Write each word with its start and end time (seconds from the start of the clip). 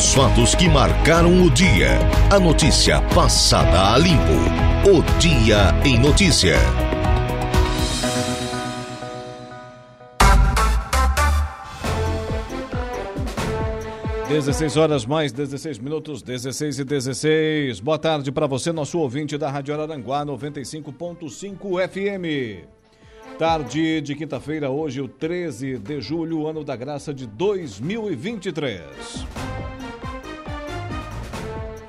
Os 0.00 0.14
fatos 0.14 0.54
que 0.54 0.66
marcaram 0.66 1.44
o 1.44 1.50
dia. 1.50 1.90
A 2.32 2.40
notícia 2.40 3.02
passada 3.14 3.92
a 3.92 3.98
limpo. 3.98 4.32
O 4.88 5.02
Dia 5.18 5.74
em 5.84 5.98
Notícia. 5.98 6.56
Dezesseis 14.26 14.78
horas 14.78 15.04
mais 15.04 15.32
16 15.32 15.78
minutos, 15.78 16.22
16 16.22 16.78
e 16.78 16.84
16. 16.84 17.80
Boa 17.80 17.98
tarde 17.98 18.32
para 18.32 18.46
você, 18.46 18.72
nosso 18.72 18.98
ouvinte 18.98 19.36
da 19.36 19.50
Rádio 19.50 19.74
Araranguá 19.74 20.24
95.5 20.24 21.88
FM. 21.90 22.64
Tarde 23.38 24.00
de 24.00 24.14
quinta-feira, 24.14 24.70
hoje, 24.70 25.02
o 25.02 25.08
13 25.08 25.76
de 25.76 26.00
julho, 26.00 26.46
ano 26.46 26.64
da 26.64 26.74
graça 26.74 27.12
de 27.12 27.26
2023. 27.26 29.28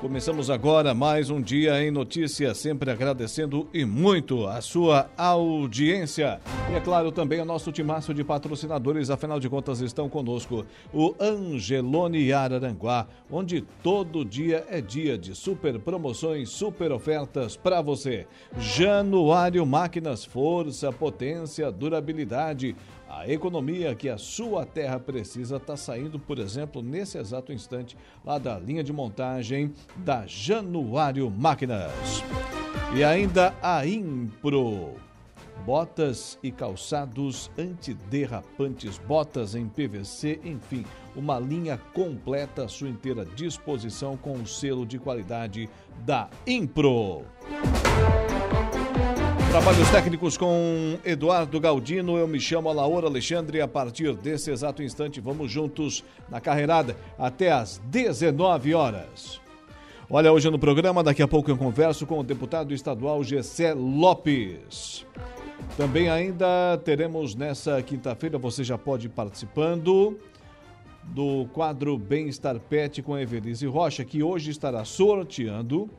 Começamos 0.02 0.50
agora 0.50 0.92
mais 0.94 1.30
um 1.30 1.40
dia 1.40 1.80
em 1.80 1.88
notícia, 1.88 2.52
sempre 2.54 2.90
agradecendo 2.90 3.68
e 3.72 3.84
muito 3.84 4.48
a 4.48 4.60
sua 4.60 5.08
audiência. 5.16 6.40
E 6.72 6.74
é 6.74 6.80
claro 6.80 7.12
também 7.12 7.40
o 7.40 7.44
nosso 7.44 7.70
timaço 7.70 8.12
de 8.12 8.24
patrocinadores, 8.24 9.10
afinal 9.10 9.38
de 9.38 9.48
contas 9.48 9.80
estão 9.80 10.08
conosco 10.08 10.66
o 10.92 11.14
Angelone 11.20 12.32
Araranguá, 12.32 13.06
onde 13.30 13.60
todo 13.80 14.24
dia 14.24 14.66
é 14.68 14.80
dia 14.80 15.16
de 15.16 15.36
super 15.36 15.78
promoções, 15.78 16.48
super 16.48 16.90
ofertas 16.90 17.56
para 17.56 17.80
você. 17.80 18.26
Januário 18.58 19.64
Máquinas, 19.64 20.24
força, 20.24 20.90
potência, 20.90 21.70
durabilidade 21.70 22.74
a 23.14 23.28
economia 23.28 23.94
que 23.94 24.08
a 24.08 24.16
sua 24.16 24.64
terra 24.64 24.98
precisa 24.98 25.56
está 25.56 25.76
saindo, 25.76 26.18
por 26.18 26.38
exemplo, 26.38 26.82
nesse 26.82 27.18
exato 27.18 27.52
instante, 27.52 27.94
lá 28.24 28.38
da 28.38 28.58
linha 28.58 28.82
de 28.82 28.90
montagem 28.90 29.70
da 29.96 30.26
Januário 30.26 31.30
Máquinas. 31.30 31.92
E 32.96 33.04
ainda 33.04 33.54
a 33.62 33.86
Impro. 33.86 34.94
Botas 35.66 36.38
e 36.42 36.50
calçados 36.50 37.50
antiderrapantes, 37.56 38.96
botas 38.98 39.54
em 39.54 39.68
PVC, 39.68 40.40
enfim, 40.42 40.84
uma 41.14 41.38
linha 41.38 41.78
completa 41.92 42.64
à 42.64 42.68
sua 42.68 42.88
inteira 42.88 43.24
disposição 43.24 44.16
com 44.16 44.32
o 44.32 44.46
selo 44.46 44.86
de 44.86 44.98
qualidade 44.98 45.68
da 46.04 46.30
Impro. 46.46 47.24
Trabalhos 49.52 49.90
técnicos 49.90 50.38
com 50.38 50.98
Eduardo 51.04 51.60
Galdino. 51.60 52.16
Eu 52.16 52.26
me 52.26 52.40
chamo 52.40 52.70
Alaor 52.70 53.04
Alexandre. 53.04 53.60
A 53.60 53.68
partir 53.68 54.14
desse 54.14 54.50
exato 54.50 54.82
instante, 54.82 55.20
vamos 55.20 55.52
juntos 55.52 56.02
na 56.30 56.40
carreirada 56.40 56.96
até 57.18 57.52
às 57.52 57.76
19 57.84 58.72
horas. 58.72 59.42
Olha, 60.08 60.32
hoje 60.32 60.48
no 60.48 60.58
programa, 60.58 61.02
daqui 61.02 61.22
a 61.22 61.28
pouco 61.28 61.50
eu 61.50 61.58
converso 61.58 62.06
com 62.06 62.18
o 62.18 62.24
deputado 62.24 62.72
estadual 62.72 63.22
Gessé 63.22 63.74
Lopes. 63.74 65.04
Também 65.76 66.08
ainda 66.08 66.80
teremos 66.82 67.34
nessa 67.34 67.82
quinta-feira, 67.82 68.38
você 68.38 68.64
já 68.64 68.78
pode 68.78 69.08
ir 69.08 69.10
participando 69.10 70.18
do 71.04 71.44
quadro 71.52 71.98
Bem-Estar 71.98 72.58
Pet 72.58 73.02
com 73.02 73.18
Evelise 73.18 73.66
Rocha, 73.66 74.02
que 74.02 74.22
hoje 74.22 74.50
estará 74.50 74.82
sorteando 74.86 75.90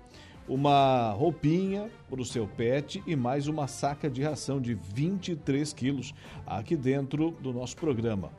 uma 0.48 1.12
roupinha 1.12 1.90
para 2.10 2.22
o 2.22 2.26
seu 2.26 2.48
pet 2.48 3.02
e 3.08 3.16
mais 3.16 3.48
uma 3.48 3.68
saca 3.68 4.10
de 4.10 4.22
ração 4.22 4.60
de 4.60 4.74
23 4.74 5.72
quilos 5.74 6.14
aqui 6.46 6.76
dentro 6.76 7.32
do 7.42 7.54
nosso 7.54 7.76
programa. 7.78 8.32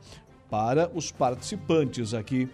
Para 0.49 0.89
os 0.93 1.11
participantes 1.11 2.13
aqui 2.13 2.47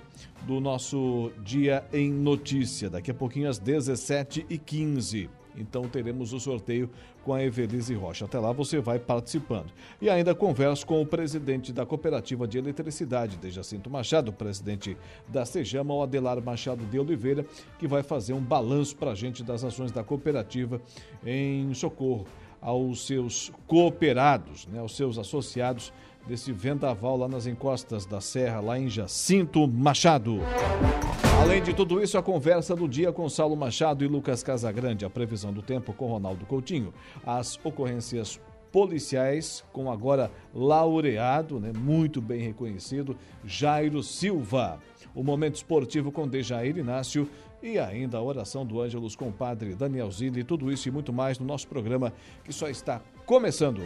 do 0.43 0.59
nosso 0.59 1.31
Dia 1.43 1.85
em 1.91 2.11
Notícia, 2.11 2.89
daqui 2.89 3.11
a 3.11 3.13
pouquinho 3.13 3.49
às 3.49 3.59
17h15. 3.59 5.29
Então 5.55 5.83
teremos 5.83 6.33
o 6.33 6.39
sorteio 6.39 6.89
com 7.23 7.33
a 7.33 7.43
Evelise 7.43 7.93
Rocha. 7.93 8.25
Até 8.25 8.39
lá 8.39 8.51
você 8.51 8.79
vai 8.79 8.99
participando. 8.99 9.71
E 10.01 10.09
ainda 10.09 10.33
converso 10.33 10.85
com 10.85 11.01
o 11.01 11.05
presidente 11.05 11.71
da 11.71 11.85
Cooperativa 11.85 12.47
de 12.47 12.57
Eletricidade, 12.57 13.37
de 13.37 13.51
Jacinto 13.51 13.89
Machado, 13.89 14.31
presidente 14.31 14.97
da 15.27 15.45
Sejama, 15.45 15.93
o 15.93 16.01
Adelar 16.01 16.41
Machado 16.41 16.85
de 16.85 16.99
Oliveira, 16.99 17.45
que 17.77 17.87
vai 17.87 18.03
fazer 18.03 18.33
um 18.33 18.41
balanço 18.41 18.95
para 18.95 19.11
a 19.11 19.15
gente 19.15 19.43
das 19.43 19.63
ações 19.63 19.91
da 19.91 20.03
cooperativa 20.03 20.81
em 21.25 21.73
socorro 21.73 22.25
aos 22.61 23.07
seus 23.07 23.51
cooperados, 23.65 24.67
né, 24.67 24.79
aos 24.79 24.95
seus 24.95 25.17
associados 25.17 25.91
desse 26.27 26.51
vendaval 26.51 27.17
lá 27.17 27.27
nas 27.27 27.47
encostas 27.47 28.05
da 28.05 28.21
serra, 28.21 28.59
lá 28.59 28.79
em 28.79 28.89
Jacinto 28.89 29.67
Machado. 29.67 30.39
Além 31.41 31.61
de 31.61 31.73
tudo 31.73 32.01
isso, 32.01 32.17
a 32.17 32.23
conversa 32.23 32.75
do 32.75 32.87
dia 32.87 33.11
com 33.11 33.27
Saulo 33.27 33.55
Machado 33.55 34.05
e 34.05 34.07
Lucas 34.07 34.43
Casagrande, 34.43 35.05
a 35.05 35.09
previsão 35.09 35.51
do 35.51 35.61
tempo 35.61 35.91
com 35.91 36.07
Ronaldo 36.07 36.45
Coutinho, 36.45 36.93
as 37.25 37.59
ocorrências 37.63 38.39
policiais 38.71 39.63
com 39.73 39.91
agora 39.91 40.31
laureado, 40.53 41.59
né, 41.59 41.71
muito 41.75 42.21
bem 42.21 42.41
reconhecido, 42.41 43.17
Jairo 43.43 44.01
Silva. 44.01 44.79
O 45.13 45.23
momento 45.23 45.55
esportivo 45.55 46.11
com 46.11 46.27
Dejair 46.27 46.77
Inácio 46.77 47.27
e 47.61 47.77
ainda 47.77 48.17
a 48.17 48.23
oração 48.23 48.65
do 48.65 48.81
Ângelos 48.81 49.15
com 49.15 49.27
o 49.27 49.33
padre 49.33 49.75
Daniel 49.75 50.09
Zilli, 50.09 50.43
tudo 50.43 50.71
isso 50.71 50.87
e 50.87 50.91
muito 50.91 51.11
mais 51.11 51.37
no 51.37 51.45
nosso 51.45 51.67
programa 51.67 52.13
que 52.43 52.53
só 52.53 52.69
está 52.69 53.01
começando. 53.25 53.81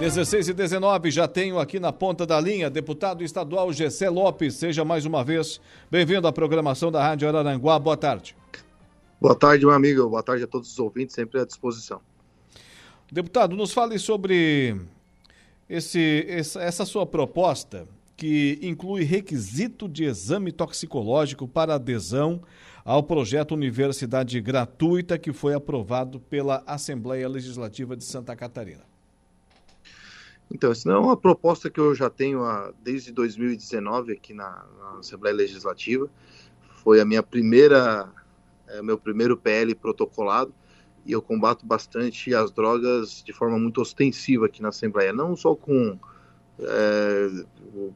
16 0.00 0.48
e 0.48 0.54
19, 0.54 1.10
já 1.10 1.28
tenho 1.28 1.58
aqui 1.58 1.78
na 1.78 1.92
ponta 1.92 2.24
da 2.24 2.40
linha, 2.40 2.70
deputado 2.70 3.22
estadual 3.22 3.70
Gessé 3.70 4.08
Lopes. 4.08 4.54
Seja 4.54 4.82
mais 4.82 5.04
uma 5.04 5.22
vez 5.22 5.60
bem-vindo 5.90 6.26
à 6.26 6.32
programação 6.32 6.90
da 6.90 7.02
Rádio 7.02 7.28
Araranguá. 7.28 7.78
Boa 7.78 7.98
tarde. 7.98 8.34
Boa 9.20 9.34
tarde, 9.34 9.66
meu 9.66 9.74
amigo. 9.74 10.08
Boa 10.08 10.22
tarde 10.22 10.44
a 10.44 10.46
todos 10.46 10.72
os 10.72 10.78
ouvintes, 10.78 11.14
sempre 11.14 11.38
à 11.38 11.44
disposição. 11.44 12.00
Deputado, 13.12 13.54
nos 13.54 13.74
fale 13.74 13.98
sobre 13.98 14.74
esse, 15.68 16.24
essa 16.28 16.86
sua 16.86 17.04
proposta 17.04 17.86
que 18.16 18.58
inclui 18.62 19.02
requisito 19.02 19.86
de 19.86 20.04
exame 20.04 20.50
toxicológico 20.50 21.46
para 21.46 21.74
adesão 21.74 22.40
ao 22.86 23.02
projeto 23.02 23.52
Universidade 23.52 24.40
Gratuita 24.40 25.18
que 25.18 25.30
foi 25.30 25.52
aprovado 25.52 26.18
pela 26.18 26.62
Assembleia 26.66 27.28
Legislativa 27.28 27.94
de 27.94 28.04
Santa 28.04 28.34
Catarina. 28.34 28.89
Então, 30.52 30.72
isso 30.72 30.88
não 30.88 30.96
é 30.96 30.98
uma 30.98 31.16
proposta 31.16 31.70
que 31.70 31.78
eu 31.78 31.94
já 31.94 32.10
tenho 32.10 32.42
há, 32.44 32.72
desde 32.82 33.12
2019 33.12 34.12
aqui 34.12 34.34
na, 34.34 34.64
na 34.78 34.98
Assembleia 34.98 35.34
Legislativa. 35.34 36.10
Foi 36.82 37.00
a 37.00 37.04
minha 37.04 37.22
primeira, 37.22 38.10
é, 38.66 38.82
meu 38.82 38.98
primeiro 38.98 39.36
PL 39.36 39.74
protocolado 39.74 40.52
e 41.04 41.12
eu 41.12 41.22
combato 41.22 41.64
bastante 41.64 42.34
as 42.34 42.50
drogas 42.50 43.22
de 43.22 43.32
forma 43.32 43.58
muito 43.58 43.80
ostensiva 43.80 44.46
aqui 44.46 44.60
na 44.60 44.68
Assembleia, 44.68 45.12
não 45.12 45.34
só 45.34 45.54
com 45.54 45.98
é, 46.62 47.44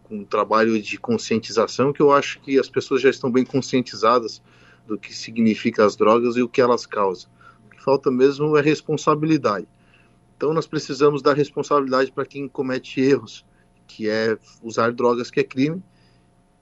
com 0.05 0.25
trabalho 0.25 0.81
de 0.81 0.99
conscientização, 0.99 1.93
que 1.93 2.01
eu 2.01 2.11
acho 2.11 2.41
que 2.41 2.59
as 2.59 2.69
pessoas 2.69 3.03
já 3.03 3.11
estão 3.11 3.31
bem 3.31 3.45
conscientizadas 3.45 4.43
do 4.87 4.99
que 4.99 5.15
significa 5.15 5.85
as 5.85 5.97
drogas 5.97 6.37
e 6.37 6.43
o 6.43 6.49
que 6.49 6.61
elas 6.61 6.87
causam. 6.87 7.31
O 7.67 7.71
que 7.71 7.83
falta 7.83 8.11
mesmo 8.11 8.57
é 8.57 8.63
responsabilidade. 8.63 9.67
Então 10.45 10.53
nós 10.53 10.67
precisamos 10.67 11.23
dar 11.23 11.33
responsabilidade 11.33 12.13
para 12.13 12.27
quem 12.27 12.47
comete 12.47 13.01
erros, 13.01 13.47
que 13.87 14.11
é 14.11 14.37
usar 14.63 14.93
drogas 14.93 15.31
que 15.31 15.41
é 15.41 15.43
crime 15.43 15.83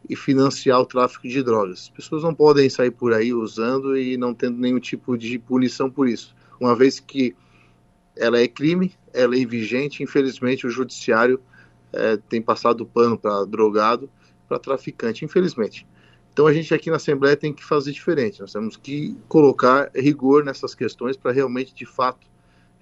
e 0.09 0.15
financiar 0.15 0.81
o 0.81 0.87
tráfico 0.87 1.27
de 1.27 1.43
drogas. 1.43 1.81
As 1.81 1.89
pessoas 1.89 2.23
não 2.23 2.33
podem 2.33 2.71
sair 2.71 2.93
por 2.93 3.13
aí 3.13 3.35
usando 3.35 3.97
e 3.97 4.17
não 4.17 4.33
tendo 4.33 4.57
nenhum 4.57 4.79
tipo 4.79 5.19
de 5.19 5.37
punição 5.37 5.91
por 5.91 6.09
isso. 6.09 6.33
Uma 6.61 6.77
vez 6.77 7.01
que 7.01 7.35
ela 8.15 8.39
é 8.39 8.47
crime, 8.47 8.95
ela 9.13 9.37
é 9.37 9.45
vigente, 9.45 10.01
infelizmente 10.01 10.65
o 10.65 10.71
judiciário 10.71 11.41
é, 11.93 12.17
tem 12.17 12.41
passado 12.41 12.87
pano 12.87 13.19
para 13.19 13.45
drogado, 13.45 14.09
para 14.49 14.61
traficante, 14.61 15.25
infelizmente. 15.25 15.85
Então 16.33 16.47
a 16.47 16.53
gente 16.53 16.73
aqui 16.73 16.89
na 16.89 16.99
Assembleia 16.99 17.37
tem 17.37 17.53
que 17.53 17.65
fazer 17.65 17.91
diferente. 17.91 18.41
Nós 18.41 18.53
temos 18.53 18.77
que 18.77 19.17
colocar 19.27 19.91
rigor 19.93 20.45
nessas 20.45 20.73
questões 20.73 21.17
para 21.17 21.33
realmente, 21.33 21.75
de 21.75 21.85
fato, 21.85 22.31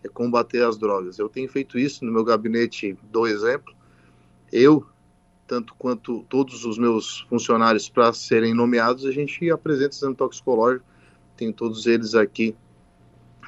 é 0.03 0.09
combater 0.09 0.63
as 0.65 0.79
drogas. 0.79 1.19
Eu 1.19 1.29
tenho 1.29 1.49
feito 1.49 1.79
isso 1.79 2.05
no 2.05 2.13
meu 2.13 2.25
gabinete, 2.25 2.97
dou 3.11 3.27
exemplo. 3.27 3.75
Eu, 4.53 4.87
tanto 5.47 5.75
quanto 5.79 6.25
todos 6.29 6.65
os 6.65 6.79
meus 6.79 7.21
funcionários 7.29 7.89
para 7.89 8.13
serem 8.13 8.55
nomeados, 8.55 9.05
a 9.05 9.13
gente 9.13 9.51
apresenta 9.51 9.95
exame 9.95 10.15
toxicológico, 10.15 10.85
tem 11.37 11.53
todos 11.53 11.87
eles 11.87 12.15
aqui 12.15 12.55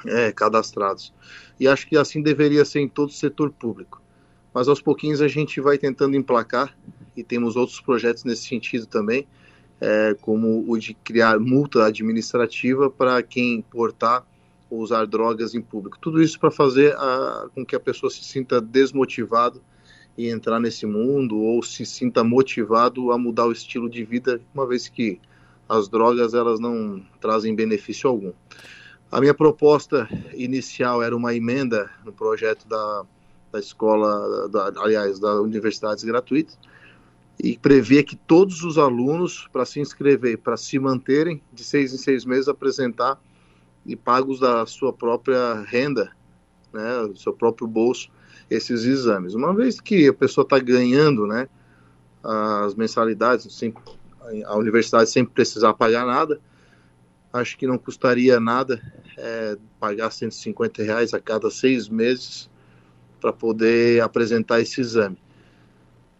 é, 0.05 0.31
cadastrados. 0.31 1.13
E 1.59 1.67
acho 1.67 1.87
que 1.87 1.97
assim 1.97 2.21
deveria 2.21 2.65
ser 2.65 2.79
em 2.79 2.89
todo 2.89 3.09
o 3.09 3.13
setor 3.13 3.51
público. 3.51 4.01
Mas 4.53 4.67
aos 4.67 4.81
pouquinhos 4.81 5.21
a 5.21 5.27
gente 5.27 5.59
vai 5.59 5.77
tentando 5.77 6.15
emplacar 6.15 6.75
e 7.15 7.23
temos 7.23 7.55
outros 7.55 7.79
projetos 7.81 8.23
nesse 8.23 8.47
sentido 8.47 8.85
também, 8.85 9.27
é, 9.81 10.15
como 10.21 10.63
o 10.67 10.77
de 10.77 10.93
criar 10.93 11.39
multa 11.39 11.85
administrativa 11.85 12.89
para 12.89 13.21
quem 13.23 13.61
portar 13.61 14.25
usar 14.79 15.05
drogas 15.05 15.53
em 15.53 15.61
público. 15.61 15.97
Tudo 15.99 16.21
isso 16.21 16.39
para 16.39 16.51
fazer 16.51 16.95
a, 16.95 17.47
com 17.53 17.65
que 17.65 17.75
a 17.75 17.79
pessoa 17.79 18.09
se 18.09 18.23
sinta 18.23 18.59
desmotivado 18.59 19.61
e 20.17 20.29
entrar 20.29 20.59
nesse 20.59 20.85
mundo 20.85 21.37
ou 21.37 21.61
se 21.63 21.85
sinta 21.85 22.23
motivado 22.23 23.11
a 23.11 23.17
mudar 23.17 23.45
o 23.45 23.51
estilo 23.51 23.89
de 23.89 24.03
vida, 24.03 24.39
uma 24.53 24.67
vez 24.67 24.87
que 24.87 25.19
as 25.67 25.87
drogas 25.87 26.33
elas 26.33 26.59
não 26.59 27.03
trazem 27.19 27.55
benefício 27.55 28.09
algum. 28.09 28.31
A 29.11 29.19
minha 29.19 29.33
proposta 29.33 30.07
inicial 30.33 31.01
era 31.01 31.15
uma 31.15 31.33
emenda 31.33 31.89
no 32.03 32.11
projeto 32.11 32.67
da, 32.67 33.05
da 33.51 33.59
escola, 33.59 34.49
da, 34.49 34.71
aliás, 34.77 35.19
da 35.19 35.39
universidades 35.41 36.03
gratuitas, 36.03 36.57
e 37.41 37.57
previa 37.57 38.03
que 38.03 38.15
todos 38.15 38.63
os 38.63 38.77
alunos, 38.77 39.47
para 39.51 39.65
se 39.65 39.79
inscrever, 39.79 40.37
para 40.37 40.57
se 40.57 40.77
manterem, 40.79 41.41
de 41.51 41.63
seis 41.63 41.93
em 41.93 41.97
seis 41.97 42.25
meses, 42.25 42.47
apresentar 42.47 43.19
e 43.85 43.95
pagos 43.95 44.39
da 44.39 44.65
sua 44.65 44.93
própria 44.93 45.61
renda, 45.61 46.11
né, 46.71 47.07
do 47.07 47.17
seu 47.17 47.33
próprio 47.33 47.67
bolso, 47.67 48.09
esses 48.49 48.83
exames. 48.83 49.33
Uma 49.33 49.53
vez 49.53 49.79
que 49.79 50.07
a 50.07 50.13
pessoa 50.13 50.43
está 50.43 50.59
ganhando 50.59 51.27
né, 51.27 51.47
as 52.23 52.75
mensalidades, 52.75 53.61
a 54.45 54.55
universidade 54.55 55.09
sem 55.09 55.25
precisar 55.25 55.73
pagar 55.73 56.05
nada, 56.05 56.39
acho 57.31 57.57
que 57.57 57.67
não 57.67 57.77
custaria 57.77 58.39
nada 58.39 58.81
é, 59.17 59.57
pagar 59.79 60.11
150 60.11 60.83
reais 60.83 61.13
a 61.13 61.19
cada 61.19 61.49
seis 61.49 61.89
meses 61.89 62.49
para 63.19 63.33
poder 63.33 64.01
apresentar 64.01 64.61
esse 64.61 64.81
exame. 64.81 65.17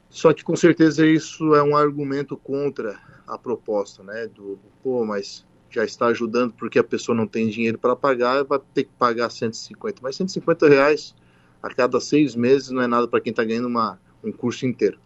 Só 0.10 0.32
que 0.34 0.44
com 0.44 0.56
certeza 0.56 1.06
isso 1.06 1.56
é 1.56 1.64
um 1.64 1.76
argumento 1.76 2.38
contra 2.38 3.00
a 3.28 3.38
proposta, 3.38 4.04
né? 4.04 4.28
Do 4.28 4.60
pô, 4.84 5.04
mas 5.04 5.46
já 5.74 5.84
está 5.84 6.08
ajudando 6.08 6.54
porque 6.54 6.78
a 6.78 6.84
pessoa 6.84 7.16
não 7.16 7.26
tem 7.26 7.50
dinheiro 7.50 7.78
para 7.78 7.96
pagar, 7.96 8.44
vai 8.44 8.60
ter 8.74 8.84
que 8.84 8.92
pagar 8.98 9.30
150. 9.30 10.00
Mas 10.02 10.16
150 10.16 10.68
reais 10.70 11.16
a 11.62 11.70
cada 11.74 12.00
seis 12.00 12.36
meses 12.36 12.70
não 12.70 12.82
é 12.82 12.88
nada 12.88 13.08
para 13.08 13.22
quem 13.22 13.32
está 13.32 13.44
ganhando 13.44 13.68
uma, 13.68 14.00
um 14.24 14.32
curso 14.32 14.66
inteiro. 14.66 15.00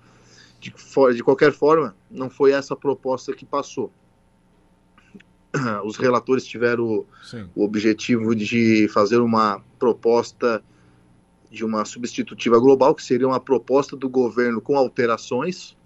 De, 0.59 0.73
de 1.15 1.23
qualquer 1.23 1.53
forma, 1.53 1.95
não 2.09 2.29
foi 2.29 2.51
essa 2.51 2.73
a 2.73 2.77
proposta 2.77 3.33
que 3.33 3.45
passou. 3.45 3.91
Os 5.85 5.97
relatores 5.97 6.45
tiveram 6.45 6.83
o, 6.83 7.05
o 7.55 7.63
objetivo 7.63 8.35
de 8.35 8.87
fazer 8.89 9.17
uma 9.17 9.61
proposta 9.77 10.63
de 11.49 11.63
uma 11.63 11.85
substitutiva 11.85 12.59
global, 12.59 12.93
que 12.93 13.03
seria 13.03 13.27
uma 13.27 13.39
proposta 13.39 13.95
do 13.95 14.09
governo 14.09 14.59
com 14.59 14.75
alterações, 14.75 15.77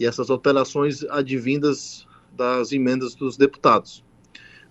e 0.00 0.06
essas 0.06 0.30
alterações 0.30 1.04
advindas 1.04 2.06
das 2.32 2.72
emendas 2.72 3.14
dos 3.14 3.36
deputados. 3.36 4.04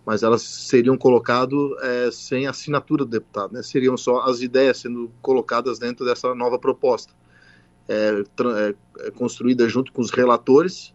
Mas 0.07 0.23
elas 0.23 0.41
seriam 0.41 0.97
colocadas 0.97 1.59
é, 1.81 2.09
sem 2.13 2.47
assinatura 2.47 3.03
do 3.03 3.11
deputado, 3.11 3.51
né? 3.51 3.61
seriam 3.61 3.97
só 3.97 4.21
as 4.21 4.39
ideias 4.39 4.77
sendo 4.77 5.11
colocadas 5.21 5.79
dentro 5.79 6.05
dessa 6.05 6.33
nova 6.33 6.57
proposta, 6.57 7.11
é, 7.89 8.23
é, 8.23 8.75
é, 9.05 9.11
construída 9.11 9.67
junto 9.67 9.91
com 9.91 10.01
os 10.01 10.09
relatores 10.09 10.93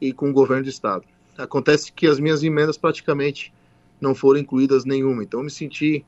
e 0.00 0.12
com 0.12 0.30
o 0.30 0.32
governo 0.32 0.64
do 0.64 0.68
Estado. 0.68 1.04
Acontece 1.36 1.92
que 1.92 2.08
as 2.08 2.18
minhas 2.18 2.42
emendas 2.42 2.76
praticamente 2.76 3.54
não 4.00 4.12
foram 4.12 4.40
incluídas 4.40 4.84
nenhuma, 4.84 5.22
então 5.22 5.38
eu 5.38 5.44
me 5.44 5.52
senti 5.52 6.04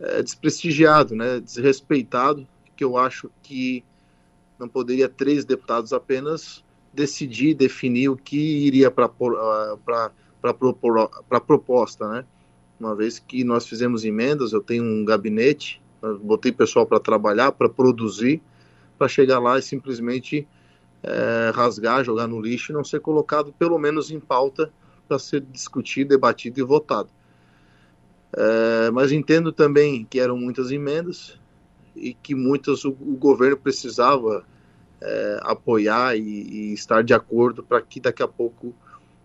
é, 0.00 0.22
desprestigiado, 0.22 1.14
né, 1.14 1.40
desrespeitado, 1.40 2.48
que 2.74 2.82
eu 2.82 2.96
acho 2.96 3.30
que 3.42 3.84
não 4.58 4.66
poderia 4.66 5.10
três 5.10 5.44
deputados 5.44 5.92
apenas 5.92 6.64
decidir, 6.90 7.52
definir 7.52 8.08
o 8.08 8.16
que 8.16 8.38
iria 8.38 8.90
para 8.90 9.10
a 10.48 11.40
proposta, 11.40 12.08
né? 12.08 12.24
Uma 12.78 12.94
vez 12.94 13.18
que 13.18 13.44
nós 13.44 13.66
fizemos 13.66 14.04
emendas, 14.04 14.52
eu 14.52 14.62
tenho 14.62 14.82
um 14.82 15.04
gabinete, 15.04 15.82
botei 16.22 16.50
pessoal 16.50 16.86
para 16.86 16.98
trabalhar, 16.98 17.52
para 17.52 17.68
produzir, 17.68 18.40
para 18.98 19.06
chegar 19.06 19.38
lá 19.38 19.58
e 19.58 19.62
simplesmente 19.62 20.48
é, 21.02 21.52
rasgar, 21.54 22.04
jogar 22.04 22.26
no 22.26 22.40
lixo 22.40 22.72
e 22.72 22.74
não 22.74 22.84
ser 22.84 23.00
colocado, 23.00 23.52
pelo 23.58 23.78
menos 23.78 24.10
em 24.10 24.18
pauta, 24.18 24.72
para 25.06 25.18
ser 25.18 25.40
discutido, 25.40 26.10
debatido 26.10 26.58
e 26.60 26.62
votado. 26.62 27.10
É, 28.32 28.90
mas 28.92 29.10
entendo 29.10 29.52
também 29.52 30.04
que 30.04 30.20
eram 30.20 30.36
muitas 30.36 30.70
emendas 30.70 31.38
e 31.96 32.14
que 32.14 32.34
muitas 32.34 32.84
o, 32.84 32.90
o 32.90 33.16
governo 33.16 33.56
precisava 33.56 34.44
é, 35.00 35.40
apoiar 35.42 36.16
e, 36.16 36.20
e, 36.20 36.72
estar 36.72 37.02
de 37.02 37.12
acordo 37.12 37.62
para 37.62 37.80
que 37.80 37.98
daqui 37.98 38.22
a 38.22 38.28
pouco 38.28 38.74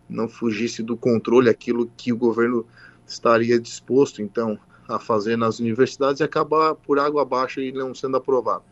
não 0.09 0.27
fugisse 0.27 0.83
do 0.83 0.95
controle 0.95 1.49
aquilo 1.49 1.89
que 1.97 2.13
o 2.13 2.17
governo 2.17 2.65
estaria 3.05 3.59
disposto 3.59 4.21
então 4.21 4.59
a 4.87 4.99
fazer 4.99 5.35
nas 5.35 5.59
universidades 5.59 6.19
e 6.19 6.23
acabar 6.23 6.75
por 6.75 6.99
água 6.99 7.23
abaixo 7.23 7.59
e 7.59 7.71
não 7.71 7.93
sendo 7.93 8.17
aprovado. 8.17 8.63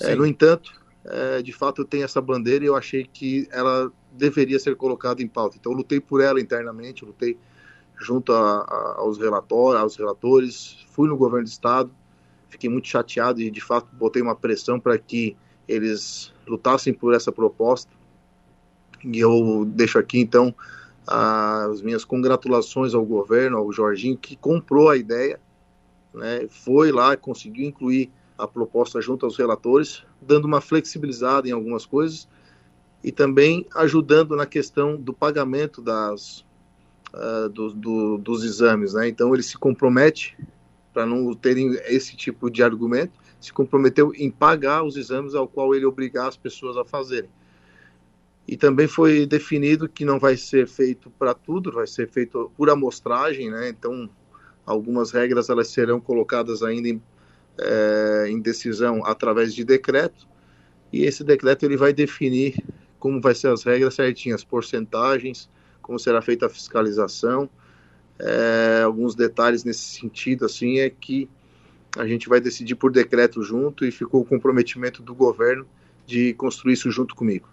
É, 0.00 0.14
no 0.14 0.26
entanto, 0.26 0.72
é, 1.04 1.42
de 1.42 1.52
fato 1.52 1.84
tenho 1.84 2.04
essa 2.04 2.20
bandeira 2.20 2.64
e 2.64 2.68
eu 2.68 2.76
achei 2.76 3.04
que 3.04 3.48
ela 3.50 3.90
deveria 4.12 4.58
ser 4.58 4.76
colocada 4.76 5.22
em 5.22 5.28
pauta. 5.28 5.56
Então 5.58 5.72
eu 5.72 5.78
lutei 5.78 6.00
por 6.00 6.20
ela 6.20 6.40
internamente, 6.40 7.04
lutei 7.04 7.38
junto 7.98 8.32
a, 8.32 8.60
a, 8.60 8.94
aos, 8.98 9.18
relator, 9.18 9.76
aos 9.76 9.96
relatores, 9.96 10.84
fui 10.90 11.08
no 11.08 11.16
governo 11.16 11.46
do 11.46 11.50
estado, 11.50 11.90
fiquei 12.48 12.68
muito 12.68 12.88
chateado 12.88 13.40
e 13.40 13.50
de 13.50 13.60
fato 13.60 13.88
botei 13.94 14.20
uma 14.20 14.34
pressão 14.34 14.78
para 14.78 14.98
que 14.98 15.36
eles 15.66 16.32
lutassem 16.46 16.92
por 16.92 17.14
essa 17.14 17.32
proposta. 17.32 17.90
E 19.04 19.18
eu 19.18 19.64
deixo 19.64 19.98
aqui 19.98 20.18
então 20.18 20.54
as 21.06 21.82
minhas 21.82 22.04
congratulações 22.04 22.94
ao 22.94 23.04
governo, 23.04 23.58
ao 23.58 23.72
Jorginho, 23.72 24.16
que 24.16 24.36
comprou 24.36 24.88
a 24.88 24.96
ideia, 24.96 25.40
né, 26.14 26.46
foi 26.48 26.92
lá, 26.92 27.16
conseguiu 27.16 27.66
incluir 27.66 28.10
a 28.38 28.46
proposta 28.46 29.00
junto 29.00 29.26
aos 29.26 29.36
relatores, 29.36 30.04
dando 30.20 30.44
uma 30.44 30.60
flexibilizada 30.60 31.48
em 31.48 31.52
algumas 31.52 31.84
coisas 31.86 32.28
e 33.02 33.10
também 33.10 33.66
ajudando 33.74 34.36
na 34.36 34.46
questão 34.46 34.96
do 34.96 35.12
pagamento 35.12 35.82
das, 35.82 36.44
uh, 37.12 37.48
do, 37.48 37.72
do, 37.72 38.18
dos 38.18 38.44
exames, 38.44 38.94
né? 38.94 39.08
Então 39.08 39.34
ele 39.34 39.42
se 39.42 39.58
compromete 39.58 40.36
para 40.92 41.06
não 41.06 41.34
terem 41.34 41.74
esse 41.86 42.16
tipo 42.16 42.50
de 42.50 42.62
argumento, 42.62 43.18
se 43.40 43.52
comprometeu 43.52 44.12
em 44.14 44.30
pagar 44.30 44.84
os 44.84 44.96
exames 44.96 45.34
ao 45.34 45.48
qual 45.48 45.74
ele 45.74 45.86
obrigar 45.86 46.28
as 46.28 46.36
pessoas 46.36 46.76
a 46.76 46.84
fazerem. 46.84 47.30
E 48.46 48.56
também 48.56 48.88
foi 48.88 49.24
definido 49.24 49.88
que 49.88 50.04
não 50.04 50.18
vai 50.18 50.36
ser 50.36 50.66
feito 50.66 51.10
para 51.10 51.32
tudo, 51.32 51.72
vai 51.72 51.86
ser 51.86 52.08
feito 52.08 52.50
por 52.56 52.68
amostragem, 52.68 53.50
né? 53.50 53.68
Então 53.68 54.10
algumas 54.66 55.10
regras 55.10 55.48
elas 55.48 55.68
serão 55.68 56.00
colocadas 56.00 56.62
ainda 56.62 56.88
em, 56.88 57.02
é, 57.58 58.26
em 58.28 58.40
decisão 58.40 59.04
através 59.04 59.54
de 59.54 59.64
decreto 59.64 60.26
e 60.92 61.04
esse 61.04 61.24
decreto 61.24 61.64
ele 61.64 61.76
vai 61.76 61.92
definir 61.92 62.62
como 62.98 63.20
vai 63.20 63.34
ser 63.34 63.48
as 63.48 63.64
regras 63.64 63.94
certinhas, 63.94 64.44
porcentagens, 64.44 65.48
como 65.80 65.98
será 65.98 66.20
feita 66.20 66.46
a 66.46 66.48
fiscalização. 66.48 67.48
É, 68.18 68.82
alguns 68.84 69.14
detalhes 69.14 69.64
nesse 69.64 69.98
sentido, 69.98 70.44
assim, 70.44 70.78
é 70.78 70.88
que 70.88 71.28
a 71.96 72.06
gente 72.06 72.28
vai 72.28 72.40
decidir 72.40 72.74
por 72.74 72.92
decreto 72.92 73.42
junto 73.42 73.84
e 73.84 73.90
ficou 73.90 74.20
o 74.20 74.24
comprometimento 74.24 75.02
do 75.02 75.14
governo 75.14 75.66
de 76.06 76.34
construir 76.34 76.74
isso 76.74 76.90
junto 76.90 77.14
comigo. 77.14 77.48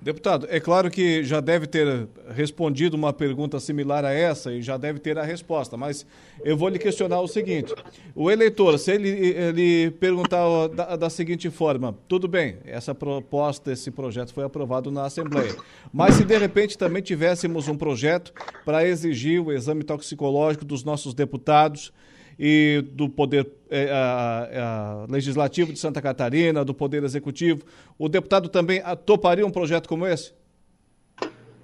Deputado, 0.00 0.46
é 0.48 0.60
claro 0.60 0.88
que 0.92 1.24
já 1.24 1.40
deve 1.40 1.66
ter 1.66 2.06
respondido 2.32 2.96
uma 2.96 3.12
pergunta 3.12 3.58
similar 3.58 4.04
a 4.04 4.12
essa 4.12 4.52
e 4.52 4.62
já 4.62 4.76
deve 4.76 5.00
ter 5.00 5.18
a 5.18 5.24
resposta, 5.24 5.76
mas 5.76 6.06
eu 6.44 6.56
vou 6.56 6.68
lhe 6.68 6.78
questionar 6.78 7.20
o 7.20 7.26
seguinte: 7.26 7.74
o 8.14 8.30
eleitor, 8.30 8.78
se 8.78 8.92
ele, 8.92 9.08
ele 9.08 9.90
perguntar 9.90 10.68
da, 10.68 10.94
da 10.94 11.10
seguinte 11.10 11.50
forma, 11.50 11.96
tudo 12.06 12.28
bem, 12.28 12.58
essa 12.64 12.94
proposta, 12.94 13.72
esse 13.72 13.90
projeto 13.90 14.32
foi 14.32 14.44
aprovado 14.44 14.88
na 14.92 15.04
Assembleia, 15.04 15.56
mas 15.92 16.14
se 16.14 16.24
de 16.24 16.38
repente 16.38 16.78
também 16.78 17.02
tivéssemos 17.02 17.66
um 17.66 17.76
projeto 17.76 18.32
para 18.64 18.86
exigir 18.86 19.42
o 19.44 19.52
exame 19.52 19.82
toxicológico 19.82 20.64
dos 20.64 20.84
nossos 20.84 21.12
deputados, 21.12 21.92
e 22.38 22.84
do 22.92 23.08
Poder 23.08 23.50
é, 23.68 23.90
a, 23.90 25.04
a 25.04 25.06
Legislativo 25.10 25.72
de 25.72 25.78
Santa 25.78 26.00
Catarina, 26.00 26.64
do 26.64 26.72
Poder 26.72 27.02
Executivo. 27.02 27.64
O 27.98 28.08
deputado 28.08 28.48
também 28.48 28.80
toparia 29.04 29.46
um 29.46 29.50
projeto 29.50 29.88
como 29.88 30.06
esse? 30.06 30.32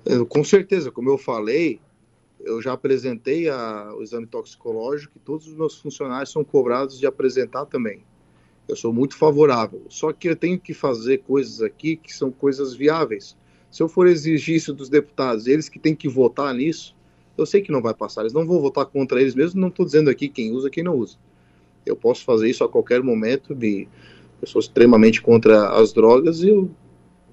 Eu, 0.05 0.27
com 0.27 0.43
certeza, 0.45 0.91
como 0.91 1.09
eu 1.09 1.17
falei, 1.17 1.81
eu 2.41 2.61
já 2.61 2.73
apresentei 2.73 3.49
a, 3.49 3.95
o 3.97 4.03
exame 4.03 4.27
toxicológico 4.27 5.15
e 5.17 5.21
todos 5.21 5.47
os 5.47 5.55
meus 5.55 5.79
funcionários 5.79 6.31
são 6.31 6.45
cobrados 6.45 6.99
de 6.99 7.07
apresentar 7.07 7.65
também. 7.67 8.03
Eu 8.69 8.77
sou 8.77 8.93
muito 8.93 9.17
favorável. 9.17 9.83
Só 9.89 10.13
que 10.13 10.29
eu 10.29 10.37
tenho 10.37 10.59
que 10.59 10.75
fazer 10.75 11.19
coisas 11.19 11.63
aqui 11.63 11.97
que 11.97 12.15
são 12.15 12.31
coisas 12.31 12.75
viáveis. 12.75 13.37
Se 13.71 13.83
eu 13.83 13.89
for 13.89 14.07
exigir 14.07 14.57
isso 14.57 14.73
dos 14.73 14.89
deputados, 14.89 15.47
eles 15.47 15.69
que 15.69 15.79
têm 15.79 15.95
que 15.95 16.09
votar 16.09 16.55
nisso, 16.55 16.95
eu 17.37 17.47
sei 17.47 17.61
que 17.61 17.73
não 17.73 17.83
vai 17.83 17.95
passar, 17.95 18.23
eles 18.23 18.33
não 18.33 18.47
vão 18.47 18.61
votar 18.61 18.87
contra 18.87 19.21
eles 19.21 19.35
mesmo, 19.35 19.61
não 19.61 19.69
estou 19.69 19.85
dizendo 19.85 20.11
aqui 20.11 20.29
quem 20.29 20.53
usa 20.53 20.71
quem 20.71 20.83
não 20.83 20.97
usa. 20.97 21.17
Eu 21.85 21.97
posso 21.97 22.25
fazer 22.25 22.49
isso 22.49 22.65
a 22.65 22.69
qualquer 22.69 23.03
momento, 23.03 23.55
de 23.55 23.89
eu 24.41 24.49
sou 24.49 24.61
extremamente 24.61 25.21
contra 25.21 25.71
as 25.71 25.93
drogas 25.93 26.43
e 26.43 26.49
eu 26.49 26.71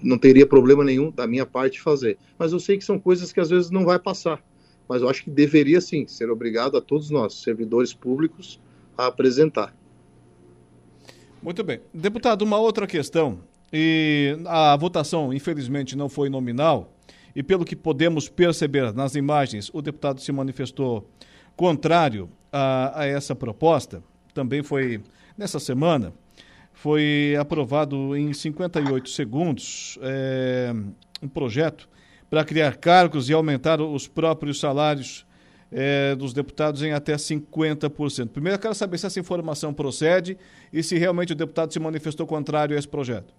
não 0.01 0.17
teria 0.17 0.45
problema 0.45 0.83
nenhum 0.83 1.11
da 1.11 1.27
minha 1.27 1.45
parte 1.45 1.81
fazer. 1.81 2.17
Mas 2.37 2.51
eu 2.51 2.59
sei 2.59 2.77
que 2.77 2.83
são 2.83 2.99
coisas 2.99 3.31
que 3.31 3.39
às 3.39 3.49
vezes 3.49 3.69
não 3.69 3.85
vai 3.85 3.99
passar. 3.99 4.43
Mas 4.87 5.01
eu 5.01 5.09
acho 5.09 5.23
que 5.23 5.29
deveria 5.29 5.79
sim 5.79 6.05
ser 6.07 6.29
obrigado 6.29 6.75
a 6.75 6.81
todos 6.81 7.09
nós, 7.09 7.35
servidores 7.35 7.93
públicos, 7.93 8.59
a 8.97 9.07
apresentar. 9.07 9.75
Muito 11.41 11.63
bem. 11.63 11.79
Deputado, 11.93 12.41
uma 12.43 12.57
outra 12.57 12.85
questão. 12.85 13.39
E 13.71 14.37
a 14.45 14.75
votação, 14.75 15.33
infelizmente, 15.33 15.95
não 15.95 16.09
foi 16.09 16.29
nominal. 16.29 16.93
E 17.35 17.41
pelo 17.41 17.65
que 17.65 17.75
podemos 17.75 18.27
perceber 18.27 18.93
nas 18.93 19.15
imagens, 19.15 19.69
o 19.73 19.81
deputado 19.81 20.19
se 20.21 20.31
manifestou 20.31 21.09
contrário 21.55 22.29
a, 22.51 23.01
a 23.01 23.05
essa 23.05 23.35
proposta. 23.35 24.03
Também 24.33 24.63
foi 24.63 25.01
nessa 25.37 25.59
semana. 25.59 26.13
Foi 26.73 27.35
aprovado 27.39 28.15
em 28.15 28.33
58 28.33 29.09
segundos 29.09 29.99
é, 30.01 30.73
um 31.21 31.27
projeto 31.27 31.87
para 32.29 32.43
criar 32.43 32.77
cargos 32.77 33.29
e 33.29 33.33
aumentar 33.33 33.81
os 33.81 34.07
próprios 34.07 34.59
salários 34.59 35.25
é, 35.71 36.15
dos 36.15 36.33
deputados 36.33 36.81
em 36.81 36.91
até 36.91 37.15
50%. 37.15 38.29
Primeiro, 38.29 38.55
eu 38.55 38.59
quero 38.59 38.75
saber 38.75 38.97
se 38.97 39.05
essa 39.05 39.19
informação 39.19 39.73
procede 39.73 40.37
e 40.71 40.81
se 40.81 40.97
realmente 40.97 41.33
o 41.33 41.35
deputado 41.35 41.71
se 41.71 41.79
manifestou 41.79 42.25
contrário 42.25 42.75
a 42.75 42.79
esse 42.79 42.87
projeto. 42.87 43.33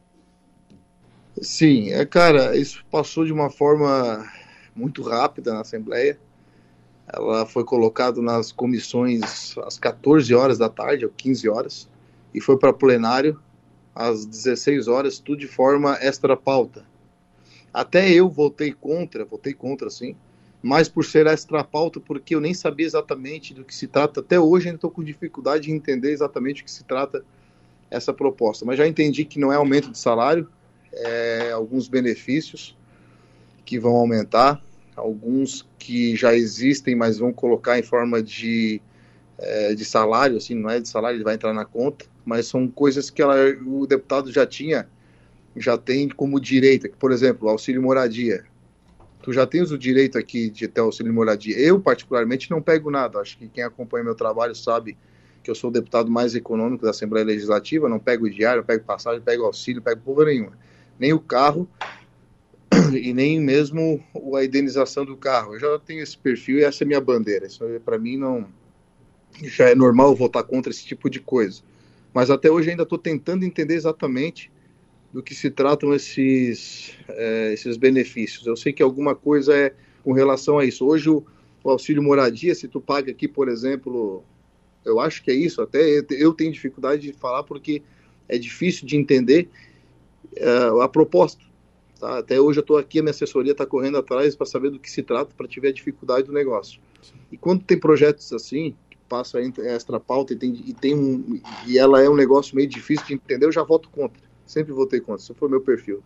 Sim, 1.40 1.90
é, 1.92 2.04
cara, 2.04 2.56
isso 2.56 2.84
passou 2.90 3.24
de 3.24 3.32
uma 3.32 3.48
forma 3.48 4.28
muito 4.76 5.02
rápida 5.02 5.52
na 5.52 5.60
Assembleia. 5.60 6.18
Ela 7.10 7.46
foi 7.46 7.64
colocada 7.64 8.20
nas 8.20 8.52
comissões 8.52 9.56
às 9.58 9.78
14 9.78 10.34
horas 10.34 10.58
da 10.58 10.68
tarde, 10.68 11.04
ou 11.04 11.10
15 11.10 11.48
horas, 11.48 11.88
e 12.34 12.40
foi 12.40 12.58
para 12.58 12.72
plenário 12.72 13.40
às 13.94 14.24
16 14.24 14.88
horas, 14.88 15.18
tudo 15.18 15.38
de 15.40 15.48
forma 15.48 15.98
extra 16.00 16.36
pauta. 16.36 16.84
Até 17.72 18.10
eu 18.10 18.28
votei 18.28 18.72
contra, 18.72 19.24
votei 19.24 19.54
contra, 19.54 19.88
sim, 19.90 20.14
mas 20.62 20.88
por 20.88 21.04
ser 21.04 21.26
extra 21.26 21.64
pauta, 21.64 21.98
porque 21.98 22.34
eu 22.34 22.40
nem 22.40 22.54
sabia 22.54 22.86
exatamente 22.86 23.54
do 23.54 23.64
que 23.64 23.74
se 23.74 23.86
trata. 23.86 24.20
Até 24.20 24.38
hoje 24.38 24.68
ainda 24.68 24.76
estou 24.76 24.90
com 24.90 25.02
dificuldade 25.02 25.64
de 25.64 25.72
entender 25.72 26.12
exatamente 26.12 26.62
o 26.62 26.64
que 26.64 26.70
se 26.70 26.84
trata 26.84 27.24
essa 27.90 28.12
proposta. 28.12 28.64
Mas 28.64 28.78
já 28.78 28.86
entendi 28.86 29.24
que 29.24 29.40
não 29.40 29.52
é 29.52 29.56
aumento 29.56 29.90
de 29.90 29.98
salário, 29.98 30.48
é 30.92 31.50
alguns 31.52 31.88
benefícios 31.88 32.76
que 33.64 33.78
vão 33.78 33.94
aumentar, 33.94 34.62
alguns 34.94 35.66
que 35.78 36.14
já 36.16 36.34
existem, 36.34 36.94
mas 36.94 37.18
vão 37.18 37.32
colocar 37.32 37.78
em 37.78 37.82
forma 37.82 38.22
de, 38.22 38.80
é, 39.38 39.74
de 39.74 39.84
salário, 39.84 40.36
assim, 40.36 40.54
não 40.54 40.70
é 40.70 40.80
de 40.80 40.88
salário, 40.88 41.16
ele 41.16 41.24
vai 41.24 41.34
entrar 41.34 41.52
na 41.52 41.64
conta, 41.64 42.04
mas 42.24 42.46
são 42.46 42.68
coisas 42.68 43.10
que 43.10 43.22
ela, 43.22 43.36
o 43.66 43.86
deputado 43.86 44.32
já 44.32 44.46
tinha, 44.46 44.88
já 45.56 45.76
tem 45.78 46.08
como 46.08 46.40
direito, 46.40 46.88
por 46.98 47.12
exemplo, 47.12 47.48
auxílio 47.48 47.82
moradia 47.82 48.44
tu 49.22 49.32
já 49.32 49.46
tens 49.46 49.70
o 49.70 49.78
direito 49.78 50.18
aqui 50.18 50.50
de 50.50 50.66
ter 50.66 50.80
auxílio 50.80 51.14
moradia. 51.14 51.56
Eu, 51.56 51.80
particularmente, 51.80 52.50
não 52.50 52.60
pego 52.60 52.90
nada. 52.90 53.20
Acho 53.20 53.38
que 53.38 53.48
quem 53.48 53.62
acompanha 53.62 54.04
meu 54.04 54.14
trabalho 54.14 54.54
sabe 54.54 54.98
que 55.42 55.50
eu 55.50 55.54
sou 55.54 55.70
o 55.70 55.72
deputado 55.72 56.10
mais 56.10 56.34
econômico 56.34 56.84
da 56.84 56.90
Assembleia 56.90 57.24
Legislativa. 57.24 57.88
Não 57.88 57.98
pego 57.98 58.28
diário, 58.28 58.64
pego 58.64 58.84
passagem, 58.84 59.22
pego 59.22 59.44
auxílio, 59.44 59.80
pego 59.80 60.00
porra 60.00 60.26
nenhuma. 60.26 60.52
Nem 61.02 61.12
o 61.12 61.18
carro 61.18 61.68
e 62.94 63.12
nem 63.12 63.40
mesmo 63.40 64.00
a 64.36 64.44
indenização 64.44 65.04
do 65.04 65.16
carro. 65.16 65.54
Eu 65.54 65.58
já 65.58 65.78
tenho 65.80 66.00
esse 66.00 66.16
perfil 66.16 66.60
e 66.60 66.64
essa 66.64 66.84
é 66.84 66.86
minha 66.86 67.00
bandeira. 67.00 67.44
Isso 67.44 67.64
para 67.84 67.98
mim 67.98 68.16
não 68.16 68.46
já 69.42 69.68
é 69.68 69.74
normal 69.74 70.14
votar 70.14 70.44
contra 70.44 70.70
esse 70.70 70.84
tipo 70.84 71.10
de 71.10 71.18
coisa. 71.18 71.60
Mas 72.14 72.30
até 72.30 72.48
hoje 72.48 72.70
ainda 72.70 72.84
estou 72.84 72.98
tentando 72.98 73.44
entender 73.44 73.74
exatamente 73.74 74.48
do 75.12 75.20
que 75.20 75.34
se 75.34 75.50
tratam 75.50 75.92
esses, 75.92 76.96
é, 77.08 77.52
esses 77.52 77.76
benefícios. 77.76 78.46
Eu 78.46 78.54
sei 78.54 78.72
que 78.72 78.80
alguma 78.80 79.16
coisa 79.16 79.52
é 79.56 79.74
com 80.04 80.12
relação 80.12 80.56
a 80.56 80.64
isso. 80.64 80.86
Hoje 80.86 81.10
o, 81.10 81.26
o, 81.64 81.70
auxílio 81.70 82.00
moradia, 82.00 82.54
se 82.54 82.68
tu 82.68 82.80
paga 82.80 83.10
aqui, 83.10 83.26
por 83.26 83.48
exemplo, 83.48 84.22
eu 84.84 85.00
acho 85.00 85.20
que 85.24 85.32
é 85.32 85.34
isso, 85.34 85.60
até 85.62 86.04
eu 86.10 86.32
tenho 86.32 86.52
dificuldade 86.52 87.02
de 87.02 87.12
falar 87.12 87.42
porque 87.42 87.82
é 88.28 88.38
difícil 88.38 88.86
de 88.86 88.96
entender 88.96 89.48
a 90.82 90.88
proposta. 90.88 91.42
Tá? 92.00 92.18
Até 92.18 92.40
hoje 92.40 92.58
eu 92.58 92.62
estou 92.62 92.78
aqui, 92.78 92.98
a 92.98 93.02
minha 93.02 93.10
assessoria 93.10 93.52
está 93.52 93.64
correndo 93.64 93.96
atrás 93.96 94.34
para 94.34 94.46
saber 94.46 94.70
do 94.70 94.78
que 94.78 94.90
se 94.90 95.02
trata, 95.02 95.32
para 95.36 95.46
tiver 95.46 95.72
dificuldade 95.72 96.26
do 96.26 96.32
negócio. 96.32 96.80
E 97.30 97.36
quando 97.36 97.62
tem 97.62 97.78
projetos 97.78 98.32
assim, 98.32 98.74
que 98.90 98.98
passa 99.08 99.40
extra 99.40 100.00
pauta 100.00 100.32
e 100.32 100.36
tem, 100.36 100.62
e 100.66 100.74
tem 100.74 100.94
um, 100.94 101.40
e 101.66 101.78
ela 101.78 102.02
é 102.02 102.08
um 102.08 102.16
negócio 102.16 102.56
meio 102.56 102.68
difícil 102.68 103.06
de 103.06 103.14
entender, 103.14 103.46
eu 103.46 103.52
já 103.52 103.62
voto 103.62 103.88
contra 103.90 104.20
Sempre 104.46 104.72
votei 104.72 105.00
contra, 105.00 105.22
isso 105.22 105.34
foi 105.34 105.48
meu 105.48 105.60
perfil. 105.60 106.02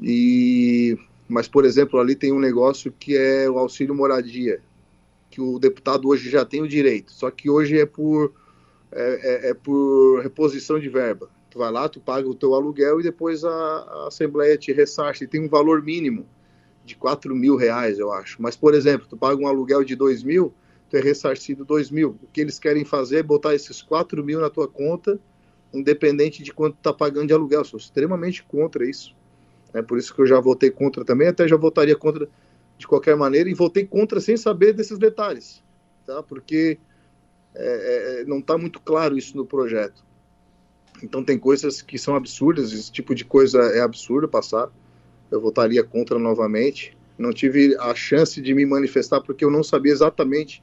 E 0.00 0.98
mas 1.28 1.46
por 1.46 1.64
exemplo, 1.64 2.00
ali 2.00 2.14
tem 2.14 2.32
um 2.32 2.40
negócio 2.40 2.92
que 2.98 3.16
é 3.16 3.48
o 3.48 3.58
auxílio 3.58 3.94
moradia, 3.94 4.60
que 5.30 5.40
o 5.40 5.58
deputado 5.58 6.08
hoje 6.08 6.28
já 6.28 6.44
tem 6.44 6.62
o 6.62 6.68
direito, 6.68 7.12
só 7.12 7.30
que 7.30 7.48
hoje 7.48 7.78
é 7.78 7.86
por 7.86 8.32
é, 8.90 9.48
é, 9.48 9.50
é 9.50 9.54
por 9.54 10.20
reposição 10.22 10.78
de 10.78 10.88
verba. 10.88 11.30
Tu 11.52 11.58
vai 11.58 11.70
lá, 11.70 11.86
tu 11.86 12.00
paga 12.00 12.26
o 12.26 12.34
teu 12.34 12.54
aluguel 12.54 12.98
e 13.00 13.02
depois 13.02 13.44
a, 13.44 13.50
a 13.50 14.06
Assembleia 14.08 14.56
te 14.56 14.72
ressarce. 14.72 15.26
Tem 15.26 15.38
um 15.38 15.48
valor 15.48 15.82
mínimo 15.82 16.26
de 16.82 16.96
4 16.96 17.36
mil 17.36 17.56
reais, 17.56 17.98
eu 17.98 18.10
acho. 18.10 18.40
Mas, 18.40 18.56
por 18.56 18.72
exemplo, 18.72 19.06
tu 19.06 19.18
paga 19.18 19.38
um 19.38 19.46
aluguel 19.46 19.84
de 19.84 19.94
2 19.94 20.22
mil, 20.22 20.54
tu 20.88 20.96
é 20.96 21.00
ressarcido 21.00 21.62
2 21.62 21.90
mil. 21.90 22.16
O 22.22 22.26
que 22.32 22.40
eles 22.40 22.58
querem 22.58 22.86
fazer 22.86 23.18
é 23.18 23.22
botar 23.22 23.54
esses 23.54 23.82
4 23.82 24.24
mil 24.24 24.40
na 24.40 24.48
tua 24.48 24.66
conta 24.66 25.20
independente 25.74 26.42
de 26.42 26.52
quanto 26.52 26.76
está 26.76 26.90
pagando 26.90 27.26
de 27.26 27.34
aluguel. 27.34 27.64
Sou 27.64 27.78
extremamente 27.78 28.42
contra 28.44 28.88
isso. 28.88 29.14
É 29.74 29.80
por 29.80 29.98
isso 29.98 30.14
que 30.14 30.20
eu 30.22 30.26
já 30.26 30.40
votei 30.40 30.70
contra 30.70 31.04
também, 31.04 31.28
até 31.28 31.46
já 31.46 31.56
votaria 31.56 31.96
contra 31.96 32.26
de 32.78 32.86
qualquer 32.86 33.16
maneira, 33.16 33.48
e 33.48 33.54
votei 33.54 33.86
contra 33.86 34.20
sem 34.20 34.36
saber 34.36 34.72
desses 34.72 34.98
detalhes, 34.98 35.62
tá? 36.04 36.22
porque 36.22 36.78
é, 37.54 38.20
é, 38.20 38.24
não 38.24 38.38
está 38.38 38.58
muito 38.58 38.80
claro 38.80 39.16
isso 39.16 39.36
no 39.36 39.46
projeto. 39.46 40.04
Então 41.02 41.24
tem 41.24 41.38
coisas 41.38 41.82
que 41.82 41.98
são 41.98 42.14
absurdas, 42.14 42.72
esse 42.72 42.90
tipo 42.90 43.14
de 43.14 43.24
coisa 43.24 43.60
é 43.60 43.80
absurdo 43.80 44.28
passar. 44.28 44.68
Eu 45.30 45.40
votaria 45.40 45.82
contra 45.82 46.18
novamente. 46.18 46.96
Não 47.18 47.32
tive 47.32 47.76
a 47.78 47.94
chance 47.94 48.40
de 48.40 48.54
me 48.54 48.64
manifestar 48.64 49.20
porque 49.20 49.44
eu 49.44 49.50
não 49.50 49.62
sabia 49.62 49.92
exatamente 49.92 50.62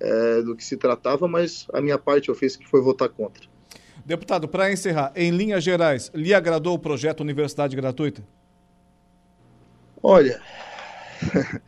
é, 0.00 0.42
do 0.42 0.56
que 0.56 0.64
se 0.64 0.76
tratava, 0.76 1.28
mas 1.28 1.66
a 1.72 1.80
minha 1.80 1.98
parte 1.98 2.28
eu 2.28 2.34
fiz 2.34 2.56
que 2.56 2.68
foi 2.68 2.80
votar 2.80 3.08
contra. 3.08 3.44
Deputado, 4.04 4.48
para 4.48 4.72
encerrar, 4.72 5.12
em 5.14 5.30
linhas 5.30 5.62
gerais, 5.62 6.10
lhe 6.12 6.34
agradou 6.34 6.74
o 6.74 6.78
projeto 6.78 7.20
Universidade 7.20 7.76
Gratuita? 7.76 8.24
Olha, 10.02 10.40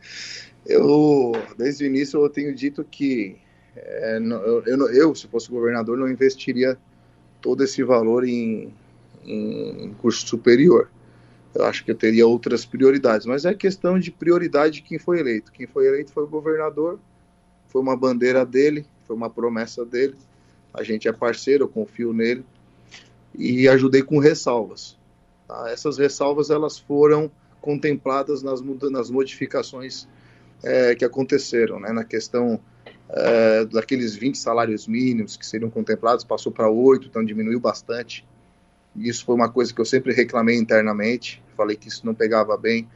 eu 0.67 1.31
desde 1.57 1.85
o 1.85 1.87
início 1.87 2.21
eu 2.21 2.29
tenho 2.29 2.53
dito 2.53 2.83
que 2.83 3.37
é, 3.75 4.17
eu, 4.17 4.63
eu, 4.65 4.89
eu, 4.93 5.15
se 5.15 5.27
fosse 5.27 5.49
governador, 5.49 5.97
não 5.97 6.09
investiria 6.09 6.77
todo 7.45 7.63
esse 7.63 7.83
valor 7.83 8.27
em, 8.27 8.73
em 9.23 9.93
curso 10.01 10.25
superior. 10.25 10.89
Eu 11.53 11.65
acho 11.65 11.85
que 11.85 11.91
eu 11.91 11.95
teria 11.95 12.25
outras 12.25 12.65
prioridades, 12.65 13.27
mas 13.27 13.45
é 13.45 13.53
questão 13.53 13.99
de 13.99 14.09
prioridade 14.09 14.75
de 14.75 14.81
quem 14.81 14.97
foi 14.97 15.19
eleito. 15.19 15.51
Quem 15.51 15.67
foi 15.67 15.85
eleito 15.85 16.11
foi 16.11 16.23
o 16.23 16.27
governador, 16.27 16.99
foi 17.67 17.81
uma 17.83 17.95
bandeira 17.95 18.43
dele, 18.43 18.83
foi 19.05 19.15
uma 19.15 19.29
promessa 19.29 19.85
dele 19.85 20.15
a 20.75 20.83
gente 20.83 21.07
é 21.07 21.13
parceiro, 21.13 21.63
eu 21.63 21.69
confio 21.69 22.11
nele 22.11 22.43
e 23.33 23.67
ajudei 23.67 24.03
com 24.03 24.19
ressalvas. 24.19 24.97
Tá? 25.47 25.69
Essas 25.69 25.97
ressalvas 25.97 26.49
elas 26.49 26.77
foram 26.77 27.31
contempladas 27.61 28.43
nas, 28.43 28.61
nas 28.91 29.09
modificações 29.09 30.07
é, 30.61 30.93
que 30.93 31.05
aconteceram, 31.05 31.79
né? 31.79 31.93
na 31.93 32.03
questão 32.03 32.59
é, 33.09 33.65
daqueles 33.65 34.15
20 34.15 34.37
salários 34.37 34.87
mínimos 34.87 35.37
que 35.37 35.45
seriam 35.45 35.69
contemplados, 35.69 36.23
passou 36.23 36.51
para 36.51 36.69
8, 36.69 37.07
então 37.07 37.23
diminuiu 37.23 37.59
bastante. 37.59 38.25
Isso 38.95 39.25
foi 39.25 39.35
uma 39.35 39.49
coisa 39.49 39.73
que 39.73 39.81
eu 39.81 39.85
sempre 39.85 40.13
reclamei 40.13 40.57
internamente, 40.57 41.43
falei 41.55 41.75
que 41.75 41.87
isso 41.87 42.05
não 42.05 42.13
pegava 42.13 42.57
bem. 42.57 42.87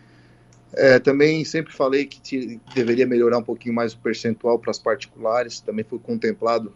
É, 0.73 0.99
também 0.99 1.43
sempre 1.43 1.73
falei 1.73 2.05
que 2.05 2.21
te, 2.21 2.61
deveria 2.73 3.05
melhorar 3.05 3.39
um 3.39 3.43
pouquinho 3.43 3.73
mais 3.73 3.93
o 3.93 3.97
percentual 3.97 4.59
para 4.59 4.71
as 4.71 4.79
particulares, 4.79 5.59
também 5.59 5.83
foi 5.83 5.99
contemplado 5.99 6.73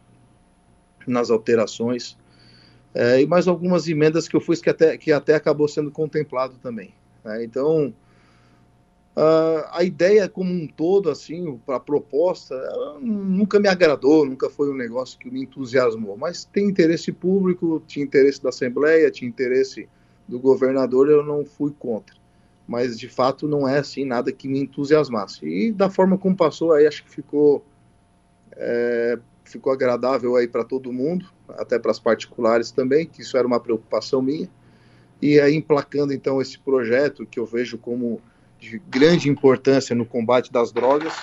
nas 1.08 1.30
alterações. 1.30 2.18
É, 2.94 3.22
e 3.22 3.26
mais 3.26 3.48
algumas 3.48 3.88
emendas 3.88 4.28
que 4.28 4.36
eu 4.36 4.42
fiz 4.42 4.62
que 4.62 4.70
até, 4.70 4.98
que 4.98 5.12
até 5.12 5.36
acabou 5.36 5.68
sendo 5.68 5.90
contemplado 5.90 6.56
também. 6.62 6.94
Né? 7.24 7.44
Então, 7.44 7.94
a, 9.16 9.80
a 9.80 9.84
ideia 9.84 10.28
como 10.28 10.52
um 10.52 10.68
todo, 10.68 11.10
assim, 11.10 11.60
a 11.68 11.80
proposta, 11.80 12.56
nunca 13.02 13.60
me 13.60 13.68
agradou, 13.68 14.26
nunca 14.26 14.50
foi 14.50 14.72
um 14.72 14.76
negócio 14.76 15.20
que 15.20 15.30
me 15.30 15.44
entusiasmou. 15.44 16.18
Mas 16.18 16.46
tem 16.46 16.68
interesse 16.68 17.12
público, 17.12 17.82
tinha 17.88 18.04
interesse 18.04 18.42
da 18.42 18.50
Assembleia, 18.50 19.12
tinha 19.12 19.30
interesse 19.30 19.88
do 20.28 20.40
governador, 20.40 21.10
eu 21.10 21.24
não 21.24 21.46
fui 21.46 21.74
contra. 21.78 22.16
Mas, 22.68 22.98
de 22.98 23.10
fato, 23.10 23.48
não 23.48 23.68
é, 23.68 23.80
assim, 23.80 24.06
nada 24.06 24.32
que 24.32 24.48
me 24.48 24.60
entusiasmasse. 24.60 25.46
E 25.46 25.72
da 25.72 25.90
forma 25.90 26.18
como 26.18 26.36
passou, 26.36 26.74
aí 26.74 26.88
acho 26.88 27.04
que 27.04 27.12
ficou 27.12 27.64
é, 28.56 29.20
ficou 29.44 29.72
agradável 29.74 30.36
aí 30.36 30.48
para 30.48 30.64
todo 30.64 30.92
mundo, 30.94 31.26
até 31.50 31.78
para 31.78 31.92
as 31.92 32.00
particulares 32.00 32.72
também, 32.72 33.06
que 33.06 33.22
isso 33.22 33.38
era 33.38 33.46
uma 33.46 33.60
preocupação 33.60 34.22
minha. 34.22 34.50
E 35.22 35.40
aí 35.40 35.56
emplacando 35.56 36.14
então 36.14 36.42
esse 36.42 36.60
projeto 36.60 37.26
que 37.26 37.40
eu 37.40 37.46
vejo 37.46 37.78
como 37.78 38.22
de 38.64 38.82
grande 38.90 39.30
importância 39.30 39.94
no 39.94 40.06
combate 40.06 40.52
das 40.52 40.72
drogas, 40.72 41.14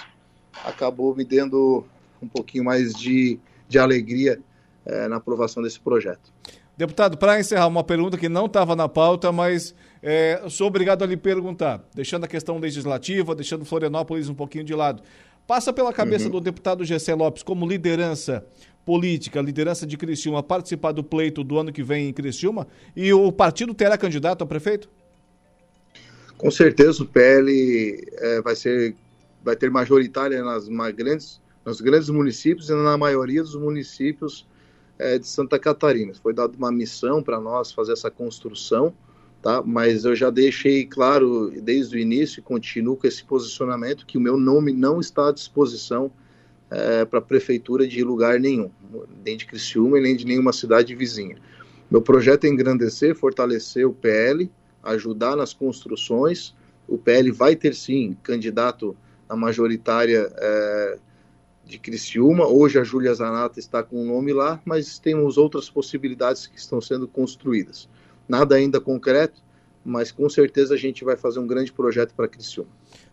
acabou 0.62 1.16
me 1.16 1.24
dando 1.24 1.84
um 2.20 2.28
pouquinho 2.28 2.64
mais 2.64 2.92
de, 2.92 3.38
de 3.66 3.78
alegria 3.78 4.38
é, 4.84 5.08
na 5.08 5.16
aprovação 5.16 5.62
desse 5.62 5.80
projeto. 5.80 6.30
Deputado, 6.76 7.16
para 7.16 7.40
encerrar, 7.40 7.66
uma 7.66 7.82
pergunta 7.82 8.18
que 8.18 8.28
não 8.28 8.44
estava 8.44 8.76
na 8.76 8.88
pauta, 8.88 9.32
mas 9.32 9.74
é, 10.02 10.42
sou 10.48 10.66
obrigado 10.66 11.02
a 11.02 11.06
lhe 11.06 11.16
perguntar, 11.16 11.82
deixando 11.94 12.24
a 12.24 12.28
questão 12.28 12.58
legislativa, 12.58 13.34
deixando 13.34 13.64
Florianópolis 13.64 14.28
um 14.28 14.34
pouquinho 14.34 14.64
de 14.64 14.74
lado. 14.74 15.02
Passa 15.46 15.72
pela 15.72 15.92
cabeça 15.92 16.26
uhum. 16.26 16.32
do 16.32 16.40
deputado 16.40 16.84
Gessé 16.84 17.14
Lopes, 17.14 17.42
como 17.42 17.66
liderança 17.66 18.44
política, 18.84 19.40
liderança 19.40 19.86
de 19.86 19.96
Criciúma, 19.96 20.42
participar 20.42 20.92
do 20.92 21.02
pleito 21.02 21.42
do 21.42 21.58
ano 21.58 21.72
que 21.72 21.82
vem 21.82 22.08
em 22.08 22.12
Criciúma? 22.12 22.66
E 22.94 23.12
o 23.12 23.32
partido 23.32 23.74
terá 23.74 23.96
candidato 23.96 24.44
a 24.44 24.46
prefeito? 24.46 24.88
Com 26.40 26.50
certeza 26.50 27.02
o 27.02 27.06
PL 27.06 28.02
é, 28.14 28.40
vai, 28.40 28.56
ser, 28.56 28.96
vai 29.44 29.54
ter 29.54 29.70
majoritária 29.70 30.42
nas 30.42 30.66
grandes, 30.94 31.38
nos 31.66 31.82
grandes 31.82 32.08
municípios 32.08 32.70
e 32.70 32.74
na 32.74 32.96
maioria 32.96 33.42
dos 33.42 33.54
municípios 33.54 34.48
é, 34.98 35.18
de 35.18 35.26
Santa 35.26 35.58
Catarina. 35.58 36.14
Foi 36.14 36.32
dada 36.32 36.56
uma 36.56 36.72
missão 36.72 37.22
para 37.22 37.38
nós 37.38 37.70
fazer 37.72 37.92
essa 37.92 38.10
construção, 38.10 38.90
tá? 39.42 39.62
mas 39.62 40.06
eu 40.06 40.16
já 40.16 40.30
deixei 40.30 40.86
claro 40.86 41.50
desde 41.60 41.98
o 41.98 42.00
início 42.00 42.40
e 42.40 42.42
continuo 42.42 42.96
com 42.96 43.06
esse 43.06 43.22
posicionamento 43.22 44.06
que 44.06 44.16
o 44.16 44.20
meu 44.20 44.38
nome 44.38 44.72
não 44.72 44.98
está 44.98 45.28
à 45.28 45.32
disposição 45.32 46.10
é, 46.70 47.04
para 47.04 47.18
a 47.18 47.22
prefeitura 47.22 47.86
de 47.86 48.02
lugar 48.02 48.40
nenhum, 48.40 48.70
nem 49.22 49.36
de 49.36 49.44
Criciúma 49.44 49.98
e 49.98 50.02
nem 50.02 50.16
de 50.16 50.24
nenhuma 50.24 50.54
cidade 50.54 50.94
vizinha. 50.94 51.36
Meu 51.90 52.00
projeto 52.00 52.44
é 52.44 52.48
engrandecer, 52.48 53.14
fortalecer 53.14 53.86
o 53.86 53.92
PL, 53.92 54.50
ajudar 54.82 55.36
nas 55.36 55.52
construções. 55.52 56.54
O 56.88 56.98
PL 56.98 57.30
vai 57.30 57.54
ter 57.54 57.74
sim 57.74 58.16
candidato 58.22 58.96
à 59.28 59.36
majoritária 59.36 60.30
é, 60.36 60.98
de 61.64 61.78
Criciúma. 61.78 62.46
Hoje 62.46 62.78
a 62.78 62.84
Júlia 62.84 63.14
Zanata 63.14 63.58
está 63.58 63.82
com 63.82 64.02
o 64.02 64.04
nome 64.04 64.32
lá, 64.32 64.60
mas 64.64 64.98
temos 64.98 65.38
outras 65.38 65.70
possibilidades 65.70 66.46
que 66.46 66.58
estão 66.58 66.80
sendo 66.80 67.06
construídas. 67.06 67.88
Nada 68.28 68.56
ainda 68.56 68.80
concreto, 68.80 69.40
mas 69.84 70.10
com 70.10 70.28
certeza 70.28 70.74
a 70.74 70.76
gente 70.76 71.04
vai 71.04 71.16
fazer 71.16 71.38
um 71.38 71.46
grande 71.46 71.72
projeto 71.72 72.14
para 72.14 72.28
Criciúma. 72.28 72.70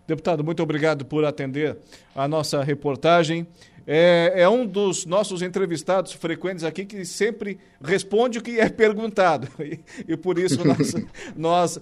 Deputado, 0.08 0.44
muito 0.44 0.64
obrigado 0.64 1.06
por 1.06 1.26
atender 1.26 1.78
a 2.16 2.28
nossa 2.28 2.64
reportagem. 2.64 3.46
É, 3.90 4.34
é, 4.42 4.50
um 4.50 4.66
dos 4.66 5.06
nossos 5.06 5.42
entrevistados 5.42 6.12
frequentes 6.12 6.66
aqui 6.66 6.86
que 6.86 7.06
sempre 7.06 7.58
responde 7.82 8.38
o 8.38 8.42
que 8.42 8.60
é 8.60 8.70
perguntado. 8.70 9.48
E, 9.68 9.80
e 10.08 10.16
por 10.16 10.38
isso 10.38 10.66
nós, 10.66 10.94
nós 11.36 11.78
uh, 11.78 11.82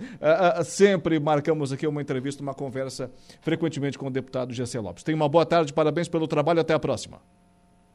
uh, 0.60 0.64
sempre 0.64 1.20
marcamos 1.20 1.72
aqui 1.72 1.86
uma 1.86 2.02
entrevista, 2.02 2.42
uma 2.42 2.54
conversa 2.54 3.12
frequentemente 3.42 3.98
com 3.98 4.08
o 4.08 4.10
deputado 4.10 4.54
Gessé 4.54 4.80
Lopes. 4.80 5.04
Tenha 5.04 5.16
uma 5.16 5.30
boa 5.30 5.46
tarde, 5.46 5.72
parabéns 5.74 6.08
pelo 6.08 6.28
trabalho, 6.28 6.62
até 6.62 6.74
a 6.74 6.80
próxima. 6.80 7.22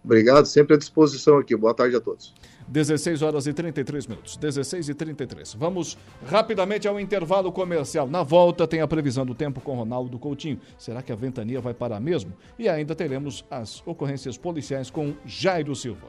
Obrigado, 0.04 0.46
sempre 0.46 0.74
à 0.74 0.78
disposição 0.78 1.38
aqui. 1.38 1.54
Boa 1.56 1.74
tarde 1.74 1.96
a 1.96 2.00
todos. 2.00 2.32
16 2.68 3.22
horas 3.22 3.46
e 3.46 3.52
33 3.52 4.06
minutos. 4.06 4.36
16 4.36 4.88
e 4.88 4.94
33. 4.94 5.54
Vamos 5.54 5.98
rapidamente 6.24 6.86
ao 6.86 7.00
intervalo 7.00 7.50
comercial. 7.50 8.08
Na 8.08 8.22
volta 8.22 8.66
tem 8.66 8.80
a 8.80 8.86
previsão 8.86 9.26
do 9.26 9.34
tempo 9.34 9.60
com 9.60 9.74
Ronaldo 9.74 10.18
Coutinho. 10.18 10.60
Será 10.78 11.02
que 11.02 11.12
a 11.12 11.16
ventania 11.16 11.60
vai 11.60 11.74
parar 11.74 12.00
mesmo? 12.00 12.32
E 12.58 12.68
ainda 12.68 12.94
teremos 12.94 13.44
as 13.50 13.82
ocorrências 13.86 14.38
policiais 14.38 14.88
com 14.88 15.14
Jairo 15.26 15.74
Silva. 15.74 16.08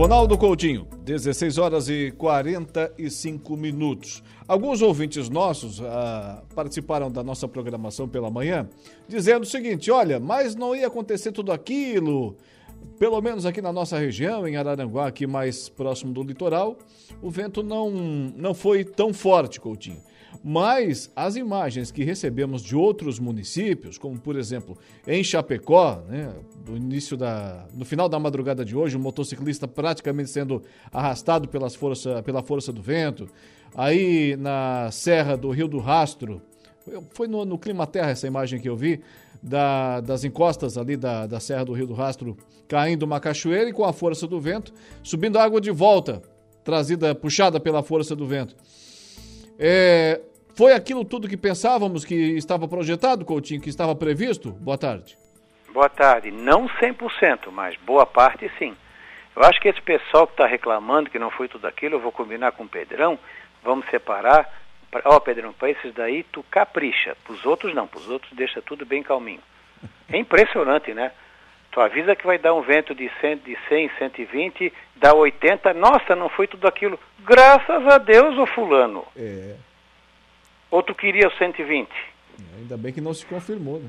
Ronaldo 0.00 0.38
Coutinho, 0.38 0.86
16 1.04 1.58
horas 1.58 1.90
e 1.90 2.10
45 2.12 3.54
minutos. 3.54 4.22
Alguns 4.48 4.80
ouvintes 4.80 5.28
nossos 5.28 5.78
ah, 5.82 6.42
participaram 6.54 7.10
da 7.12 7.22
nossa 7.22 7.46
programação 7.46 8.08
pela 8.08 8.30
manhã, 8.30 8.66
dizendo 9.06 9.42
o 9.42 9.46
seguinte: 9.46 9.90
olha, 9.90 10.18
mas 10.18 10.54
não 10.54 10.74
ia 10.74 10.86
acontecer 10.86 11.32
tudo 11.32 11.52
aquilo. 11.52 12.34
Pelo 12.98 13.20
menos 13.20 13.44
aqui 13.44 13.60
na 13.60 13.74
nossa 13.74 13.98
região, 13.98 14.48
em 14.48 14.56
Araranguá, 14.56 15.06
aqui 15.06 15.26
mais 15.26 15.68
próximo 15.68 16.14
do 16.14 16.22
litoral, 16.22 16.78
o 17.20 17.30
vento 17.30 17.62
não, 17.62 17.90
não 17.90 18.54
foi 18.54 18.84
tão 18.84 19.12
forte, 19.12 19.60
Coutinho. 19.60 20.00
Mas 20.42 21.10
as 21.14 21.36
imagens 21.36 21.90
que 21.90 22.04
recebemos 22.04 22.62
de 22.62 22.74
outros 22.74 23.18
municípios, 23.18 23.98
como 23.98 24.18
por 24.18 24.36
exemplo 24.36 24.78
em 25.06 25.22
Chapecó, 25.22 26.02
né, 26.08 26.32
no 26.70 26.76
início 26.76 27.16
da, 27.16 27.66
no 27.74 27.84
final 27.84 28.08
da 28.08 28.18
madrugada 28.18 28.64
de 28.64 28.76
hoje, 28.76 28.96
um 28.96 29.00
motociclista 29.00 29.66
praticamente 29.66 30.30
sendo 30.30 30.62
arrastado 30.92 31.48
pelas 31.48 31.74
força, 31.74 32.22
pela 32.22 32.42
força 32.42 32.72
do 32.72 32.80
vento. 32.80 33.28
Aí 33.74 34.36
na 34.36 34.88
Serra 34.92 35.36
do 35.36 35.50
Rio 35.50 35.66
do 35.66 35.78
Rastro, 35.78 36.40
foi 37.10 37.26
no, 37.26 37.44
no 37.44 37.58
Clima 37.58 37.86
Terra 37.86 38.10
essa 38.10 38.26
imagem 38.26 38.60
que 38.60 38.68
eu 38.68 38.76
vi, 38.76 39.00
da, 39.42 40.00
das 40.00 40.22
encostas 40.22 40.76
ali 40.76 40.96
da, 40.96 41.26
da 41.26 41.40
Serra 41.40 41.64
do 41.64 41.72
Rio 41.72 41.86
do 41.86 41.94
Rastro, 41.94 42.36
caindo 42.68 43.02
uma 43.04 43.18
cachoeira 43.18 43.70
e 43.70 43.72
com 43.72 43.84
a 43.84 43.92
força 43.92 44.26
do 44.26 44.40
vento, 44.40 44.72
subindo 45.02 45.38
água 45.38 45.60
de 45.60 45.70
volta, 45.70 46.22
trazida, 46.62 47.14
puxada 47.14 47.58
pela 47.58 47.82
força 47.82 48.14
do 48.14 48.26
vento. 48.26 48.54
É, 49.58 50.20
foi 50.54 50.72
aquilo 50.72 51.04
tudo 51.04 51.28
que 51.28 51.36
pensávamos 51.36 52.04
que 52.04 52.14
estava 52.14 52.68
projetado, 52.68 53.24
Coutinho, 53.24 53.60
que 53.60 53.70
estava 53.70 53.94
previsto? 53.94 54.52
Boa 54.52 54.76
tarde. 54.76 55.18
Boa 55.72 55.88
tarde. 55.88 56.30
Não 56.30 56.68
100%, 56.68 57.50
mas 57.52 57.76
boa 57.76 58.04
parte 58.04 58.50
sim. 58.58 58.76
Eu 59.36 59.42
acho 59.44 59.60
que 59.60 59.68
esse 59.68 59.80
pessoal 59.80 60.26
que 60.26 60.32
está 60.32 60.46
reclamando 60.46 61.10
que 61.10 61.18
não 61.18 61.30
foi 61.30 61.48
tudo 61.48 61.66
aquilo, 61.66 61.96
eu 61.96 62.00
vou 62.00 62.10
combinar 62.10 62.52
com 62.52 62.64
o 62.64 62.68
Pedrão, 62.68 63.18
vamos 63.62 63.88
separar. 63.88 64.52
Ó, 65.04 65.16
oh, 65.16 65.20
Pedrão, 65.20 65.52
para 65.52 65.70
esses 65.70 65.94
daí 65.94 66.24
tu 66.24 66.44
capricha, 66.50 67.16
para 67.22 67.32
os 67.32 67.46
outros 67.46 67.72
não, 67.72 67.86
para 67.86 68.00
os 68.00 68.08
outros 68.08 68.32
deixa 68.32 68.60
tudo 68.60 68.84
bem 68.84 69.02
calminho. 69.02 69.40
É 70.08 70.18
impressionante, 70.18 70.92
né? 70.92 71.12
Tu 71.70 71.80
avisa 71.80 72.16
que 72.16 72.26
vai 72.26 72.36
dar 72.36 72.52
um 72.52 72.62
vento 72.62 72.92
de 72.92 73.08
100, 73.20 73.38
de 73.38 73.56
100 73.68 73.90
120, 73.96 74.72
dá 74.96 75.14
80, 75.14 75.72
nossa, 75.74 76.16
não 76.16 76.28
foi 76.28 76.48
tudo 76.48 76.66
aquilo. 76.66 76.98
Graças 77.20 77.86
a 77.86 77.98
Deus, 77.98 78.36
ô 78.36 78.46
fulano. 78.46 79.06
É. 79.16 79.54
Ou 80.68 80.82
tu 80.82 80.92
queria 80.96 81.28
o 81.28 81.32
120? 81.38 81.88
Ainda 82.58 82.76
bem 82.76 82.92
que 82.92 83.00
não 83.00 83.14
se 83.14 83.24
confirmou, 83.24 83.78
né? 83.78 83.88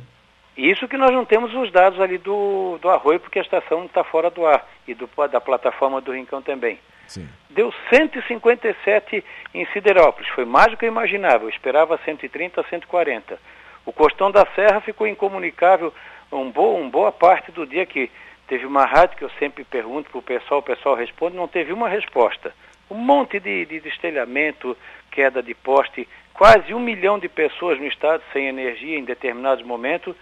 Isso 0.58 0.88
que 0.88 0.98
nós 0.98 1.12
não 1.12 1.24
temos 1.24 1.54
os 1.54 1.72
dados 1.72 2.00
ali 2.00 2.18
do, 2.18 2.78
do 2.82 2.90
arroio, 2.90 3.20
porque 3.20 3.40
a 3.40 3.42
estação 3.42 3.86
está 3.86 4.04
fora 4.04 4.30
do 4.30 4.46
ar, 4.46 4.68
e 4.88 4.94
do, 4.94 5.10
da 5.32 5.40
plataforma 5.40 6.02
do 6.02 6.12
Rincão 6.12 6.42
também. 6.42 6.78
Sim. 7.08 7.28
Deu 7.50 7.74
157 7.90 9.24
em 9.54 9.66
Siderópolis, 9.68 10.30
foi 10.30 10.46
mais 10.46 10.72
do 10.72 10.78
que 10.78 10.86
eu 10.86 10.90
imaginava, 10.90 11.46
eu 11.46 11.50
esperava 11.50 12.00
130 12.04 12.62
a 12.62 12.64
140. 12.64 13.40
O 13.86 13.92
Costão 13.92 14.30
da 14.30 14.46
Serra 14.56 14.80
ficou 14.82 15.08
incomunicável 15.08 15.94
um 16.32 16.50
boa, 16.50 16.80
uma 16.80 16.90
boa 16.90 17.12
parte 17.12 17.52
do 17.52 17.66
dia 17.66 17.86
que 17.86 18.10
teve 18.48 18.66
uma 18.66 18.86
rádio 18.86 19.18
que 19.18 19.24
eu 19.24 19.32
sempre 19.40 19.64
pergunto 19.64 20.10
para 20.10 20.20
o 20.20 20.22
pessoal, 20.22 20.60
o 20.60 20.64
pessoal 20.64 20.96
responde, 20.96 21.36
não 21.36 21.48
teve 21.48 21.74
uma 21.74 21.90
resposta. 21.90 22.54
Um 22.90 22.96
monte 22.96 23.40
de, 23.40 23.66
de 23.66 23.80
destelhamento, 23.80 24.78
queda 25.10 25.42
de 25.42 25.54
poste, 25.54 26.08
quase 26.34 26.74
um 26.74 26.80
milhão 26.80 27.18
de 27.18 27.30
pessoas 27.30 27.80
no 27.80 27.88
estado 27.88 28.22
sem 28.32 28.48
energia 28.48 28.98
em 28.98 29.04
determinados 29.04 29.66
momentos, 29.66 30.16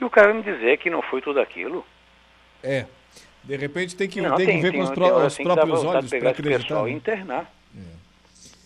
e 0.00 0.04
o 0.04 0.10
cara 0.10 0.32
me 0.34 0.42
dizer 0.42 0.78
que 0.78 0.90
não 0.90 1.02
foi 1.02 1.20
tudo 1.20 1.40
aquilo. 1.40 1.84
É. 2.62 2.86
De 3.42 3.56
repente 3.56 3.94
tem 3.94 4.08
que, 4.08 4.20
não, 4.20 4.36
tem, 4.36 4.46
tem 4.46 4.56
que 4.56 4.62
ver 4.62 4.72
tem, 4.72 4.80
com 4.80 4.86
os, 4.86 4.90
pró 4.90 5.26
os 5.26 5.36
próprios 5.36 5.84
olhos 5.84 6.10
para 6.10 6.30
acreditar. 6.30 6.62
Pessoal 6.62 6.88
e 6.88 6.92
né? 6.92 6.96
internar. 6.96 7.52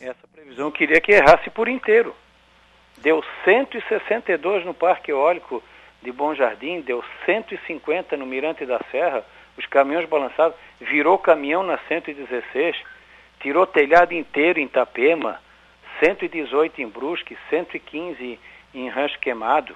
É. 0.01 0.09
Essa 0.11 0.29
previsão 0.33 0.67
eu 0.67 0.73
queria 0.73 1.01
que 1.01 1.13
errasse 1.13 1.51
por 1.51 1.69
inteiro. 1.69 2.15
Deu 2.99 3.23
162 3.45 4.65
no 4.65 4.75
Parque 4.75 5.11
Eólico 5.11 5.63
de 6.03 6.13
Bom 6.13 6.35
Jardim, 6.35 6.81
deu 6.81 7.03
150 7.27 8.17
no 8.17 8.27
Mirante 8.27 8.65
da 8.65 8.81
Serra, 8.91 9.25
os 9.57 9.67
caminhões 9.67 10.09
balançados, 10.09 10.57
virou 10.81 11.19
caminhão 11.19 11.65
na 11.65 11.79
116, 11.89 12.77
tirou 13.41 13.67
telhado 13.67 14.15
inteiro 14.15 14.61
em 14.61 14.65
Itapema, 14.65 15.41
118 16.01 16.81
em 16.81 16.89
Brusque, 16.89 17.37
115 17.51 18.39
em 18.75 18.89
Rancho 18.89 19.19
Queimado. 19.19 19.75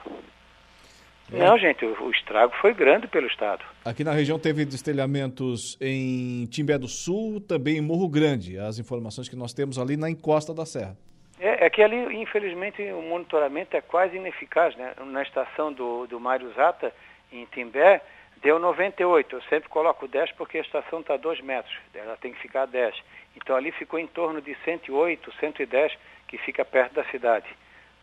Não, 1.33 1.59
gente, 1.59 1.85
o, 1.85 2.05
o, 2.05 2.11
estrago 2.11 2.53
foi 2.61 2.75
grande 2.75 3.07
pelo 3.07 3.27
Estado. 3.27 3.65
Aqui 3.85 4.05
na 4.05 4.13
região 4.13 4.39
teve 4.39 4.65
destelhamentos 4.65 5.79
em 5.81 6.47
Timbé 6.47 6.79
do 6.79 6.89
Sul, 6.89 7.41
também 7.41 7.79
em 7.79 7.81
Morro 7.81 8.09
Grande, 8.09 8.59
as 8.59 8.79
informações 8.79 9.29
que 9.29 9.37
nós 9.37 9.53
temos 9.53 9.79
ali 9.79 9.97
na 9.97 10.11
encosta 10.11 10.53
da 10.53 10.67
Serra. 10.67 10.97
É, 11.41 11.67
é 11.67 11.71
que 11.71 11.83
ali, 11.83 11.97
infelizmente, 12.21 12.83
o 12.93 13.03
monitoramento 13.03 13.77
é 13.77 13.81
quase 13.81 14.17
ineficaz. 14.17 14.77
Né? 14.77 14.93
Na 15.07 15.23
estação 15.23 15.73
do, 15.73 16.07
do 16.07 16.21
Mário 16.21 16.53
Zata, 16.55 16.93
em 17.33 17.45
Timbé, 17.47 18.03
Deu 18.43 18.59
98, 18.59 19.37
eu 19.37 19.43
sempre 19.43 19.69
coloco 19.69 20.09
10 20.09 20.33
porque 20.33 20.59
a 20.59 20.63
estação 20.63 20.99
está 20.99 21.15
a 21.15 21.17
2 21.17 21.41
metros, 21.43 21.73
ela 21.95 22.17
tem 22.17 22.33
que 22.33 22.41
ficar 22.41 22.63
a 22.63 22.67
10. 22.67 23.01
Então 23.37 23.55
ali 23.55 23.71
ficou 23.71 24.01
em 24.01 24.07
torno 24.09 24.43
de 24.43 24.57
108, 24.65 25.33
110, 25.39 25.97
que 26.27 26.37
fica 26.39 26.65
perto 26.65 26.95
da 26.95 27.05
cidade. 27.05 27.47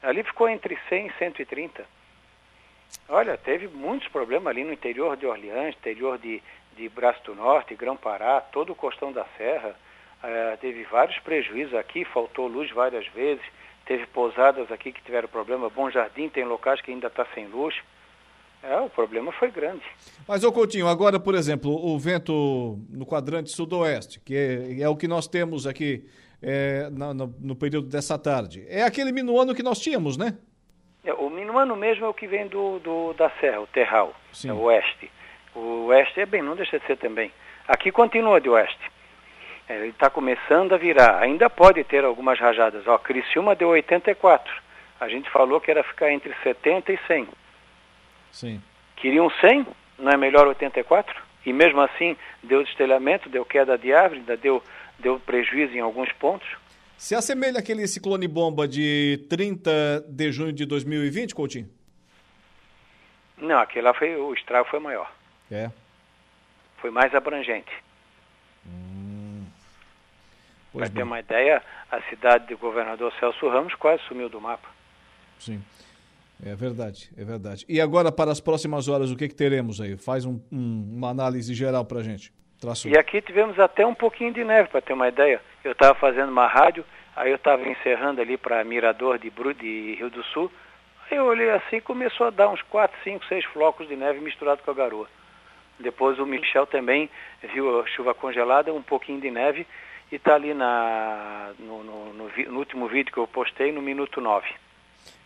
Ali 0.01 0.23
ficou 0.23 0.47
entre 0.47 0.79
100 0.87 1.07
e 1.07 1.13
130. 1.19 1.85
Olha, 3.07 3.37
teve 3.37 3.67
muitos 3.67 4.07
problemas 4.07 4.47
ali 4.47 4.63
no 4.63 4.73
interior 4.73 5.17
de 5.17 5.25
Orleans, 5.25 5.75
interior 5.75 6.17
de, 6.17 6.41
de 6.77 6.87
Braço 6.89 7.23
do 7.25 7.35
Norte, 7.35 7.75
Grão-Pará, 7.75 8.39
todo 8.41 8.71
o 8.71 8.75
costão 8.75 9.11
da 9.11 9.25
Serra. 9.37 9.75
É, 10.21 10.57
teve 10.57 10.83
vários 10.83 11.17
prejuízos 11.19 11.73
aqui, 11.73 12.05
faltou 12.05 12.47
luz 12.47 12.69
várias 12.71 13.07
vezes, 13.07 13.43
teve 13.85 14.05
pousadas 14.07 14.71
aqui 14.71 14.91
que 14.91 15.01
tiveram 15.01 15.27
problema. 15.27 15.69
Bom 15.69 15.89
Jardim 15.89 16.29
tem 16.29 16.45
locais 16.45 16.81
que 16.81 16.91
ainda 16.91 17.07
está 17.07 17.25
sem 17.33 17.47
luz. 17.47 17.75
É, 18.61 18.77
o 18.81 18.89
problema 18.89 19.31
foi 19.31 19.49
grande. 19.49 19.83
Mas, 20.27 20.43
ô 20.43 20.51
Coutinho, 20.51 20.87
agora, 20.87 21.19
por 21.19 21.33
exemplo, 21.33 21.71
o 21.71 21.97
vento 21.97 22.77
no 22.89 23.05
quadrante 23.05 23.49
sudoeste, 23.51 24.19
que 24.19 24.35
é, 24.35 24.81
é 24.81 24.89
o 24.89 24.97
que 24.97 25.07
nós 25.07 25.27
temos 25.27 25.65
aqui 25.65 26.05
é, 26.41 26.89
no, 26.89 27.13
no, 27.13 27.35
no, 27.39 27.55
período 27.55 27.87
dessa 27.87 28.17
tarde, 28.17 28.65
é 28.67 28.83
aquele 28.83 29.13
minuano 29.13 29.55
que 29.55 29.63
nós 29.63 29.79
tínhamos, 29.79 30.17
né? 30.17 30.37
É, 31.03 31.13
o 31.13 31.29
minuano 31.29 31.75
mesmo 31.75 32.05
é 32.05 32.09
o 32.09 32.13
que 32.13 32.27
vem 32.27 32.47
do, 32.47 32.79
do 32.79 33.13
da 33.13 33.29
serra, 33.39 33.61
o 33.61 33.67
terral, 33.67 34.13
é 34.45 34.51
o 34.51 34.61
oeste. 34.63 35.11
O 35.55 35.85
oeste 35.87 36.21
é 36.21 36.25
bem, 36.25 36.41
não 36.41 36.55
deixa 36.55 36.79
de 36.79 36.85
ser 36.85 36.97
também. 36.97 37.31
Aqui 37.67 37.91
continua 37.91 38.41
de 38.41 38.49
oeste. 38.49 38.91
É, 39.67 39.75
ele 39.75 39.89
está 39.89 40.09
começando 40.09 40.73
a 40.73 40.77
virar. 40.77 41.21
Ainda 41.21 41.49
pode 41.49 41.83
ter 41.83 42.03
algumas 42.03 42.39
rajadas. 42.39 42.87
Ó, 42.87 42.97
Criciúma 42.97 43.55
deu 43.55 43.69
84. 43.69 44.51
A 44.99 45.07
gente 45.07 45.29
falou 45.29 45.61
que 45.61 45.71
era 45.71 45.83
ficar 45.83 46.11
entre 46.11 46.33
70 46.43 46.91
e 46.91 46.99
100. 47.07 47.27
Sim. 48.31 48.61
Queriam 48.95 49.29
100, 49.29 49.67
não 49.97 50.11
é 50.11 50.17
melhor 50.17 50.47
84? 50.47 51.15
E 51.45 51.53
mesmo 51.53 51.79
assim 51.81 52.17
deu 52.43 52.63
destelhamento, 52.63 53.29
deu 53.29 53.45
queda 53.45 53.77
de 53.77 53.93
árvore, 53.93 54.19
ainda 54.19 54.35
deu, 54.35 54.61
deu 54.97 55.19
prejuízo 55.19 55.75
em 55.75 55.79
alguns 55.79 56.11
pontos. 56.13 56.47
Se 56.99 57.15
assemelha 57.15 57.59
aquele 57.59 57.87
ciclone 57.87 58.27
bomba 58.27 58.67
de 58.67 59.25
30 59.29 60.05
de 60.05 60.31
junho 60.33 60.51
de 60.51 60.65
2020, 60.65 61.33
Coutinho? 61.33 61.69
Não, 63.37 63.57
aquele 63.57 63.85
lá 63.85 63.93
foi, 63.93 64.17
o 64.17 64.33
estrago 64.33 64.67
foi 64.69 64.81
maior. 64.81 65.09
É. 65.49 65.71
Foi 66.81 66.91
mais 66.91 67.15
abrangente. 67.15 67.71
Hum. 68.67 69.45
Para 70.73 70.89
ter 70.89 71.03
uma 71.03 71.21
ideia, 71.21 71.63
a 71.89 72.01
cidade 72.09 72.47
do 72.47 72.57
governador 72.57 73.13
Celso 73.17 73.47
Ramos 73.47 73.73
quase 73.75 74.03
sumiu 74.03 74.27
do 74.27 74.41
mapa. 74.41 74.67
Sim. 75.39 75.63
É 76.45 76.53
verdade, 76.53 77.09
é 77.17 77.23
verdade. 77.23 77.65
E 77.69 77.79
agora, 77.79 78.11
para 78.11 78.29
as 78.29 78.41
próximas 78.41 78.89
horas, 78.89 79.09
o 79.09 79.15
que, 79.15 79.29
que 79.29 79.35
teremos 79.35 79.79
aí? 79.79 79.95
Faz 79.95 80.25
um, 80.25 80.41
um, 80.51 80.95
uma 80.97 81.09
análise 81.09 81.53
geral 81.53 81.85
para 81.85 82.01
a 82.01 82.03
gente. 82.03 82.33
E 82.93 82.97
aqui 82.97 83.21
tivemos 83.21 83.57
até 83.59 83.85
um 83.85 83.95
pouquinho 83.95 84.33
de 84.33 84.43
neve, 84.43 84.69
para 84.69 84.81
ter 84.81 84.93
uma 84.93 85.07
ideia. 85.07 85.41
Eu 85.63 85.71
estava 85.71 85.95
fazendo 85.95 86.29
uma 86.29 86.45
rádio, 86.45 86.85
aí 87.15 87.29
eu 87.29 87.37
estava 87.37 87.67
encerrando 87.67 88.21
ali 88.21 88.37
para 88.37 88.63
Mirador 88.63 89.17
de, 89.17 89.29
Bru, 89.29 89.53
de 89.53 89.95
Rio 89.95 90.09
do 90.09 90.23
Sul. 90.25 90.51
Aí 91.09 91.17
eu 91.17 91.25
olhei 91.25 91.49
assim 91.51 91.79
começou 91.79 92.27
a 92.27 92.29
dar 92.29 92.49
uns 92.49 92.61
4, 92.63 92.97
5, 93.03 93.25
6 93.25 93.45
flocos 93.45 93.87
de 93.87 93.95
neve 93.95 94.19
misturado 94.19 94.61
com 94.63 94.71
a 94.71 94.73
garoa. 94.73 95.07
Depois 95.79 96.19
o 96.19 96.25
Michel 96.25 96.67
também 96.67 97.09
viu 97.53 97.79
a 97.79 97.87
chuva 97.87 98.13
congelada, 98.13 98.73
um 98.73 98.81
pouquinho 98.81 99.21
de 99.21 99.31
neve, 99.31 99.65
e 100.11 100.15
está 100.15 100.35
ali 100.35 100.53
na, 100.53 101.51
no, 101.57 101.83
no, 101.83 102.13
no, 102.13 102.29
no 102.29 102.59
último 102.59 102.87
vídeo 102.87 103.13
que 103.13 103.19
eu 103.19 103.27
postei, 103.27 103.71
no 103.71 103.81
minuto 103.81 104.19
9. 104.19 104.45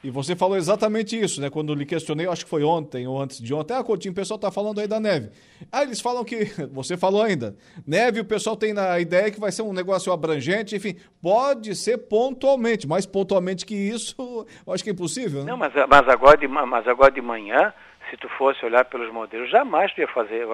E 0.03 0.09
você 0.11 0.35
falou 0.35 0.57
exatamente 0.57 1.17
isso, 1.17 1.39
né? 1.39 1.49
Quando 1.49 1.73
lhe 1.73 1.85
questionei, 1.85 2.27
acho 2.27 2.43
que 2.43 2.49
foi 2.49 2.61
ontem 2.61 3.07
ou 3.07 3.21
antes 3.21 3.41
de 3.41 3.53
ontem. 3.53 3.73
Ah, 3.73 3.81
Coutinho, 3.81 4.11
o 4.11 4.15
pessoal 4.15 4.37
tá 4.37 4.51
falando 4.51 4.81
aí 4.81 4.87
da 4.87 4.99
neve. 4.99 5.29
Ah, 5.71 5.83
eles 5.83 6.01
falam 6.01 6.25
que, 6.25 6.43
você 6.73 6.97
falou 6.97 7.23
ainda, 7.23 7.55
neve 7.87 8.19
o 8.19 8.25
pessoal 8.25 8.57
tem 8.57 8.73
na 8.73 8.99
ideia 8.99 9.31
que 9.31 9.39
vai 9.39 9.49
ser 9.49 9.61
um 9.61 9.71
negócio 9.71 10.11
abrangente, 10.11 10.75
enfim, 10.75 10.97
pode 11.21 11.73
ser 11.73 11.97
pontualmente, 11.99 12.85
mais 12.85 13.05
pontualmente 13.05 13.65
que 13.65 13.75
isso, 13.75 14.45
eu 14.67 14.73
acho 14.73 14.83
que 14.83 14.89
é 14.89 14.93
impossível, 14.93 15.45
né? 15.45 15.51
Não, 15.51 15.57
mas, 15.57 15.73
mas, 15.73 16.09
agora, 16.09 16.37
de, 16.37 16.49
mas 16.49 16.85
agora 16.85 17.09
de 17.11 17.21
manhã, 17.21 17.73
se 18.09 18.17
tu 18.17 18.27
fosse 18.37 18.65
olhar 18.65 18.83
pelos 18.83 19.11
modelos, 19.11 19.49
jamais 19.49 19.93
tu 19.93 20.01
ia 20.01 20.07
fazer, 20.09 20.45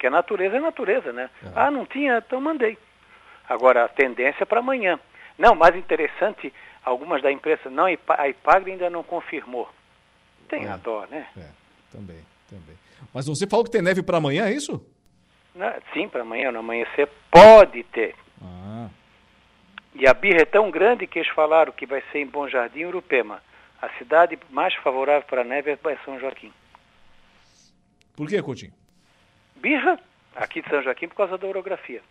que 0.00 0.06
a 0.08 0.10
natureza 0.10 0.56
é 0.56 0.60
natureza, 0.60 1.12
né? 1.12 1.30
É. 1.44 1.48
Ah, 1.54 1.70
não 1.70 1.86
tinha, 1.86 2.18
então 2.18 2.40
mandei. 2.40 2.76
Agora, 3.48 3.84
a 3.84 3.88
tendência 3.88 4.42
é 4.42 4.44
para 4.44 4.58
amanhã. 4.58 4.98
Não, 5.38 5.54
mais 5.54 5.76
interessante 5.76 6.52
algumas 6.86 7.20
da 7.20 7.32
imprensa, 7.32 7.68
não, 7.68 7.84
a 7.84 8.28
IPAGRE 8.28 8.72
ainda 8.72 8.88
não 8.88 9.02
confirmou. 9.02 9.68
Tem 10.48 10.64
é, 10.64 10.68
a 10.68 10.76
dó, 10.76 11.04
né? 11.10 11.26
É, 11.36 11.48
também, 11.90 12.24
também. 12.48 12.76
Mas 13.12 13.26
você 13.26 13.46
falou 13.46 13.64
que 13.64 13.70
tem 13.72 13.82
neve 13.82 14.02
para 14.02 14.18
amanhã, 14.18 14.46
é 14.46 14.52
isso? 14.52 14.80
Não, 15.52 15.72
sim, 15.92 16.08
para 16.08 16.22
amanhã, 16.22 16.52
no 16.52 16.60
amanhecer, 16.60 17.08
pode 17.30 17.82
ter. 17.84 18.14
Ah. 18.40 18.88
E 19.94 20.06
a 20.06 20.14
birra 20.14 20.42
é 20.42 20.44
tão 20.44 20.70
grande 20.70 21.06
que 21.06 21.18
eles 21.18 21.30
falaram 21.32 21.72
que 21.72 21.86
vai 21.86 22.02
ser 22.12 22.20
em 22.20 22.26
Bom 22.26 22.48
Jardim, 22.48 22.84
Urupema. 22.84 23.42
A 23.82 23.88
cidade 23.98 24.38
mais 24.50 24.74
favorável 24.76 25.26
para 25.26 25.40
a 25.40 25.44
neve 25.44 25.72
é 25.72 25.98
São 26.04 26.20
Joaquim. 26.20 26.52
Por 28.14 28.28
que, 28.28 28.40
Coutinho? 28.40 28.72
Birra, 29.56 29.98
aqui 30.34 30.62
de 30.62 30.68
São 30.68 30.82
Joaquim, 30.82 31.08
por 31.08 31.16
causa 31.16 31.36
da 31.36 31.46
orografia. 31.46 32.02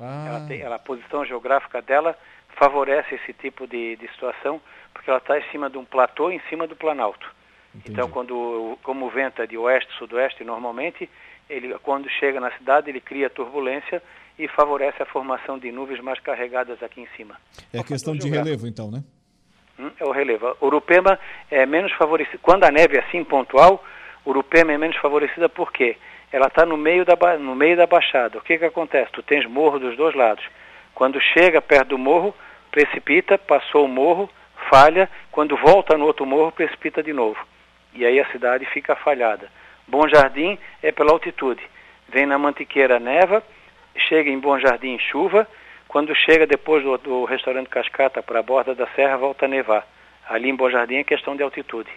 Ah. 0.00 0.24
Ela 0.28 0.46
tem, 0.46 0.60
ela, 0.60 0.76
a 0.76 0.78
posição 0.78 1.24
geográfica 1.26 1.82
dela 1.82 2.16
favorece 2.56 3.14
esse 3.14 3.32
tipo 3.32 3.66
de, 3.66 3.96
de 3.96 4.08
situação, 4.08 4.60
porque 4.92 5.10
ela 5.10 5.18
está 5.18 5.38
em 5.38 5.50
cima 5.50 5.68
de 5.68 5.78
um 5.78 5.84
platô, 5.84 6.30
em 6.30 6.40
cima 6.48 6.66
do 6.66 6.76
Planalto. 6.76 7.26
Entendi. 7.74 7.92
Então, 7.92 8.08
quando, 8.08 8.78
como 8.82 9.06
o 9.06 9.10
vento 9.10 9.40
é 9.40 9.46
de 9.46 9.56
oeste, 9.56 9.92
sudoeste, 9.98 10.44
normalmente, 10.44 11.08
ele, 11.48 11.74
quando 11.82 12.08
chega 12.10 12.38
na 12.38 12.50
cidade, 12.52 12.90
ele 12.90 13.00
cria 13.00 13.30
turbulência 13.30 14.02
e 14.38 14.48
favorece 14.48 15.02
a 15.02 15.06
formação 15.06 15.58
de 15.58 15.70
nuvens 15.72 16.00
mais 16.00 16.20
carregadas 16.20 16.82
aqui 16.82 17.00
em 17.00 17.08
cima. 17.16 17.36
É 17.72 17.78
a 17.78 17.84
questão 17.84 18.14
de 18.14 18.28
relevo, 18.28 18.66
então, 18.66 18.90
né? 18.90 19.02
Hum, 19.78 19.90
é 19.98 20.04
o 20.04 20.10
relevo. 20.10 20.56
Urupema 20.60 21.18
é 21.50 21.64
menos 21.64 21.92
favorecida. 21.92 22.38
Quando 22.42 22.64
a 22.64 22.70
neve 22.70 22.96
é 22.96 23.00
assim 23.00 23.24
pontual, 23.24 23.82
Urupema 24.24 24.72
é 24.72 24.78
menos 24.78 24.96
favorecida 24.98 25.48
por 25.48 25.72
quê? 25.72 25.96
Ela 26.30 26.46
está 26.46 26.64
no, 26.64 26.76
meio 26.76 27.04
da, 27.04 27.16
no 27.38 27.54
meio 27.54 27.76
da 27.76 27.86
baixada. 27.86 28.38
O 28.38 28.42
que, 28.42 28.58
que 28.58 28.64
acontece? 28.64 29.12
Tu 29.12 29.22
tens 29.22 29.46
morro 29.46 29.78
dos 29.78 29.96
dois 29.96 30.14
lados. 30.14 30.44
Quando 30.94 31.20
chega 31.20 31.60
perto 31.60 31.88
do 31.88 31.98
morro, 31.98 32.34
precipita, 32.70 33.38
passou 33.38 33.84
o 33.84 33.88
morro, 33.88 34.28
falha, 34.70 35.08
quando 35.30 35.56
volta 35.56 35.96
no 35.96 36.06
outro 36.06 36.24
morro, 36.26 36.52
precipita 36.52 37.02
de 37.02 37.12
novo. 37.12 37.38
E 37.94 38.04
aí 38.04 38.18
a 38.18 38.30
cidade 38.30 38.64
fica 38.66 38.96
falhada. 38.96 39.48
Bom 39.86 40.08
Jardim 40.08 40.58
é 40.82 40.90
pela 40.92 41.12
altitude. 41.12 41.62
Vem 42.08 42.26
na 42.26 42.38
Mantiqueira 42.38 42.98
neva, 42.98 43.42
chega 44.08 44.30
em 44.30 44.38
Bom 44.38 44.58
Jardim 44.58 44.98
chuva, 44.98 45.46
quando 45.88 46.14
chega 46.14 46.46
depois 46.46 46.82
do, 46.82 46.96
do 46.98 47.24
restaurante 47.24 47.68
Cascata 47.68 48.22
para 48.22 48.40
a 48.40 48.42
borda 48.42 48.74
da 48.74 48.86
serra, 48.94 49.16
volta 49.16 49.44
a 49.44 49.48
nevar. 49.48 49.86
Ali 50.28 50.48
em 50.48 50.56
Bom 50.56 50.70
Jardim 50.70 50.96
é 50.96 51.04
questão 51.04 51.36
de 51.36 51.42
altitude. 51.42 51.90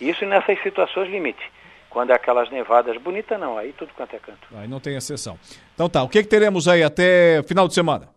Isso 0.00 0.24
nessas 0.26 0.60
situações 0.62 1.10
limite. 1.10 1.42
Quando 1.88 2.10
é 2.10 2.14
aquelas 2.14 2.50
nevadas 2.50 2.96
bonitas, 2.98 3.38
não. 3.40 3.58
Aí 3.58 3.72
tudo 3.72 3.92
quanto 3.94 4.14
é 4.14 4.18
canto. 4.18 4.46
Aí 4.54 4.68
não 4.68 4.78
tem 4.78 4.96
exceção. 4.96 5.38
Então 5.74 5.88
tá, 5.88 6.02
o 6.02 6.08
que, 6.08 6.22
que 6.22 6.28
teremos 6.28 6.68
aí 6.68 6.82
até 6.82 7.42
final 7.42 7.66
de 7.66 7.74
semana? 7.74 8.08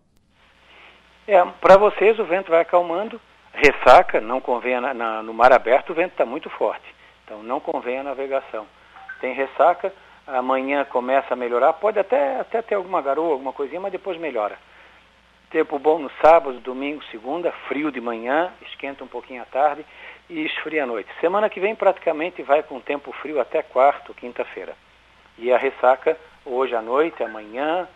É, 1.25 1.41
para 1.61 1.77
vocês 1.77 2.19
o 2.19 2.25
vento 2.25 2.51
vai 2.51 2.59
acalmando, 2.59 3.19
ressaca, 3.53 4.19
não 4.19 4.41
convém 4.41 4.79
na, 4.81 4.93
na, 4.93 5.23
no 5.23 5.33
mar 5.33 5.53
aberto 5.53 5.91
o 5.91 5.93
vento 5.93 6.11
está 6.11 6.25
muito 6.25 6.49
forte, 6.49 6.83
então 7.23 7.41
não 7.41 7.61
convém 7.61 7.99
a 7.99 8.03
navegação. 8.03 8.67
Tem 9.21 9.33
ressaca, 9.33 9.93
amanhã 10.27 10.83
começa 10.83 11.33
a 11.33 11.37
melhorar, 11.37 11.71
pode 11.73 11.97
até, 11.97 12.41
até 12.41 12.61
ter 12.61 12.75
alguma 12.75 13.01
garoa, 13.01 13.31
alguma 13.31 13.53
coisinha, 13.53 13.79
mas 13.79 13.93
depois 13.93 14.17
melhora. 14.17 14.57
Tempo 15.49 15.79
bom 15.79 15.97
no 15.97 16.11
sábado, 16.21 16.59
domingo, 16.59 17.01
segunda, 17.05 17.53
frio 17.69 17.89
de 17.89 18.01
manhã, 18.01 18.51
esquenta 18.67 19.03
um 19.03 19.07
pouquinho 19.07 19.43
à 19.43 19.45
tarde 19.45 19.85
e 20.29 20.43
esfria 20.45 20.83
à 20.83 20.85
noite. 20.85 21.09
Semana 21.21 21.49
que 21.49 21.59
vem 21.61 21.73
praticamente 21.73 22.41
vai 22.41 22.63
com 22.63 22.81
tempo 22.81 23.13
frio 23.13 23.39
até 23.39 23.61
quarto, 23.61 24.13
quinta-feira. 24.13 24.75
E 25.37 25.53
a 25.53 25.57
ressaca 25.57 26.17
hoje 26.45 26.75
à 26.75 26.81
noite, 26.81 27.23
amanhã, 27.23 27.87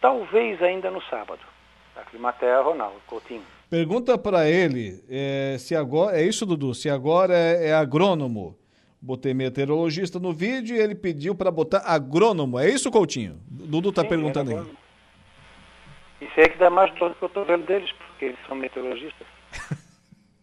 talvez 0.00 0.60
ainda 0.60 0.90
no 0.90 1.00
sábado. 1.02 1.51
Da 1.94 2.02
Climaterra, 2.04 2.62
Ronaldo 2.62 2.96
Coutinho. 3.06 3.42
Pergunta 3.68 4.18
para 4.18 4.48
ele 4.48 5.02
é, 5.08 5.56
se 5.58 5.74
agora. 5.74 6.18
É 6.18 6.22
isso, 6.22 6.44
Dudu? 6.44 6.74
Se 6.74 6.90
agora 6.90 7.34
é, 7.34 7.68
é 7.68 7.74
agrônomo. 7.74 8.56
Botei 9.00 9.34
meteorologista 9.34 10.20
no 10.20 10.32
vídeo 10.32 10.76
e 10.76 10.78
ele 10.78 10.94
pediu 10.94 11.34
para 11.34 11.50
botar 11.50 11.82
agrônomo. 11.84 12.58
É 12.58 12.68
isso, 12.68 12.90
Coutinho? 12.90 13.40
Dudu 13.48 13.88
está 13.88 14.04
perguntando 14.04 14.50
aí. 14.50 14.62
Isso 16.20 16.40
é 16.40 16.48
que 16.48 16.56
dá 16.58 16.70
mais 16.70 16.94
dor 16.94 17.14
que 17.16 17.24
eu 17.24 17.26
estou 17.26 17.44
vendo 17.44 17.66
deles, 17.66 17.90
porque 17.92 18.26
eles 18.26 18.38
são 18.46 18.56
meteorologistas. 18.56 19.26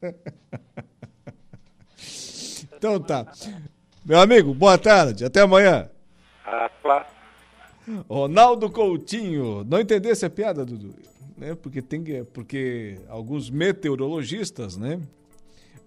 então 2.75 2.99
tá. 2.99 3.31
Meu 4.03 4.19
amigo, 4.19 4.53
boa 4.53 4.77
tarde. 4.77 5.23
Até 5.23 5.41
amanhã. 5.41 5.89
Ah, 6.45 6.69
claro. 6.81 7.05
Ronaldo 8.09 8.69
Coutinho. 8.69 9.63
Não 9.63 9.79
entendesse 9.79 10.25
a 10.25 10.29
piada, 10.29 10.65
Dudu? 10.65 10.93
Né? 11.39 11.55
Porque 11.55 11.81
tem 11.81 12.03
porque 12.25 12.99
alguns 13.07 13.49
meteorologistas, 13.49 14.77
né, 14.77 14.99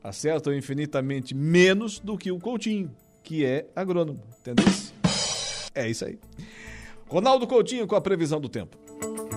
acertam 0.03 0.53
infinitamente 0.55 1.35
menos 1.35 2.01
do 2.01 2.17
que 2.17 2.33
o 2.33 2.41
Coutinho, 2.41 2.91
que 3.23 3.45
é 3.45 3.67
agrônomo, 3.77 4.21
entendeu? 4.41 4.65
É 5.75 5.89
isso 5.89 6.05
aí. 6.05 6.19
Ronaldo 7.07 7.47
Coutinho 7.47 7.87
com 7.87 7.95
a 7.95 8.01
previsão 8.01 8.41
do 8.41 8.49
tempo. 8.49 8.77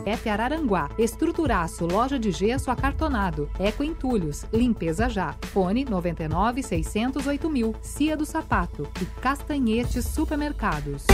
F 0.05 0.29
Araranguá, 0.29 0.89
Estruturaço, 0.99 1.85
loja 1.85 2.19
de 2.19 2.31
gesso 2.31 2.69
acartonado, 2.69 3.49
Eco 3.59 3.83
Entulhos, 3.83 4.45
Limpeza 4.53 5.09
Já, 5.09 5.35
Fone 5.47 5.83
99 5.83 6.61
608 6.61 7.49
mil, 7.49 7.75
Cia 7.81 8.15
do 8.15 8.25
Sapato 8.25 8.87
e 9.01 9.05
Castanhetes 9.19 10.05
Supermercados. 10.05 11.05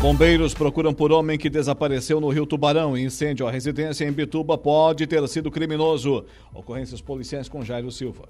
Bombeiros 0.00 0.54
procuram 0.54 0.94
por 0.94 1.12
homem 1.12 1.36
que 1.36 1.50
desapareceu 1.50 2.22
no 2.22 2.30
Rio 2.30 2.46
Tubarão. 2.46 2.96
Incêndio 2.96 3.46
à 3.46 3.50
residência 3.50 4.06
em 4.06 4.10
Bituba 4.10 4.56
pode 4.56 5.06
ter 5.06 5.28
sido 5.28 5.50
criminoso. 5.50 6.24
Ocorrências 6.54 7.02
policiais 7.02 7.50
com 7.50 7.62
Jairo 7.62 7.90
Silva. 7.90 8.26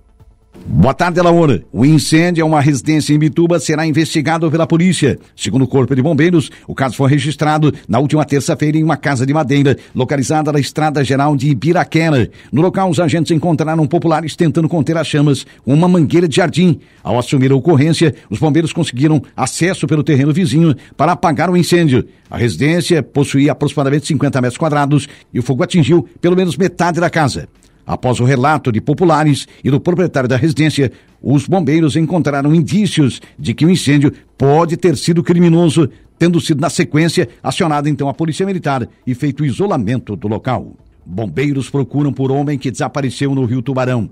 Boa 0.72 0.94
tarde, 0.94 1.20
Laura. 1.20 1.62
O 1.72 1.84
incêndio 1.84 2.42
é 2.42 2.44
uma 2.44 2.60
residência 2.60 3.12
em 3.12 3.18
Bituba 3.18 3.58
será 3.58 3.86
investigado 3.86 4.50
pela 4.50 4.66
polícia. 4.66 5.18
Segundo 5.36 5.62
o 5.62 5.66
Corpo 5.66 5.94
de 5.94 6.00
Bombeiros, 6.00 6.50
o 6.66 6.74
caso 6.74 6.96
foi 6.96 7.10
registrado 7.10 7.74
na 7.88 7.98
última 7.98 8.24
terça-feira 8.24 8.78
em 8.78 8.84
uma 8.84 8.96
casa 8.96 9.26
de 9.26 9.34
madeira, 9.34 9.76
localizada 9.94 10.52
na 10.52 10.60
Estrada 10.60 11.02
Geral 11.02 11.36
de 11.36 11.48
Ibiraquera. 11.50 12.30
No 12.52 12.62
local, 12.62 12.88
os 12.88 13.00
agentes 13.00 13.30
encontraram 13.30 13.86
populares 13.86 14.36
tentando 14.36 14.68
conter 14.68 14.96
as 14.96 15.06
chamas 15.06 15.44
com 15.64 15.74
uma 15.74 15.88
mangueira 15.88 16.28
de 16.28 16.36
jardim. 16.36 16.80
Ao 17.02 17.18
assumir 17.18 17.50
a 17.50 17.56
ocorrência, 17.56 18.14
os 18.30 18.38
bombeiros 18.38 18.72
conseguiram 18.72 19.22
acesso 19.36 19.86
pelo 19.86 20.04
terreno 20.04 20.32
vizinho 20.32 20.74
para 20.96 21.12
apagar 21.12 21.50
o 21.50 21.56
incêndio. 21.56 22.06
A 22.30 22.38
residência 22.38 23.02
possuía 23.02 23.52
aproximadamente 23.52 24.06
50 24.06 24.40
metros 24.40 24.58
quadrados 24.58 25.08
e 25.34 25.40
o 25.40 25.42
fogo 25.42 25.62
atingiu 25.62 26.08
pelo 26.20 26.36
menos 26.36 26.56
metade 26.56 27.00
da 27.00 27.10
casa. 27.10 27.48
Após 27.90 28.20
o 28.20 28.24
relato 28.24 28.70
de 28.70 28.81
populares 28.81 29.48
e 29.64 29.68
do 29.68 29.81
proprietário 29.81 30.29
da 30.29 30.37
residência, 30.37 30.92
os 31.20 31.48
bombeiros 31.48 31.96
encontraram 31.96 32.55
indícios 32.55 33.20
de 33.37 33.53
que 33.53 33.66
o 33.66 33.70
incêndio 33.70 34.12
pode 34.38 34.76
ter 34.76 34.96
sido 34.96 35.24
criminoso, 35.24 35.90
tendo 36.16 36.40
sido, 36.40 36.61
na 36.61 36.70
sequência, 36.70 37.29
acionada 37.42 37.90
então 37.90 38.09
a 38.09 38.14
Polícia 38.14 38.46
Militar 38.46 38.88
e 39.05 39.12
feito 39.12 39.42
o 39.42 39.44
isolamento 39.44 40.14
do 40.14 40.29
local. 40.29 40.76
Bombeiros 41.05 41.68
procuram 41.68 42.12
por 42.12 42.31
homem 42.31 42.57
que 42.57 42.70
desapareceu 42.70 43.35
no 43.35 43.44
Rio 43.44 43.61
Tubarão. 43.61 44.09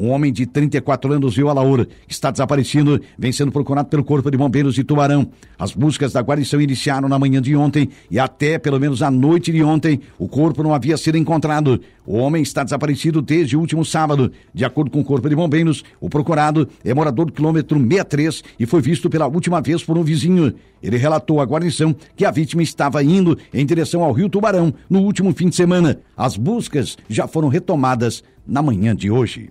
Um 0.00 0.10
homem 0.10 0.32
de 0.32 0.46
34 0.46 1.12
anos 1.12 1.34
viu 1.34 1.48
a 1.48 1.52
Laura. 1.52 1.88
Está 2.06 2.30
desaparecido, 2.30 3.00
vem 3.18 3.32
sendo 3.32 3.50
procurado 3.50 3.88
pelo 3.88 4.04
Corpo 4.04 4.30
de 4.30 4.36
Bombeiros 4.36 4.76
de 4.76 4.84
Tubarão. 4.84 5.28
As 5.58 5.72
buscas 5.72 6.12
da 6.12 6.20
guarnição 6.20 6.60
iniciaram 6.60 7.08
na 7.08 7.18
manhã 7.18 7.42
de 7.42 7.56
ontem 7.56 7.88
e 8.08 8.16
até 8.16 8.60
pelo 8.60 8.78
menos 8.78 9.02
a 9.02 9.10
noite 9.10 9.50
de 9.50 9.60
ontem 9.60 10.00
o 10.16 10.28
corpo 10.28 10.62
não 10.62 10.72
havia 10.72 10.96
sido 10.96 11.18
encontrado. 11.18 11.80
O 12.06 12.16
homem 12.16 12.44
está 12.44 12.62
desaparecido 12.62 13.20
desde 13.20 13.56
o 13.56 13.60
último 13.60 13.84
sábado. 13.84 14.30
De 14.54 14.64
acordo 14.64 14.88
com 14.88 15.00
o 15.00 15.04
Corpo 15.04 15.28
de 15.28 15.34
Bombeiros, 15.34 15.82
o 16.00 16.08
procurado 16.08 16.68
é 16.84 16.94
morador 16.94 17.26
do 17.26 17.32
quilômetro 17.32 17.76
63 17.76 18.44
e 18.60 18.66
foi 18.66 18.80
visto 18.80 19.10
pela 19.10 19.26
última 19.26 19.60
vez 19.60 19.82
por 19.82 19.98
um 19.98 20.04
vizinho. 20.04 20.54
Ele 20.80 20.96
relatou 20.96 21.40
à 21.40 21.44
guarnição 21.44 21.92
que 22.14 22.24
a 22.24 22.30
vítima 22.30 22.62
estava 22.62 23.02
indo 23.02 23.36
em 23.52 23.66
direção 23.66 24.04
ao 24.04 24.12
Rio 24.12 24.28
Tubarão 24.28 24.72
no 24.88 25.00
último 25.00 25.34
fim 25.34 25.48
de 25.48 25.56
semana. 25.56 25.98
As 26.16 26.36
buscas 26.36 26.96
já 27.08 27.26
foram 27.26 27.48
retomadas 27.48 28.22
na 28.46 28.62
manhã 28.62 28.94
de 28.94 29.10
hoje 29.10 29.50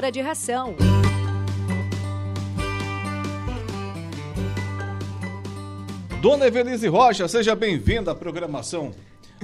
de 0.00 0.20
ração. 0.20 0.76
Dona 6.22 6.46
Evelise 6.46 6.86
Rocha, 6.86 7.26
seja 7.28 7.54
bem-vinda 7.54 8.12
à 8.12 8.14
programação 8.14 8.92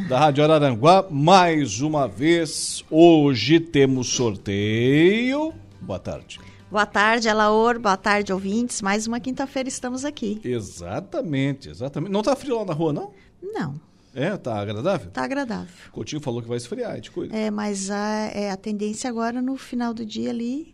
da 0.09 0.19
Rádio 0.19 0.45
Araranguá. 0.45 1.07
Mais 1.11 1.81
uma 1.81 2.07
vez, 2.07 2.85
hoje 2.91 3.59
temos 3.59 4.09
sorteio. 4.09 5.53
Boa 5.81 5.99
tarde. 5.99 6.41
Boa 6.71 6.87
tarde, 6.87 7.29
Alaor. 7.29 7.79
Boa 7.79 7.97
tarde, 7.97 8.33
ouvintes. 8.33 8.81
Mais 8.81 9.07
uma 9.07 9.21
quinta-feira 9.21 9.69
estamos 9.69 10.05
aqui. 10.05 10.41
Exatamente, 10.45 11.69
exatamente. 11.69 12.11
Não 12.11 12.23
tá 12.23 12.35
frio 12.35 12.57
lá 12.57 12.65
na 12.65 12.73
rua, 12.73 12.93
não? 12.93 13.13
Não. 13.43 13.94
É, 14.15 14.37
tá 14.37 14.61
agradável? 14.61 15.11
Tá 15.11 15.25
agradável. 15.25 15.75
Coutinho 15.91 16.23
falou 16.23 16.41
que 16.41 16.49
vai 16.49 16.57
esfriar, 16.57 17.01
te 17.01 17.11
cuida. 17.11 17.37
É, 17.37 17.51
mas 17.51 17.91
a, 17.91 18.31
é, 18.33 18.51
a 18.51 18.57
tendência 18.57 19.11
agora 19.11 19.43
no 19.43 19.57
final 19.57 19.93
do 19.93 20.07
dia 20.07 20.31
ali. 20.31 20.74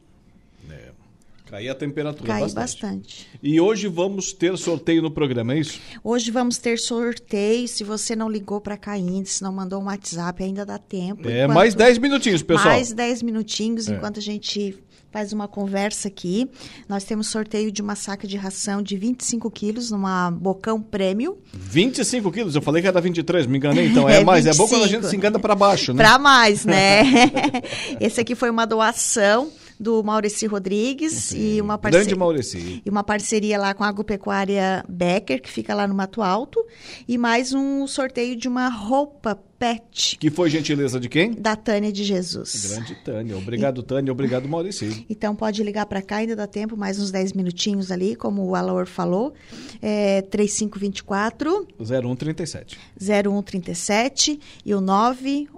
Cair 1.50 1.68
a 1.68 1.74
temperatura 1.74 2.28
Cair 2.28 2.42
bastante. 2.42 2.80
bastante. 2.80 3.28
E 3.42 3.60
hoje 3.60 3.88
vamos 3.88 4.32
ter 4.32 4.56
sorteio 4.56 5.02
no 5.02 5.10
programa, 5.10 5.52
é 5.54 5.58
isso? 5.58 5.80
Hoje 6.04 6.30
vamos 6.30 6.58
ter 6.58 6.78
sorteio. 6.78 7.66
Se 7.66 7.82
você 7.82 8.14
não 8.14 8.30
ligou 8.30 8.60
para 8.60 8.76
cá 8.76 8.92
ainda, 8.92 9.26
se 9.26 9.42
não 9.42 9.52
mandou 9.52 9.82
um 9.82 9.86
WhatsApp, 9.86 10.44
ainda 10.44 10.64
dá 10.64 10.78
tempo. 10.78 11.28
É, 11.28 11.42
enquanto... 11.42 11.56
mais 11.56 11.74
10 11.74 11.98
minutinhos, 11.98 12.44
pessoal. 12.44 12.68
Mais 12.68 12.92
10 12.92 13.22
minutinhos, 13.22 13.88
é. 13.88 13.96
enquanto 13.96 14.18
a 14.18 14.22
gente 14.22 14.78
faz 15.10 15.32
uma 15.32 15.48
conversa 15.48 16.06
aqui. 16.06 16.48
Nós 16.88 17.02
temos 17.02 17.26
sorteio 17.26 17.72
de 17.72 17.82
uma 17.82 17.96
saca 17.96 18.28
de 18.28 18.36
ração 18.36 18.80
de 18.80 18.96
25 18.96 19.50
quilos 19.50 19.90
numa 19.90 20.30
Bocão 20.30 20.80
Prêmio. 20.80 21.36
25 21.52 22.30
quilos? 22.30 22.54
Eu 22.54 22.62
falei 22.62 22.80
que 22.80 22.86
era 22.86 23.00
23, 23.00 23.46
me 23.46 23.58
enganei. 23.58 23.88
Então 23.88 24.06
é, 24.08 24.20
é 24.20 24.24
mais. 24.24 24.44
25. 24.44 24.54
É 24.54 24.66
bom 24.66 24.72
quando 24.72 24.84
a 24.84 24.88
gente 24.88 25.08
se 25.08 25.16
engana 25.16 25.40
para 25.40 25.56
baixo, 25.56 25.92
né? 25.92 26.04
Para 26.04 26.16
mais, 26.16 26.64
né? 26.64 27.02
Esse 28.00 28.20
aqui 28.20 28.36
foi 28.36 28.50
uma 28.50 28.64
doação 28.64 29.50
do 29.80 30.02
Maurici 30.04 30.46
Rodrigues 30.46 31.12
Sim, 31.12 31.54
e 31.54 31.60
uma 31.60 31.78
parceria 31.78 32.04
Grande 32.04 32.18
Maurici. 32.18 32.82
e 32.84 32.90
uma 32.90 33.02
parceria 33.02 33.58
lá 33.58 33.72
com 33.72 33.82
a 33.82 33.88
Agropecuária 33.88 34.84
Becker, 34.86 35.40
que 35.40 35.50
fica 35.50 35.74
lá 35.74 35.88
no 35.88 35.94
Mato 35.94 36.20
Alto, 36.20 36.62
e 37.08 37.16
mais 37.16 37.54
um 37.54 37.86
sorteio 37.86 38.36
de 38.36 38.46
uma 38.46 38.68
roupa 38.68 39.40
pet. 39.58 40.16
Que 40.18 40.30
foi 40.30 40.50
gentileza 40.50 41.00
de 41.00 41.08
quem? 41.08 41.32
Da 41.32 41.56
Tânia 41.56 41.92
de 41.92 42.04
Jesus. 42.04 42.72
Grande 42.72 42.94
Tânia. 42.96 43.36
Obrigado, 43.36 43.80
e... 43.80 43.84
Tânia. 43.84 44.12
Obrigado, 44.12 44.48
Maurici. 44.48 45.06
Então 45.08 45.34
pode 45.34 45.62
ligar 45.62 45.86
para 45.86 46.02
cá, 46.02 46.16
ainda 46.16 46.36
dá 46.36 46.46
tempo, 46.46 46.76
mais 46.76 46.98
uns 46.98 47.10
10 47.10 47.32
minutinhos 47.32 47.90
ali, 47.90 48.16
como 48.16 48.44
o 48.44 48.54
Alaor 48.54 48.86
falou. 48.86 49.32
É 49.80 50.22
3524 50.22 51.68
0137. 51.78 52.78
0137 52.98 54.40
e 54.64 54.74
o 54.74 54.80
9 54.80 55.48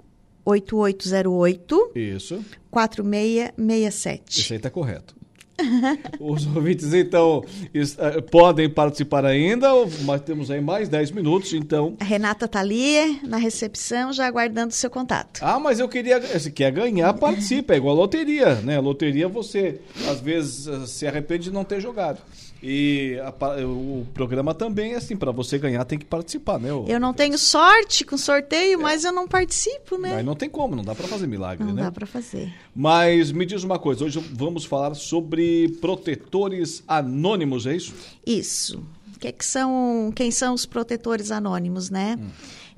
8808 0.45 1.91
Isso. 1.95 2.43
4667. 2.69 4.39
Isso 4.39 4.53
aí 4.53 4.57
está 4.57 4.69
correto. 4.69 5.15
Os 6.19 6.45
ouvintes, 6.47 6.93
então, 6.93 7.43
eh, 7.73 8.21
podem 8.21 8.69
participar 8.69 9.25
ainda, 9.25 9.69
mas 10.01 10.21
temos 10.21 10.49
aí 10.49 10.59
mais 10.59 10.89
10 10.89 11.11
minutos, 11.11 11.53
então. 11.53 11.95
A 11.99 12.03
Renata 12.03 12.45
está 12.45 12.59
ali 12.59 13.19
na 13.23 13.37
recepção, 13.37 14.11
já 14.11 14.25
aguardando 14.25 14.69
o 14.69 14.75
seu 14.75 14.89
contato. 14.89 15.39
Ah, 15.43 15.59
mas 15.59 15.79
eu 15.79 15.87
queria. 15.87 16.21
Se 16.39 16.51
quer 16.51 16.71
ganhar, 16.71 17.13
participa. 17.13 17.73
É 17.73 17.77
igual 17.77 17.95
a 17.95 17.99
loteria, 17.99 18.55
né? 18.55 18.77
A 18.77 18.81
loteria 18.81 19.27
você, 19.27 19.79
às 20.09 20.19
vezes, 20.19 20.67
eh, 20.67 20.85
se 20.87 21.05
arrepende 21.07 21.45
de 21.45 21.51
não 21.51 21.63
ter 21.63 21.79
jogado. 21.79 22.19
E 22.65 23.19
a, 23.19 23.65
o 23.65 24.07
programa 24.13 24.53
também 24.53 24.93
é 24.93 24.95
assim, 24.95 25.17
para 25.17 25.31
você 25.31 25.59
ganhar 25.59 25.83
tem 25.83 25.99
que 25.99 26.05
participar, 26.05 26.57
né? 26.57 26.69
Eu 26.87 26.97
não 26.97 27.13
tenho 27.13 27.37
sorte 27.37 28.05
com 28.05 28.17
sorteio, 28.17 28.79
é. 28.79 28.81
mas 28.81 29.03
eu 29.03 29.11
não 29.11 29.27
participo, 29.27 29.97
né? 29.97 30.15
Aí 30.15 30.23
não 30.23 30.33
tem 30.33 30.49
como, 30.49 30.73
não 30.73 30.83
dá 30.83 30.95
para 30.95 31.05
fazer 31.05 31.27
milagre, 31.27 31.65
não 31.65 31.73
né? 31.73 31.81
Não 31.81 31.89
dá 31.89 31.91
para 31.91 32.05
fazer. 32.05 32.53
Mas 32.73 33.33
me 33.33 33.45
diz 33.45 33.65
uma 33.65 33.77
coisa, 33.77 34.05
hoje 34.05 34.17
vamos 34.31 34.63
falar 34.63 34.95
sobre 34.95 35.75
protetores 35.81 36.81
anônimos, 36.87 37.65
é 37.65 37.75
isso? 37.75 37.93
Isso. 38.25 38.81
Que, 39.19 39.29
que 39.33 39.45
são, 39.45 40.13
quem 40.15 40.31
são 40.31 40.53
os 40.53 40.65
protetores 40.65 41.31
anônimos, 41.31 41.89
né? 41.89 42.15
Hum. 42.17 42.29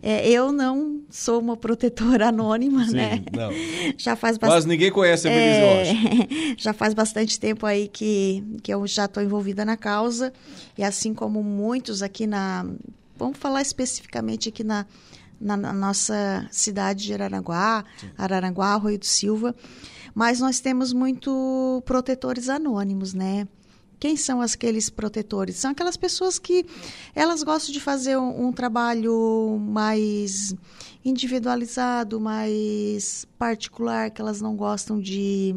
É, 0.08 0.30
eu 0.30 0.52
não 0.52 1.02
sou 1.10 1.40
uma 1.40 1.58
protetora 1.58 2.28
anônima, 2.30 2.86
Sim, 2.86 2.94
né? 2.94 3.24
Não. 3.36 3.50
Já 3.98 4.16
faz 4.16 4.38
bastante. 4.38 4.58
Quase 4.58 4.68
ninguém 4.68 4.92
conhece 4.92 5.28
a 5.28 5.32
Belize, 5.32 6.30
é... 6.52 6.56
Já 6.62 6.74
faz 6.74 6.94
bastante 6.94 7.40
tempo 7.40 7.66
aí 7.66 7.88
que, 7.88 8.44
que 8.62 8.72
eu 8.72 8.86
já 8.86 9.06
estou 9.06 9.24
envolvida 9.24 9.66
na 9.66 9.76
causa. 9.76 10.32
E 10.78 10.84
assim 10.84 11.12
como 11.12 11.42
muitos 11.42 12.04
aqui 12.04 12.28
na. 12.28 12.68
Vamos 13.18 13.40
falar 13.40 13.64
especificamente 13.64 14.50
aqui 14.50 14.64
na, 14.64 14.86
na, 15.42 15.58
na 15.58 15.74
nossa 15.74 16.48
cidade 16.52 17.06
de 17.06 17.14
Araranguá, 17.14 17.84
Sim. 17.98 18.10
Araranguá, 18.16 18.74
Arroio 18.74 19.00
do 19.00 19.06
Silva. 19.08 19.56
Mas 20.14 20.40
nós 20.40 20.60
temos 20.60 20.94
muito 20.94 21.82
protetores 21.84 22.48
anônimos, 22.48 23.16
né? 23.16 23.48
Quem 24.06 24.16
são 24.16 24.40
aqueles 24.40 24.88
protetores? 24.88 25.56
São 25.56 25.72
aquelas 25.72 25.98
pessoas 25.98 26.38
que 26.38 26.64
elas 27.16 27.42
gostam 27.42 27.74
de 27.74 27.80
fazer 27.80 28.16
um, 28.16 28.50
um 28.50 28.52
trabalho 28.52 29.58
mais 29.60 30.54
individualizado, 31.04 32.20
mais 32.20 33.26
particular, 33.40 34.12
que 34.12 34.22
elas 34.22 34.40
não 34.40 34.56
gostam 34.56 35.02
de 35.02 35.56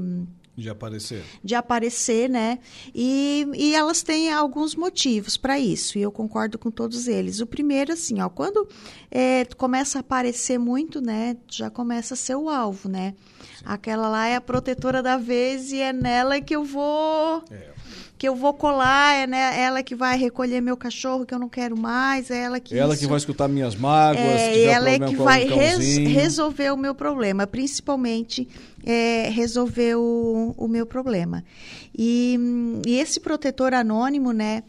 de 0.57 0.71
aparecer. 0.71 1.23
De 1.45 1.55
aparecer, 1.55 2.29
né? 2.29 2.59
E, 2.93 3.47
e 3.55 3.75
elas 3.77 4.03
têm 4.03 4.33
alguns 4.33 4.75
motivos 4.75 5.37
para 5.37 5.57
isso, 5.57 5.99
e 5.99 6.03
eu 6.03 6.11
concordo 6.11 6.59
com 6.59 6.71
todos 6.71 7.07
eles. 7.07 7.41
O 7.41 7.47
primeiro, 7.47 7.93
assim, 7.93 8.21
ó, 8.21 8.29
quando 8.31 8.67
é, 9.11 9.45
começa 9.57 9.99
a 9.99 10.01
aparecer 10.01 10.59
muito, 10.59 11.03
né? 11.03 11.37
Já 11.47 11.71
começa 11.71 12.15
a 12.15 12.17
ser 12.17 12.35
o 12.35 12.49
alvo, 12.49 12.89
né? 12.89 13.15
Sim. 13.59 13.65
Aquela 13.67 14.09
lá 14.09 14.27
é 14.27 14.35
a 14.35 14.41
protetora 14.41 15.01
da 15.01 15.19
vez 15.19 15.71
e 15.71 15.81
é 15.81 15.93
nela 15.93 16.41
que 16.41 16.57
eu 16.57 16.65
vou. 16.65 17.45
É 17.51 17.78
que 18.18 18.26
eu 18.26 18.35
vou 18.35 18.52
colar, 18.52 19.14
é 19.14 19.26
né, 19.28 19.62
ela 19.62 19.81
que 19.81 19.94
vai 19.94 20.18
recolher 20.18 20.61
meu 20.61 20.76
cachorro 20.76 21.24
que 21.24 21.33
eu 21.33 21.38
não 21.38 21.48
quero 21.48 21.78
mais, 21.78 22.33
é 22.33 22.42
ela 22.42 22.59
que 22.59 22.76
Ela 22.76 22.94
isso, 22.94 23.04
que 23.04 23.09
vai 23.09 23.16
escutar 23.16 23.46
minhas 23.46 23.76
mágoas, 23.76 24.24
é, 24.24 24.64
ela 24.64 24.90
é 24.90 24.98
que 24.98 25.14
vai 25.14 25.44
res, 25.44 25.98
resolver 25.98 26.72
o 26.72 26.76
meu 26.76 26.96
problema, 26.96 27.46
principalmente 27.46 28.48
é, 28.85 29.31
resolver 29.31 29.94
o, 29.94 30.52
o 30.57 30.66
meu 30.66 30.85
problema. 30.85 31.44
E, 31.96 32.37
e 32.85 32.98
esse 32.98 33.20
protetor 33.20 33.72
anônimo, 33.72 34.33
né? 34.33 34.64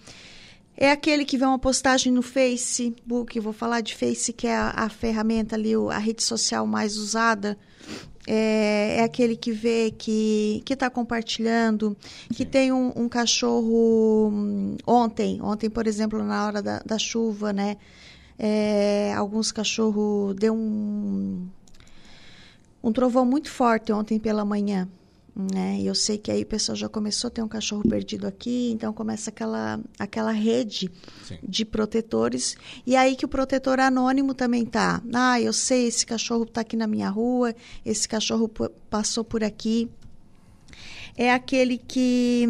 É 0.78 0.92
aquele 0.92 1.26
que 1.26 1.38
vê 1.38 1.44
uma 1.44 1.60
postagem 1.60 2.14
no 2.14 2.22
Facebook, 2.22 3.38
vou 3.40 3.52
falar 3.52 3.82
de 3.82 3.94
Face, 3.96 4.32
que 4.32 4.48
é 4.48 4.56
a, 4.56 4.74
a 4.78 4.90
ferramenta 4.90 5.56
ali, 5.56 5.74
a 5.92 5.98
rede 5.98 6.24
social 6.24 6.66
mais 6.66 6.96
usada. 6.96 7.58
É, 8.28 8.98
é, 9.00 9.04
aquele 9.04 9.36
que 9.36 9.52
vê 9.52 9.92
que 9.92 10.64
está 10.70 10.90
compartilhando, 10.90 11.98
que 12.34 12.46
tem 12.46 12.72
um, 12.72 12.92
um, 12.96 13.10
cachorro 13.10 14.30
hum, 14.32 14.78
ontem, 14.86 15.42
ontem, 15.42 15.70
por 15.70 15.88
exemplo, 15.88 16.24
na 16.24 16.46
hora 16.46 16.62
da, 16.62 16.80
da 16.86 16.98
chuva, 16.98 17.52
né? 17.52 17.78
É, 18.38 19.14
alguns 19.16 19.52
cachorros 19.52 20.36
deu 20.36 20.54
um, 20.54 21.48
um 22.84 22.92
trovão 22.92 23.26
muito 23.26 23.50
forte 23.50 23.92
ontem 23.92 24.20
pela 24.20 24.46
manhã 24.46 24.88
né? 25.40 25.78
E 25.80 25.88
eu 25.88 25.96
sei 25.96 26.18
que 26.18 26.32
aí 26.32 26.44
o 26.44 26.46
pessoal 26.46 26.76
já 26.76 26.90
começou 26.90 27.30
a 27.30 27.32
ter 27.32 27.42
um 27.42 27.48
cachorro 27.48 27.84
perdido 27.88 28.28
aqui, 28.28 28.72
então 28.72 28.92
começa 28.92 29.30
aquela, 29.30 29.80
aquela 29.98 30.32
rede 30.32 30.92
Sim. 31.24 31.38
de 31.42 31.66
protetores. 31.66 32.58
E 32.86 32.96
aí 32.96 33.16
que 33.16 33.26
o 33.26 33.30
protetor 33.30 33.80
anônimo 33.80 34.34
também 34.34 34.66
tá. 34.66 35.02
Ah, 35.14 35.40
eu 35.40 35.54
sei, 35.54 35.88
esse 35.88 36.06
cachorro 36.06 36.44
está 36.44 36.62
aqui 36.62 36.76
na 36.76 36.88
minha 36.88 37.10
rua, 37.10 37.56
esse 37.86 38.08
cachorro 38.08 38.50
passou 38.90 39.24
por 39.24 39.44
aqui 39.44 39.90
é 41.20 41.34
aquele 41.34 41.78
que 41.78 42.48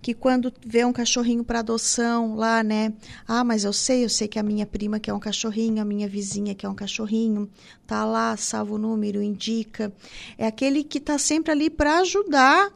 que 0.00 0.14
quando 0.14 0.52
vê 0.64 0.84
um 0.84 0.92
cachorrinho 0.92 1.42
para 1.42 1.60
adoção 1.60 2.36
lá, 2.36 2.62
né? 2.62 2.92
Ah, 3.26 3.42
mas 3.42 3.64
eu 3.64 3.72
sei, 3.72 4.04
eu 4.04 4.08
sei 4.08 4.28
que 4.28 4.38
a 4.38 4.42
minha 4.42 4.66
prima 4.66 5.00
quer 5.00 5.12
um 5.12 5.18
cachorrinho, 5.18 5.82
a 5.82 5.84
minha 5.84 6.08
vizinha 6.08 6.54
quer 6.54 6.68
um 6.68 6.74
cachorrinho, 6.74 7.50
tá 7.86 8.04
lá, 8.04 8.36
salva 8.36 8.74
o 8.74 8.78
número, 8.78 9.22
indica. 9.22 9.92
É 10.38 10.46
aquele 10.46 10.84
que 10.84 11.00
tá 11.00 11.18
sempre 11.18 11.52
ali 11.52 11.70
para 11.70 11.98
ajudar 11.98 12.72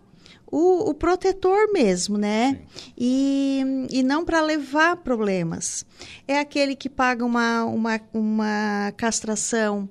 o, 0.50 0.90
o, 0.90 0.94
protetor 0.94 1.72
mesmo, 1.72 2.18
né? 2.18 2.60
E, 2.98 3.62
e 3.90 4.02
não 4.02 4.24
para 4.24 4.40
levar 4.40 4.96
problemas. 4.96 5.86
É 6.26 6.40
aquele 6.40 6.74
que 6.74 6.88
paga 6.88 7.24
uma, 7.24 7.64
uma, 7.64 8.00
uma 8.12 8.92
castração 8.96 9.88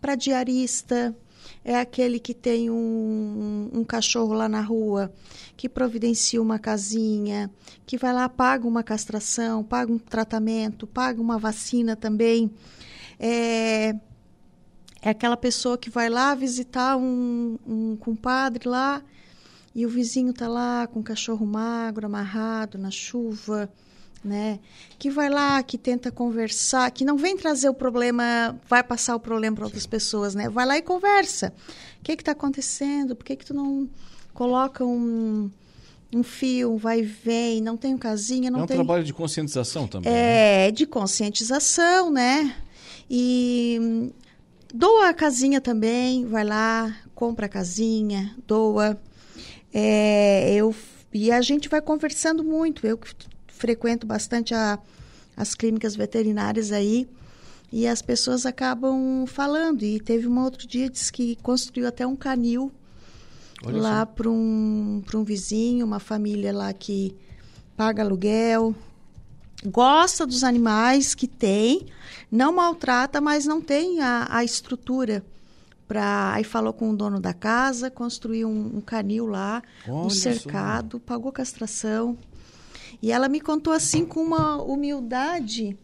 para 0.00 0.14
diarista, 0.14 1.16
é 1.64 1.80
aquele 1.80 2.20
que 2.20 2.34
tem 2.34 2.68
um, 2.68 3.70
um, 3.72 3.84
cachorro 3.84 4.34
lá 4.34 4.48
na 4.48 4.60
rua, 4.60 5.10
que 5.56 5.66
providencia 5.66 6.40
uma 6.42 6.58
casinha, 6.58 7.50
que 7.86 7.96
vai 7.96 8.12
lá, 8.12 8.28
paga 8.28 8.68
uma 8.68 8.82
castração, 8.82 9.64
paga 9.64 9.90
um 9.90 9.98
tratamento, 9.98 10.86
paga 10.86 11.22
uma 11.22 11.38
vacina 11.38 11.96
também. 11.96 12.50
É, 13.18 13.94
é 15.00 15.10
aquela 15.10 15.38
pessoa 15.38 15.78
que 15.78 15.88
vai 15.88 16.10
lá 16.10 16.34
visitar 16.34 16.98
um, 16.98 17.58
um 17.66 17.96
compadre 17.96 18.68
lá 18.68 19.02
e 19.74 19.86
o 19.86 19.88
vizinho 19.88 20.30
está 20.30 20.46
lá 20.46 20.86
com 20.86 21.00
o 21.00 21.04
cachorro 21.04 21.46
magro, 21.46 22.06
amarrado 22.06 22.76
na 22.76 22.90
chuva 22.90 23.70
né? 24.24 24.58
Que 24.98 25.10
vai 25.10 25.28
lá, 25.28 25.62
que 25.62 25.76
tenta 25.76 26.10
conversar, 26.10 26.90
que 26.90 27.04
não 27.04 27.16
vem 27.16 27.36
trazer 27.36 27.68
o 27.68 27.74
problema, 27.74 28.58
vai 28.68 28.82
passar 28.82 29.14
o 29.14 29.20
problema 29.20 29.56
para 29.56 29.64
outras 29.66 29.86
pessoas, 29.86 30.34
né? 30.34 30.48
Vai 30.48 30.66
lá 30.66 30.78
e 30.78 30.82
conversa. 30.82 31.52
O 32.00 32.04
que 32.04 32.12
está 32.12 32.32
acontecendo? 32.32 33.14
Por 33.14 33.24
que, 33.24 33.36
que 33.36 33.44
tu 33.44 33.54
não 33.54 33.88
coloca 34.32 34.84
um, 34.84 35.50
um 36.12 36.22
fio, 36.22 36.72
um 36.72 36.76
vai 36.76 37.00
e 37.00 37.02
vem, 37.02 37.60
não 37.60 37.76
tem 37.76 37.94
um 37.94 37.98
casinha, 37.98 38.50
não 38.50 38.60
é 38.60 38.62
um 38.64 38.66
trabalho 38.66 39.04
de 39.04 39.12
conscientização 39.12 39.86
também. 39.86 40.12
É, 40.12 40.66
né? 40.66 40.70
de 40.70 40.86
conscientização, 40.86 42.10
né? 42.10 42.56
E 43.08 44.10
doa 44.72 45.10
a 45.10 45.14
casinha 45.14 45.60
também, 45.60 46.24
vai 46.24 46.44
lá, 46.44 46.96
compra 47.14 47.46
a 47.46 47.48
casinha, 47.48 48.34
doa. 48.46 48.98
É, 49.72 50.54
eu 50.54 50.74
e 51.12 51.30
a 51.30 51.40
gente 51.40 51.68
vai 51.68 51.80
conversando 51.80 52.42
muito. 52.42 52.84
Eu 52.84 52.98
frequento 53.56 54.06
bastante 54.06 54.54
a, 54.54 54.78
as 55.36 55.54
clínicas 55.54 55.96
veterinárias 55.96 56.72
aí 56.72 57.08
e 57.72 57.86
as 57.86 58.02
pessoas 58.02 58.46
acabam 58.46 59.26
falando. 59.26 59.82
E 59.82 59.98
teve 60.00 60.28
um 60.28 60.42
outro 60.42 60.66
dia 60.66 60.88
disse 60.88 61.12
que 61.12 61.36
construiu 61.36 61.88
até 61.88 62.06
um 62.06 62.16
canil 62.16 62.72
Olha 63.66 63.80
lá 63.80 64.06
para 64.06 64.28
um, 64.28 65.02
um 65.14 65.24
vizinho, 65.24 65.86
uma 65.86 65.98
família 65.98 66.52
lá 66.52 66.72
que 66.72 67.16
paga 67.76 68.02
aluguel, 68.02 68.74
gosta 69.64 70.26
dos 70.26 70.44
animais 70.44 71.14
que 71.14 71.26
tem, 71.26 71.86
não 72.30 72.52
maltrata, 72.52 73.20
mas 73.20 73.46
não 73.46 73.60
tem 73.60 74.02
a, 74.02 74.26
a 74.28 74.44
estrutura 74.44 75.24
para 75.86 76.32
aí 76.32 76.44
falou 76.44 76.72
com 76.72 76.90
o 76.90 76.96
dono 76.96 77.20
da 77.20 77.34
casa, 77.34 77.90
construiu 77.90 78.48
um, 78.48 78.78
um 78.78 78.80
canil 78.80 79.26
lá, 79.26 79.62
Olha 79.86 80.06
um 80.06 80.10
cercado, 80.10 80.98
só. 80.98 81.02
pagou 81.04 81.30
castração. 81.30 82.16
E 83.04 83.12
ela 83.12 83.28
me 83.28 83.38
contou 83.38 83.74
assim 83.74 84.06
com 84.06 84.22
uma 84.22 84.56
humildade 84.62 85.76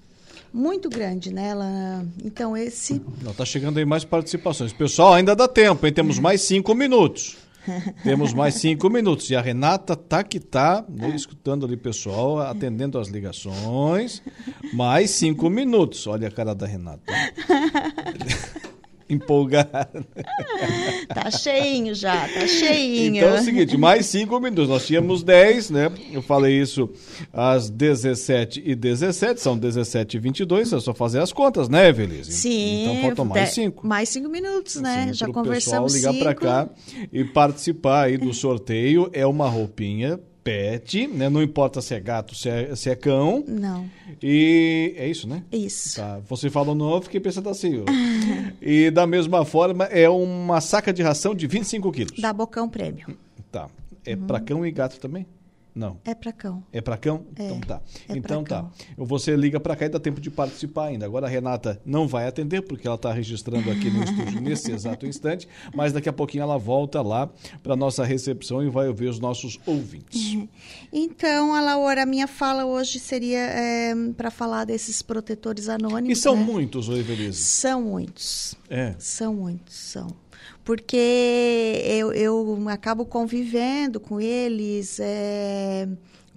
muito 0.51 0.89
grande, 0.89 1.31
né? 1.31 1.49
Ela, 1.49 2.03
então 2.25 2.57
esse. 2.57 3.03
Não 3.23 3.35
tá 3.35 3.45
chegando 3.45 3.77
aí 3.77 3.85
mais 3.85 4.07
participações. 4.07 4.73
Pessoal, 4.73 5.13
ainda 5.13 5.37
dá 5.37 5.47
tempo, 5.47 5.87
hein? 5.87 5.93
Temos 5.93 6.19
mais 6.19 6.41
cinco 6.41 6.75
minutos. 6.75 7.37
Temos 8.03 8.33
mais 8.33 8.55
cinco 8.55 8.89
minutos. 8.89 9.29
E 9.29 9.37
a 9.37 9.43
Renata 9.43 9.95
tá 9.95 10.25
que 10.25 10.41
tá, 10.41 10.83
né, 10.89 11.15
escutando 11.15 11.67
ali 11.67 11.77
pessoal, 11.77 12.39
atendendo 12.39 12.99
as 12.99 13.09
ligações. 13.09 14.23
Mais 14.73 15.11
cinco 15.11 15.51
minutos. 15.51 16.07
Olha 16.07 16.29
a 16.29 16.31
cara 16.31 16.55
da 16.55 16.67
Renata. 16.67 17.03
empolgado. 19.11 20.05
Tá 21.13 21.29
cheinho 21.31 21.93
já, 21.93 22.29
tá 22.29 22.47
cheinho. 22.47 23.17
Então 23.17 23.31
é 23.31 23.41
o 23.41 23.43
seguinte, 23.43 23.77
mais 23.77 24.07
cinco 24.07 24.39
minutos. 24.39 24.69
Nós 24.69 24.87
tínhamos 24.87 25.25
10, 25.25 25.71
né? 25.71 25.91
Eu 26.13 26.23
falei 26.23 26.61
isso 26.61 26.89
às 27.33 27.69
17 27.69 28.63
e 28.65 28.77
17, 28.77 29.41
são 29.41 29.59
17 29.59 30.17
e 30.17 30.21
22, 30.21 30.73
é 30.73 30.79
só 30.81 30.95
fazer 30.95 31.19
as 31.19 31.33
contas, 31.33 31.69
né, 31.69 31.89
Evelise? 31.89 32.33
Sim. 32.33 32.83
Então 32.85 33.03
faltam 33.03 33.25
mais 33.25 33.51
cinco. 33.51 33.87
Mais 33.87 34.09
cinco 34.09 34.29
minutos, 34.29 34.77
né? 34.77 35.09
Sim, 35.09 35.15
já 35.15 35.27
conversamos 35.27 35.95
pessoal 35.95 36.13
ligar 36.13 36.25
para 36.25 36.35
cá 36.35 36.69
e 37.13 37.25
participar 37.25 38.05
aí 38.05 38.17
do 38.17 38.33
sorteio. 38.33 39.11
É 39.13 39.27
uma 39.27 39.49
roupinha 39.49 40.21
pet, 40.51 41.07
né? 41.07 41.29
Não 41.29 41.41
importa 41.41 41.81
se 41.81 41.95
é 41.95 42.01
gato, 42.01 42.35
se 42.35 42.49
é, 42.49 42.75
se 42.75 42.91
é 42.91 42.97
cão. 42.97 43.45
Não. 43.47 43.89
E 44.21 44.95
é 44.97 45.07
isso, 45.07 45.29
né? 45.29 45.45
Isso. 45.53 45.97
Tá. 45.97 46.21
Você 46.29 46.51
falou 46.51 46.75
não, 46.75 47.01
fiquei 47.01 47.21
pensando 47.21 47.49
assim. 47.49 47.85
e 48.61 48.91
da 48.91 49.07
mesma 49.07 49.45
forma, 49.45 49.85
é 49.85 50.09
uma 50.09 50.61
saca 50.61 50.93
de 50.93 51.03
ração 51.03 51.37
de 51.37 51.47
25 51.47 51.93
quilos. 51.93 52.21
Da 52.21 52.33
Bocão 52.33 52.69
Prêmio. 52.69 53.17
Tá. 53.53 53.69
É 54.05 54.15
uhum. 54.15 54.27
para 54.27 54.41
cão 54.41 54.67
e 54.67 54.73
gato 54.73 54.99
também? 54.99 55.25
Não. 55.75 55.99
É 56.05 56.15
para 56.15 56.33
cão. 56.33 56.63
É 56.73 56.81
para 56.81 56.97
cão? 56.97 57.25
É, 57.37 57.45
então 57.45 57.61
tá. 57.61 57.81
É 58.09 58.17
então 58.17 58.45
tá. 58.45 58.71
Você 58.97 59.37
liga 59.37 59.61
para 59.61 59.77
cá 59.77 59.87
e 59.87 59.89
dá 59.89 60.01
tempo 60.01 60.21
de 60.21 60.31
participar 60.31 60.87
ainda. 60.87 61.07
Agora 61.07 61.27
a 61.27 61.29
Renata 61.29 61.81
não 61.85 62.09
vai 62.09 62.27
atender 62.27 62.63
porque 62.63 62.87
ela 62.87 62.97
está 62.97 63.13
registrando 63.13 63.71
aqui 63.71 63.91
no 63.91 64.03
estúdio 64.03 64.41
nesse 64.43 64.73
exato 64.73 65.07
instante, 65.07 65.49
mas 65.75 65.93
daqui 65.93 66.09
a 66.09 66.13
pouquinho 66.13 66.43
ela 66.43 66.59
volta 66.59 67.01
lá 67.03 67.31
para 67.63 67.77
nossa 67.77 68.05
recepção 68.05 68.63
e 68.63 68.69
vai 68.69 68.89
ouvir 68.89 69.09
os 69.09 69.21
nossos 69.21 69.59
ouvintes. 69.67 70.35
Uhum. 70.35 70.49
Então, 70.93 71.55
a 71.55 71.61
Laura, 71.61 72.03
a 72.03 72.07
minha 72.07 72.27
fala 72.27 72.65
hoje 72.65 72.99
seria 72.99 73.39
é, 73.39 73.95
para 74.17 74.31
falar 74.31 74.65
desses 74.65 75.03
protetores 75.03 75.69
anônimos. 75.69 76.19
E 76.19 76.21
são 76.21 76.35
né? 76.35 76.43
muitos, 76.43 76.89
Evelise? 76.89 77.43
São 77.43 77.83
muitos. 77.83 78.57
É. 78.69 78.95
São 78.99 79.35
muitos, 79.35 79.77
são 79.77 80.09
porque 80.65 81.83
eu, 81.85 82.13
eu 82.13 82.69
acabo 82.69 83.05
convivendo 83.05 83.99
com 84.01 84.21
eles, 84.21 84.99
é, 85.01 85.89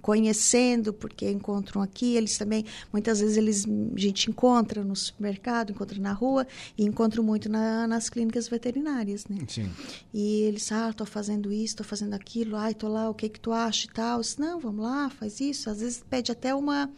conhecendo, 0.04 0.92
porque 0.92 1.30
encontram 1.30 1.80
aqui, 1.80 2.14
eles 2.14 2.36
também, 2.36 2.66
muitas 2.92 3.20
vezes 3.20 3.38
eles, 3.38 3.64
a 3.64 3.98
gente 3.98 4.28
encontra 4.30 4.84
no 4.84 4.94
supermercado, 4.94 5.70
encontra 5.70 5.98
na 5.98 6.12
rua 6.12 6.46
e 6.76 6.84
encontro 6.84 7.22
muito 7.22 7.48
na, 7.48 7.86
nas 7.86 8.10
clínicas 8.10 8.46
veterinárias, 8.46 9.24
né? 9.26 9.38
Sim. 9.48 9.70
E 10.12 10.42
eles, 10.42 10.70
ah, 10.70 10.92
tô 10.92 11.06
fazendo 11.06 11.50
isso, 11.50 11.76
tô 11.76 11.84
fazendo 11.84 12.12
aquilo, 12.12 12.54
ai, 12.56 12.74
tô 12.74 12.86
lá, 12.86 13.08
o 13.08 13.14
que 13.14 13.30
que 13.30 13.40
tu 13.40 13.50
acha 13.50 13.86
e 13.86 13.90
tal. 13.90 14.18
Eu 14.18 14.20
disse, 14.20 14.38
não, 14.38 14.60
vamos 14.60 14.84
lá, 14.84 15.08
faz 15.08 15.40
isso. 15.40 15.70
Às 15.70 15.80
vezes 15.80 16.04
pede 16.10 16.30
até 16.30 16.54
uma 16.54 16.90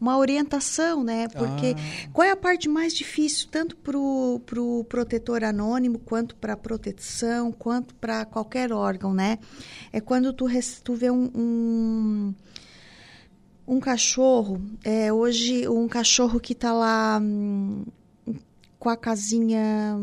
uma 0.00 0.18
orientação, 0.18 1.02
né? 1.02 1.28
Porque 1.28 1.74
ah. 1.76 2.10
qual 2.12 2.26
é 2.26 2.30
a 2.30 2.36
parte 2.36 2.68
mais 2.68 2.94
difícil, 2.94 3.48
tanto 3.50 3.76
para 3.76 3.98
o 3.98 4.40
pro 4.44 4.84
protetor 4.84 5.44
anônimo, 5.44 5.98
quanto 5.98 6.36
para 6.36 6.52
a 6.54 6.56
proteção, 6.56 7.52
quanto 7.52 7.94
para 7.94 8.24
qualquer 8.24 8.72
órgão, 8.72 9.14
né? 9.14 9.38
É 9.92 10.00
quando 10.00 10.32
tu, 10.32 10.46
tu 10.82 10.94
vê 10.94 11.10
um, 11.10 11.30
um 11.34 12.34
um 13.66 13.80
cachorro, 13.80 14.62
é, 14.84 15.12
hoje 15.12 15.68
um 15.68 15.88
cachorro 15.88 16.38
que 16.38 16.52
está 16.52 16.72
lá 16.72 17.18
hum, 17.20 17.84
com 18.78 18.88
a 18.88 18.96
casinha, 18.96 19.96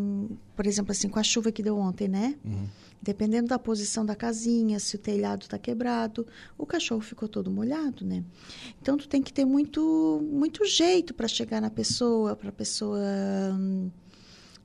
por 0.56 0.68
exemplo, 0.68 0.92
assim, 0.92 1.08
com 1.08 1.18
a 1.18 1.24
chuva 1.24 1.52
que 1.52 1.64
deu 1.64 1.78
ontem, 1.78 2.08
né? 2.08 2.36
Uhum. 2.44 2.68
Dependendo 3.04 3.50
da 3.50 3.60
posição 3.60 4.06
da 4.06 4.16
casinha, 4.16 4.80
se 4.80 4.96
o 4.96 5.00
telhado 5.00 5.42
está 5.42 5.58
quebrado, 5.58 6.26
o 6.58 6.66
cachorro 6.66 7.02
ficou 7.02 7.28
todo 7.28 7.52
molhado, 7.52 8.06
né? 8.06 8.24
Então 8.82 8.96
tu 8.96 9.10
tem 9.10 9.22
que 9.22 9.34
ter 9.34 9.44
muito, 9.44 10.26
muito 10.32 10.66
jeito 10.66 11.14
para 11.14 11.28
chegar 11.28 11.60
na 11.60 11.70
pessoa, 11.70 12.34
para 12.34 12.48
a 12.48 12.54
pessoa 12.54 13.02
hum, 13.54 13.92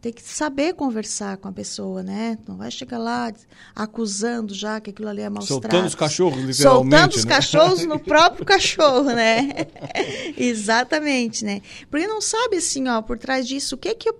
tem 0.00 0.12
que 0.12 0.22
saber 0.22 0.74
conversar 0.74 1.36
com 1.38 1.48
a 1.48 1.52
pessoa, 1.52 2.00
né? 2.00 2.38
Não 2.46 2.56
vai 2.56 2.70
chegar 2.70 2.98
lá 2.98 3.32
acusando 3.74 4.54
já 4.54 4.80
que 4.80 4.90
aquilo 4.90 5.08
ali 5.08 5.22
é 5.22 5.28
maus 5.28 5.48
Soltando 5.48 5.70
tratos. 5.70 5.88
os 5.88 5.94
cachorros, 5.96 6.44
literalmente. 6.44 6.92
Soltando 6.92 7.16
os 7.16 7.24
né? 7.24 7.30
cachorros 7.34 7.84
no 7.86 7.98
próprio 8.06 8.44
cachorro, 8.44 9.02
né? 9.02 9.48
Exatamente, 10.38 11.44
né? 11.44 11.60
Porque 11.90 12.06
não 12.06 12.20
sabe, 12.20 12.58
assim, 12.58 12.86
ó, 12.86 13.02
por 13.02 13.18
trás 13.18 13.48
disso, 13.48 13.74
o 13.74 13.78
que 13.78 13.92
que, 13.96 14.10
o 14.10 14.14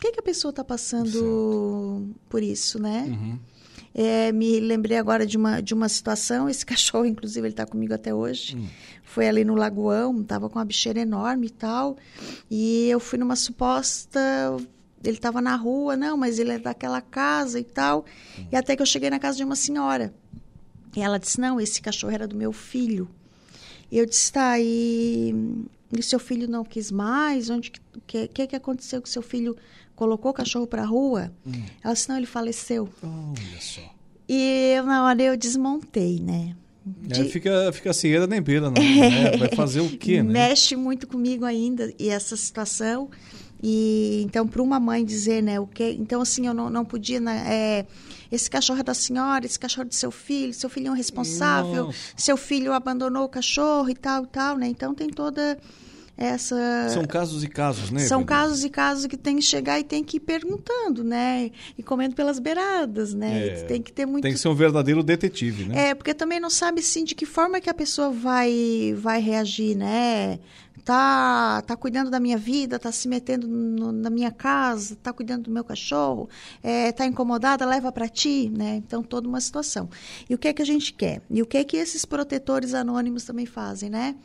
que, 0.00 0.12
que 0.12 0.20
a 0.20 0.22
pessoa 0.22 0.48
está 0.48 0.64
passando 0.64 1.10
certo. 1.10 2.20
por 2.26 2.42
isso, 2.42 2.80
né? 2.80 3.04
Uhum. 3.06 3.49
É, 3.94 4.30
me 4.32 4.60
lembrei 4.60 4.96
agora 4.96 5.26
de 5.26 5.36
uma, 5.36 5.60
de 5.60 5.74
uma 5.74 5.88
situação, 5.88 6.48
esse 6.48 6.64
cachorro, 6.66 7.06
inclusive, 7.06 7.46
ele 7.46 7.52
está 7.52 7.66
comigo 7.66 7.92
até 7.92 8.14
hoje. 8.14 8.56
Hum. 8.56 8.66
Foi 9.02 9.28
ali 9.28 9.44
no 9.44 9.54
Lagoão, 9.54 10.20
estava 10.20 10.48
com 10.48 10.58
uma 10.58 10.64
bicheira 10.64 11.00
enorme 11.00 11.48
e 11.48 11.50
tal. 11.50 11.96
E 12.50 12.88
eu 12.88 13.00
fui 13.00 13.18
numa 13.18 13.34
suposta 13.34 14.20
ele 15.02 15.16
estava 15.16 15.40
na 15.40 15.56
rua, 15.56 15.96
não, 15.96 16.16
mas 16.16 16.38
ele 16.38 16.52
é 16.52 16.58
daquela 16.58 17.00
casa 17.00 17.58
e 17.58 17.64
tal. 17.64 18.04
Uhum. 18.36 18.46
E 18.52 18.56
até 18.56 18.76
que 18.76 18.82
eu 18.82 18.86
cheguei 18.86 19.08
na 19.08 19.18
casa 19.18 19.38
de 19.38 19.44
uma 19.44 19.56
senhora. 19.56 20.12
E 20.94 21.00
ela 21.00 21.18
disse: 21.18 21.40
Não, 21.40 21.60
esse 21.60 21.80
cachorro 21.80 22.12
era 22.12 22.28
do 22.28 22.36
meu 22.36 22.52
filho. 22.52 23.08
E 23.90 23.98
eu 23.98 24.06
disse: 24.06 24.32
Tá, 24.32 24.58
e, 24.60 25.34
e 25.96 26.02
seu 26.02 26.18
filho 26.18 26.48
não 26.48 26.64
quis 26.64 26.90
mais? 26.90 27.48
Onde 27.48 27.70
que, 28.06 28.28
que, 28.28 28.46
que 28.48 28.56
aconteceu 28.56 29.00
que 29.00 29.08
seu 29.08 29.22
filho 29.22 29.56
colocou 30.00 30.30
o 30.30 30.34
cachorro 30.34 30.66
para 30.66 30.82
rua? 30.82 31.30
Hum. 31.46 31.62
Ela 31.84 31.92
disse: 31.92 32.08
Não, 32.08 32.16
ele 32.16 32.24
faleceu. 32.24 32.88
Olha 33.02 33.60
só. 33.60 33.82
E 34.26 34.72
eu, 34.74 34.84
na 34.84 35.04
hora 35.04 35.22
eu 35.22 35.36
desmontei, 35.36 36.18
né? 36.18 36.56
De... 36.86 37.24
fica, 37.24 37.70
fica 37.74 37.92
cieira 37.92 38.26
nem 38.26 38.40
beira, 38.40 38.70
não. 38.70 38.80
Né? 38.80 39.36
Vai 39.36 39.50
fazer 39.54 39.80
o 39.80 39.90
quê, 39.98 40.22
né? 40.22 40.32
Mexe 40.32 40.74
muito 40.74 41.06
comigo 41.06 41.44
ainda 41.44 41.92
e 41.98 42.08
essa 42.08 42.34
situação. 42.34 43.10
E 43.62 44.22
então, 44.24 44.48
para 44.48 44.62
uma 44.62 44.80
mãe 44.80 45.04
dizer, 45.04 45.42
né, 45.42 45.60
o 45.60 45.66
que. 45.66 45.90
Então, 45.90 46.22
assim, 46.22 46.46
eu 46.46 46.54
não, 46.54 46.70
não 46.70 46.82
podia. 46.82 47.20
Né, 47.20 47.44
é, 47.46 47.86
esse 48.32 48.48
cachorro 48.48 48.80
é 48.80 48.82
da 48.82 48.94
senhora, 48.94 49.44
esse 49.44 49.58
cachorro 49.58 49.84
é 49.84 49.88
do 49.88 49.94
seu 49.94 50.10
filho, 50.10 50.54
seu 50.54 50.70
filho 50.70 50.88
é 50.88 50.90
um 50.92 50.94
responsável, 50.94 51.86
Nossa. 51.86 51.98
seu 52.16 52.38
filho 52.38 52.72
abandonou 52.72 53.24
o 53.24 53.28
cachorro 53.28 53.90
e 53.90 53.94
tal 53.94 54.24
e 54.24 54.28
tal, 54.28 54.56
né? 54.56 54.66
Então, 54.66 54.94
tem 54.94 55.10
toda 55.10 55.58
essa. 56.20 56.88
São 56.90 57.04
casos 57.06 57.42
e 57.42 57.48
casos, 57.48 57.90
né? 57.90 58.00
São 58.00 58.22
casos 58.22 58.62
e 58.62 58.68
casos 58.68 59.06
que 59.06 59.16
tem 59.16 59.36
que 59.36 59.42
chegar 59.42 59.80
e 59.80 59.84
tem 59.84 60.04
que 60.04 60.18
ir 60.18 60.20
perguntando, 60.20 61.02
né? 61.02 61.50
E 61.78 61.82
comendo 61.82 62.14
pelas 62.14 62.38
beiradas, 62.38 63.14
né? 63.14 63.48
É, 63.48 63.62
tem 63.62 63.80
que 63.80 63.90
ter 63.90 64.04
muito. 64.04 64.22
Tem 64.22 64.32
que 64.32 64.38
ser 64.38 64.48
um 64.48 64.54
verdadeiro 64.54 65.02
detetive, 65.02 65.64
né? 65.64 65.88
É, 65.88 65.94
porque 65.94 66.12
também 66.12 66.38
não 66.38 66.50
sabe, 66.50 66.82
sim, 66.82 67.04
de 67.04 67.14
que 67.14 67.24
forma 67.24 67.58
que 67.58 67.70
a 67.70 67.74
pessoa 67.74 68.10
vai, 68.10 68.94
vai 68.98 69.18
reagir, 69.18 69.74
né? 69.74 70.38
tá, 70.84 71.62
tá 71.62 71.76
cuidando 71.76 72.10
da 72.10 72.18
minha 72.18 72.36
vida, 72.36 72.78
tá 72.78 72.90
se 72.90 73.06
metendo 73.06 73.46
no, 73.46 73.92
na 73.92 74.10
minha 74.10 74.30
casa, 74.30 74.96
tá 74.96 75.12
cuidando 75.12 75.44
do 75.44 75.50
meu 75.50 75.62
cachorro, 75.62 76.28
é, 76.62 76.90
tá 76.92 77.06
incomodada, 77.06 77.64
leva 77.64 77.92
para 77.92 78.08
ti, 78.08 78.50
né? 78.50 78.76
Então 78.76 79.02
toda 79.02 79.28
uma 79.28 79.40
situação. 79.40 79.88
E 80.28 80.34
o 80.34 80.38
que 80.38 80.48
é 80.48 80.52
que 80.52 80.62
a 80.62 80.66
gente 80.66 80.92
quer? 80.92 81.22
E 81.30 81.40
o 81.40 81.46
que 81.46 81.58
é 81.58 81.64
que 81.64 81.76
esses 81.76 82.04
protetores 82.04 82.74
anônimos 82.74 83.24
também 83.24 83.46
fazem, 83.46 83.88
né? 83.88 84.16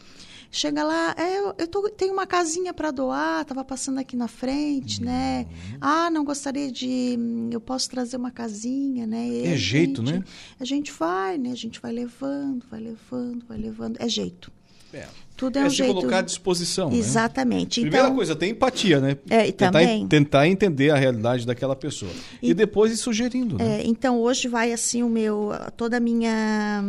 Chega 0.56 0.86
lá, 0.86 1.14
é, 1.18 1.38
eu, 1.38 1.54
eu 1.58 1.68
tô, 1.68 1.90
tenho 1.90 2.14
uma 2.14 2.26
casinha 2.26 2.74
para 2.74 2.90
doar, 2.90 3.42
estava 3.42 3.62
passando 3.66 4.00
aqui 4.00 4.16
na 4.16 4.30
frente, 4.30 5.04
né? 5.04 5.46
uhum. 5.46 5.72
né? 5.72 5.78
Ah, 5.82 6.10
não 6.10 6.24
gostaria 6.24 6.72
de, 6.72 7.20
eu 7.52 7.60
posso 7.60 7.90
trazer 7.90 8.16
uma 8.16 8.32
casinha, 8.32 9.06
né? 9.06 9.28
E 9.28 9.48
é 9.48 9.58
jeito, 9.58 10.02
gente, 10.02 10.14
né? 10.14 10.24
A 10.58 10.64
gente 10.64 10.94
vai, 10.94 11.38
né? 11.38 11.52
A 11.52 11.56
gente 11.56 11.82
vai 11.82 11.92
levando, 11.92 12.64
vai 12.72 12.80
levando, 12.80 13.46
vai 13.46 13.58
levando. 13.58 13.98
É 14.00 14.08
jeito. 14.08 14.50
É. 14.94 15.06
Tudo 15.36 15.60
é, 15.60 15.64
é 15.64 15.66
um 15.66 15.70
se 15.70 15.76
jeito... 15.76 15.94
colocar 15.94 16.20
à 16.20 16.22
disposição. 16.22 16.90
Né? 16.90 17.00
Exatamente. 17.00 17.82
Né? 17.82 17.88
Primeira 17.88 18.08
então... 18.08 18.16
coisa, 18.16 18.34
tem 18.34 18.52
empatia, 18.52 19.02
né? 19.02 19.18
É, 19.30 19.52
tentar, 19.52 19.72
também. 19.72 20.08
tentar 20.08 20.48
entender 20.48 20.90
a 20.90 20.96
realidade 20.96 21.46
daquela 21.46 21.76
pessoa. 21.76 22.12
E, 22.42 22.52
e 22.52 22.54
depois 22.54 22.94
ir 22.94 22.98
sugerindo. 22.98 23.58
Né? 23.58 23.82
É, 23.82 23.86
então, 23.86 24.22
hoje 24.22 24.48
vai 24.48 24.72
assim 24.72 25.04
o 25.04 25.10
meu. 25.10 25.52
toda 25.76 25.98
a 25.98 26.00
minha. 26.00 26.82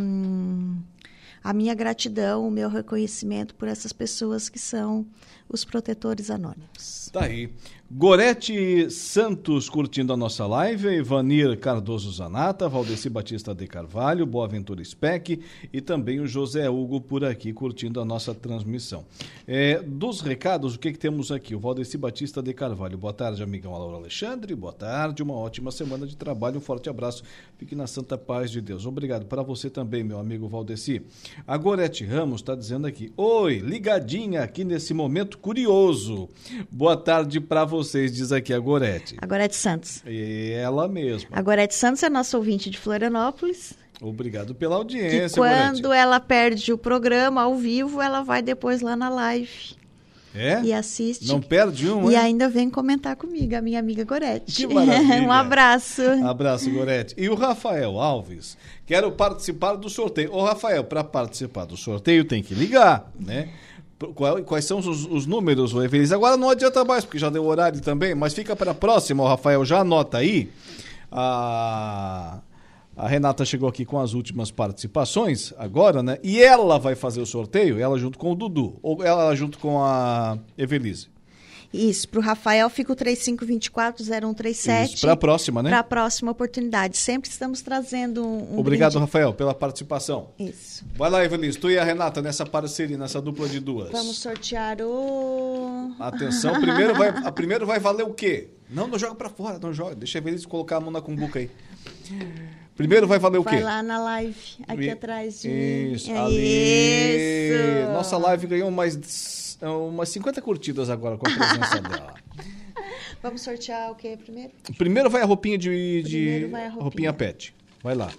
A 1.46 1.52
minha 1.52 1.74
gratidão, 1.74 2.44
o 2.44 2.50
meu 2.50 2.68
reconhecimento 2.68 3.54
por 3.54 3.68
essas 3.68 3.92
pessoas 3.92 4.48
que 4.48 4.58
são 4.58 5.06
os 5.48 5.64
protetores 5.64 6.28
anônimos. 6.28 7.08
Tá 7.12 7.22
aí. 7.22 7.52
Gorete 7.88 8.90
Santos 8.90 9.70
curtindo 9.70 10.12
a 10.12 10.16
nossa 10.16 10.44
live, 10.44 10.88
Ivanir 10.88 11.56
Cardoso 11.56 12.10
Zanata, 12.10 12.68
Valdeci 12.68 13.08
Batista 13.08 13.54
de 13.54 13.64
Carvalho, 13.68 14.26
Boaventura 14.26 14.82
Speck 14.82 15.40
e 15.72 15.80
também 15.80 16.18
o 16.18 16.26
José 16.26 16.68
Hugo 16.68 17.00
por 17.00 17.24
aqui 17.24 17.52
curtindo 17.52 18.00
a 18.00 18.04
nossa 18.04 18.34
transmissão. 18.34 19.04
É, 19.46 19.80
dos 19.80 20.20
recados, 20.20 20.74
o 20.74 20.80
que, 20.80 20.90
que 20.90 20.98
temos 20.98 21.30
aqui? 21.30 21.54
O 21.54 21.60
Valdeci 21.60 21.96
Batista 21.96 22.42
de 22.42 22.52
Carvalho. 22.52 22.98
Boa 22.98 23.12
tarde, 23.12 23.40
amigão 23.40 23.70
Laura 23.70 23.98
Alexandre. 23.98 24.52
Boa 24.56 24.72
tarde, 24.72 25.22
uma 25.22 25.34
ótima 25.34 25.70
semana 25.70 26.08
de 26.08 26.16
trabalho. 26.16 26.58
Um 26.58 26.60
forte 26.60 26.90
abraço. 26.90 27.22
Fique 27.56 27.76
na 27.76 27.86
santa 27.86 28.18
paz 28.18 28.50
de 28.50 28.60
Deus. 28.60 28.84
Obrigado 28.84 29.26
para 29.26 29.44
você 29.44 29.70
também, 29.70 30.02
meu 30.02 30.18
amigo 30.18 30.48
Valdeci. 30.48 31.02
A 31.46 31.56
Gorete 31.56 32.04
Ramos 32.04 32.40
está 32.40 32.56
dizendo 32.56 32.88
aqui: 32.88 33.12
Oi, 33.16 33.60
ligadinha 33.60 34.42
aqui 34.42 34.64
nesse 34.64 34.92
momento 34.92 35.38
curioso. 35.38 36.28
Boa 36.68 36.96
tarde 36.96 37.40
para 37.40 37.64
você 37.64 37.75
vocês, 37.76 38.12
diz 38.12 38.32
aqui 38.32 38.52
a 38.52 38.58
Gorete. 38.58 39.16
A 39.20 39.26
Gorete 39.26 39.56
Santos. 39.56 40.02
E 40.06 40.52
ela 40.52 40.88
mesma. 40.88 41.28
A 41.32 41.42
Gorete 41.42 41.74
Santos 41.74 42.02
é 42.02 42.10
nossa 42.10 42.36
ouvinte 42.36 42.68
de 42.70 42.78
Florianópolis. 42.78 43.74
Obrigado 44.00 44.54
pela 44.54 44.76
audiência, 44.76 45.28
que 45.28 45.34
quando 45.36 45.82
Gorete. 45.82 46.00
ela 46.02 46.20
perde 46.20 46.72
o 46.72 46.76
programa 46.78 47.42
ao 47.42 47.54
vivo, 47.56 48.00
ela 48.02 48.22
vai 48.22 48.42
depois 48.42 48.80
lá 48.82 48.94
na 48.94 49.08
live. 49.08 49.74
É? 50.34 50.60
E 50.62 50.70
assiste. 50.70 51.26
Não 51.28 51.40
perde 51.40 51.88
um, 51.88 52.10
E 52.10 52.14
hein? 52.14 52.20
ainda 52.20 52.46
vem 52.46 52.68
comentar 52.68 53.16
comigo, 53.16 53.56
a 53.56 53.62
minha 53.62 53.78
amiga 53.78 54.04
Gorete. 54.04 54.52
Que 54.52 54.66
maravilha. 54.74 55.22
um 55.22 55.32
abraço. 55.32 56.02
Abraço, 56.26 56.70
Gorete. 56.70 57.14
E 57.16 57.26
o 57.30 57.34
Rafael 57.34 57.98
Alves, 57.98 58.58
quero 58.84 59.10
participar 59.12 59.76
do 59.76 59.88
sorteio. 59.88 60.30
Ô, 60.34 60.44
Rafael, 60.44 60.84
para 60.84 61.02
participar 61.02 61.64
do 61.64 61.74
sorteio 61.74 62.22
tem 62.22 62.42
que 62.42 62.54
ligar, 62.54 63.10
né? 63.18 63.48
Quais 64.44 64.64
são 64.66 64.78
os, 64.78 65.06
os 65.06 65.26
números, 65.26 65.72
o 65.72 65.82
Evelise? 65.82 66.14
Agora 66.14 66.36
não 66.36 66.50
adianta 66.50 66.84
mais, 66.84 67.04
porque 67.04 67.18
já 67.18 67.30
deu 67.30 67.44
horário 67.46 67.80
também, 67.80 68.14
mas 68.14 68.34
fica 68.34 68.54
para 68.54 68.72
a 68.72 68.74
próxima, 68.74 69.26
Rafael, 69.26 69.64
já 69.64 69.80
anota 69.80 70.18
aí. 70.18 70.50
A, 71.10 72.40
a 72.94 73.08
Renata 73.08 73.44
chegou 73.44 73.68
aqui 73.68 73.86
com 73.86 73.98
as 73.98 74.12
últimas 74.12 74.50
participações 74.50 75.54
agora, 75.56 76.02
né? 76.02 76.18
E 76.22 76.42
ela 76.42 76.78
vai 76.78 76.94
fazer 76.94 77.22
o 77.22 77.26
sorteio, 77.26 77.78
ela 77.78 77.98
junto 77.98 78.18
com 78.18 78.32
o 78.32 78.34
Dudu, 78.34 78.78
ou 78.82 79.02
ela 79.02 79.34
junto 79.34 79.58
com 79.58 79.82
a 79.82 80.38
Evelise. 80.58 81.08
Isso, 81.72 82.08
para 82.08 82.20
o 82.20 82.22
Rafael 82.22 82.68
fica 82.70 82.92
o 82.92 82.96
3524-0137. 82.96 85.00
Para 85.00 85.12
a 85.12 85.16
próxima, 85.16 85.62
né? 85.62 85.70
Para 85.70 85.78
a 85.80 85.84
próxima 85.84 86.32
oportunidade. 86.32 86.96
Sempre 86.96 87.30
estamos 87.30 87.62
trazendo 87.62 88.26
um. 88.26 88.54
um 88.54 88.58
Obrigado, 88.58 88.92
brinde. 88.92 89.06
Rafael, 89.06 89.34
pela 89.34 89.54
participação. 89.54 90.30
Isso. 90.38 90.84
Vai 90.96 91.10
lá, 91.10 91.24
Evelise, 91.24 91.58
tu 91.58 91.70
e 91.70 91.78
a 91.78 91.84
Renata 91.84 92.22
nessa 92.22 92.46
parceria, 92.46 92.96
nessa 92.96 93.20
dupla 93.20 93.48
de 93.48 93.60
duas. 93.60 93.90
Vamos 93.90 94.18
sortear 94.18 94.78
o. 94.80 95.92
Atenção, 95.98 96.60
primeiro 96.60 96.94
vai, 96.94 97.08
a 97.08 97.32
primeiro 97.32 97.66
vai 97.66 97.78
valer 97.78 98.04
o 98.04 98.14
quê? 98.14 98.48
Não, 98.68 98.88
não 98.88 98.98
joga 98.98 99.14
para 99.14 99.28
fora, 99.28 99.58
não 99.58 99.72
joga. 99.72 99.94
Deixa 99.94 100.18
a 100.18 100.20
Evelise 100.20 100.46
colocar 100.46 100.76
a 100.76 100.80
mão 100.80 100.90
na 100.90 101.00
cumbuca 101.00 101.38
aí. 101.38 101.50
Primeiro 102.76 103.06
vai 103.06 103.18
valer 103.18 103.38
o 103.38 103.44
quê? 103.44 103.56
Vai 103.56 103.62
lá 103.62 103.82
na 103.82 103.98
live, 103.98 104.36
aqui 104.68 104.84
e... 104.84 104.90
atrás 104.90 105.40
de 105.40 105.48
Isso, 105.48 106.10
é 106.10 106.18
ali. 106.18 107.82
Isso. 107.82 107.92
Nossa 107.92 108.18
live 108.18 108.46
ganhou 108.46 108.70
mais 108.70 108.94
é 109.60 109.68
umas 109.68 110.08
50 110.10 110.40
curtidas 110.42 110.90
agora 110.90 111.16
com 111.16 111.28
a 111.28 111.32
presença 111.34 111.80
dela. 111.88 112.14
Vamos 113.22 113.40
sortear 113.42 113.90
o 113.90 113.94
que 113.94 114.16
primeiro? 114.16 114.52
Primeiro 114.76 115.10
vai 115.10 115.22
a 115.22 115.24
roupinha 115.24 115.56
de, 115.58 116.02
de 116.02 116.44
a 116.44 116.58
roupinha. 116.68 116.70
roupinha 116.82 117.12
pet. 117.12 117.54
Vai 117.82 117.94
lá. 117.94 118.10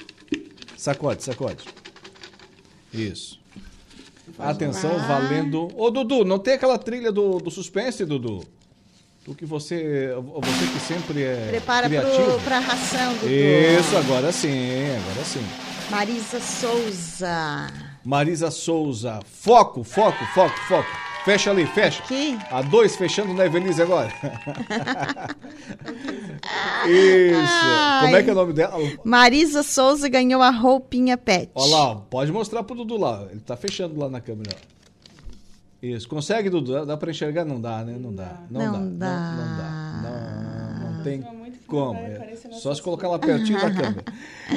Sacode, 0.76 1.24
sacode. 1.24 1.66
Isso. 2.94 3.40
Vamos 4.38 4.52
Atenção, 4.56 4.96
lá. 4.98 5.08
valendo. 5.08 5.68
Ô, 5.76 5.90
Dudu, 5.90 6.26
não 6.26 6.40
tem 6.40 6.54
aquela 6.56 6.78
trilha 6.78 7.12
do, 7.12 7.38
do 7.40 7.50
suspense, 7.50 8.06
Dudu? 8.06 8.44
Do 9.26 9.36
que 9.36 9.46
você. 9.46 10.10
Você 10.16 10.68
que 10.74 10.80
sempre 10.80 11.24
é. 11.24 11.48
Prepara 11.52 11.88
criativo. 11.88 12.40
a 12.50 12.60
ração, 12.60 13.14
Dudu. 13.16 13.28
Isso, 13.30 13.98
agora 13.98 14.32
sim, 14.32 14.86
agora 14.90 15.24
sim. 15.26 15.46
Marisa 15.90 16.40
Souza. 16.40 17.68
Marisa 18.04 18.52
Souza. 18.52 19.20
Foco, 19.26 19.84
foco, 19.84 20.24
foco, 20.34 20.58
foco. 20.68 21.07
Fecha 21.28 21.52
ali, 21.52 21.66
fecha. 21.66 22.02
Aqui? 22.02 22.40
A 22.50 22.62
dois 22.62 22.96
fechando 22.96 23.34
na 23.34 23.46
Evelise 23.46 23.82
agora. 23.82 24.08
Isso. 26.88 27.36
Ai. 27.36 28.06
Como 28.06 28.16
é 28.16 28.24
que 28.24 28.30
é 28.30 28.32
o 28.32 28.36
nome 28.36 28.54
dela? 28.54 28.78
Marisa 29.04 29.62
Souza 29.62 30.08
ganhou 30.08 30.42
a 30.42 30.50
roupinha 30.50 31.18
pet. 31.18 31.52
Olha 31.54 31.76
lá, 31.76 31.96
pode 31.98 32.32
mostrar 32.32 32.64
pro 32.64 32.78
Dudu 32.78 32.96
lá. 32.96 33.28
Ele 33.30 33.42
tá 33.42 33.58
fechando 33.58 34.00
lá 34.00 34.08
na 34.08 34.22
câmera. 34.22 34.56
Isso. 35.84 36.08
Consegue, 36.08 36.50
Dudu? 36.50 36.86
Dá 36.86 36.96
pra 36.96 37.12
enxergar? 37.12 37.44
Não 37.44 37.60
dá, 37.60 37.84
né? 37.84 37.98
Não 38.00 38.16
dá. 38.16 38.38
Não, 38.50 38.72
não 38.72 38.98
dá. 38.98 39.06
dá. 39.06 39.20
Não, 39.20 39.36
não, 39.36 39.58
dá. 40.04 40.92
Não 40.92 41.04
tem 41.04 41.22
como. 41.68 42.00
É. 42.00 42.38
Só 42.54 42.74
se 42.74 42.82
colocar 42.82 43.10
lá 43.10 43.20
pertinho 43.20 43.60
da 43.60 43.68
câmera. 43.76 44.06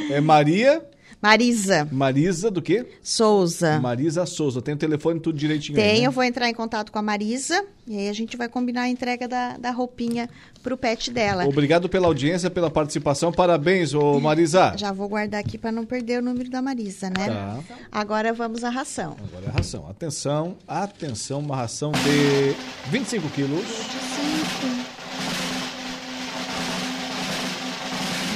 É 0.08 0.20
Maria... 0.20 0.88
Marisa. 1.22 1.86
Marisa 1.92 2.50
do 2.50 2.62
quê? 2.62 2.86
Souza. 3.02 3.78
Marisa 3.78 4.24
Souza. 4.24 4.62
Tem 4.62 4.72
o 4.72 4.76
telefone 4.76 5.20
tudo 5.20 5.38
direitinho 5.38 5.76
Tem, 5.76 5.90
aí, 5.90 6.00
né? 6.00 6.06
eu 6.06 6.10
vou 6.10 6.24
entrar 6.24 6.48
em 6.48 6.54
contato 6.54 6.90
com 6.90 6.98
a 6.98 7.02
Marisa 7.02 7.62
e 7.86 7.98
aí 7.98 8.08
a 8.08 8.12
gente 8.14 8.38
vai 8.38 8.48
combinar 8.48 8.82
a 8.82 8.88
entrega 8.88 9.28
da, 9.28 9.58
da 9.58 9.70
roupinha 9.70 10.30
pro 10.62 10.78
pet 10.78 11.10
dela. 11.10 11.44
Obrigado 11.44 11.90
pela 11.90 12.06
audiência, 12.06 12.48
pela 12.48 12.70
participação. 12.70 13.30
Parabéns, 13.30 13.92
ô 13.92 14.18
Marisa. 14.18 14.72
Já 14.78 14.92
vou 14.92 15.08
guardar 15.10 15.40
aqui 15.40 15.58
para 15.58 15.70
não 15.70 15.84
perder 15.84 16.20
o 16.20 16.24
número 16.24 16.48
da 16.48 16.62
Marisa, 16.62 17.10
né? 17.10 17.26
Tá. 17.26 17.58
Agora 17.92 18.32
vamos 18.32 18.64
à 18.64 18.70
ração. 18.70 19.16
Agora 19.22 19.44
é 19.44 19.48
a 19.50 19.52
ração. 19.52 19.86
Atenção, 19.90 20.56
atenção, 20.66 21.40
uma 21.40 21.56
ração 21.56 21.92
de 21.92 22.54
25 22.90 23.28
quilos. 23.28 23.66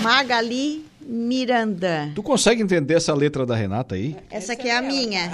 Magali 0.03 0.85
Miranda. 1.07 2.11
Tu 2.15 2.23
consegue 2.23 2.63
entender 2.63 2.95
essa 2.95 3.15
letra 3.15 3.45
da 3.47 3.55
Renata 3.55 3.95
aí? 3.95 4.17
Essa 4.31 4.53
aqui 4.55 4.69
é 4.69 4.77
a 4.77 4.83
minha. 4.83 5.31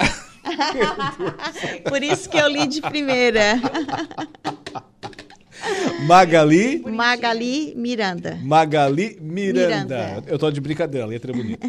Por 1.88 2.02
isso 2.02 2.28
que 2.28 2.36
eu 2.38 2.48
li 2.48 2.66
de 2.66 2.80
primeira. 2.80 3.60
Magali. 6.06 6.80
Magali 6.86 7.74
Miranda. 7.76 8.38
Magali 8.42 9.18
Miranda. 9.20 9.76
Miranda. 9.84 10.24
Eu 10.26 10.38
tô 10.38 10.50
de 10.50 10.60
brincadeira, 10.60 11.04
a 11.06 11.08
letra 11.08 11.32
é 11.32 11.34
bonita. 11.34 11.68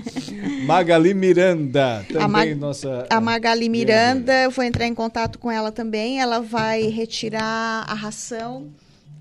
Magali 0.66 1.14
Miranda. 1.14 2.06
Também 2.08 2.24
A, 2.24 2.28
Ma- 2.28 2.46
nossa. 2.56 3.06
a 3.10 3.20
Magali 3.20 3.68
Miranda, 3.68 4.34
eu 4.44 4.52
vou 4.52 4.64
entrar 4.64 4.88
em 4.88 4.96
contato 4.96 5.38
com 5.38 5.52
ela 5.52 5.72
também. 5.72 6.22
Ela 6.22 6.40
vai 6.40 6.84
retirar 6.84 7.84
a 7.88 7.94
ração 7.94 8.70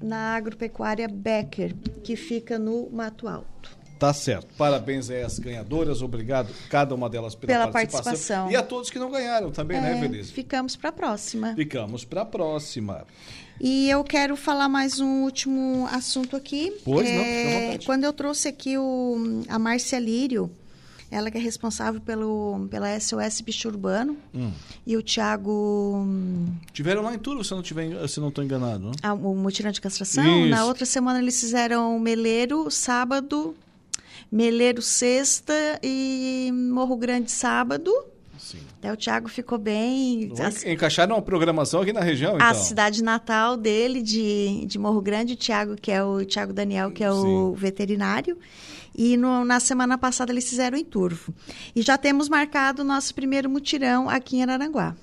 na 0.00 0.36
agropecuária 0.36 1.08
Becker, 1.08 1.74
que 2.04 2.14
fica 2.16 2.58
no 2.58 2.88
Mato 2.92 3.26
Alto. 3.28 3.59
Tá 4.01 4.12
certo. 4.14 4.48
Parabéns 4.57 5.11
aí 5.11 5.22
às 5.22 5.38
ganhadoras. 5.38 6.01
Obrigado, 6.01 6.48
cada 6.70 6.94
uma 6.94 7.09
delas, 7.09 7.34
pela, 7.34 7.53
Pela 7.53 7.68
participação. 7.68 8.05
participação. 8.12 8.51
E 8.51 8.57
a 8.57 8.62
todos 8.62 8.88
que 8.90 8.98
não 8.98 9.11
ganharam 9.11 9.51
também, 9.51 9.78
né, 9.80 9.96
É, 9.96 10.01
Feliz? 10.01 10.30
ficamos 10.30 10.74
para 10.74 10.88
a 10.88 10.92
próxima. 10.92 11.55
Ficamos 11.55 12.03
para 12.05 12.22
a 12.22 12.24
próxima. 12.24 13.07
E 13.61 13.90
eu 13.90 14.03
quero 14.03 14.36
falar 14.36 14.70
mais 14.70 15.01
um 15.01 15.22
último 15.24 15.86
assunto 15.92 16.34
aqui. 16.34 16.72
Pois 16.82 17.07
não, 17.07 17.14
É, 17.20 17.24
fica 17.44 17.57
à 17.59 17.61
vontade. 17.66 17.86
Quando 17.86 18.05
eu 18.05 18.12
trouxe 18.14 18.48
aqui 18.48 18.78
o, 18.78 19.42
a 19.51 19.59
Márcia 19.59 19.98
Lírio, 19.98 20.51
ela 21.11 21.30
que 21.30 21.36
é 21.36 21.40
responsável 21.40 22.01
pelo, 22.01 22.66
pela 22.70 22.98
SOS 22.98 23.42
Bicho 23.42 23.68
Urbano, 23.68 24.16
Hum. 24.34 24.51
e 24.86 24.96
o 24.96 25.03
Tiago, 25.03 25.96
hum, 25.96 26.46
Tiveram 26.72 27.03
lá 27.03 27.14
em 27.14 27.18
Turvo, 27.18 27.44
se 27.44 27.53
eu 27.53 27.57
não 27.57 27.62
tiver, 27.62 28.09
se 28.09 28.18
não 28.18 28.28
estou 28.28 28.42
enganado, 28.42 28.86
né? 28.86 28.92
ah, 29.03 29.12
o 29.12 29.34
mutirão 29.34 29.70
de 29.70 29.80
castração. 29.82 30.24
Isso. 30.24 30.48
Na 30.48 30.64
outra 30.64 30.86
semana 30.86 31.18
eles 31.18 31.38
fizeram 31.38 31.98
Meleiro, 31.98 32.70
sábado, 32.70 33.55
Meleiro, 34.30 34.80
sexta 34.82 35.52
e 35.82 36.50
Morro 36.52 36.96
Grande, 36.96 37.30
sábado. 37.30 37.92
Sim. 38.38 38.58
Até 38.78 38.90
o 38.92 38.96
Tiago 38.96 39.28
ficou 39.28 39.58
bem. 39.58 40.32
Encaixaram 40.66 41.14
uma 41.16 41.22
programação 41.22 41.82
aqui 41.82 41.92
na 41.92 42.00
região, 42.00 42.36
então. 42.36 42.46
A 42.46 42.54
cidade 42.54 43.02
natal 43.02 43.56
dele, 43.56 44.02
de, 44.02 44.64
de 44.66 44.78
Morro 44.78 45.00
Grande, 45.02 45.34
o 45.34 45.36
Tiago, 45.36 45.76
que 45.76 45.92
é 45.92 46.02
o 46.02 46.24
Tiago 46.24 46.52
Daniel, 46.52 46.90
que 46.90 47.04
é 47.04 47.12
o 47.12 47.52
veterinário. 47.54 48.38
E 48.96 49.16
no- 49.16 49.44
na 49.44 49.60
semana 49.60 49.96
passada 49.98 50.32
eles 50.32 50.48
fizeram 50.48 50.76
em 50.78 50.84
Turvo. 50.84 51.34
E 51.76 51.82
já 51.82 51.98
temos 51.98 52.28
marcado 52.28 52.82
o 52.82 52.84
nosso 52.84 53.14
primeiro 53.14 53.48
mutirão 53.48 54.08
aqui 54.08 54.38
em 54.38 54.42
Araranguá. 54.42 54.96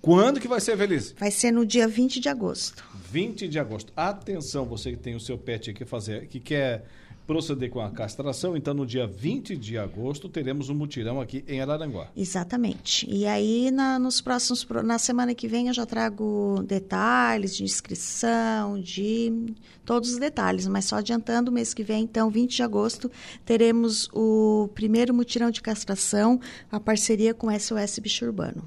Quando 0.00 0.38
que 0.38 0.46
vai 0.48 0.60
ser, 0.60 0.76
Feliz? 0.76 1.14
Vai 1.18 1.30
ser 1.30 1.50
no 1.50 1.66
dia 1.66 1.88
20 1.88 2.20
de 2.20 2.28
agosto. 2.28 2.84
20 3.10 3.48
de 3.48 3.58
agosto. 3.58 3.92
Atenção, 3.96 4.64
você 4.66 4.92
que 4.92 4.98
tem 4.98 5.14
o 5.14 5.20
seu 5.20 5.36
pet 5.36 5.70
aqui 5.70 5.84
fazer, 5.84 6.26
que 6.28 6.38
quer 6.38 6.84
proceder 7.26 7.70
com 7.70 7.80
a 7.80 7.90
castração, 7.90 8.56
então 8.56 8.74
no 8.74 8.86
dia 8.86 9.06
20 9.06 9.56
de 9.56 9.78
agosto 9.78 10.28
teremos 10.28 10.68
um 10.68 10.74
mutirão 10.74 11.20
aqui 11.20 11.44
em 11.48 11.60
Araranguá. 11.60 12.08
Exatamente. 12.16 13.06
E 13.08 13.26
aí, 13.26 13.70
na, 13.70 13.98
nos 13.98 14.20
próximos, 14.20 14.66
na 14.84 14.98
semana 14.98 15.34
que 15.34 15.48
vem, 15.48 15.68
eu 15.68 15.74
já 15.74 15.86
trago 15.86 16.62
detalhes 16.66 17.56
de 17.56 17.64
inscrição, 17.64 18.78
de 18.80 19.54
todos 19.84 20.12
os 20.12 20.18
detalhes. 20.18 20.66
Mas 20.66 20.84
só 20.84 20.96
adiantando, 20.96 21.50
mês 21.50 21.72
que 21.72 21.82
vem, 21.82 22.04
então, 22.04 22.30
20 22.30 22.56
de 22.56 22.62
agosto, 22.62 23.10
teremos 23.44 24.08
o 24.12 24.68
primeiro 24.74 25.14
mutirão 25.14 25.50
de 25.50 25.62
castração, 25.62 26.40
a 26.70 26.78
parceria 26.78 27.32
com 27.32 27.48
SOS 27.58 27.98
Bicho 28.00 28.24
Urbano. 28.24 28.62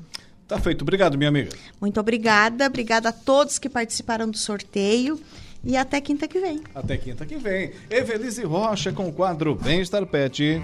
Tá 0.48 0.58
feito. 0.58 0.82
Obrigado, 0.82 1.18
minha 1.18 1.30
amiga. 1.30 1.50
Muito 1.80 2.00
obrigada. 2.00 2.68
Obrigada 2.68 3.10
a 3.10 3.12
todos 3.12 3.60
que 3.60 3.68
participaram 3.68 4.30
do 4.30 4.38
sorteio. 4.38 5.20
E 5.68 5.76
até 5.76 6.00
quinta 6.00 6.30
que 6.30 6.40
vem. 6.40 6.62
Até 6.74 6.96
quinta 6.96 7.26
que 7.26 7.36
vem. 7.36 7.72
Evelise 7.90 8.42
Rocha 8.46 8.94
com 8.94 9.10
o 9.10 9.12
quadro 9.12 9.54
Bem-Estar 9.54 10.06
Pet. 10.06 10.62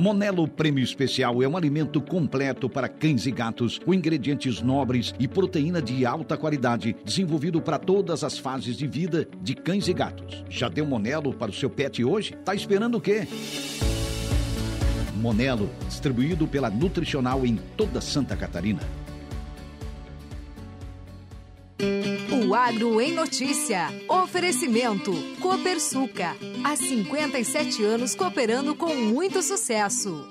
Monelo 0.00 0.48
Prêmio 0.48 0.82
Especial 0.82 1.42
é 1.42 1.46
um 1.46 1.54
alimento 1.54 2.00
completo 2.00 2.70
para 2.70 2.88
cães 2.88 3.26
e 3.26 3.30
gatos, 3.30 3.78
com 3.78 3.92
ingredientes 3.92 4.62
nobres 4.62 5.14
e 5.20 5.28
proteína 5.28 5.82
de 5.82 6.06
alta 6.06 6.38
qualidade, 6.38 6.96
desenvolvido 7.04 7.60
para 7.60 7.78
todas 7.78 8.24
as 8.24 8.38
fases 8.38 8.74
de 8.74 8.86
vida 8.86 9.28
de 9.42 9.54
cães 9.54 9.86
e 9.88 9.92
gatos. 9.92 10.42
Já 10.48 10.70
deu 10.70 10.86
Monelo 10.86 11.34
para 11.34 11.50
o 11.50 11.54
seu 11.54 11.68
pet 11.68 12.02
hoje? 12.02 12.32
Tá 12.46 12.54
esperando 12.54 12.96
o 12.96 13.00
quê? 13.00 13.28
Monelo, 15.16 15.68
distribuído 15.86 16.48
pela 16.48 16.70
Nutricional 16.70 17.44
em 17.44 17.56
toda 17.76 18.00
Santa 18.00 18.34
Catarina. 18.34 18.80
Agro 22.54 23.00
em 23.00 23.12
Notícia. 23.12 23.88
Oferecimento. 24.08 25.12
Copersuca. 25.40 26.36
Há 26.64 26.76
57 26.76 27.84
anos 27.84 28.14
cooperando 28.14 28.74
com 28.74 28.94
muito 28.94 29.42
sucesso. 29.42 30.26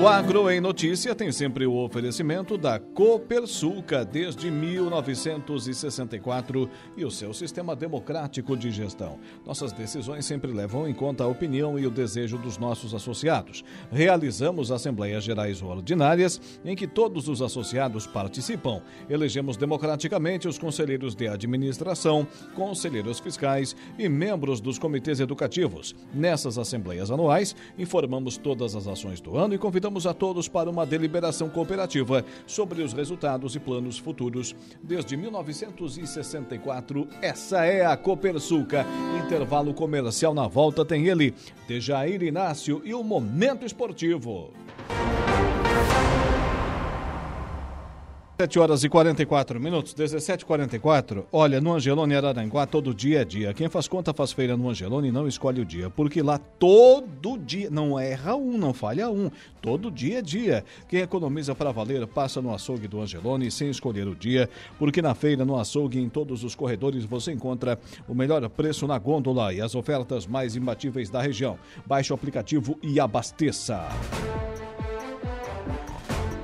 O 0.00 0.06
Agro 0.06 0.48
em 0.48 0.60
Notícia 0.60 1.12
tem 1.12 1.32
sempre 1.32 1.66
o 1.66 1.74
oferecimento 1.74 2.56
da 2.56 2.78
Copersuca 2.78 4.04
desde 4.04 4.48
1964 4.48 6.70
e 6.96 7.04
o 7.04 7.10
seu 7.10 7.34
sistema 7.34 7.74
democrático 7.74 8.56
de 8.56 8.70
gestão. 8.70 9.18
Nossas 9.44 9.72
decisões 9.72 10.24
sempre 10.24 10.52
levam 10.52 10.88
em 10.88 10.94
conta 10.94 11.24
a 11.24 11.26
opinião 11.26 11.76
e 11.76 11.84
o 11.84 11.90
desejo 11.90 12.38
dos 12.38 12.58
nossos 12.58 12.94
associados. 12.94 13.64
Realizamos 13.90 14.70
Assembleias 14.70 15.24
Gerais 15.24 15.60
Ordinárias 15.60 16.40
em 16.64 16.76
que 16.76 16.86
todos 16.86 17.26
os 17.26 17.42
associados 17.42 18.06
participam. 18.06 18.80
Elegemos 19.10 19.56
democraticamente 19.56 20.46
os 20.46 20.58
conselheiros 20.58 21.16
de 21.16 21.26
administração, 21.26 22.24
conselheiros 22.54 23.18
fiscais 23.18 23.74
e 23.98 24.08
membros 24.08 24.60
dos 24.60 24.78
comitês 24.78 25.18
educativos. 25.18 25.96
Nessas 26.14 26.56
assembleias 26.56 27.10
anuais, 27.10 27.56
informamos 27.76 28.36
todas 28.36 28.76
as 28.76 28.86
ações 28.86 29.20
do 29.20 29.36
ano 29.36 29.54
e 29.54 29.58
convidamos 29.58 29.87
convidamos 29.88 30.06
a 30.06 30.12
todos 30.12 30.46
para 30.48 30.68
uma 30.68 30.84
deliberação 30.84 31.48
cooperativa 31.48 32.22
sobre 32.46 32.82
os 32.82 32.92
resultados 32.92 33.56
e 33.56 33.58
planos 33.58 33.98
futuros. 33.98 34.54
Desde 34.82 35.16
1964, 35.16 37.08
essa 37.22 37.64
é 37.64 37.86
a 37.86 37.96
Copersuca. 37.96 38.84
Intervalo 39.24 39.72
comercial 39.72 40.34
na 40.34 40.46
volta 40.46 40.84
tem 40.84 41.06
ele, 41.08 41.34
Dejair 41.66 42.22
Inácio 42.22 42.82
e 42.84 42.92
o 42.92 43.02
Momento 43.02 43.64
Esportivo. 43.64 44.52
7 48.40 48.56
horas 48.60 48.84
e 48.84 48.88
44 48.88 49.58
minutos, 49.58 49.92
17h44. 49.92 51.24
Olha, 51.32 51.60
no 51.60 51.74
Angelone 51.74 52.14
Araranguá, 52.14 52.66
todo 52.68 52.94
dia 52.94 53.22
é 53.22 53.24
dia. 53.24 53.52
Quem 53.52 53.68
faz 53.68 53.88
conta 53.88 54.14
faz 54.14 54.30
feira 54.30 54.56
no 54.56 54.70
Angelone 54.70 55.10
não 55.10 55.26
escolhe 55.26 55.60
o 55.60 55.64
dia, 55.64 55.90
porque 55.90 56.22
lá 56.22 56.38
todo 56.38 57.36
dia, 57.36 57.68
não 57.68 57.98
erra 57.98 58.36
um, 58.36 58.56
não 58.56 58.72
falha 58.72 59.10
um, 59.10 59.28
todo 59.60 59.90
dia 59.90 60.20
é 60.20 60.22
dia. 60.22 60.64
Quem 60.88 61.00
economiza 61.00 61.52
para 61.52 61.72
valer 61.72 62.06
passa 62.06 62.40
no 62.40 62.54
açougue 62.54 62.86
do 62.86 63.00
Angelone 63.00 63.50
sem 63.50 63.70
escolher 63.70 64.06
o 64.06 64.14
dia, 64.14 64.48
porque 64.78 65.02
na 65.02 65.16
feira, 65.16 65.44
no 65.44 65.58
açougue, 65.58 65.98
em 65.98 66.08
todos 66.08 66.44
os 66.44 66.54
corredores 66.54 67.04
você 67.04 67.32
encontra 67.32 67.76
o 68.06 68.14
melhor 68.14 68.48
preço 68.48 68.86
na 68.86 69.00
gôndola 69.00 69.52
e 69.52 69.60
as 69.60 69.74
ofertas 69.74 70.28
mais 70.28 70.54
imbatíveis 70.54 71.10
da 71.10 71.20
região. 71.20 71.58
Baixe 71.84 72.12
o 72.12 72.14
aplicativo 72.14 72.78
e 72.84 73.00
abasteça. 73.00 73.84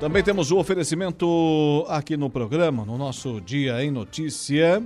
Também 0.05 0.21
temos 0.21 0.51
o 0.51 0.59
oferecimento 0.59 1.83
aqui 1.89 2.15
no 2.15 2.29
programa, 2.29 2.85
no 2.85 2.95
nosso 2.95 3.41
Dia 3.41 3.83
em 3.83 3.89
Notícia 3.89 4.79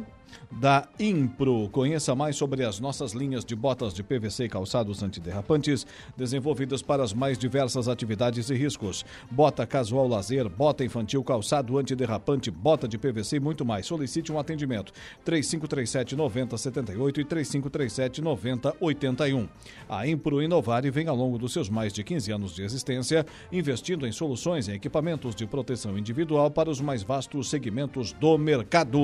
da 0.52 0.88
Impro. 1.00 1.70
Conheça 1.72 2.16
mais 2.16 2.36
sobre 2.36 2.64
as 2.64 2.80
nossas 2.80 3.14
linhas 3.14 3.46
de 3.46 3.56
botas 3.56 3.94
de 3.94 4.04
PVC 4.04 4.46
e 4.46 4.50
calçados 4.50 5.04
antiderrapantes, 5.04 5.86
desenvolvidas 6.18 6.82
para 6.82 7.04
as 7.04 7.14
mais 7.14 7.38
diversas 7.38 7.88
atividades 7.88 8.50
e 8.50 8.56
riscos. 8.56 9.06
Bota 9.30 9.66
casual 9.66 10.08
lazer, 10.08 10.50
bota 10.50 10.84
infantil, 10.84 11.24
calçado 11.24 11.78
antiderrapante, 11.78 12.50
bota 12.50 12.88
de 12.88 12.98
PVC 12.98 13.38
e 13.38 13.40
muito 13.40 13.64
mais. 13.66 13.86
Solicite 13.86 14.32
um 14.32 14.40
atendimento. 14.40 14.92
3537 15.24 16.16
9078 16.16 17.22
e 17.22 17.26
3537 17.26 18.22
9081. 18.22 19.48
A 19.88 20.08
Impro 20.08 20.42
Inovare 20.42 20.90
vem 20.90 21.08
ao 21.08 21.16
longo 21.16 21.38
dos 21.38 21.54
seus 21.54 21.70
mais 21.70 21.94
de 21.94 22.04
15 22.04 22.32
anos 22.32 22.56
de 22.56 22.64
existência, 22.64 23.26
investindo 23.52 24.08
em 24.08 24.12
soluções 24.12 24.68
e 24.68 24.74
equipamentos 24.74 25.36
de 25.36 25.46
proteção 25.46 25.98
individual 25.98 26.50
para 26.52 26.70
os 26.70 26.82
mais 26.82 27.04
vastos 27.04 27.50
segmentos 27.50 28.14
do 28.14 28.38
mercado. 28.38 29.00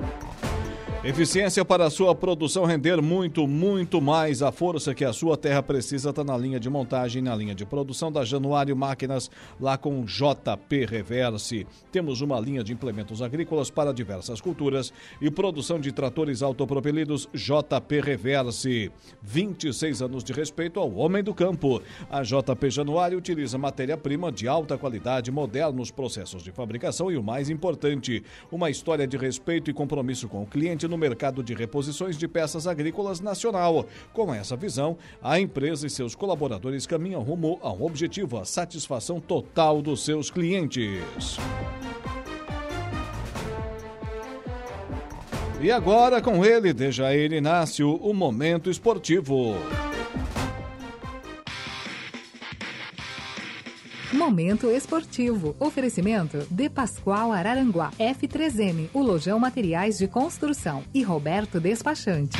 Thank 0.00 0.24
you. 0.24 0.29
Eficiência 1.02 1.64
para 1.64 1.86
a 1.86 1.90
sua 1.90 2.14
produção 2.14 2.66
render 2.66 3.00
muito, 3.00 3.48
muito 3.48 4.02
mais. 4.02 4.42
A 4.42 4.52
força 4.52 4.94
que 4.94 5.02
a 5.02 5.14
sua 5.14 5.34
terra 5.34 5.62
precisa 5.62 6.10
está 6.10 6.22
na 6.22 6.36
linha 6.36 6.60
de 6.60 6.68
montagem, 6.68 7.22
na 7.22 7.34
linha 7.34 7.54
de 7.54 7.64
produção 7.64 8.12
da 8.12 8.22
Januário 8.22 8.76
Máquinas, 8.76 9.30
lá 9.58 9.78
com 9.78 10.04
JP 10.04 10.84
Reverse. 10.84 11.66
Temos 11.90 12.20
uma 12.20 12.38
linha 12.38 12.62
de 12.62 12.74
implementos 12.74 13.22
agrícolas 13.22 13.70
para 13.70 13.94
diversas 13.94 14.42
culturas 14.42 14.92
e 15.22 15.30
produção 15.30 15.80
de 15.80 15.90
tratores 15.90 16.42
autopropelidos 16.42 17.26
JP 17.32 18.00
Reverse. 18.02 18.92
26 19.22 20.02
anos 20.02 20.22
de 20.22 20.34
respeito 20.34 20.78
ao 20.78 20.92
homem 20.96 21.24
do 21.24 21.32
campo. 21.32 21.80
A 22.10 22.22
JP 22.22 22.68
Januário 22.68 23.16
utiliza 23.16 23.56
matéria-prima 23.56 24.30
de 24.30 24.46
alta 24.46 24.76
qualidade, 24.76 25.30
modernos 25.30 25.90
processos 25.90 26.42
de 26.42 26.52
fabricação 26.52 27.10
e 27.10 27.16
o 27.16 27.22
mais 27.22 27.48
importante, 27.48 28.22
uma 28.52 28.68
história 28.68 29.06
de 29.06 29.16
respeito 29.16 29.70
e 29.70 29.72
compromisso 29.72 30.28
com 30.28 30.42
o 30.42 30.46
cliente 30.46 30.89
no 30.90 30.98
mercado 30.98 31.42
de 31.42 31.54
reposições 31.54 32.18
de 32.18 32.28
peças 32.28 32.66
agrícolas 32.66 33.20
nacional. 33.20 33.86
Com 34.12 34.34
essa 34.34 34.56
visão, 34.56 34.98
a 35.22 35.40
empresa 35.40 35.86
e 35.86 35.90
seus 35.90 36.14
colaboradores 36.14 36.86
caminham 36.86 37.22
rumo 37.22 37.58
a 37.62 37.72
um 37.72 37.84
objetivo: 37.84 38.38
a 38.38 38.44
satisfação 38.44 39.20
total 39.20 39.80
dos 39.80 40.04
seus 40.04 40.30
clientes. 40.30 41.38
E 45.62 45.70
agora 45.70 46.22
com 46.22 46.44
ele, 46.44 46.72
Dejair 46.72 47.32
Inácio, 47.32 47.94
o 47.96 48.14
Momento 48.14 48.70
Esportivo. 48.70 49.54
Momento 54.12 54.68
esportivo. 54.68 55.54
Oferecimento 55.60 56.44
de 56.50 56.68
Pascoal 56.68 57.32
Araranguá, 57.32 57.92
F3M, 57.96 58.88
o 58.92 59.02
Lojão 59.02 59.38
Materiais 59.38 59.98
de 59.98 60.08
Construção 60.08 60.82
e 60.92 61.00
Roberto 61.00 61.60
Despachante. 61.60 62.38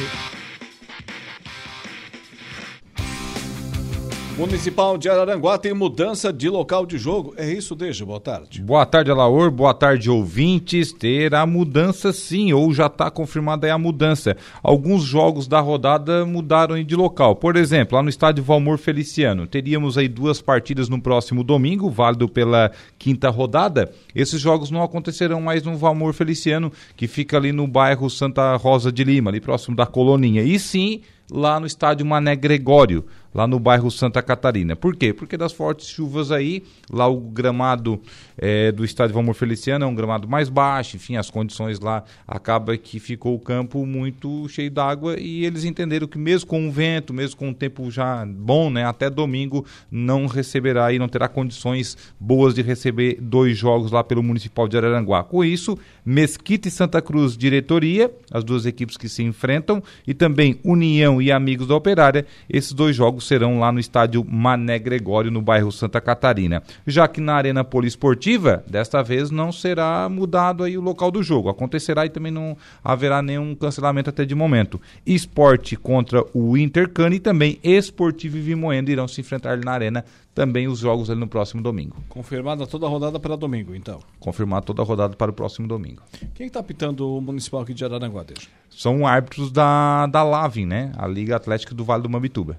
Municipal 4.36 4.96
de 4.96 5.08
Araranguá 5.08 5.58
tem 5.58 5.74
mudança 5.74 6.32
de 6.32 6.48
local 6.48 6.86
de 6.86 6.96
jogo. 6.96 7.34
É 7.36 7.52
isso, 7.52 7.74
deixa. 7.74 8.06
Boa 8.06 8.20
tarde. 8.20 8.62
Boa 8.62 8.86
tarde, 8.86 9.10
Alaor. 9.10 9.50
Boa 9.50 9.74
tarde, 9.74 10.08
ouvintes. 10.08 10.92
Terá 10.92 11.44
mudança 11.44 12.12
sim, 12.12 12.52
ou 12.52 12.72
já 12.72 12.86
está 12.86 13.10
confirmada 13.10 13.66
aí 13.66 13.70
a 13.70 13.76
mudança. 13.76 14.36
Alguns 14.62 15.02
jogos 15.02 15.46
da 15.46 15.60
rodada 15.60 16.24
mudaram 16.24 16.82
de 16.82 16.96
local. 16.96 17.36
Por 17.36 17.56
exemplo, 17.56 17.96
lá 17.96 18.02
no 18.02 18.08
estádio 18.08 18.42
Valmor 18.42 18.78
Feliciano, 18.78 19.46
teríamos 19.46 19.98
aí 19.98 20.08
duas 20.08 20.40
partidas 20.40 20.88
no 20.88 21.00
próximo 21.02 21.44
domingo, 21.44 21.90
válido 21.90 22.28
pela 22.28 22.70
quinta 22.98 23.28
rodada. 23.28 23.92
Esses 24.14 24.40
jogos 24.40 24.70
não 24.70 24.82
acontecerão 24.82 25.40
mais 25.42 25.62
no 25.62 25.76
Valmor 25.76 26.14
Feliciano, 26.14 26.72
que 26.96 27.06
fica 27.06 27.36
ali 27.36 27.52
no 27.52 27.66
bairro 27.66 28.08
Santa 28.08 28.56
Rosa 28.56 28.90
de 28.90 29.04
Lima, 29.04 29.30
ali 29.30 29.40
próximo 29.40 29.76
da 29.76 29.84
Coloninha. 29.84 30.42
E 30.42 30.58
sim, 30.58 31.02
lá 31.30 31.60
no 31.60 31.66
estádio 31.66 32.04
Mané 32.04 32.34
Gregório 32.36 33.04
lá 33.34 33.46
no 33.46 33.58
bairro 33.58 33.90
Santa 33.90 34.22
Catarina. 34.22 34.74
Por 34.74 34.96
quê? 34.96 35.12
Porque 35.12 35.36
das 35.36 35.52
fortes 35.52 35.88
chuvas 35.88 36.30
aí, 36.30 36.62
lá 36.90 37.06
o 37.06 37.20
gramado 37.20 38.00
é, 38.36 38.72
do 38.72 38.84
estádio 38.84 39.14
Valmor 39.14 39.34
Feliciano 39.34 39.84
é 39.84 39.88
um 39.88 39.94
gramado 39.94 40.28
mais 40.28 40.48
baixo, 40.48 40.96
enfim, 40.96 41.16
as 41.16 41.30
condições 41.30 41.78
lá 41.80 42.02
acaba 42.26 42.76
que 42.76 42.98
ficou 42.98 43.34
o 43.34 43.38
campo 43.38 43.86
muito 43.86 44.48
cheio 44.48 44.70
d'água 44.70 45.18
e 45.18 45.44
eles 45.44 45.64
entenderam 45.64 46.06
que 46.06 46.18
mesmo 46.18 46.48
com 46.48 46.68
o 46.68 46.72
vento, 46.72 47.12
mesmo 47.12 47.36
com 47.36 47.50
o 47.50 47.54
tempo 47.54 47.90
já 47.90 48.26
bom, 48.26 48.70
né, 48.70 48.84
até 48.84 49.08
domingo 49.08 49.64
não 49.90 50.26
receberá 50.26 50.92
e 50.92 50.98
não 50.98 51.08
terá 51.08 51.28
condições 51.28 51.96
boas 52.18 52.54
de 52.54 52.62
receber 52.62 53.18
dois 53.20 53.56
jogos 53.56 53.92
lá 53.92 54.02
pelo 54.02 54.22
Municipal 54.22 54.66
de 54.66 54.76
Araranguá. 54.76 55.22
Com 55.22 55.44
isso, 55.44 55.78
Mesquita 56.04 56.68
e 56.68 56.70
Santa 56.70 57.00
Cruz 57.00 57.36
diretoria, 57.36 58.10
as 58.30 58.42
duas 58.42 58.66
equipes 58.66 58.96
que 58.96 59.08
se 59.08 59.22
enfrentam, 59.22 59.82
e 60.06 60.14
também 60.14 60.58
União 60.64 61.19
e 61.20 61.32
Amigos 61.32 61.66
da 61.66 61.74
Operária, 61.74 62.26
esses 62.48 62.72
dois 62.72 62.94
jogos 62.96 63.26
serão 63.26 63.58
lá 63.58 63.70
no 63.70 63.80
estádio 63.80 64.24
Mané 64.28 64.78
Gregório, 64.78 65.30
no 65.30 65.42
bairro 65.42 65.70
Santa 65.70 66.00
Catarina. 66.00 66.62
Já 66.86 67.06
que 67.08 67.20
na 67.20 67.34
Arena 67.34 67.64
Poliesportiva, 67.64 68.64
desta 68.66 69.02
vez 69.02 69.30
não 69.30 69.52
será 69.52 70.08
mudado 70.08 70.64
aí 70.64 70.76
o 70.76 70.80
local 70.80 71.10
do 71.10 71.22
jogo. 71.22 71.48
Acontecerá 71.48 72.06
e 72.06 72.10
também 72.10 72.32
não 72.32 72.56
haverá 72.82 73.22
nenhum 73.22 73.54
cancelamento 73.54 74.10
até 74.10 74.24
de 74.24 74.34
momento. 74.34 74.80
Esporte 75.04 75.76
contra 75.76 76.24
o 76.34 76.56
Intercane 76.56 77.16
e 77.16 77.20
também 77.20 77.58
Esportivo 77.62 78.36
e 78.36 78.40
Vimoendo 78.40 78.90
irão 78.90 79.08
se 79.08 79.20
enfrentar 79.20 79.58
na 79.58 79.72
Arena 79.72 80.04
também 80.34 80.68
os 80.68 80.78
jogos 80.78 81.10
ali 81.10 81.18
no 81.18 81.26
próximo 81.26 81.62
domingo. 81.62 81.96
Confirmada 82.08 82.66
toda 82.66 82.86
a 82.86 82.88
rodada 82.88 83.18
para 83.18 83.36
domingo, 83.36 83.74
então. 83.74 84.00
Confirmada 84.18 84.64
toda 84.64 84.82
a 84.82 84.84
rodada 84.84 85.16
para 85.16 85.30
o 85.30 85.34
próximo 85.34 85.66
domingo. 85.66 86.02
Quem 86.34 86.46
está 86.46 86.62
pitando 86.62 87.16
o 87.16 87.20
Municipal 87.20 87.60
aqui 87.60 87.74
de 87.74 87.84
Araranguá? 87.84 88.24
São 88.70 89.06
árbitros 89.06 89.50
da, 89.50 90.06
da 90.06 90.22
LAVIN, 90.22 90.66
né? 90.66 90.92
A 90.96 91.06
Liga 91.06 91.36
Atlética 91.36 91.74
do 91.74 91.84
Vale 91.84 92.02
do 92.02 92.10
Mambituba. 92.10 92.58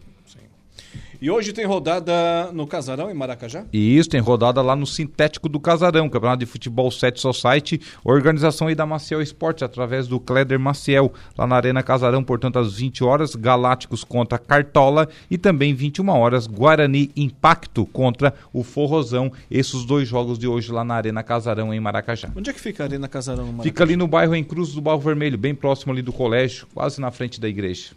E 1.21 1.29
hoje 1.29 1.53
tem 1.53 1.67
rodada 1.67 2.51
no 2.51 2.65
Casarão, 2.65 3.11
em 3.11 3.13
Maracajá? 3.13 3.63
E 3.71 3.95
isso, 3.95 4.09
tem 4.09 4.19
rodada 4.19 4.59
lá 4.59 4.75
no 4.75 4.87
Sintético 4.87 5.47
do 5.47 5.59
Casarão, 5.59 6.09
Campeonato 6.09 6.39
de 6.39 6.47
Futebol 6.47 6.89
7 6.89 7.21
Society, 7.21 7.79
organização 8.03 8.67
aí 8.67 8.73
da 8.73 8.87
Maciel 8.87 9.21
Esportes, 9.21 9.61
através 9.61 10.07
do 10.07 10.19
Kleder 10.19 10.59
Maciel, 10.59 11.13
lá 11.37 11.45
na 11.45 11.55
Arena 11.55 11.83
Casarão, 11.83 12.23
portanto, 12.23 12.57
às 12.57 12.73
20 12.73 13.03
horas, 13.03 13.35
Galácticos 13.35 14.03
contra 14.03 14.39
Cartola 14.39 15.07
e 15.29 15.37
também 15.37 15.75
21 15.75 16.09
horas, 16.09 16.47
Guarani 16.47 17.11
Impacto 17.15 17.85
contra 17.85 18.33
o 18.51 18.63
Forrozão. 18.63 19.31
Esses 19.51 19.85
dois 19.85 20.07
jogos 20.07 20.39
de 20.39 20.47
hoje 20.47 20.71
lá 20.71 20.83
na 20.83 20.95
Arena 20.95 21.21
Casarão, 21.21 21.71
em 21.71 21.79
Maracajá. 21.79 22.31
Onde 22.35 22.49
é 22.49 22.53
que 22.53 22.59
fica 22.59 22.81
a 22.81 22.87
Arena 22.87 23.07
Casarão? 23.07 23.45
No 23.45 23.51
Maracajá? 23.51 23.69
Fica 23.69 23.83
ali 23.83 23.95
no 23.95 24.07
bairro 24.07 24.33
em 24.33 24.43
Cruz 24.43 24.73
do 24.73 24.81
Barro 24.81 24.99
Vermelho, 24.99 25.37
bem 25.37 25.53
próximo 25.53 25.93
ali 25.93 26.01
do 26.01 26.11
colégio, 26.11 26.65
quase 26.73 26.99
na 26.99 27.11
frente 27.11 27.39
da 27.39 27.47
igreja. 27.47 27.91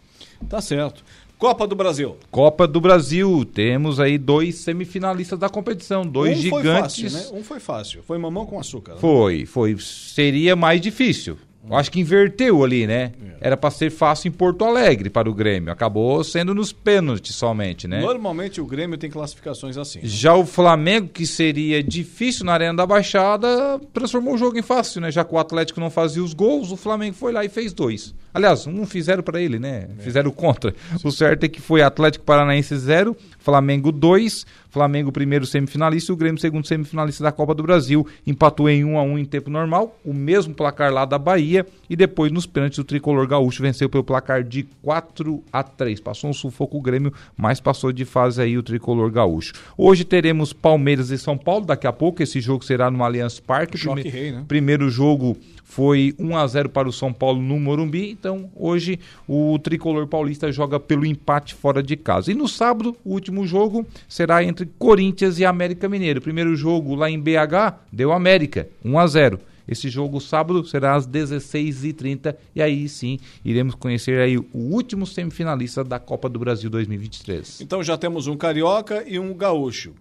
Tá 0.47 0.61
certo. 0.61 1.03
Copa 1.37 1.67
do 1.67 1.75
Brasil. 1.75 2.15
Copa 2.31 2.67
do 2.67 2.79
Brasil. 2.79 3.45
Temos 3.45 3.99
aí 3.99 4.17
dois 4.17 4.55
semifinalistas 4.55 5.37
da 5.37 5.49
competição, 5.49 6.05
dois 6.05 6.39
um 6.39 6.41
gigantes. 6.41 6.61
Foi 6.61 7.09
fácil, 7.09 7.11
né? 7.11 7.39
Um 7.39 7.43
foi 7.43 7.59
fácil. 7.59 8.03
Foi 8.03 8.17
mamão 8.17 8.45
com 8.45 8.59
açúcar. 8.59 8.93
Né? 8.93 8.99
Foi, 8.99 9.45
foi. 9.45 9.75
Seria 9.79 10.55
mais 10.55 10.79
difícil. 10.79 11.37
Acho 11.71 11.91
que 11.91 11.99
inverteu 11.99 12.63
ali, 12.63 12.85
né? 12.85 13.11
É. 13.41 13.47
Era 13.47 13.57
para 13.57 13.71
ser 13.71 13.89
fácil 13.89 14.29
em 14.29 14.31
Porto 14.31 14.63
Alegre 14.63 15.09
para 15.09 15.29
o 15.29 15.33
Grêmio. 15.33 15.71
Acabou 15.71 16.23
sendo 16.23 16.53
nos 16.53 16.71
pênaltis 16.71 17.35
somente, 17.35 17.87
né? 17.87 18.01
Normalmente 18.01 18.61
o 18.61 18.65
Grêmio 18.65 18.97
tem 18.97 19.09
classificações 19.09 19.77
assim. 19.77 19.99
Né? 19.99 20.05
Já 20.07 20.33
o 20.35 20.45
Flamengo, 20.45 21.09
que 21.09 21.25
seria 21.25 21.83
difícil 21.83 22.45
na 22.45 22.53
Arena 22.53 22.75
da 22.75 22.85
Baixada, 22.85 23.79
transformou 23.93 24.35
o 24.35 24.37
jogo 24.37 24.57
em 24.57 24.61
fácil, 24.61 25.01
né? 25.01 25.11
Já 25.11 25.23
que 25.23 25.33
o 25.33 25.37
Atlético 25.37 25.79
não 25.79 25.89
fazia 25.89 26.23
os 26.23 26.33
gols, 26.33 26.71
o 26.71 26.77
Flamengo 26.77 27.15
foi 27.15 27.31
lá 27.31 27.43
e 27.43 27.49
fez 27.49 27.73
dois. 27.73 28.13
Aliás, 28.33 28.67
um 28.67 28.85
fizeram 28.85 29.23
para 29.23 29.39
ele, 29.39 29.57
né? 29.57 29.87
É. 29.97 30.01
Fizeram 30.03 30.29
contra. 30.29 30.75
O 31.03 31.09
certo 31.09 31.45
é 31.45 31.47
que 31.47 31.61
foi 31.61 31.81
Atlético 31.81 32.25
Paranaense 32.25 32.75
0, 32.75 33.15
Flamengo 33.39 33.93
2, 33.93 34.45
Flamengo 34.69 35.09
primeiro 35.09 35.45
semifinalista 35.45 36.11
e 36.11 36.13
o 36.13 36.17
Grêmio 36.17 36.41
segundo 36.41 36.67
semifinalista 36.67 37.23
da 37.23 37.31
Copa 37.31 37.55
do 37.55 37.63
Brasil. 37.63 38.05
Empatou 38.27 38.69
em 38.69 38.83
1 38.83 38.97
a 38.99 39.03
1 39.03 39.19
em 39.19 39.25
tempo 39.25 39.49
normal, 39.49 39.97
o 40.03 40.13
mesmo 40.13 40.53
placar 40.53 40.91
lá 40.91 41.05
da 41.05 41.17
Bahia 41.17 41.54
e 41.89 41.95
depois 41.95 42.31
nos 42.31 42.45
pênaltis 42.45 42.79
o 42.79 42.83
tricolor 42.83 43.27
gaúcho 43.27 43.61
venceu 43.61 43.87
pelo 43.87 44.03
placar 44.03 44.43
de 44.43 44.63
4 44.81 45.43
a 45.53 45.61
3. 45.61 45.99
Passou 45.99 46.29
um 46.29 46.33
sufoco 46.33 46.77
o 46.77 46.81
Grêmio, 46.81 47.13
mas 47.37 47.59
passou 47.59 47.91
de 47.91 48.03
fase 48.03 48.41
aí 48.41 48.57
o 48.57 48.63
tricolor 48.63 49.11
gaúcho. 49.11 49.53
Hoje 49.77 50.03
teremos 50.03 50.51
Palmeiras 50.51 51.11
e 51.11 51.17
São 51.17 51.37
Paulo, 51.37 51.65
daqui 51.65 51.85
a 51.85 51.93
pouco 51.93 52.23
esse 52.23 52.41
jogo 52.41 52.65
será 52.65 52.89
no 52.89 53.03
Allianz 53.03 53.39
Parque. 53.39 53.77
Prime 53.77 54.01
rei, 54.01 54.31
né? 54.31 54.43
Primeiro 54.47 54.89
jogo 54.89 55.37
foi 55.63 56.15
1 56.17 56.37
a 56.37 56.47
0 56.47 56.69
para 56.69 56.87
o 56.87 56.93
São 56.93 57.11
Paulo 57.11 57.41
no 57.41 57.59
Morumbi. 57.59 58.09
Então, 58.09 58.49
hoje 58.55 58.99
o 59.27 59.59
tricolor 59.59 60.07
paulista 60.07 60.51
joga 60.51 60.79
pelo 60.79 61.05
empate 61.05 61.53
fora 61.53 61.83
de 61.83 61.97
casa. 61.97 62.31
E 62.31 62.35
no 62.35 62.47
sábado, 62.47 62.95
o 63.03 63.11
último 63.11 63.45
jogo 63.45 63.85
será 64.07 64.43
entre 64.43 64.69
Corinthians 64.79 65.37
e 65.39 65.45
América 65.45 65.89
Mineiro. 65.89 66.21
primeiro 66.21 66.55
jogo 66.55 66.95
lá 66.95 67.09
em 67.09 67.19
BH 67.19 67.75
deu 67.91 68.11
América, 68.11 68.69
1 68.83 68.99
a 68.99 69.07
0. 69.07 69.39
Esse 69.67 69.89
jogo 69.89 70.19
sábado 70.19 70.65
será 70.65 70.95
às 70.95 71.07
16h30 71.07 72.35
e 72.55 72.61
aí 72.61 72.87
sim 72.87 73.19
iremos 73.43 73.75
conhecer 73.75 74.19
aí 74.19 74.37
o 74.37 74.47
último 74.53 75.05
semifinalista 75.07 75.83
da 75.83 75.99
Copa 75.99 76.29
do 76.29 76.39
Brasil 76.39 76.69
2023. 76.69 77.61
Então 77.61 77.83
já 77.83 77.97
temos 77.97 78.27
um 78.27 78.37
carioca 78.37 79.03
e 79.07 79.17
um 79.17 79.33
gaúcho. 79.33 79.93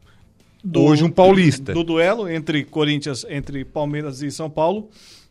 Do, 0.62 0.82
Hoje 0.82 1.04
um 1.04 1.10
paulista. 1.10 1.74
Do 1.74 1.84
duelo 1.84 2.28
entre 2.28 2.64
Corinthians, 2.64 3.26
entre 3.28 3.64
Palmeiras 3.64 4.22
e 4.22 4.30
São 4.30 4.48
Paulo 4.48 4.88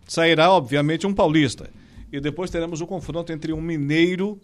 sairá, 0.08 0.52
obviamente, 0.52 1.08
um 1.08 1.14
paulista. 1.14 1.70
E 2.12 2.20
depois 2.20 2.52
teremos 2.52 2.82
o 2.82 2.88
confronto 2.88 3.32
entre 3.32 3.52
um 3.52 3.62
mineiro 3.62 4.40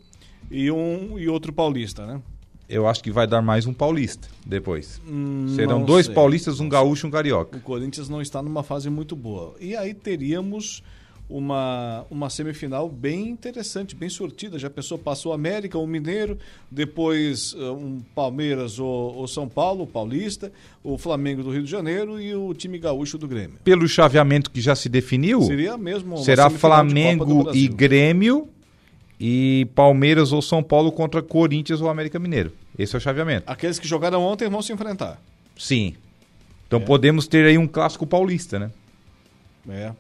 e 0.50 0.72
um 0.72 1.20
e 1.20 1.28
outro 1.28 1.54
paulista, 1.54 2.06
né? 2.06 2.22
Eu 2.70 2.88
acho 2.88 3.04
que 3.04 3.12
vai 3.12 3.26
dar 3.26 3.42
mais 3.42 3.66
um 3.66 3.74
paulista 3.74 4.28
depois. 4.46 5.02
Hum, 5.10 5.48
Serão 5.56 5.84
dois 5.84 6.06
sei, 6.06 6.14
paulistas, 6.14 6.60
um 6.60 6.70
gaúcho 6.70 7.06
e 7.06 7.10
um 7.10 7.12
carioca. 7.12 7.58
O 7.58 7.62
Corinthians 7.62 8.08
não 8.08 8.22
está 8.22 8.44
numa 8.44 8.62
fase 8.62 8.92
muito 8.92 9.16
boa. 9.16 9.56
E 9.60 9.76
aí 9.76 9.92
teríamos 9.92 10.84
uma, 11.30 12.06
uma 12.10 12.30
semifinal 12.30 12.90
bem 12.90 13.30
interessante, 13.30 13.96
bem 13.96 14.10
sortida. 14.10 14.58
Já 14.58 14.70
pensou, 14.70 14.98
passou 14.98 15.32
América, 15.32 15.78
o 15.78 15.86
Mineiro, 15.86 16.38
depois 16.70 17.54
uh, 17.54 17.74
um 17.74 18.02
Palmeiras 18.16 18.80
ou, 18.80 19.16
ou, 19.16 19.28
São 19.28 19.48
Paulo, 19.48 19.84
o 19.84 19.88
Paulista, 19.88 20.52
o 20.84 20.98
Flamengo 20.98 21.44
do 21.44 21.52
Rio 21.52 21.64
de 21.64 21.70
Janeiro 21.70 22.20
e 22.20 22.34
o 22.36 22.54
time 22.54 22.80
gaúcho 22.80 23.18
do 23.18 23.28
Grêmio. 23.28 23.60
Pelo 23.64 23.88
chaveamento 23.88 24.50
que 24.50 24.60
já 24.60 24.76
se 24.76 24.90
definiu, 24.90 25.42
seria 25.44 25.78
mesmo 25.78 26.18
será 26.20 26.50
Flamengo 26.50 27.52
e 27.54 27.68
Grêmio 27.68 28.48
e 29.20 29.68
Palmeiras 29.76 30.32
ou 30.32 30.42
São 30.42 30.64
Paulo 30.64 30.92
contra 30.92 31.22
Corinthians 31.22 31.82
ou 31.82 31.90
América 31.90 32.18
Mineiro. 32.18 32.54
Esse 32.78 32.96
é 32.96 32.98
o 32.98 33.02
chaveamento. 33.02 33.44
Aqueles 33.52 33.78
que 33.78 33.88
jogaram 33.88 34.22
ontem 34.24 34.48
vão 34.50 34.62
se 34.62 34.72
enfrentar. 34.72 35.22
Sim. 35.58 35.96
Então 36.68 36.80
é. 36.80 36.84
podemos 36.84 37.28
ter 37.28 37.46
aí 37.46 37.58
um 37.58 37.68
clássico 37.68 38.08
paulista, 38.08 38.58
né? 38.58 38.72
É. 39.68 39.92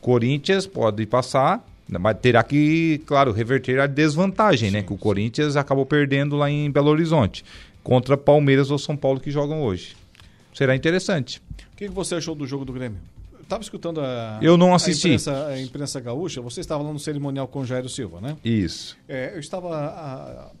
Corinthians 0.00 0.66
pode 0.66 1.06
passar, 1.06 1.66
mas 1.88 2.18
terá 2.18 2.42
que, 2.42 3.00
claro, 3.06 3.32
reverter 3.32 3.80
a 3.80 3.86
desvantagem, 3.86 4.70
né, 4.70 4.78
sim, 4.78 4.82
né? 4.82 4.86
Que 4.86 4.92
o 4.92 4.98
Corinthians 4.98 5.56
acabou 5.56 5.86
perdendo 5.86 6.36
lá 6.36 6.50
em 6.50 6.70
Belo 6.70 6.90
Horizonte 6.90 7.44
contra 7.82 8.16
Palmeiras 8.16 8.70
ou 8.70 8.78
São 8.78 8.96
Paulo 8.96 9.20
que 9.20 9.30
jogam 9.30 9.62
hoje. 9.62 9.96
Será 10.52 10.74
interessante. 10.74 11.40
O 11.72 11.76
que, 11.76 11.88
você 11.88 12.16
achou 12.16 12.34
do 12.34 12.46
jogo 12.46 12.64
do 12.64 12.72
Grêmio? 12.72 12.98
Estava 13.46 13.62
escutando 13.62 14.00
a, 14.00 14.40
eu 14.42 14.56
não 14.56 14.74
assisti. 14.74 15.06
A 15.06 15.10
imprensa, 15.10 15.46
a 15.46 15.62
imprensa 15.62 16.00
gaúcha. 16.00 16.40
Você 16.40 16.60
estava 16.60 16.82
lá 16.82 16.92
no 16.92 16.98
cerimonial 16.98 17.46
com 17.46 17.64
Jairo 17.64 17.88
Silva, 17.88 18.20
né? 18.20 18.36
Isso. 18.44 18.98
É, 19.08 19.34
eu 19.34 19.38
estava 19.38 19.72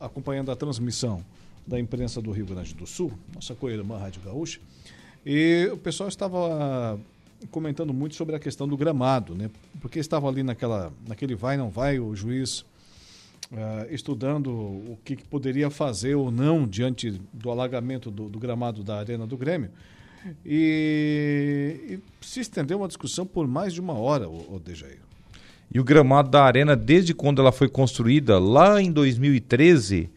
a, 0.00 0.06
acompanhando 0.06 0.52
a 0.52 0.56
transmissão 0.56 1.20
da 1.66 1.80
imprensa 1.80 2.22
do 2.22 2.30
Rio 2.30 2.46
Grande 2.46 2.72
do 2.74 2.86
Sul, 2.86 3.12
nossa 3.34 3.56
co-irmã 3.56 3.98
Rádio 3.98 4.22
Gaúcha, 4.24 4.60
e 5.24 5.68
o 5.72 5.76
pessoal 5.76 6.08
estava 6.08 6.96
comentando 7.50 7.92
muito 7.92 8.14
sobre 8.14 8.36
a 8.36 8.38
questão 8.38 8.68
do 8.68 8.76
gramado, 8.76 9.34
né? 9.34 9.50
Porque 9.80 9.98
estava 9.98 10.28
ali 10.28 10.44
naquela, 10.44 10.92
naquele 11.08 11.34
vai 11.34 11.56
não 11.56 11.70
vai 11.70 11.98
o 11.98 12.14
juiz 12.14 12.60
uh, 13.50 13.92
estudando 13.92 14.48
o 14.48 14.96
que, 15.04 15.16
que, 15.16 15.24
poderia 15.24 15.70
fazer 15.70 16.14
ou 16.14 16.30
não 16.30 16.68
diante 16.68 17.20
do 17.32 17.50
alagamento 17.50 18.12
do, 18.12 18.28
do 18.28 18.38
gramado 18.38 18.84
da 18.84 18.96
arena 19.00 19.26
do 19.26 19.36
Grêmio. 19.36 19.70
E, 20.44 21.76
e, 21.88 21.98
se 22.20 22.40
estendeu 22.40 22.78
uma 22.78 22.88
discussão 22.88 23.26
por 23.26 23.46
mais 23.46 23.72
de 23.72 23.80
uma 23.80 23.94
hora, 23.94 24.28
o, 24.28 24.56
o 24.56 24.60
Dejair. 24.60 24.98
E 25.72 25.80
o 25.80 25.84
gramado 25.84 26.30
da 26.30 26.42
arena, 26.42 26.76
desde 26.76 27.12
quando 27.12 27.40
ela 27.40 27.52
foi 27.52 27.68
construída, 27.68 28.38
lá 28.38 28.80
em 28.80 28.90
2013, 28.90 30.08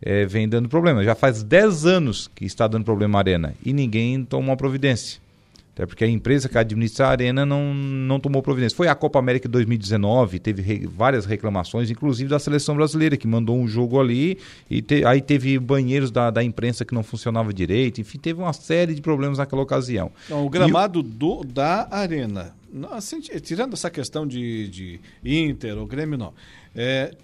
é, 0.00 0.26
vem 0.26 0.48
dando 0.48 0.68
problema. 0.68 1.02
Já 1.02 1.14
faz 1.14 1.42
10 1.42 1.86
anos 1.86 2.30
que 2.34 2.44
está 2.44 2.68
dando 2.68 2.84
problema 2.84 3.18
a 3.18 3.20
arena 3.20 3.54
e 3.64 3.72
ninguém 3.72 4.24
toma 4.24 4.48
uma 4.48 4.56
providência. 4.56 5.20
Até 5.78 5.86
porque 5.86 6.02
a 6.02 6.08
empresa 6.08 6.48
que 6.48 6.58
administra 6.58 7.06
a 7.06 7.10
arena 7.10 7.46
não, 7.46 7.72
não 7.72 8.18
tomou 8.18 8.42
providência. 8.42 8.76
Foi 8.76 8.88
a 8.88 8.96
Copa 8.96 9.20
América 9.20 9.48
2019, 9.48 10.40
teve 10.40 10.60
re, 10.60 10.86
várias 10.88 11.24
reclamações, 11.24 11.88
inclusive 11.88 12.28
da 12.28 12.40
seleção 12.40 12.74
brasileira, 12.74 13.16
que 13.16 13.28
mandou 13.28 13.56
um 13.56 13.68
jogo 13.68 14.00
ali, 14.00 14.38
e 14.68 14.82
te, 14.82 15.04
aí 15.04 15.22
teve 15.22 15.56
banheiros 15.56 16.10
da, 16.10 16.32
da 16.32 16.42
imprensa 16.42 16.84
que 16.84 16.92
não 16.92 17.04
funcionava 17.04 17.54
direito, 17.54 18.00
enfim, 18.00 18.18
teve 18.18 18.40
uma 18.40 18.52
série 18.52 18.92
de 18.92 19.00
problemas 19.00 19.38
naquela 19.38 19.62
ocasião. 19.62 20.10
Não, 20.28 20.44
o 20.44 20.50
gramado 20.50 20.98
e, 20.98 21.02
do, 21.04 21.44
da 21.44 21.86
arena, 21.92 22.52
assim, 22.90 23.20
tirando 23.20 23.74
essa 23.74 23.88
questão 23.88 24.26
de, 24.26 24.66
de 24.66 25.00
Inter 25.24 25.78
ou 25.78 25.86
Grêmio, 25.86 26.18
não. 26.18 26.34
É, 26.74 27.14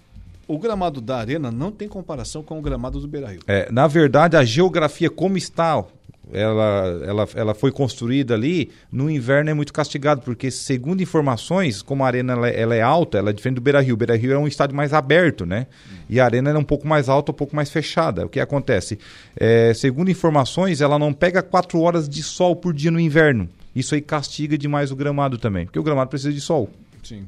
o 0.47 0.57
gramado 0.57 1.01
da 1.01 1.17
arena 1.17 1.51
não 1.51 1.71
tem 1.71 1.89
comparação 1.89 2.41
com 2.41 2.57
o 2.57 2.61
gramado 2.61 3.01
do 3.01 3.07
Beira-Rio. 3.07 3.41
É, 3.47 3.69
na 3.69 3.85
verdade, 3.85 4.37
a 4.37 4.45
geografia 4.45 5.09
como 5.09 5.37
está 5.37 5.83
ela, 6.31 7.01
ela, 7.05 7.27
ela 7.35 7.53
foi 7.53 7.71
construída 7.71 8.33
ali, 8.33 8.71
no 8.91 9.09
inverno 9.09 9.49
é 9.49 9.53
muito 9.53 9.73
castigado, 9.73 10.21
porque 10.21 10.49
segundo 10.49 11.01
informações, 11.01 11.81
como 11.81 12.03
a 12.03 12.07
arena 12.07 12.33
ela, 12.33 12.49
ela 12.49 12.75
é 12.75 12.81
alta, 12.81 13.17
ela 13.17 13.29
é 13.29 13.33
diferente 13.33 13.55
do 13.55 13.61
Beira-Rio. 13.61 13.93
O 13.93 13.97
Beira-Rio 13.97 14.33
é 14.33 14.37
um 14.37 14.47
estádio 14.47 14.75
mais 14.75 14.93
aberto, 14.93 15.45
né? 15.45 15.67
E 16.09 16.19
a 16.19 16.25
arena 16.25 16.49
é 16.49 16.57
um 16.57 16.63
pouco 16.63 16.87
mais 16.87 17.09
alta, 17.09 17.31
um 17.31 17.35
pouco 17.35 17.55
mais 17.55 17.69
fechada. 17.69 18.25
O 18.25 18.29
que 18.29 18.39
acontece? 18.39 18.99
É, 19.35 19.73
segundo 19.73 20.09
informações, 20.09 20.81
ela 20.81 20.97
não 20.97 21.13
pega 21.13 21.41
quatro 21.41 21.79
horas 21.81 22.07
de 22.07 22.23
sol 22.23 22.55
por 22.55 22.73
dia 22.73 22.91
no 22.91 22.99
inverno. 22.99 23.49
Isso 23.75 23.93
aí 23.93 24.01
castiga 24.01 24.57
demais 24.57 24.91
o 24.91 24.95
gramado 24.95 25.37
também, 25.37 25.65
porque 25.65 25.79
o 25.79 25.83
gramado 25.83 26.09
precisa 26.09 26.31
de 26.31 26.41
sol. 26.41 26.69
Sim. 27.03 27.27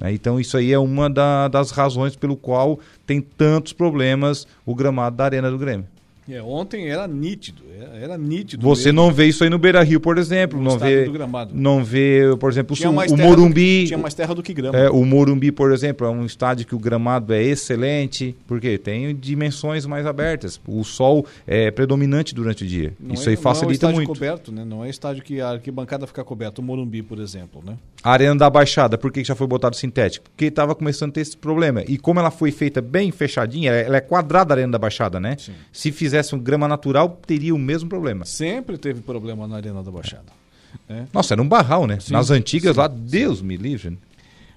É, 0.00 0.12
então 0.12 0.38
isso 0.38 0.56
aí 0.56 0.72
é 0.72 0.78
uma 0.78 1.08
da, 1.08 1.48
das 1.48 1.70
razões 1.70 2.14
pelo 2.14 2.36
qual 2.36 2.78
tem 3.06 3.20
tantos 3.20 3.72
problemas 3.72 4.46
o 4.64 4.74
gramado 4.74 5.16
da 5.16 5.24
Arena 5.24 5.50
do 5.50 5.58
Grêmio. 5.58 5.86
É, 6.28 6.42
ontem 6.42 6.88
era 6.88 7.06
nítido, 7.06 7.62
era 8.02 8.18
nítido. 8.18 8.62
Você 8.62 8.86
mesmo. 8.88 9.02
não 9.02 9.12
vê 9.12 9.26
isso 9.26 9.44
aí 9.44 9.50
no 9.50 9.58
Beira 9.58 9.82
Rio, 9.82 10.00
por 10.00 10.18
exemplo. 10.18 10.58
No 10.60 10.70
não 10.70 10.78
vê, 10.78 11.10
não 11.52 11.84
vê, 11.84 12.36
por 12.40 12.50
exemplo, 12.50 12.74
tinha 12.74 12.90
o, 12.90 12.94
o 12.94 13.16
Morumbi. 13.16 13.82
Do, 13.82 13.86
tinha 13.86 13.98
mais 13.98 14.12
terra 14.12 14.34
do 14.34 14.42
que 14.42 14.52
grama. 14.52 14.76
É, 14.76 14.90
o 14.90 15.04
Morumbi, 15.04 15.52
por 15.52 15.72
exemplo, 15.72 16.04
é 16.04 16.10
um 16.10 16.26
estádio 16.26 16.66
que 16.66 16.74
o 16.74 16.78
gramado 16.78 17.32
é 17.32 17.42
excelente, 17.42 18.34
porque 18.46 18.76
tem 18.76 19.14
dimensões 19.14 19.86
mais 19.86 20.04
abertas. 20.04 20.60
O 20.66 20.82
sol 20.82 21.24
é 21.46 21.70
predominante 21.70 22.34
durante 22.34 22.64
o 22.64 22.66
dia. 22.66 22.92
Não 22.98 23.14
isso 23.14 23.28
é, 23.28 23.30
aí 23.30 23.36
facilita 23.36 23.86
não 23.86 23.92
é 23.92 23.96
muito. 23.96 24.08
coberto, 24.08 24.50
né? 24.50 24.64
Não 24.64 24.84
é 24.84 24.90
estádio 24.90 25.22
que 25.22 25.40
a 25.40 25.50
arquibancada 25.50 26.06
fica 26.08 26.24
coberta. 26.24 26.60
O 26.60 26.64
Morumbi, 26.64 27.02
por 27.02 27.20
exemplo, 27.20 27.62
né? 27.64 27.76
A 28.02 28.12
Arena 28.12 28.36
da 28.36 28.50
Baixada, 28.50 28.98
por 28.98 29.12
que 29.12 29.22
já 29.22 29.34
foi 29.34 29.46
botado 29.46 29.76
sintético? 29.76 30.28
Porque 30.30 30.46
estava 30.46 30.74
começando 30.74 31.10
a 31.10 31.12
ter 31.14 31.20
esse 31.20 31.36
problema. 31.36 31.82
E 31.86 31.96
como 31.98 32.18
ela 32.18 32.30
foi 32.30 32.50
feita 32.50 32.80
bem 32.80 33.10
fechadinha, 33.10 33.70
ela 33.72 33.96
é 33.96 34.00
quadrada 34.00 34.54
a 34.54 34.56
Arena 34.56 34.72
da 34.72 34.78
Baixada, 34.78 35.20
né? 35.20 35.36
Sim. 35.38 35.52
Se 35.72 35.92
fizesse 36.16 36.34
um 36.34 36.38
grama 36.38 36.66
natural 36.66 37.20
teria 37.26 37.54
o 37.54 37.58
mesmo 37.58 37.88
problema. 37.88 38.24
Sempre 38.24 38.78
teve 38.78 39.00
problema 39.00 39.46
na 39.46 39.56
Arena 39.56 39.82
da 39.82 39.90
Baixada. 39.90 40.32
É. 40.88 41.04
Nossa, 41.12 41.34
era 41.34 41.42
um 41.42 41.48
barral, 41.48 41.86
né? 41.86 41.98
Sim, 42.00 42.12
Nas 42.12 42.30
antigas 42.30 42.74
sim, 42.74 42.80
lá, 42.80 42.88
Deus 42.88 43.42
me 43.42 43.56
livre. 43.56 43.90
Né? 43.90 43.96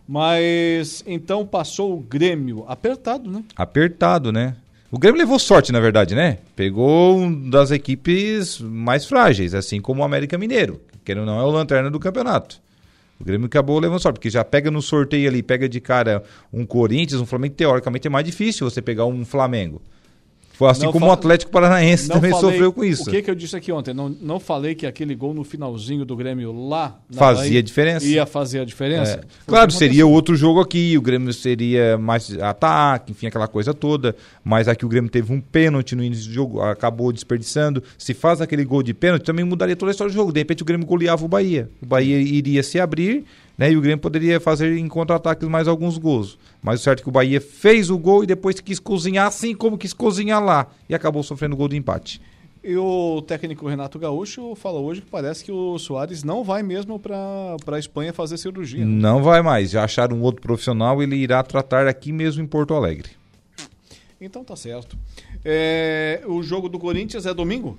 Mas 0.08 1.04
então 1.06 1.46
passou 1.46 1.94
o 1.94 2.00
Grêmio 2.00 2.66
apertado, 2.68 3.30
né? 3.30 3.44
Apertado, 3.56 4.32
né? 4.32 4.56
O 4.92 4.98
Grêmio 4.98 5.20
levou 5.20 5.38
sorte, 5.38 5.72
na 5.72 5.80
verdade, 5.80 6.16
né? 6.16 6.40
Pegou 6.56 7.18
um 7.20 7.50
das 7.50 7.70
equipes 7.70 8.60
mais 8.60 9.06
frágeis, 9.06 9.54
assim 9.54 9.80
como 9.80 10.02
o 10.02 10.04
América 10.06 10.38
Mineiro, 10.38 10.82
que 11.06 11.14
não 11.14 11.40
é 11.40 11.44
o 11.44 11.52
lanterna 11.52 11.92
do 11.92 12.00
campeonato. 12.00 12.60
O 13.20 13.24
Grêmio 13.24 13.46
acabou 13.46 13.80
levando 13.80 14.00
sorte, 14.00 14.16
porque 14.16 14.30
já 14.30 14.44
pega 14.44 14.72
no 14.72 14.82
sorteio 14.82 15.30
ali, 15.30 15.44
pega 15.44 15.70
de 15.70 15.80
cara 15.80 16.24
um 16.52 16.66
Corinthians, 16.66 17.22
um 17.22 17.26
Flamengo, 17.26 17.54
teoricamente 17.54 18.08
é 18.08 18.10
mais 18.10 18.26
difícil 18.26 18.68
você 18.68 18.82
pegar 18.82 19.06
um 19.06 19.24
Flamengo. 19.24 19.82
Foi 20.60 20.68
assim 20.68 20.84
não 20.84 20.92
como 20.92 21.06
o 21.06 21.12
Atlético 21.12 21.50
Paranaense 21.54 22.10
também 22.10 22.32
falei, 22.32 22.52
sofreu 22.52 22.74
com 22.74 22.84
isso. 22.84 23.04
O 23.04 23.12
que, 23.14 23.22
que 23.22 23.32
eu 23.32 23.34
disse 23.34 23.56
aqui 23.56 23.72
ontem? 23.72 23.94
Não, 23.94 24.10
não 24.10 24.42
falei 24.42 24.76
que 24.76 24.86
aquele 24.86 25.16
gol 25.16 25.34
no 25.34 25.46
finalzinho 25.46 26.04
do 26.04 26.18
Grêmio 26.18 26.52
lá 26.68 27.00
fazia 27.12 27.44
Bahia, 27.44 27.64
diferença. 27.64 28.06
Ia 28.06 28.26
fazer 28.26 28.60
a 28.60 28.66
diferença. 28.66 29.22
É. 29.24 29.48
Claro, 29.48 29.72
seria 29.72 30.06
outro 30.06 30.36
jogo 30.36 30.60
aqui, 30.60 30.98
o 30.98 31.02
Grêmio 31.02 31.32
seria 31.32 31.98
mais 31.98 32.38
ataque, 32.42 33.14
enfim, 33.14 33.28
aquela 33.28 33.48
coisa 33.48 33.74
toda. 33.74 34.14
Mas 34.44 34.68
aqui 34.68 34.86
o 34.86 34.90
Grêmio 34.90 35.10
teve 35.10 35.32
um 35.32 35.40
pênalti 35.40 35.96
no 35.96 36.04
início 36.04 36.28
do 36.28 36.34
jogo, 36.34 36.60
acabou 36.60 37.14
desperdiçando. 37.14 37.82
Se 37.98 38.14
faz 38.14 38.42
aquele 38.42 38.66
gol 38.66 38.84
de 38.84 38.94
pênalti, 38.94 39.24
também 39.24 39.46
mudaria 39.46 39.78
toda 39.78 39.92
a 39.92 39.94
história 39.94 40.12
do 40.12 40.16
jogo. 40.16 40.34
De 40.34 40.42
repente 40.42 40.62
o 40.62 40.66
Grêmio 40.66 40.86
goleava 40.86 41.24
o 41.24 41.30
Bahia. 41.30 41.70
O 41.82 41.86
Bahia 41.86 42.20
iria 42.20 42.64
se 42.64 42.82
abrir 42.82 43.24
né? 43.60 43.70
E 43.70 43.76
o 43.76 43.82
Grêmio 43.82 44.00
poderia 44.00 44.40
fazer 44.40 44.78
em 44.78 44.88
contra-ataques 44.88 45.46
mais 45.50 45.68
alguns 45.68 45.98
gols. 45.98 46.40
Mas 46.64 46.80
o 46.80 46.84
certo 46.84 47.02
é 47.02 47.04
que 47.04 47.10
o 47.10 47.12
Bahia 47.12 47.42
fez 47.42 47.90
o 47.90 47.98
gol 47.98 48.24
e 48.24 48.28
depois 48.28 48.62
quis 48.62 48.80
cozinhar 48.80 49.28
assim 49.28 49.54
como 49.54 49.78
quis 49.78 49.92
cozinhar 49.92 50.42
lá. 50.42 50.68
E 50.88 50.96
acabou 50.96 51.22
sofrendo 51.22 51.56
o 51.56 51.58
gol 51.58 51.68
de 51.68 51.76
empate. 51.76 52.22
E 52.64 52.78
o 52.78 53.22
técnico 53.22 53.68
Renato 53.68 54.00
Gaúcho 54.00 54.56
fala 54.56 54.80
hoje 54.80 55.02
que 55.02 55.10
parece 55.10 55.44
que 55.44 55.52
o 55.52 55.78
Soares 55.78 56.24
não 56.24 56.42
vai 56.42 56.64
mesmo 56.64 56.98
para 56.98 57.58
a 57.68 57.80
Espanha 57.80 58.14
fazer 58.14 58.38
cirurgia. 58.38 58.86
Né? 58.86 58.86
Não 58.86 59.22
vai 59.22 59.42
mais. 59.42 59.72
Já 59.72 59.84
acharam 59.84 60.16
um 60.16 60.22
outro 60.22 60.42
profissional, 60.42 61.04
ele 61.04 61.18
irá 61.18 61.44
tratar 61.44 61.86
aqui 61.86 62.14
mesmo 62.14 62.42
em 62.42 62.48
Porto 62.48 62.74
Alegre. 62.74 63.10
Então 64.22 64.42
tá 64.42 64.56
certo. 64.56 64.98
É, 65.44 66.22
o 66.26 66.42
jogo 66.42 66.70
do 66.70 66.80
Corinthians 66.80 67.26
é 67.26 67.34
domingo? 67.34 67.78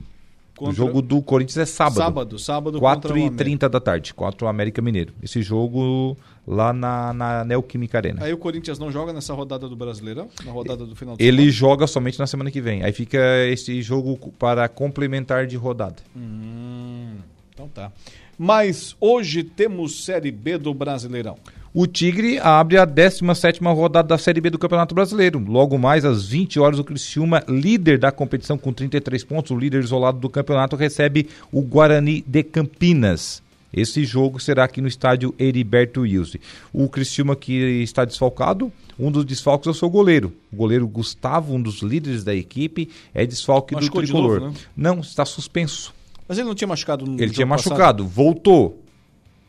Contra... 0.60 0.74
O 0.74 0.76
jogo 0.76 1.00
do 1.00 1.22
Corinthians 1.22 1.56
é 1.56 1.64
sábado. 1.64 1.96
Sábado, 1.96 2.38
sábado 2.38 2.78
4 2.78 3.16
e 3.16 3.30
30 3.30 3.66
da 3.66 3.80
tarde, 3.80 4.12
contra 4.12 4.44
o 4.44 4.48
América 4.48 4.82
Mineiro. 4.82 5.14
Esse 5.22 5.40
jogo 5.40 6.18
lá 6.46 6.70
na, 6.70 7.14
na 7.14 7.44
Neoquímica 7.46 7.96
Arena. 7.96 8.22
Aí 8.22 8.30
o 8.30 8.36
Corinthians 8.36 8.78
não 8.78 8.92
joga 8.92 9.10
nessa 9.10 9.32
rodada 9.32 9.66
do 9.66 9.74
Brasileirão? 9.74 10.28
Na 10.44 10.52
rodada 10.52 10.84
do 10.84 10.94
final 10.94 11.16
de 11.16 11.24
Ele 11.24 11.38
semana? 11.38 11.50
joga 11.52 11.86
somente 11.86 12.18
na 12.18 12.26
semana 12.26 12.50
que 12.50 12.60
vem. 12.60 12.82
Aí 12.82 12.92
fica 12.92 13.18
esse 13.50 13.80
jogo 13.80 14.18
para 14.38 14.68
complementar 14.68 15.46
de 15.46 15.56
rodada. 15.56 15.96
Hum, 16.14 17.14
então 17.54 17.66
tá. 17.66 17.90
Mas 18.38 18.94
hoje 19.00 19.42
temos 19.42 20.04
Série 20.04 20.30
B 20.30 20.58
do 20.58 20.74
Brasileirão. 20.74 21.38
O 21.72 21.86
Tigre 21.86 22.36
abre 22.40 22.78
a 22.78 22.84
17 22.84 23.62
rodada 23.62 24.08
da 24.08 24.18
Série 24.18 24.40
B 24.40 24.50
do 24.50 24.58
Campeonato 24.58 24.92
Brasileiro. 24.92 25.38
Logo 25.38 25.78
mais 25.78 26.04
às 26.04 26.26
20 26.26 26.58
horas, 26.58 26.80
o 26.80 26.84
Criciúma, 26.84 27.44
líder 27.48 27.96
da 27.96 28.10
competição 28.10 28.58
com 28.58 28.72
33 28.72 29.22
pontos, 29.22 29.52
o 29.52 29.58
líder 29.58 29.84
isolado 29.84 30.18
do 30.18 30.28
campeonato, 30.28 30.74
recebe 30.74 31.28
o 31.52 31.62
Guarani 31.62 32.24
de 32.26 32.42
Campinas. 32.42 33.40
Esse 33.72 34.04
jogo 34.04 34.40
será 34.40 34.64
aqui 34.64 34.80
no 34.80 34.88
estádio 34.88 35.32
Heriberto 35.38 36.00
Wilson. 36.00 36.38
O 36.72 36.88
Criciúma 36.88 37.36
que 37.36 37.52
está 37.84 38.04
desfalcado, 38.04 38.72
um 38.98 39.08
dos 39.12 39.24
desfalques 39.24 39.68
é 39.68 39.70
o 39.70 39.74
seu 39.74 39.88
goleiro. 39.88 40.32
O 40.52 40.56
goleiro 40.56 40.88
Gustavo, 40.88 41.54
um 41.54 41.62
dos 41.62 41.82
líderes 41.82 42.24
da 42.24 42.34
equipe, 42.34 42.88
é 43.14 43.24
desfalque 43.24 43.76
Machucou 43.76 44.00
do 44.00 44.04
tricolor. 44.06 44.40
Novo, 44.40 44.52
né? 44.52 44.60
Não, 44.76 44.98
está 44.98 45.24
suspenso. 45.24 45.94
Mas 46.26 46.36
ele 46.36 46.48
não 46.48 46.54
tinha 46.56 46.66
machucado 46.66 47.06
no 47.06 47.20
Ele 47.20 47.30
tinha 47.30 47.46
machucado, 47.46 48.02
passado. 48.02 48.08
voltou 48.08 48.82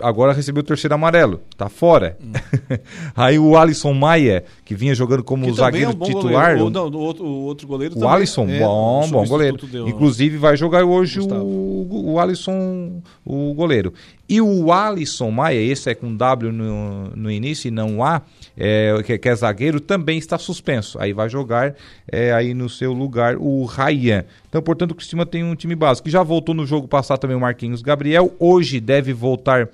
agora 0.01 0.33
recebeu 0.33 0.61
o 0.61 0.65
terceiro 0.65 0.93
amarelo, 0.93 1.41
tá 1.57 1.69
fora. 1.69 2.17
Hum. 2.21 2.31
Aí 3.15 3.37
o 3.37 3.57
Alisson 3.57 3.93
Maia, 3.93 4.43
que 4.65 4.75
vinha 4.75 4.93
jogando 4.95 5.23
como 5.23 5.45
que 5.45 5.53
zagueiro 5.53 5.91
é 5.91 5.93
um 5.93 5.99
titular. 5.99 6.57
Goleiro. 6.57 6.65
O, 6.65 6.69
não, 6.69 6.87
o, 6.89 7.43
outro, 7.45 7.67
goleiro 7.67 7.97
o. 7.97 8.07
Alisson, 8.07 8.47
é, 8.49 8.59
bom, 8.59 9.07
bom 9.09 9.25
goleiro. 9.25 9.57
Deu, 9.67 9.87
Inclusive 9.87 10.37
vai 10.37 10.57
jogar 10.57 10.83
hoje 10.83 11.19
o, 11.19 12.13
o 12.13 12.19
Alisson, 12.19 13.01
o 13.25 13.53
goleiro. 13.53 13.93
E 14.27 14.39
o 14.39 14.71
Alisson 14.71 15.29
Maia, 15.29 15.59
esse 15.59 15.89
é 15.89 15.95
com 15.95 16.15
W 16.15 16.51
no, 16.51 17.09
no 17.09 17.29
início 17.29 17.67
e 17.67 17.71
não 17.71 18.03
A, 18.03 18.21
é, 18.55 18.95
que, 19.05 19.17
que, 19.17 19.27
é 19.27 19.35
zagueiro, 19.35 19.79
também 19.81 20.17
está 20.17 20.37
suspenso. 20.37 20.97
Aí 20.99 21.11
vai 21.11 21.27
jogar 21.27 21.75
é, 22.07 22.31
aí 22.31 22.53
no 22.53 22.69
seu 22.69 22.93
lugar 22.93 23.35
o 23.37 23.65
Ryan. 23.65 24.23
Então, 24.47 24.61
portanto, 24.61 24.91
o 24.91 24.95
Cristina 24.95 25.25
tem 25.25 25.43
um 25.43 25.55
time 25.55 25.75
básico. 25.75 26.09
Já 26.09 26.23
voltou 26.23 26.55
no 26.55 26.65
jogo 26.65 26.87
passado 26.87 27.19
também 27.19 27.35
o 27.35 27.41
Marquinhos 27.41 27.81
Gabriel. 27.81 28.33
Hoje 28.39 28.79
deve 28.79 29.11
voltar 29.11 29.69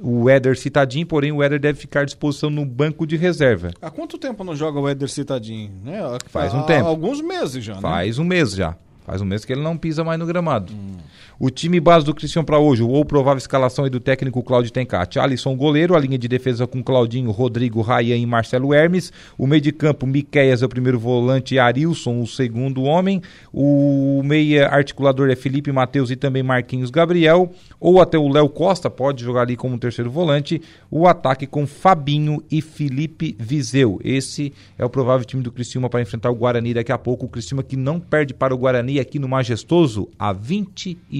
o 0.00 0.28
Éder 0.28 0.58
Citadinho, 0.58 1.06
porém 1.06 1.32
o 1.32 1.42
Éder 1.42 1.60
deve 1.60 1.78
ficar 1.78 2.00
à 2.00 2.04
disposição 2.04 2.50
no 2.50 2.64
banco 2.64 3.06
de 3.06 3.16
reserva. 3.16 3.70
Há 3.80 3.90
quanto 3.90 4.18
tempo 4.18 4.42
não 4.44 4.54
joga 4.56 4.80
o 4.80 4.88
Éder 4.88 5.08
Citadinho? 5.08 5.70
Né? 5.82 6.00
Faz 6.28 6.52
um 6.52 6.62
tempo. 6.62 6.86
alguns 6.86 7.20
meses 7.20 7.64
já, 7.64 7.74
né? 7.74 7.80
Faz 7.80 8.18
um 8.18 8.24
mês 8.24 8.52
já. 8.52 8.76
Faz 9.04 9.20
um 9.20 9.24
mês 9.24 9.44
que 9.44 9.52
ele 9.52 9.62
não 9.62 9.76
pisa 9.76 10.02
mais 10.02 10.18
no 10.18 10.26
gramado. 10.26 10.72
Hum. 10.72 10.96
O 11.38 11.50
time 11.50 11.80
base 11.80 12.06
do 12.06 12.14
Cristiano 12.14 12.46
para 12.46 12.60
hoje, 12.60 12.82
ou 12.84 13.04
provável 13.04 13.38
escalação 13.38 13.88
do 13.88 13.98
técnico 13.98 14.40
Cláudio 14.40 14.70
Tencati. 14.70 15.18
Alisson 15.18 15.56
goleiro, 15.56 15.96
a 15.96 15.98
linha 15.98 16.16
de 16.16 16.28
defesa 16.28 16.64
com 16.64 16.80
Claudinho, 16.80 17.32
Rodrigo, 17.32 17.80
Raia 17.80 18.16
e 18.16 18.24
Marcelo 18.24 18.72
Hermes. 18.72 19.12
O 19.36 19.44
meio 19.44 19.60
de 19.60 19.72
campo, 19.72 20.06
Miqueias 20.06 20.62
é 20.62 20.66
o 20.66 20.68
primeiro 20.68 20.98
volante, 20.98 21.58
Arilson 21.58 22.20
o 22.20 22.26
segundo 22.26 22.84
homem. 22.84 23.20
O 23.52 24.22
meia 24.24 24.68
articulador 24.68 25.28
é 25.28 25.34
Felipe 25.34 25.72
Matheus 25.72 26.10
e 26.10 26.16
também 26.16 26.42
Marquinhos 26.42 26.88
Gabriel. 26.88 27.50
Ou 27.80 28.00
até 28.00 28.16
o 28.16 28.28
Léo 28.28 28.48
Costa 28.48 28.88
pode 28.88 29.24
jogar 29.24 29.42
ali 29.42 29.56
como 29.56 29.76
terceiro 29.76 30.10
volante. 30.10 30.62
O 30.88 31.08
ataque 31.08 31.48
com 31.48 31.66
Fabinho 31.66 32.44
e 32.48 32.62
Felipe 32.62 33.36
Viseu. 33.40 34.00
Esse 34.04 34.52
é 34.78 34.84
o 34.84 34.90
provável 34.90 35.24
time 35.24 35.42
do 35.42 35.50
Criciúma 35.50 35.90
para 35.90 36.00
enfrentar 36.00 36.30
o 36.30 36.34
Guarani 36.36 36.74
daqui 36.74 36.92
a 36.92 36.98
pouco. 36.98 37.26
O 37.26 37.28
Criciúma 37.28 37.64
que 37.64 37.76
não 37.76 37.98
perde 37.98 38.32
para 38.32 38.54
o 38.54 38.58
Guarani 38.58 39.00
aqui 39.00 39.18
no 39.18 39.28
Majestoso 39.28 40.08
há 40.16 40.32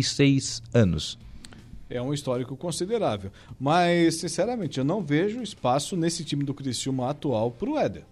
26 0.05 0.63
anos. 0.75 1.19
É 1.89 2.01
um 2.01 2.13
histórico 2.13 2.57
considerável. 2.57 3.31
Mas, 3.59 4.17
sinceramente, 4.17 4.79
eu 4.79 4.85
não 4.85 5.03
vejo 5.03 5.43
espaço 5.43 5.97
nesse 5.97 6.25
time 6.25 6.45
do 6.45 6.53
Criciúma 6.53 7.11
atual 7.11 7.51
para 7.51 7.71
o 7.71 7.79
Éder. 7.79 8.03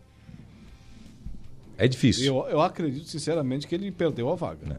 É 1.76 1.86
difícil. 1.88 2.24
Eu, 2.24 2.48
eu 2.48 2.60
acredito, 2.60 3.08
sinceramente, 3.08 3.66
que 3.66 3.74
ele 3.74 3.90
perdeu 3.90 4.30
a 4.30 4.34
vaga. 4.34 4.66
Né? 4.66 4.76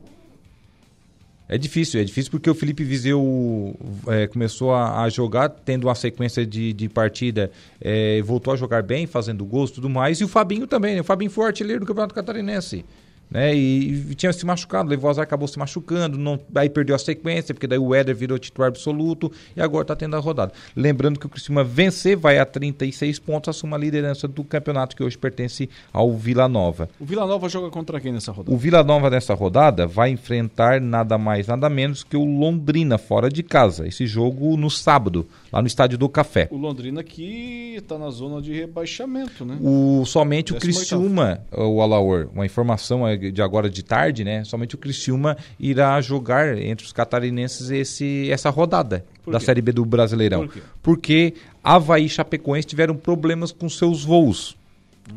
É 1.50 1.58
difícil, 1.58 2.00
é 2.00 2.04
difícil 2.04 2.32
porque 2.32 2.50
o 2.50 2.56
Felipe 2.56 2.84
Viseu 2.84 3.76
é, 4.08 4.28
começou 4.28 4.74
a, 4.74 5.04
a, 5.04 5.10
jogar, 5.10 5.50
tendo 5.50 5.88
uma 5.88 5.96
sequência 5.96 6.46
de, 6.46 6.72
de 6.72 6.88
partida, 6.88 7.52
é, 7.82 8.22
voltou 8.22 8.54
a 8.54 8.56
jogar 8.56 8.82
bem, 8.82 9.06
fazendo 9.06 9.44
gols 9.44 9.70
e 9.72 9.74
tudo 9.74 9.90
mais, 9.90 10.22
e 10.22 10.24
o 10.24 10.28
Fabinho 10.28 10.66
também, 10.66 10.96
né? 10.96 11.02
o 11.02 11.04
Fabinho 11.04 11.30
foi 11.30 11.44
o 11.44 11.48
artilheiro 11.48 11.82
do 11.82 11.86
Campeonato 11.86 12.16
Catarinense 12.16 12.86
né? 13.30 13.56
E, 13.56 14.12
e, 14.12 14.16
tinha 14.16 14.32
se 14.32 14.46
machucado, 14.46 14.90
levou 14.90 15.10
azar, 15.10 15.24
acabou 15.24 15.48
se 15.48 15.58
machucando, 15.58 16.18
não, 16.18 16.40
aí 16.56 16.70
perdeu 16.70 16.96
a 16.96 17.00
sequência, 17.00 17.54
porque 17.54 17.66
daí 17.66 17.80
o 17.80 17.94
Éder 17.94 18.16
virou 18.16 18.38
titular 18.38 18.68
absoluto 18.70 19.32
e 19.56 19.62
agora 19.62 19.84
está 19.84 19.96
tendo 19.96 20.16
a 20.16 20.20
rodada. 20.20 20.54
Lembrando 20.76 21.20
que 21.20 21.26
o 21.26 21.30
Criciúma 21.30 21.64
vencer 21.64 22.16
vai 22.16 22.38
a 22.38 22.46
36 22.46 23.18
pontos, 23.20 23.50
assuma 23.50 23.76
a 23.76 23.80
liderança 23.80 24.28
do 24.28 24.44
campeonato 24.44 24.96
que 24.96 25.04
hoje 25.04 25.18
pertence 25.18 25.70
ao 25.92 26.16
Vila 26.16 26.48
Nova. 26.48 26.88
O 27.00 27.06
Vila 27.06 27.26
Nova 27.26 27.50
joga 27.50 27.70
contra 27.70 28.00
quem 28.00 28.12
nessa 28.12 28.32
rodada? 28.32 28.56
O 28.56 28.58
Vila 28.58 28.84
Nova 28.84 29.10
nessa 29.10 29.34
rodada 29.34 29.88
vai 29.88 30.12
enfrentar 30.12 30.80
nada 30.80 31.18
mais, 31.18 31.48
nada 31.48 31.70
menos 31.70 32.04
que 32.04 32.16
o 32.16 32.24
Londrina, 32.24 32.98
fora 32.98 33.30
de 33.30 33.42
casa. 33.42 33.88
Esse 33.88 34.06
jogo 34.06 34.56
no 34.58 34.70
sábado, 34.70 35.28
lá 35.54 35.62
no 35.62 35.68
Estádio 35.68 36.00
do 36.00 36.10
Café. 36.10 36.48
O 36.50 36.58
Londrina 36.58 37.04
que 37.04 37.76
está 37.78 37.96
na 38.00 38.10
zona 38.10 38.42
de 38.42 38.52
rebaixamento, 38.52 39.46
né? 39.46 39.60
O, 39.62 40.04
somente 40.04 40.52
o 40.52 40.60
Criciúma, 40.60 41.42
o 41.52 41.80
Alaor, 41.80 42.28
uma 42.34 42.44
informação 42.44 43.08
é 43.08 43.16
de 43.16 43.42
agora 43.42 43.70
de 43.70 43.84
tarde, 43.84 44.24
né? 44.24 44.44
Somente 44.44 44.74
o 44.74 44.78
Criciúma 44.80 45.38
irá 45.60 46.02
jogar 46.02 46.58
entre 46.58 46.84
os 46.84 46.92
catarinenses 46.92 47.70
esse, 47.70 48.32
essa 48.32 48.50
rodada 48.50 49.06
da 49.28 49.40
Série 49.40 49.62
B 49.62 49.72
do 49.72 49.86
Brasileirão. 49.86 50.48
Por 50.48 50.64
Porque 50.82 51.36
Havaí 51.64 52.06
e 52.06 52.10
Chapecoense 52.10 52.68
tiveram 52.68 52.96
problemas 52.96 53.52
com 53.52 53.70
seus 53.70 54.04
voos. 54.04 54.58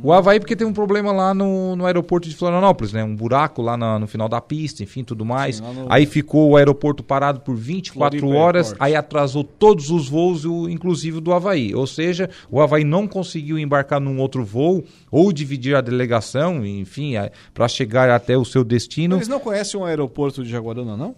O 0.02 0.12
Havaí 0.12 0.40
porque 0.40 0.56
teve 0.56 0.68
um 0.68 0.74
problema 0.74 1.12
lá 1.12 1.32
no, 1.32 1.76
no 1.76 1.86
aeroporto 1.86 2.28
de 2.28 2.34
Florianópolis, 2.34 2.92
né? 2.92 3.04
Um 3.04 3.14
buraco 3.14 3.62
lá 3.62 3.76
na, 3.76 3.98
no 3.98 4.06
final 4.06 4.28
da 4.28 4.40
pista, 4.40 4.82
enfim, 4.82 5.04
tudo 5.04 5.24
mais. 5.24 5.56
Sim, 5.56 5.62
no... 5.62 5.86
Aí 5.88 6.06
ficou 6.06 6.50
o 6.50 6.56
aeroporto 6.56 7.02
parado 7.02 7.40
por 7.40 7.54
24 7.54 8.18
Floripa 8.18 8.38
horas, 8.38 8.66
Airport. 8.68 8.82
aí 8.82 8.96
atrasou 8.96 9.44
todos 9.44 9.90
os 9.90 10.08
voos, 10.08 10.44
inclusive 10.68 11.20
do 11.20 11.32
Havaí. 11.32 11.74
Ou 11.74 11.86
seja, 11.86 12.28
o 12.50 12.60
Havaí 12.60 12.84
não 12.84 13.06
conseguiu 13.06 13.58
embarcar 13.58 14.00
num 14.00 14.18
outro 14.20 14.44
voo 14.44 14.84
ou 15.10 15.32
dividir 15.32 15.76
a 15.76 15.80
delegação, 15.80 16.66
enfim, 16.66 17.14
para 17.54 17.68
chegar 17.68 18.10
até 18.10 18.36
o 18.36 18.44
seu 18.44 18.64
destino. 18.64 19.16
Eles 19.16 19.28
não 19.28 19.40
conhecem 19.40 19.78
o 19.78 19.84
aeroporto 19.84 20.42
de 20.42 20.50
Jaguaruna, 20.50 20.96
não? 20.96 21.14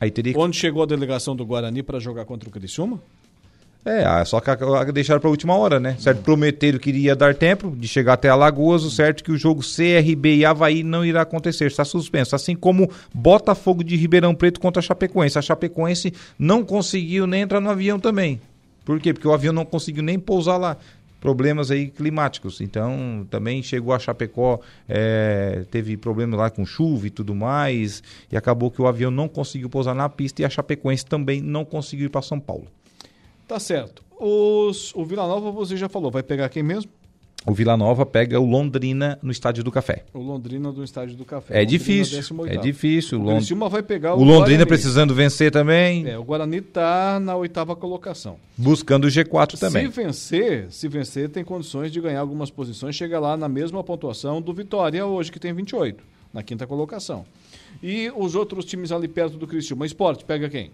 Aí 0.00 0.10
teria... 0.10 0.36
Onde 0.36 0.56
chegou 0.56 0.82
a 0.82 0.86
delegação 0.86 1.36
do 1.36 1.44
Guarani 1.44 1.82
para 1.82 2.00
jogar 2.00 2.24
contra 2.24 2.48
o 2.48 2.52
Criciúma? 2.52 2.98
É, 3.84 4.04
ah, 4.04 4.24
só 4.24 4.40
que 4.40 4.92
deixaram 4.92 5.20
para 5.20 5.28
a 5.28 5.30
última 5.30 5.56
hora, 5.56 5.80
né? 5.80 5.96
Certo, 5.98 6.22
prometeram 6.22 6.78
que 6.78 6.88
iria 6.88 7.16
dar 7.16 7.34
tempo 7.34 7.74
de 7.76 7.88
chegar 7.88 8.12
até 8.12 8.28
Alagoas, 8.28 8.84
o 8.84 8.90
certo 8.90 9.24
que 9.24 9.32
o 9.32 9.36
jogo 9.36 9.60
CRB 9.60 10.36
e 10.36 10.44
Havaí 10.44 10.84
não 10.84 11.04
irá 11.04 11.22
acontecer, 11.22 11.66
está 11.66 11.84
suspenso. 11.84 12.36
Assim 12.36 12.54
como 12.54 12.88
Botafogo 13.12 13.82
de 13.82 13.96
Ribeirão 13.96 14.36
Preto 14.36 14.60
contra 14.60 14.78
a 14.78 14.82
Chapecoense. 14.82 15.36
A 15.36 15.42
Chapecoense 15.42 16.12
não 16.38 16.64
conseguiu 16.64 17.26
nem 17.26 17.42
entrar 17.42 17.60
no 17.60 17.70
avião 17.70 17.98
também. 17.98 18.40
Por 18.84 19.00
quê? 19.00 19.12
Porque 19.12 19.26
o 19.26 19.32
avião 19.32 19.52
não 19.52 19.64
conseguiu 19.64 20.02
nem 20.02 20.16
pousar 20.16 20.58
lá. 20.58 20.76
Problemas 21.20 21.72
aí 21.72 21.88
climáticos. 21.88 22.60
Então, 22.60 23.26
também 23.30 23.64
chegou 23.64 23.92
a 23.92 23.98
Chapecó, 23.98 24.60
é, 24.88 25.64
teve 25.72 25.96
problemas 25.96 26.38
lá 26.38 26.50
com 26.50 26.64
chuva 26.64 27.08
e 27.08 27.10
tudo 27.10 27.34
mais, 27.34 28.02
e 28.30 28.36
acabou 28.36 28.70
que 28.70 28.82
o 28.82 28.86
avião 28.86 29.10
não 29.10 29.28
conseguiu 29.28 29.68
pousar 29.68 29.94
na 29.94 30.08
pista 30.08 30.42
e 30.42 30.44
a 30.44 30.50
Chapecoense 30.50 31.04
também 31.04 31.40
não 31.40 31.64
conseguiu 31.64 32.06
ir 32.06 32.10
para 32.10 32.22
São 32.22 32.38
Paulo. 32.38 32.66
Tá 33.52 33.60
certo. 33.60 34.02
Os, 34.18 34.94
o 34.94 35.04
Vila 35.04 35.26
Nova, 35.28 35.50
você 35.50 35.76
já 35.76 35.86
falou, 35.86 36.10
vai 36.10 36.22
pegar 36.22 36.48
quem 36.48 36.62
mesmo? 36.62 36.90
O 37.46 37.52
Vila 37.52 37.76
Nova 37.76 38.06
pega 38.06 38.40
o 38.40 38.46
Londrina 38.46 39.18
no 39.22 39.30
Estádio 39.30 39.62
do 39.62 39.70
Café. 39.70 40.06
O 40.14 40.20
Londrina 40.20 40.72
do 40.72 40.82
Estádio 40.82 41.16
do 41.16 41.24
Café. 41.26 41.52
É 41.52 41.60
Londrina 41.60 41.78
difícil. 41.78 42.46
É 42.46 42.56
difícil. 42.56 43.20
O 43.20 43.24
Lond... 43.24 43.52
vai 43.68 43.82
pegar 43.82 44.14
o, 44.14 44.20
o 44.20 44.24
Londrina 44.24 44.40
Guarani. 44.40 44.64
precisando 44.64 45.14
vencer 45.14 45.50
também. 45.50 46.08
É, 46.08 46.16
o 46.16 46.24
Guarani 46.24 46.60
está 46.60 47.20
na 47.20 47.36
oitava 47.36 47.76
colocação. 47.76 48.38
Buscando 48.56 49.04
o 49.04 49.08
G4 49.08 49.58
também. 49.58 49.82
Se 49.82 49.88
vencer, 49.90 50.66
se 50.70 50.88
vencer, 50.88 51.28
tem 51.28 51.44
condições 51.44 51.92
de 51.92 52.00
ganhar 52.00 52.20
algumas 52.20 52.50
posições, 52.50 52.96
chega 52.96 53.20
lá 53.20 53.36
na 53.36 53.50
mesma 53.50 53.84
pontuação 53.84 54.40
do 54.40 54.54
Vitória 54.54 55.04
hoje, 55.04 55.30
que 55.30 55.38
tem 55.38 55.52
28, 55.52 56.02
na 56.32 56.42
quinta 56.42 56.66
colocação. 56.66 57.26
E 57.82 58.10
os 58.16 58.34
outros 58.34 58.64
times 58.64 58.90
ali 58.90 59.08
perto 59.08 59.36
do 59.36 59.46
Criciúma. 59.46 59.84
Esporte 59.84 60.24
pega 60.24 60.48
quem? 60.48 60.70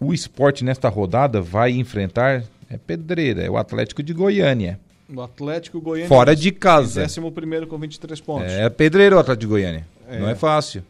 O 0.00 0.12
esporte 0.12 0.64
nesta 0.64 0.88
rodada 0.88 1.40
vai 1.40 1.70
enfrentar 1.72 2.44
é 2.70 2.76
pedreira, 2.78 3.42
é 3.42 3.50
o 3.50 3.56
Atlético 3.56 4.02
de 4.02 4.12
Goiânia. 4.12 4.80
O 5.14 5.20
Atlético 5.20 5.80
Goiânia. 5.80 6.08
Fora 6.08 6.34
de 6.34 6.50
casa. 6.50 7.02
Décimo 7.02 7.30
primeiro 7.30 7.66
com 7.66 7.78
23 7.78 8.20
pontos. 8.20 8.50
É 8.50 8.68
pedreiro 8.70 9.16
o 9.16 9.18
Atlético 9.18 9.40
de 9.42 9.46
Goiânia. 9.46 9.86
É. 10.08 10.18
Não 10.18 10.28
é 10.28 10.34
fácil. 10.34 10.82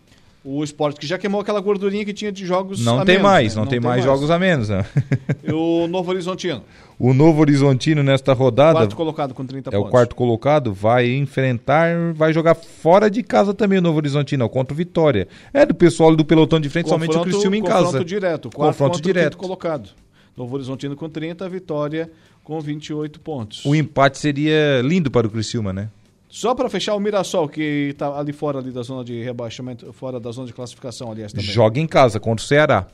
O 0.44 0.62
esporte 0.62 1.00
que 1.00 1.06
já 1.06 1.16
queimou 1.16 1.40
aquela 1.40 1.58
gordurinha 1.58 2.04
que 2.04 2.12
tinha 2.12 2.30
de 2.30 2.44
jogos 2.44 2.84
não 2.84 3.00
a 3.00 3.04
tem 3.04 3.14
menos, 3.14 3.30
mais, 3.30 3.54
né? 3.54 3.56
não, 3.56 3.64
não, 3.64 3.70
tem, 3.70 3.80
tem 3.80 3.88
mais, 3.88 4.04
mais, 4.04 4.04
jogos 4.04 4.30
a 4.30 4.38
menos. 4.38 4.68
Né? 4.68 4.84
E 5.42 5.50
o 5.50 5.86
Novo 5.88 6.10
Horizontino. 6.10 6.62
O 6.98 7.14
Novo 7.14 7.40
Horizontino 7.40 8.02
nesta 8.02 8.34
rodada. 8.34 8.74
Quarto 8.74 8.96
colocado 8.96 9.34
com 9.34 9.44
30 9.46 9.70
é 9.70 9.72
pontos. 9.72 9.84
É 9.84 9.88
o 9.88 9.90
quarto 9.90 10.14
colocado, 10.14 10.72
vai 10.72 11.10
enfrentar, 11.14 12.12
vai 12.14 12.32
jogar 12.32 12.54
fora 12.54 13.10
de 13.10 13.22
casa 13.22 13.54
também 13.54 13.78
o 13.78 13.82
Novo 13.82 13.96
Horizontino, 13.96 14.46
contra 14.50 14.74
o 14.74 14.76
Vitória. 14.76 15.26
É 15.52 15.64
do 15.64 15.74
pessoal 15.74 16.14
do 16.14 16.24
pelotão 16.24 16.60
de 16.60 16.68
frente, 16.68 16.90
confronto, 16.90 17.12
somente 17.12 17.28
o 17.28 17.30
Criciúma 17.30 17.56
em 17.56 17.62
casa. 17.62 17.84
Confronto 17.86 18.04
direto, 18.04 18.50
quarto 18.50 18.72
confronto 18.72 19.00
direto. 19.00 19.36
colocado. 19.38 19.90
Novo 20.36 20.54
Horizontino 20.54 20.94
com 20.94 21.08
30, 21.08 21.48
Vitória 21.48 22.10
com 22.42 22.60
28 22.60 23.18
pontos. 23.20 23.64
O 23.64 23.74
empate 23.74 24.18
seria 24.18 24.82
lindo 24.82 25.10
para 25.10 25.26
o 25.26 25.30
Criciúma, 25.30 25.72
né? 25.72 25.88
Só 26.34 26.52
para 26.52 26.68
fechar 26.68 26.96
o 26.96 26.98
Mirassol, 26.98 27.48
que 27.48 27.90
está 27.92 28.18
ali 28.18 28.32
fora 28.32 28.58
ali 28.58 28.72
da 28.72 28.82
zona 28.82 29.04
de 29.04 29.22
rebaixamento, 29.22 29.92
fora 29.92 30.18
da 30.18 30.32
zona 30.32 30.48
de 30.48 30.52
classificação, 30.52 31.12
aliás, 31.12 31.32
também. 31.32 31.46
Joga 31.46 31.78
em 31.78 31.86
casa 31.86 32.18
contra 32.18 32.44
o 32.44 32.48
Ceará. 32.48 32.88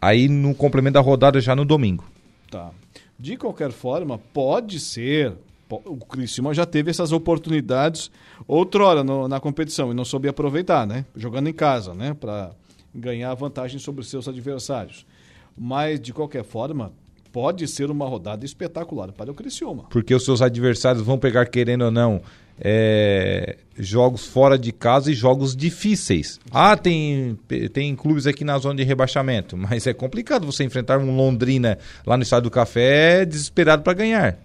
Aí 0.00 0.30
no 0.30 0.54
complemento 0.54 0.94
da 0.94 1.00
rodada 1.00 1.42
já 1.42 1.54
no 1.54 1.66
domingo. 1.66 2.10
Tá. 2.50 2.70
De 3.18 3.36
qualquer 3.36 3.70
forma, 3.70 4.16
pode 4.32 4.80
ser. 4.80 5.34
O 5.68 5.98
Criciúma 5.98 6.54
já 6.54 6.64
teve 6.64 6.90
essas 6.90 7.12
oportunidades 7.12 8.10
outrora 8.46 9.04
no, 9.04 9.28
na 9.28 9.38
competição 9.38 9.90
e 9.90 9.94
não 9.94 10.06
soube 10.06 10.26
aproveitar, 10.26 10.86
né? 10.86 11.04
Jogando 11.14 11.50
em 11.50 11.52
casa, 11.52 11.92
né? 11.92 12.14
Para 12.14 12.52
ganhar 12.94 13.34
vantagem 13.34 13.78
sobre 13.78 14.00
os 14.00 14.08
seus 14.08 14.26
adversários. 14.26 15.04
Mas, 15.54 16.00
de 16.00 16.14
qualquer 16.14 16.44
forma, 16.44 16.94
pode 17.38 17.68
ser 17.68 17.88
uma 17.88 18.04
rodada 18.04 18.44
espetacular 18.44 19.12
para 19.12 19.30
o 19.30 19.34
Criciúma. 19.34 19.84
Porque 19.90 20.12
os 20.12 20.24
seus 20.24 20.42
adversários 20.42 21.04
vão 21.04 21.16
pegar, 21.16 21.46
querendo 21.46 21.84
ou 21.84 21.90
não, 21.92 22.20
é, 22.60 23.58
jogos 23.78 24.26
fora 24.26 24.58
de 24.58 24.72
casa 24.72 25.12
e 25.12 25.14
jogos 25.14 25.54
difíceis. 25.54 26.40
Ah, 26.50 26.76
tem, 26.76 27.38
tem 27.72 27.94
clubes 27.94 28.26
aqui 28.26 28.42
na 28.42 28.58
zona 28.58 28.74
de 28.74 28.82
rebaixamento, 28.82 29.56
mas 29.56 29.86
é 29.86 29.94
complicado 29.94 30.46
você 30.46 30.64
enfrentar 30.64 30.98
um 30.98 31.14
Londrina 31.14 31.78
lá 32.04 32.16
no 32.16 32.24
Estádio 32.24 32.50
do 32.50 32.52
Café 32.52 33.24
desesperado 33.24 33.84
para 33.84 33.92
ganhar. 33.92 34.36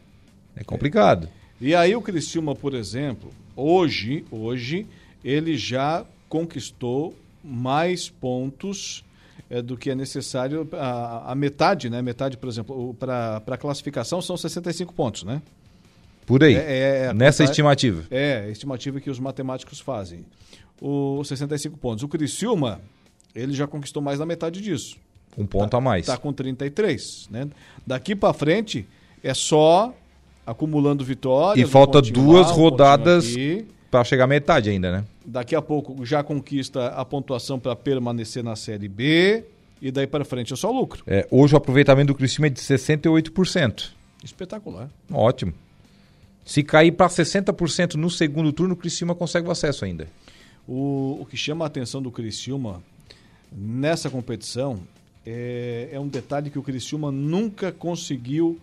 É 0.55 0.63
complicado. 0.63 1.27
E 1.59 1.73
aí 1.73 1.95
o 1.95 2.01
Criciúma, 2.01 2.53
por 2.53 2.75
exemplo, 2.75 3.31
hoje, 3.55 4.23
hoje 4.29 4.85
ele 5.25 5.57
já 5.57 6.05
conquistou 6.29 7.15
mais 7.43 8.07
pontos 8.07 9.03
é, 9.49 9.61
do 9.61 9.77
que 9.77 9.89
é 9.89 9.95
necessário. 9.95 10.67
A, 10.73 11.31
a 11.31 11.35
metade, 11.35 11.89
né? 11.89 12.01
Metade, 12.01 12.37
por 12.37 12.49
exemplo, 12.49 12.93
para 12.95 13.41
a 13.45 13.57
classificação 13.57 14.21
são 14.21 14.37
65 14.37 14.93
pontos, 14.93 15.23
né? 15.23 15.41
Por 16.25 16.43
aí. 16.43 16.55
É, 16.55 16.59
é, 16.59 17.05
é 17.05 17.13
nessa 17.13 17.43
estimativa. 17.43 18.03
É, 18.09 18.45
a 18.47 18.49
estimativa 18.49 18.99
que 18.99 19.09
os 19.09 19.19
matemáticos 19.19 19.79
fazem. 19.79 20.25
O 20.81 21.23
65 21.23 21.77
pontos. 21.77 22.03
O 22.03 22.07
Criciúma, 22.07 22.81
ele 23.35 23.53
já 23.53 23.67
conquistou 23.67 24.01
mais 24.01 24.19
da 24.19 24.25
metade 24.25 24.61
disso. 24.61 24.97
Um 25.37 25.45
ponto 25.45 25.69
tá, 25.69 25.77
a 25.77 25.81
mais. 25.81 26.01
Está 26.01 26.17
com 26.17 26.31
33. 26.31 27.27
Né? 27.29 27.47
Daqui 27.85 28.15
para 28.15 28.33
frente 28.33 28.85
é 29.23 29.33
só 29.33 29.93
acumulando 30.45 31.03
vitórias. 31.03 31.67
E 31.67 31.71
falta 31.71 32.01
duas 32.01 32.47
lá, 32.47 32.53
rodadas 32.53 33.35
para 33.93 34.03
chegar 34.03 34.23
à 34.23 34.27
metade 34.27 34.71
ainda, 34.71 34.91
né? 34.91 35.05
Daqui 35.23 35.55
a 35.55 35.61
pouco 35.61 36.03
já 36.03 36.23
conquista 36.23 36.87
a 36.87 37.05
pontuação 37.05 37.59
para 37.59 37.75
permanecer 37.75 38.43
na 38.43 38.55
Série 38.55 38.87
B. 38.87 39.43
E 39.79 39.91
daí 39.91 40.07
para 40.07 40.25
frente 40.25 40.51
é 40.51 40.55
só 40.55 40.71
lucro. 40.71 41.03
É, 41.05 41.27
hoje 41.29 41.53
o 41.53 41.57
aproveitamento 41.57 42.07
do 42.07 42.15
Criciúma 42.15 42.47
é 42.47 42.49
de 42.49 42.59
68%. 42.59 43.91
Espetacular. 44.23 44.89
Ótimo. 45.11 45.53
Se 46.43 46.63
cair 46.63 46.91
para 46.93 47.07
60% 47.07 47.93
no 47.93 48.09
segundo 48.09 48.51
turno, 48.51 48.73
o 48.73 48.77
Criciúma 48.77 49.13
consegue 49.13 49.47
o 49.47 49.51
acesso 49.51 49.85
ainda. 49.85 50.07
O, 50.67 51.19
o 51.21 51.27
que 51.29 51.37
chama 51.37 51.63
a 51.63 51.67
atenção 51.67 52.01
do 52.01 52.09
Criciúma 52.09 52.81
nessa 53.51 54.09
competição 54.09 54.79
é, 55.23 55.89
é 55.91 55.99
um 55.99 56.07
detalhe 56.07 56.49
que 56.49 56.57
o 56.57 56.63
Criciúma 56.63 57.11
nunca 57.11 57.71
conseguiu 57.71 58.59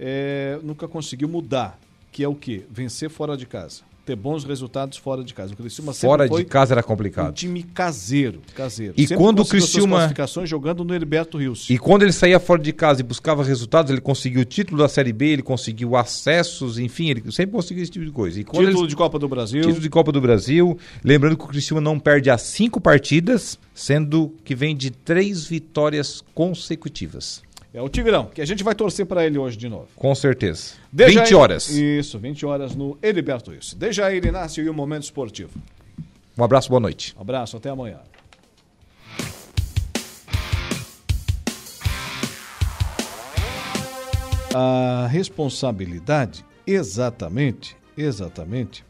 é, 0.00 0.58
nunca 0.62 0.88
conseguiu 0.88 1.28
mudar, 1.28 1.78
que 2.10 2.24
é 2.24 2.28
o 2.28 2.34
que? 2.34 2.64
Vencer 2.70 3.10
fora 3.10 3.36
de 3.36 3.44
casa 3.44 3.91
ter 4.04 4.16
bons 4.16 4.44
resultados 4.44 4.98
fora 4.98 5.22
de 5.22 5.32
casa. 5.32 5.54
O 5.54 5.56
Criciúma 5.56 5.92
fora 5.92 6.28
de 6.28 6.44
casa 6.44 6.74
era 6.74 6.82
complicado. 6.82 7.30
Um 7.30 7.32
time 7.32 7.62
caseiro, 7.62 8.40
caseiro. 8.54 8.94
E 8.96 9.02
sempre 9.02 9.16
quando 9.16 9.40
o 9.40 9.44
Criciúma 9.44 9.98
classificações 9.98 10.48
jogando 10.48 10.84
no 10.84 10.94
Heriberto 10.94 11.38
Rios. 11.38 11.68
E 11.70 11.78
quando 11.78 12.02
ele 12.02 12.12
saía 12.12 12.40
fora 12.40 12.60
de 12.60 12.72
casa 12.72 13.00
e 13.00 13.04
buscava 13.04 13.44
resultados, 13.44 13.90
ele 13.90 14.00
conseguiu 14.00 14.42
o 14.42 14.44
título 14.44 14.78
da 14.78 14.88
Série 14.88 15.12
B, 15.12 15.26
ele 15.26 15.42
conseguiu 15.42 15.96
acessos, 15.96 16.78
enfim, 16.78 17.10
ele 17.10 17.22
sempre 17.30 17.52
conseguiu 17.52 17.82
esse 17.82 17.92
tipo 17.92 18.04
de 18.04 18.10
coisa. 18.10 18.40
E 18.40 18.44
título 18.44 18.68
ele... 18.68 18.86
de 18.86 18.96
Copa 18.96 19.18
do 19.18 19.28
Brasil. 19.28 19.62
Título 19.62 19.80
de 19.80 19.90
Copa 19.90 20.10
do 20.10 20.20
Brasil. 20.20 20.78
Lembrando 21.04 21.36
que 21.36 21.44
o 21.44 21.48
Criciúma 21.48 21.80
não 21.80 21.98
perde 21.98 22.30
há 22.30 22.38
cinco 22.38 22.80
partidas, 22.80 23.58
sendo 23.74 24.34
que 24.44 24.54
vem 24.54 24.76
de 24.76 24.90
três 24.90 25.44
vitórias 25.44 26.24
consecutivas. 26.34 27.42
É 27.74 27.80
o 27.80 27.88
Tigrão, 27.88 28.26
que 28.26 28.42
a 28.42 28.44
gente 28.44 28.62
vai 28.62 28.74
torcer 28.74 29.06
para 29.06 29.24
ele 29.24 29.38
hoje 29.38 29.56
de 29.56 29.66
novo. 29.66 29.88
Com 29.96 30.14
certeza. 30.14 30.74
Dejair, 30.92 31.24
20 31.24 31.34
horas. 31.34 31.70
Isso, 31.70 32.18
20 32.18 32.44
horas 32.44 32.74
no 32.74 32.98
Heriberto 33.02 33.54
Isso. 33.54 33.74
Dejair 33.74 34.22
Inácio 34.26 34.62
e 34.62 34.68
o 34.68 34.74
Momento 34.74 35.04
Esportivo. 35.04 35.52
Um 36.36 36.44
abraço, 36.44 36.68
boa 36.68 36.80
noite. 36.80 37.14
Um 37.16 37.22
abraço, 37.22 37.56
até 37.56 37.70
amanhã. 37.70 38.00
A 44.54 45.06
responsabilidade, 45.10 46.44
exatamente, 46.66 47.74
exatamente, 47.96 48.84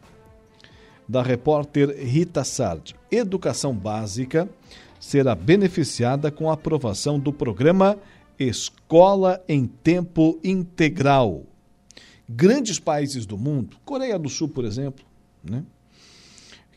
da 1.07 1.23
repórter 1.23 1.89
Rita 2.05 2.43
Sardi, 2.43 2.93
Educação 3.09 3.73
Básica, 3.73 4.49
será 4.99 5.33
beneficiada 5.35 6.29
com 6.29 6.49
a 6.49 6.53
aprovação 6.53 7.17
do 7.17 7.31
programa 7.31 7.97
Escola 8.43 9.43
em 9.47 9.65
Tempo 9.65 10.39
Integral. 10.43 11.43
Grandes 12.27 12.79
países 12.79 13.25
do 13.25 13.37
mundo, 13.37 13.77
Coreia 13.83 14.17
do 14.17 14.29
Sul, 14.29 14.49
por 14.49 14.65
exemplo, 14.65 15.05
né, 15.43 15.63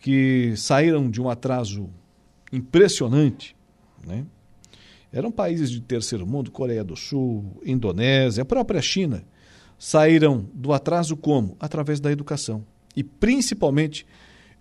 que 0.00 0.54
saíram 0.56 1.10
de 1.10 1.20
um 1.20 1.28
atraso 1.28 1.88
impressionante, 2.52 3.54
né, 4.06 4.26
eram 5.12 5.30
países 5.30 5.70
de 5.70 5.80
terceiro 5.80 6.26
mundo, 6.26 6.50
Coreia 6.50 6.84
do 6.84 6.96
Sul, 6.96 7.60
Indonésia, 7.64 8.42
a 8.42 8.46
própria 8.46 8.82
China, 8.82 9.24
saíram 9.78 10.48
do 10.52 10.72
atraso 10.72 11.16
como? 11.16 11.56
Através 11.60 12.00
da 12.00 12.10
educação. 12.10 12.64
E 12.94 13.02
principalmente 13.02 14.06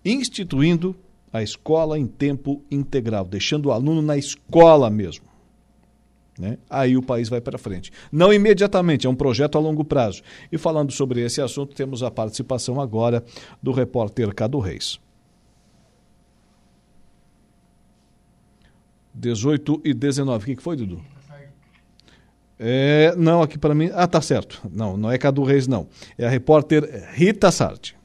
instituindo 0.03 0.95
a 1.33 1.43
escola 1.43 1.99
em 1.99 2.07
tempo 2.07 2.63
integral, 2.71 3.25
deixando 3.25 3.65
o 3.65 3.71
aluno 3.71 4.01
na 4.01 4.17
escola 4.17 4.89
mesmo. 4.89 5.25
Né? 6.37 6.57
Aí 6.69 6.97
o 6.97 7.01
país 7.01 7.29
vai 7.29 7.39
para 7.39 7.57
frente. 7.57 7.91
Não 8.11 8.33
imediatamente, 8.33 9.07
é 9.07 9.09
um 9.09 9.15
projeto 9.15 9.57
a 9.57 9.61
longo 9.61 9.83
prazo. 9.83 10.21
E 10.51 10.57
falando 10.57 10.91
sobre 10.91 11.21
esse 11.21 11.41
assunto, 11.41 11.73
temos 11.73 12.03
a 12.03 12.11
participação 12.11 12.81
agora 12.81 13.23
do 13.61 13.71
repórter 13.71 14.33
Cado 14.33 14.59
Reis. 14.59 14.99
18 19.13 19.81
e 19.85 19.93
19. 19.93 20.43
O 20.43 20.45
que, 20.45 20.55
que 20.57 20.63
foi, 20.63 20.75
Dudu? 20.75 21.01
É, 22.59 23.13
não, 23.17 23.41
aqui 23.41 23.57
para 23.57 23.75
mim. 23.75 23.89
Ah, 23.93 24.07
tá 24.07 24.21
certo. 24.21 24.61
Não, 24.71 24.95
não 24.95 25.11
é 25.11 25.17
Cadu 25.17 25.43
Reis, 25.43 25.67
não. 25.67 25.87
É 26.17 26.25
a 26.25 26.29
repórter 26.29 27.09
Rita 27.13 27.51
Sarti. 27.51 27.95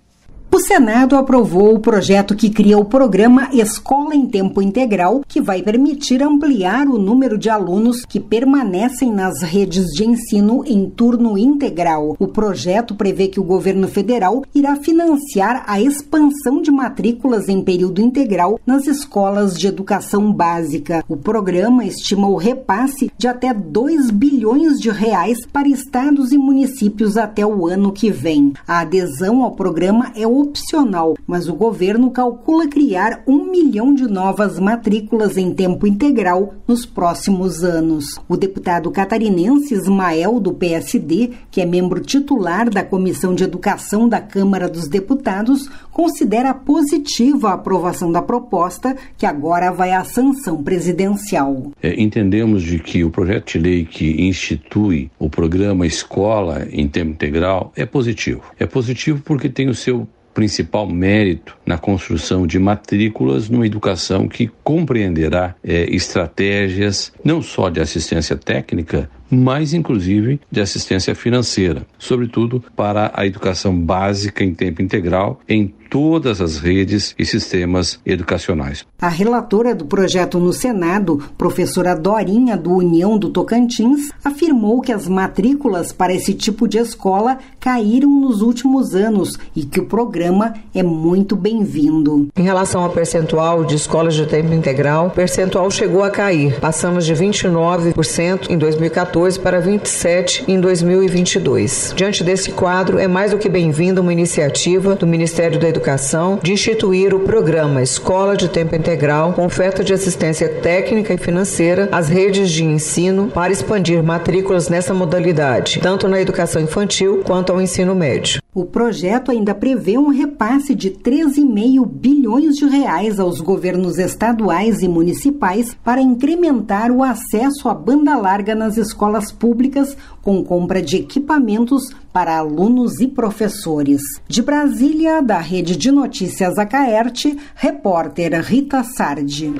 O 0.52 0.58
Senado 0.58 1.14
aprovou 1.14 1.76
o 1.76 1.78
projeto 1.78 2.34
que 2.34 2.50
cria 2.50 2.76
o 2.76 2.84
programa 2.84 3.48
Escola 3.52 4.16
em 4.16 4.26
Tempo 4.26 4.60
Integral, 4.60 5.22
que 5.28 5.40
vai 5.40 5.62
permitir 5.62 6.24
ampliar 6.24 6.88
o 6.88 6.98
número 6.98 7.38
de 7.38 7.48
alunos 7.48 8.04
que 8.04 8.18
permanecem 8.18 9.12
nas 9.12 9.42
redes 9.42 9.86
de 9.94 10.04
ensino 10.04 10.64
em 10.66 10.90
turno 10.90 11.38
integral. 11.38 12.16
O 12.18 12.26
projeto 12.26 12.96
prevê 12.96 13.28
que 13.28 13.38
o 13.38 13.44
governo 13.44 13.86
federal 13.86 14.42
irá 14.52 14.74
financiar 14.74 15.62
a 15.68 15.80
expansão 15.80 16.60
de 16.60 16.72
matrículas 16.72 17.48
em 17.48 17.62
período 17.62 18.00
integral 18.00 18.58
nas 18.66 18.88
escolas 18.88 19.56
de 19.56 19.68
educação 19.68 20.32
básica. 20.32 21.04
O 21.08 21.16
programa 21.16 21.84
estima 21.84 22.28
o 22.28 22.34
repasse 22.34 23.08
de 23.16 23.28
até 23.28 23.54
2 23.54 24.10
bilhões 24.10 24.80
de 24.80 24.90
reais 24.90 25.46
para 25.46 25.68
estados 25.68 26.32
e 26.32 26.36
municípios 26.36 27.16
até 27.16 27.46
o 27.46 27.68
ano 27.68 27.92
que 27.92 28.10
vem. 28.10 28.52
A 28.66 28.80
adesão 28.80 29.44
ao 29.44 29.52
programa 29.52 30.10
é 30.16 30.26
opcional, 30.40 31.16
mas 31.26 31.48
o 31.48 31.54
governo 31.54 32.10
calcula 32.10 32.68
criar 32.68 33.22
um 33.26 33.50
milhão 33.50 33.94
de 33.94 34.04
novas 34.04 34.58
matrículas 34.58 35.36
em 35.36 35.52
tempo 35.52 35.86
integral 35.86 36.54
nos 36.66 36.84
próximos 36.86 37.62
anos. 37.62 38.06
O 38.28 38.36
deputado 38.36 38.90
catarinense 38.90 39.74
Ismael, 39.74 40.40
do 40.40 40.52
PSD, 40.52 41.30
que 41.50 41.60
é 41.60 41.66
membro 41.66 42.00
titular 42.00 42.68
da 42.70 42.82
Comissão 42.82 43.34
de 43.34 43.44
Educação 43.44 44.08
da 44.08 44.20
Câmara 44.20 44.68
dos 44.68 44.88
Deputados, 44.88 45.68
considera 45.90 46.54
positiva 46.54 47.50
a 47.50 47.54
aprovação 47.54 48.10
da 48.10 48.22
proposta, 48.22 48.96
que 49.16 49.26
agora 49.26 49.70
vai 49.70 49.92
à 49.92 50.04
sanção 50.04 50.62
presidencial. 50.62 51.72
É, 51.82 52.00
entendemos 52.00 52.62
de 52.62 52.78
que 52.78 53.04
o 53.04 53.10
projeto 53.10 53.52
de 53.52 53.58
lei 53.58 53.84
que 53.84 54.22
institui 54.22 55.10
o 55.18 55.28
programa 55.28 55.86
Escola 55.86 56.66
em 56.70 56.88
Tempo 56.88 57.10
Integral 57.10 57.72
é 57.76 57.84
positivo. 57.84 58.42
É 58.58 58.66
positivo 58.66 59.22
porque 59.24 59.48
tem 59.48 59.68
o 59.68 59.74
seu 59.74 60.08
principal 60.32 60.86
mérito 60.86 61.56
na 61.66 61.78
construção 61.78 62.46
de 62.46 62.58
matrículas 62.58 63.48
numa 63.48 63.66
educação 63.66 64.28
que 64.28 64.50
compreenderá 64.62 65.54
é, 65.62 65.84
estratégias 65.94 67.12
não 67.24 67.42
só 67.42 67.68
de 67.68 67.80
assistência 67.80 68.36
técnica, 68.36 69.10
mas 69.30 69.72
inclusive 69.72 70.40
de 70.50 70.60
assistência 70.60 71.14
financeira, 71.14 71.86
sobretudo 71.98 72.62
para 72.74 73.10
a 73.14 73.26
educação 73.26 73.78
básica 73.78 74.42
em 74.42 74.54
tempo 74.54 74.82
integral 74.82 75.40
em 75.48 75.72
todas 75.88 76.40
as 76.40 76.58
redes 76.58 77.16
e 77.18 77.26
sistemas 77.26 77.98
educacionais. 78.06 78.86
A 79.00 79.08
relatora 79.08 79.74
do 79.74 79.84
projeto 79.84 80.38
no 80.38 80.52
Senado, 80.52 81.20
professora 81.36 81.96
Dorinha 81.96 82.56
do 82.56 82.72
União 82.72 83.18
do 83.18 83.28
Tocantins, 83.30 84.12
afirmou 84.24 84.80
que 84.80 84.92
as 84.92 85.08
matrículas 85.08 85.92
para 85.92 86.14
esse 86.14 86.32
tipo 86.32 86.68
de 86.68 86.78
escola 86.78 87.38
caíram 87.58 88.08
nos 88.08 88.40
últimos 88.40 88.94
anos 88.94 89.36
e 89.56 89.64
que 89.64 89.80
o 89.80 89.86
programa 89.86 90.54
é 90.72 90.82
muito 90.82 91.34
bem-vindo. 91.34 92.28
Em 92.36 92.42
relação 92.42 92.84
ao 92.84 92.90
percentual 92.90 93.64
de 93.64 93.74
escolas 93.74 94.14
de 94.14 94.26
tempo 94.26 94.54
integral, 94.54 95.08
o 95.08 95.10
percentual 95.10 95.68
chegou 95.72 96.04
a 96.04 96.10
cair. 96.10 96.60
Passamos 96.60 97.04
de 97.04 97.14
29% 97.14 98.48
em 98.48 98.56
2014 98.56 99.19
para 99.36 99.60
27% 99.60 100.44
em 100.48 100.60
2022. 100.60 101.92
Diante 101.94 102.24
desse 102.24 102.52
quadro, 102.52 102.98
é 102.98 103.06
mais 103.06 103.32
do 103.32 103.38
que 103.38 103.48
bem-vinda 103.48 104.00
uma 104.00 104.12
iniciativa 104.12 104.94
do 104.94 105.06
Ministério 105.06 105.58
da 105.58 105.68
Educação 105.68 106.38
de 106.42 106.52
instituir 106.52 107.14
o 107.14 107.20
programa 107.20 107.82
Escola 107.82 108.36
de 108.36 108.48
Tempo 108.48 108.74
Integral 108.74 109.32
com 109.32 109.44
oferta 109.44 109.84
de 109.84 109.92
assistência 109.92 110.48
técnica 110.48 111.12
e 111.12 111.18
financeira 111.18 111.88
às 111.92 112.08
redes 112.08 112.50
de 112.50 112.64
ensino 112.64 113.28
para 113.28 113.52
expandir 113.52 114.02
matrículas 114.02 114.68
nessa 114.68 114.94
modalidade, 114.94 115.80
tanto 115.80 116.08
na 116.08 116.20
educação 116.20 116.62
infantil 116.62 117.22
quanto 117.24 117.52
ao 117.52 117.60
ensino 117.60 117.94
médio. 117.94 118.40
O 118.52 118.64
projeto 118.64 119.30
ainda 119.30 119.54
prevê 119.54 119.96
um 119.96 120.08
repasse 120.08 120.74
de 120.74 120.90
13,5 120.90 121.86
bilhões 121.86 122.56
de 122.56 122.66
reais 122.66 123.20
aos 123.20 123.40
governos 123.40 123.96
estaduais 123.96 124.82
e 124.82 124.88
municipais 124.88 125.76
para 125.84 126.02
incrementar 126.02 126.90
o 126.90 127.04
acesso 127.04 127.68
à 127.68 127.74
banda 127.74 128.16
larga 128.16 128.52
nas 128.56 128.76
escolas 128.76 129.30
públicas 129.30 129.96
com 130.20 130.42
compra 130.42 130.82
de 130.82 130.96
equipamentos 130.96 131.94
para 132.12 132.38
alunos 132.38 132.98
e 132.98 133.06
professores. 133.06 134.02
De 134.26 134.42
Brasília, 134.42 135.22
da 135.22 135.38
Rede 135.38 135.76
de 135.76 135.92
Notícias 135.92 136.58
Acaerte, 136.58 137.38
repórter 137.54 138.32
Rita 138.42 138.82
Sardi. 138.82 139.54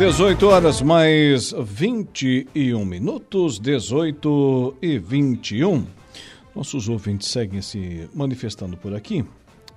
18 0.00 0.46
horas 0.46 0.80
mais 0.80 1.52
21 1.52 2.86
minutos, 2.86 3.60
18 3.60 4.76
e 4.80 4.98
21. 4.98 5.84
Nossos 6.56 6.88
ouvintes 6.88 7.28
seguem 7.28 7.60
se 7.60 8.08
manifestando 8.14 8.78
por 8.78 8.94
aqui. 8.94 9.22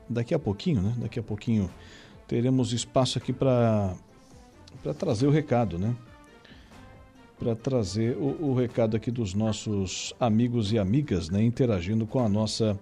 Daqui 0.08 0.34
a 0.34 0.40
pouquinho, 0.40 0.82
né? 0.82 0.94
Daqui 0.96 1.20
a 1.20 1.22
pouquinho 1.22 1.70
teremos 2.26 2.72
espaço 2.72 3.18
aqui 3.18 3.34
para 3.34 3.96
para 4.82 4.94
trazer 4.94 5.28
o 5.28 5.30
recado, 5.30 5.78
né? 5.78 5.94
Para 7.38 7.54
trazer 7.54 8.16
o, 8.16 8.52
o, 8.52 8.56
recado 8.56 8.96
aqui 8.96 9.12
dos 9.12 9.34
nossos 9.34 10.14
amigos 10.22 10.72
e 10.72 10.80
amigas, 10.80 11.30
né? 11.30 11.44
Interagindo 11.44 12.08
com 12.08 12.22
a 12.22 12.30
nossa 12.30 12.80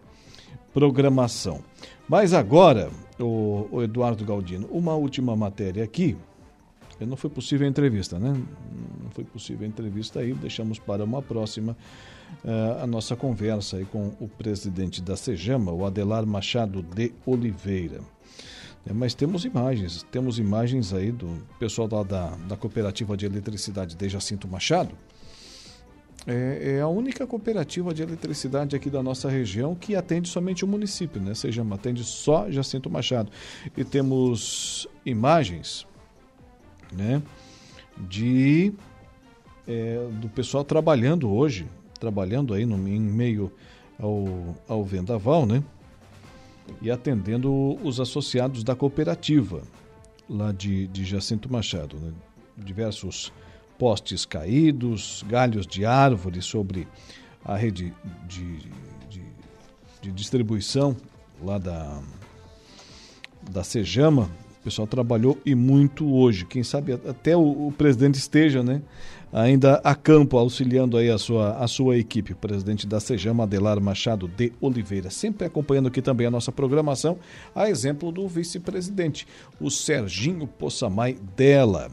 programação. 0.72 1.64
Mas 2.08 2.36
agora, 2.36 2.92
o, 3.20 3.68
o 3.72 3.82
Eduardo 3.82 4.24
Galdino, 4.24 4.68
uma 4.72 4.94
última 4.94 5.36
matéria 5.36 5.84
aqui 5.84 6.16
não 7.06 7.18
foi 7.18 7.30
possível 7.30 7.68
a 7.68 7.70
entrevista, 7.70 8.20
né? 8.20 8.34
Não 9.04 9.10
foi 9.12 9.24
possível 9.24 9.66
a 9.66 9.68
entrevista 9.68 10.20
aí, 10.20 10.34
deixamos 10.34 10.80
para 10.80 11.04
uma 11.04 11.22
próxima 11.22 11.76
uh, 12.44 12.84
a 12.84 12.88
nossa 12.88 13.16
conversa 13.16 13.78
aí 13.78 13.86
com 13.86 14.14
o 14.20 14.28
presidente 14.28 15.02
da 15.02 15.16
Sejama, 15.16 15.72
o 15.72 15.86
Adelar 15.86 16.26
Machado 16.26 16.82
de 16.82 17.14
Oliveira. 17.26 18.02
É, 18.86 18.94
mas 18.94 19.14
temos 19.14 19.46
imagens, 19.46 20.04
temos 20.12 20.40
imagens 20.40 20.94
aí 20.94 21.12
do 21.12 21.42
pessoal 21.60 21.88
da, 21.88 22.04
da, 22.04 22.30
da 22.48 22.58
Cooperativa 22.58 23.16
de 23.16 23.26
Eletricidade 23.26 23.96
de 23.96 24.10
Jacinto 24.10 24.48
Machado. 24.48 24.96
É, 26.28 26.76
é, 26.78 26.82
a 26.82 26.88
única 26.88 27.26
cooperativa 27.26 27.94
de 27.94 28.04
eletricidade 28.04 28.76
aqui 28.76 28.92
da 28.92 29.02
nossa 29.02 29.28
região 29.28 29.74
que 29.74 29.96
atende 29.96 30.30
somente 30.30 30.64
o 30.64 30.68
município, 30.68 31.20
né? 31.20 31.34
Sejama 31.34 31.76
atende 31.76 32.04
só 32.04 32.50
Jacinto 32.52 32.90
Machado. 32.92 33.32
E 33.76 33.84
temos 33.84 34.88
imagens 35.04 35.88
né? 36.92 37.22
De 37.98 38.74
é, 39.68 40.08
do 40.20 40.28
pessoal 40.30 40.64
trabalhando 40.64 41.32
hoje, 41.32 41.68
trabalhando 42.00 42.54
aí 42.54 42.66
no, 42.66 42.76
em 42.88 43.00
meio 43.00 43.52
ao, 44.00 44.56
ao 44.68 44.84
vendaval, 44.84 45.46
né? 45.46 45.64
E 46.82 46.90
atendendo 46.90 47.78
os 47.84 48.00
associados 48.00 48.64
da 48.64 48.76
cooperativa 48.76 49.62
lá 50.30 50.52
de, 50.52 50.88
de 50.88 51.04
Jacinto 51.06 51.52
Machado, 51.52 51.98
né? 51.98 52.12
Diversos 52.58 53.32
postes 53.78 54.26
caídos, 54.26 55.24
galhos 55.28 55.66
de 55.66 55.86
árvores 55.86 56.46
sobre 56.46 56.88
a 57.44 57.56
rede 57.56 57.94
de, 58.28 58.58
de, 59.10 59.24
de 60.02 60.12
distribuição 60.12 60.96
lá 61.44 61.58
da, 61.58 62.02
da 63.50 63.64
Sejama, 63.64 64.30
o 64.62 64.64
pessoal 64.64 64.88
trabalhou 64.88 65.40
e 65.44 65.56
muito 65.56 66.14
hoje. 66.14 66.46
Quem 66.46 66.62
sabe 66.62 66.94
até 66.94 67.36
o, 67.36 67.68
o, 67.68 67.74
presidente 67.76 68.16
esteja, 68.20 68.62
né? 68.62 68.84
Ainda 69.34 69.82
a 69.84 69.96
campo, 69.96 70.38
auxiliando 70.38 70.98
aí 70.98 71.10
a 71.10 71.18
sua, 71.18 71.54
a 71.54 71.68
sua 71.68 71.98
equipe. 71.98 72.34
O 72.34 72.36
presidente 72.36 72.86
da 72.86 73.00
Sejama, 73.00 73.44
Adelar 73.44 73.82
Machado 73.82 74.28
de 74.28 74.54
Oliveira. 74.62 75.10
Sempre 75.10 75.48
acompanhando 75.48 75.88
aqui 75.88 76.00
também 76.00 76.28
a 76.28 76.32
nossa 76.32 76.52
programação, 76.52 77.18
a 77.56 77.68
exemplo 77.72 78.12
do 78.12 78.28
vice-presidente, 78.28 79.28
o 79.60 79.72
Serginho 79.72 80.46
Poçamai 80.46 81.18
dela. 81.36 81.90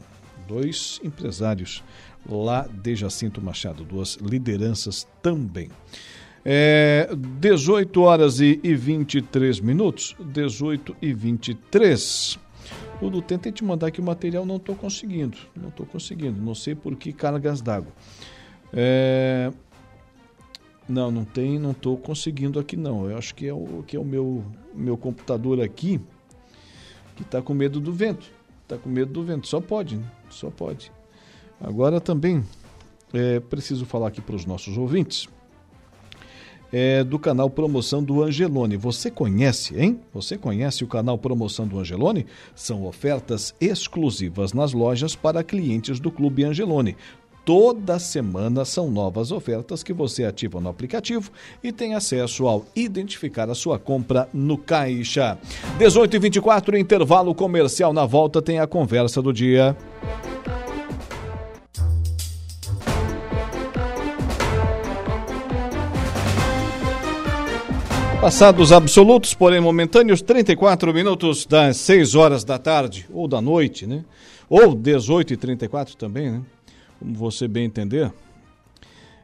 Dois 0.47 0.99
empresários 1.03 1.83
lá 2.29 2.67
de 2.71 2.95
Jacinto 2.95 3.41
Machado, 3.41 3.83
duas 3.83 4.15
lideranças 4.15 5.07
também. 5.23 5.69
É, 6.45 7.09
18 7.39 7.99
horas 8.01 8.39
e, 8.39 8.59
e 8.63 8.75
23 8.75 9.59
minutos. 9.59 10.15
18 10.19 10.95
e 11.01 11.13
23. 11.13 12.37
O 13.01 13.09
Nuten 13.09 13.37
tem 13.37 13.51
te 13.51 13.63
mandar 13.63 13.87
aqui 13.87 14.01
o 14.01 14.03
material, 14.03 14.45
não 14.45 14.57
estou 14.57 14.75
conseguindo. 14.75 15.37
Não 15.55 15.69
estou 15.69 15.85
conseguindo. 15.85 16.41
Não 16.41 16.53
sei 16.53 16.75
por 16.75 16.95
que 16.95 17.13
cargas 17.13 17.61
d'água. 17.61 17.91
É... 18.73 19.51
Não, 20.87 21.09
não 21.09 21.23
tem, 21.23 21.59
não 21.59 21.71
estou 21.71 21.97
conseguindo 21.97 22.59
aqui 22.59 22.75
não. 22.75 23.09
Eu 23.09 23.17
acho 23.17 23.33
que 23.35 23.47
é 23.47 23.53
o, 23.53 23.83
que 23.85 23.95
é 23.95 23.99
o 23.99 24.03
meu, 24.03 24.43
meu 24.73 24.97
computador 24.97 25.61
aqui 25.61 26.01
que 27.15 27.21
está 27.21 27.41
com 27.41 27.53
medo 27.53 27.79
do 27.79 27.93
vento. 27.93 28.29
Está 28.63 28.77
com 28.77 28.89
medo 28.89 29.13
do 29.13 29.23
vento. 29.23 29.47
Só 29.47 29.61
pode, 29.61 29.97
né? 29.97 30.11
Só 30.29 30.49
pode. 30.49 30.91
Agora 31.61 32.01
também 32.01 32.43
é 33.13 33.39
preciso 33.39 33.85
falar 33.85 34.07
aqui 34.07 34.19
para 34.19 34.35
os 34.35 34.45
nossos 34.45 34.77
ouvintes 34.77 35.27
é, 36.71 37.03
do 37.03 37.19
canal 37.19 37.49
Promoção 37.49 38.03
do 38.03 38.23
Angelone. 38.23 38.77
Você 38.77 39.09
conhece, 39.11 39.79
hein? 39.79 39.99
Você 40.13 40.37
conhece 40.37 40.83
o 40.83 40.87
canal 40.87 41.17
Promoção 41.17 41.67
do 41.67 41.79
Angelone? 41.79 42.25
São 42.55 42.85
ofertas 42.85 43.53
exclusivas 43.59 44.53
nas 44.53 44.73
lojas 44.73 45.15
para 45.15 45.43
clientes 45.43 45.99
do 45.99 46.11
Clube 46.11 46.43
Angelone 46.43 46.95
Toda 47.49 47.97
semana 47.97 48.63
são 48.63 48.91
novas 48.91 49.31
ofertas 49.31 49.81
que 49.81 49.91
você 49.91 50.23
ativa 50.23 50.61
no 50.61 50.69
aplicativo 50.69 51.31
e 51.63 51.71
tem 51.71 51.95
acesso 51.95 52.47
ao 52.47 52.63
identificar 52.75 53.49
a 53.49 53.55
sua 53.55 53.79
compra 53.79 54.29
no 54.31 54.55
caixa. 54.55 55.35
18 55.79 56.15
e 56.15 56.19
24 56.19 56.77
intervalo 56.77 57.33
comercial. 57.33 57.91
Na 57.91 58.05
volta 58.05 58.39
tem 58.39 58.59
a 58.59 58.67
conversa 58.67 59.19
do 59.19 59.33
dia. 59.33 59.75
Passados 68.21 68.73
absolutos, 68.73 69.33
porém 69.33 69.61
momentâneos, 69.61 70.21
34 70.21 70.93
minutos 70.93 71.45
das 71.45 71.77
6 71.77 72.15
horas 72.15 72.43
da 72.43 72.59
tarde, 72.59 73.07
ou 73.13 73.29
da 73.29 73.41
noite, 73.41 73.87
né? 73.87 74.03
Ou 74.49 74.75
18 74.75 75.33
e 75.33 75.37
34 75.37 75.95
também, 75.95 76.31
né? 76.31 76.41
como 76.99 77.13
você 77.13 77.47
bem 77.47 77.63
entender, 77.63 78.11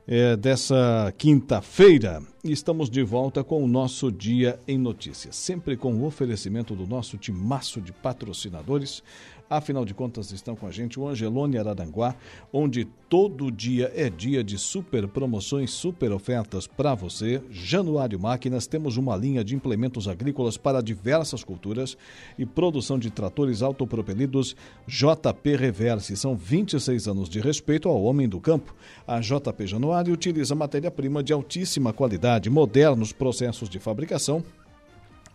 é, 0.07 0.38
dessa 0.38 1.13
quinta-feira. 1.17 2.23
Estamos 2.41 2.89
de 2.89 3.03
volta 3.03 3.43
com 3.43 3.61
o 3.61 3.67
nosso 3.67 4.09
Dia 4.09 4.57
em 4.65 4.77
Notícias, 4.77 5.35
sempre 5.35 5.76
com 5.76 5.93
o 5.93 6.05
oferecimento 6.05 6.73
do 6.73 6.88
nosso 6.88 7.17
timaço 7.17 7.81
de 7.81 7.91
patrocinadores 7.91 9.03
Afinal 9.49 9.85
de 9.85 9.93
contas, 9.93 10.31
estão 10.31 10.55
com 10.55 10.65
a 10.65 10.72
gente 10.72 10.99
o 10.99 11.07
Angelone 11.07 11.57
Araranguá, 11.57 12.15
onde 12.51 12.85
todo 13.07 13.51
dia 13.51 13.91
é 13.95 14.09
dia 14.09 14.43
de 14.43 14.57
super 14.57 15.07
promoções, 15.07 15.69
super 15.69 16.11
ofertas 16.11 16.65
para 16.65 16.95
você. 16.95 17.41
Januário 17.51 18.19
Máquinas, 18.19 18.65
temos 18.65 18.97
uma 18.97 19.15
linha 19.15 19.43
de 19.43 19.55
implementos 19.55 20.07
agrícolas 20.07 20.57
para 20.57 20.81
diversas 20.81 21.43
culturas 21.43 21.95
e 22.39 22.45
produção 22.45 22.97
de 22.97 23.11
tratores 23.11 23.61
autopropelidos 23.61 24.55
JP 24.88 25.55
Reverse. 25.55 26.17
São 26.17 26.35
26 26.35 27.07
anos 27.07 27.30
de 27.30 27.39
respeito 27.39 27.88
ao 27.88 28.01
homem 28.01 28.27
do 28.27 28.39
campo. 28.39 28.76
A 29.05 29.19
JP 29.19 29.67
Januário 29.67 30.11
utiliza 30.11 30.55
matéria-prima 30.55 31.22
de 31.22 31.34
altíssima 31.34 31.93
qualidade, 31.93 32.49
modernos 32.49 33.11
processos 33.11 33.69
de 33.69 33.77
fabricação 33.77 34.43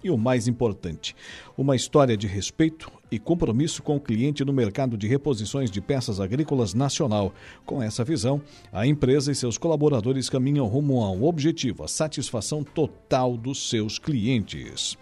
e 0.02 0.10
o 0.10 0.16
mais 0.16 0.48
importante, 0.48 1.14
uma 1.56 1.76
história 1.76 2.16
de 2.16 2.26
respeito 2.26 2.90
e 3.10 3.18
compromisso 3.18 3.82
com 3.82 3.96
o 3.96 4.00
cliente 4.00 4.44
no 4.44 4.52
mercado 4.52 4.96
de 4.96 5.06
reposições 5.06 5.70
de 5.70 5.80
peças 5.80 6.20
agrícolas 6.20 6.74
nacional. 6.74 7.34
Com 7.66 7.82
essa 7.82 8.04
visão, 8.04 8.40
a 8.72 8.86
empresa 8.86 9.32
e 9.32 9.34
seus 9.34 9.58
colaboradores 9.58 10.28
caminham 10.30 10.66
rumo 10.66 11.02
a 11.02 11.10
um 11.10 11.24
objetivo: 11.24 11.84
a 11.84 11.88
satisfação 11.88 12.62
total 12.62 13.36
dos 13.36 13.68
seus 13.68 13.98
clientes. 13.98 14.96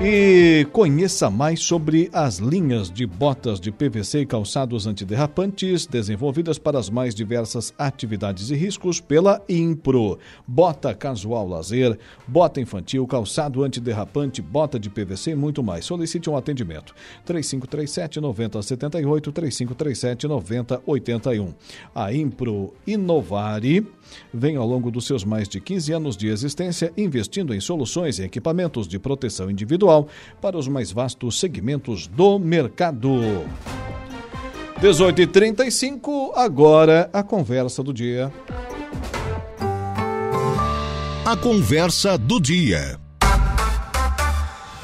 E 0.00 0.64
conheça 0.72 1.28
mais 1.28 1.58
sobre 1.58 2.08
as 2.12 2.38
linhas 2.38 2.88
de 2.88 3.04
botas 3.04 3.58
de 3.58 3.72
PVC 3.72 4.20
e 4.20 4.26
calçados 4.26 4.86
antiderrapantes 4.86 5.86
desenvolvidas 5.86 6.56
para 6.56 6.78
as 6.78 6.88
mais 6.88 7.16
diversas 7.16 7.74
atividades 7.76 8.48
e 8.50 8.54
riscos 8.54 9.00
pela 9.00 9.42
Impro. 9.48 10.16
Bota 10.46 10.94
casual 10.94 11.48
lazer, 11.48 11.98
bota 12.28 12.60
infantil, 12.60 13.04
calçado 13.08 13.64
antiderrapante, 13.64 14.40
bota 14.40 14.78
de 14.78 14.88
PVC 14.88 15.32
e 15.32 15.34
muito 15.34 15.64
mais. 15.64 15.84
Solicite 15.84 16.30
um 16.30 16.36
atendimento. 16.36 16.94
3537 17.24 18.20
9078 18.20 19.32
3537 19.32 20.28
9081. 20.28 21.54
A 21.92 22.14
Impro 22.14 22.72
Inovare 22.86 23.84
vem 24.32 24.56
ao 24.56 24.66
longo 24.66 24.90
dos 24.90 25.06
seus 25.06 25.24
mais 25.24 25.48
de 25.48 25.60
15 25.60 25.92
anos 25.92 26.16
de 26.16 26.28
existência 26.28 26.92
investindo 26.96 27.54
em 27.54 27.60
soluções 27.60 28.18
e 28.18 28.24
equipamentos 28.24 28.86
de 28.86 28.98
proteção 28.98 29.50
individual 29.50 30.08
para 30.40 30.56
os 30.56 30.68
mais 30.68 30.90
vastos 30.92 31.38
segmentos 31.38 32.06
do 32.06 32.38
mercado. 32.38 33.44
18h35, 34.80 36.32
agora 36.36 37.10
a 37.12 37.22
conversa 37.22 37.82
do 37.82 37.92
dia. 37.92 38.32
A 41.24 41.36
conversa 41.36 42.16
do 42.16 42.40
dia. 42.40 42.98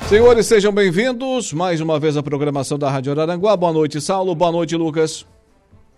Senhores, 0.08 0.46
sejam 0.46 0.70
bem-vindos 0.70 1.52
mais 1.52 1.80
uma 1.80 1.98
vez 1.98 2.16
à 2.16 2.22
programação 2.22 2.78
da 2.78 2.90
Rádio 2.90 3.12
Araranguá. 3.12 3.56
Boa 3.56 3.72
noite, 3.72 4.00
Saulo. 4.00 4.34
Boa 4.34 4.52
noite, 4.52 4.76
Lucas. 4.76 5.26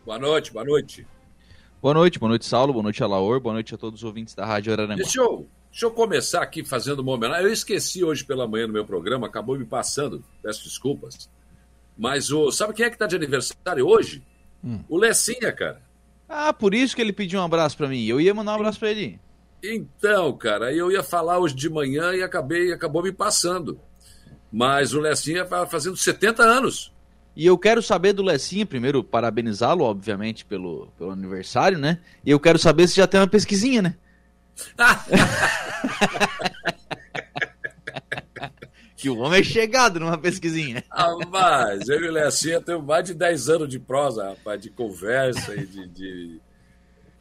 Boa 0.04 0.18
noite, 0.18 0.52
boa 0.52 0.64
noite. 0.64 1.04
Boa 1.86 1.94
noite, 1.94 2.18
boa 2.18 2.30
noite, 2.30 2.44
Saulo, 2.44 2.72
boa 2.72 2.82
noite, 2.82 3.00
Alaor, 3.00 3.38
boa 3.38 3.52
noite 3.52 3.72
a 3.72 3.78
todos 3.78 4.00
os 4.00 4.04
ouvintes 4.04 4.34
da 4.34 4.44
Rádio 4.44 4.72
Araranguá. 4.72 4.96
Deixa 4.96 5.20
eu, 5.20 5.48
deixa 5.70 5.86
eu 5.86 5.92
começar 5.92 6.42
aqui 6.42 6.64
fazendo 6.64 6.98
uma 6.98 7.12
homenagem. 7.12 7.46
Eu 7.46 7.52
esqueci 7.52 8.02
hoje 8.02 8.24
pela 8.24 8.44
manhã 8.44 8.66
no 8.66 8.72
meu 8.72 8.84
programa, 8.84 9.28
acabou 9.28 9.56
me 9.56 9.64
passando, 9.64 10.24
peço 10.42 10.64
desculpas. 10.64 11.30
Mas 11.96 12.32
o, 12.32 12.50
sabe 12.50 12.74
quem 12.74 12.86
é 12.86 12.88
que 12.88 12.96
está 12.96 13.06
de 13.06 13.14
aniversário 13.14 13.86
hoje? 13.86 14.20
Hum. 14.64 14.80
O 14.88 14.98
Lecinha, 14.98 15.52
cara. 15.52 15.80
Ah, 16.28 16.52
por 16.52 16.74
isso 16.74 16.96
que 16.96 17.00
ele 17.00 17.12
pediu 17.12 17.38
um 17.38 17.44
abraço 17.44 17.76
para 17.76 17.86
mim. 17.86 18.04
Eu 18.04 18.20
ia 18.20 18.34
mandar 18.34 18.50
um 18.50 18.56
abraço 18.56 18.80
para 18.80 18.90
ele. 18.90 19.20
Então, 19.62 20.36
cara, 20.36 20.74
eu 20.74 20.90
ia 20.90 21.04
falar 21.04 21.38
hoje 21.38 21.54
de 21.54 21.70
manhã 21.70 22.12
e 22.16 22.20
acabei, 22.20 22.72
acabou 22.72 23.00
me 23.00 23.12
passando. 23.12 23.78
Mas 24.50 24.92
o 24.92 24.98
Lecinha 24.98 25.42
está 25.42 25.64
fazendo 25.64 25.96
70 25.96 26.42
anos. 26.42 26.92
E 27.36 27.44
eu 27.44 27.58
quero 27.58 27.82
saber 27.82 28.14
do 28.14 28.22
Lecinha, 28.22 28.64
primeiro, 28.64 29.04
parabenizá-lo, 29.04 29.84
obviamente, 29.84 30.42
pelo, 30.42 30.88
pelo 30.96 31.10
aniversário, 31.10 31.78
né? 31.78 31.98
E 32.24 32.30
eu 32.30 32.40
quero 32.40 32.58
saber 32.58 32.88
se 32.88 32.96
já 32.96 33.06
tem 33.06 33.20
uma 33.20 33.28
pesquisinha, 33.28 33.82
né? 33.82 33.94
que 38.96 39.10
o 39.10 39.18
homem 39.18 39.40
é 39.40 39.44
chegado 39.44 40.00
numa 40.00 40.16
pesquisinha. 40.16 40.82
Rapaz, 40.90 41.86
eu 41.90 42.00
e 42.00 42.08
o 42.08 42.12
Lecinha 42.12 42.58
temos 42.58 42.86
mais 42.86 43.04
de 43.04 43.12
10 43.12 43.50
anos 43.50 43.68
de 43.68 43.78
prosa, 43.78 44.30
rapaz, 44.30 44.58
de 44.58 44.70
conversa 44.70 45.54
e 45.54 45.66
de, 45.66 45.86
de, 45.88 46.40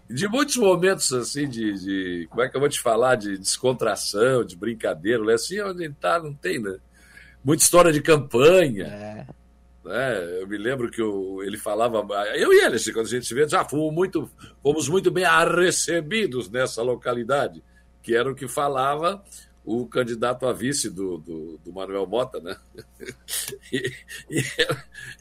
de 0.10 0.28
muitos 0.30 0.56
momentos, 0.56 1.12
assim, 1.12 1.46
de, 1.46 1.74
de, 1.74 2.26
Como 2.30 2.42
é 2.42 2.48
que 2.48 2.56
eu 2.56 2.62
vou 2.62 2.70
te 2.70 2.80
falar? 2.80 3.16
De 3.16 3.38
descontração, 3.38 4.46
de 4.46 4.56
brincadeira. 4.56 5.22
O 5.22 5.26
Lecinha, 5.26 5.68
onde 5.68 5.84
ele 5.84 5.96
tá, 6.00 6.20
não 6.20 6.34
tem, 6.34 6.58
né? 6.58 6.78
Muita 7.44 7.64
história 7.64 7.92
de 7.92 8.02
campanha. 8.02 8.86
É. 8.86 9.45
Né? 9.86 10.42
Eu 10.42 10.48
me 10.48 10.58
lembro 10.58 10.90
que 10.90 11.00
eu, 11.00 11.44
ele 11.44 11.58
falava, 11.58 12.04
eu 12.36 12.52
e 12.52 12.66
ele, 12.66 12.80
quando 12.92 13.06
a 13.06 13.10
gente 13.10 13.28
se 13.28 13.36
vê, 13.36 13.48
já 13.48 13.64
fomos 13.64 13.94
muito, 13.94 14.28
fomos 14.64 14.90
muito 14.90 15.12
bem 15.12 15.26
recebidos 15.56 16.50
nessa 16.50 16.82
localidade, 16.82 17.64
que 18.02 18.16
era 18.16 18.30
o 18.30 18.34
que 18.34 18.48
falava 18.48 19.24
o 19.64 19.88
candidato 19.88 20.48
a 20.48 20.54
vice 20.54 20.90
do, 20.90 21.18
do, 21.18 21.60
do 21.64 21.74
Manuel 21.74 22.06
Mota, 22.08 22.40
né? 22.40 22.58
E, 23.72 23.92
e, 24.30 24.44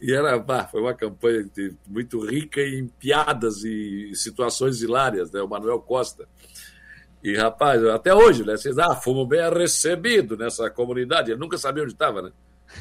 e 0.02 0.14
era, 0.14 0.42
foi 0.66 0.80
uma 0.80 0.94
campanha 0.94 1.48
muito 1.86 2.20
rica 2.24 2.60
em 2.60 2.86
piadas 2.86 3.64
e 3.64 4.14
situações 4.14 4.82
hilárias, 4.82 5.30
né? 5.30 5.40
O 5.40 5.48
Manuel 5.48 5.80
Costa. 5.80 6.28
E, 7.22 7.34
rapaz, 7.36 7.82
até 7.86 8.14
hoje, 8.14 8.44
né? 8.44 8.56
Vocês, 8.56 8.78
ah, 8.78 8.94
fomos 8.94 9.26
bem 9.26 9.40
recebidos 9.50 10.38
nessa 10.38 10.70
comunidade. 10.70 11.30
Eu 11.30 11.38
nunca 11.38 11.56
sabia 11.56 11.82
onde 11.82 11.94
estava, 11.94 12.20
né? 12.20 12.32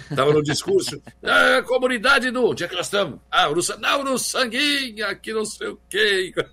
Estava 0.10 0.34
no 0.34 0.44
discurso. 0.44 1.02
Ah, 1.24 1.62
comunidade 1.66 2.32
do. 2.32 2.50
Onde 2.50 2.64
é 2.64 2.68
que 2.68 2.76
nós 2.76 2.88
estamos? 2.88 3.20
Ah, 3.30 3.50
no, 3.50 3.62
não, 3.80 4.04
no 4.04 4.18
Sanguinha, 4.18 5.08
aqui 5.08 5.34
não 5.34 5.46
sei 5.46 5.68
o 5.68 5.80
quê. 5.90 6.34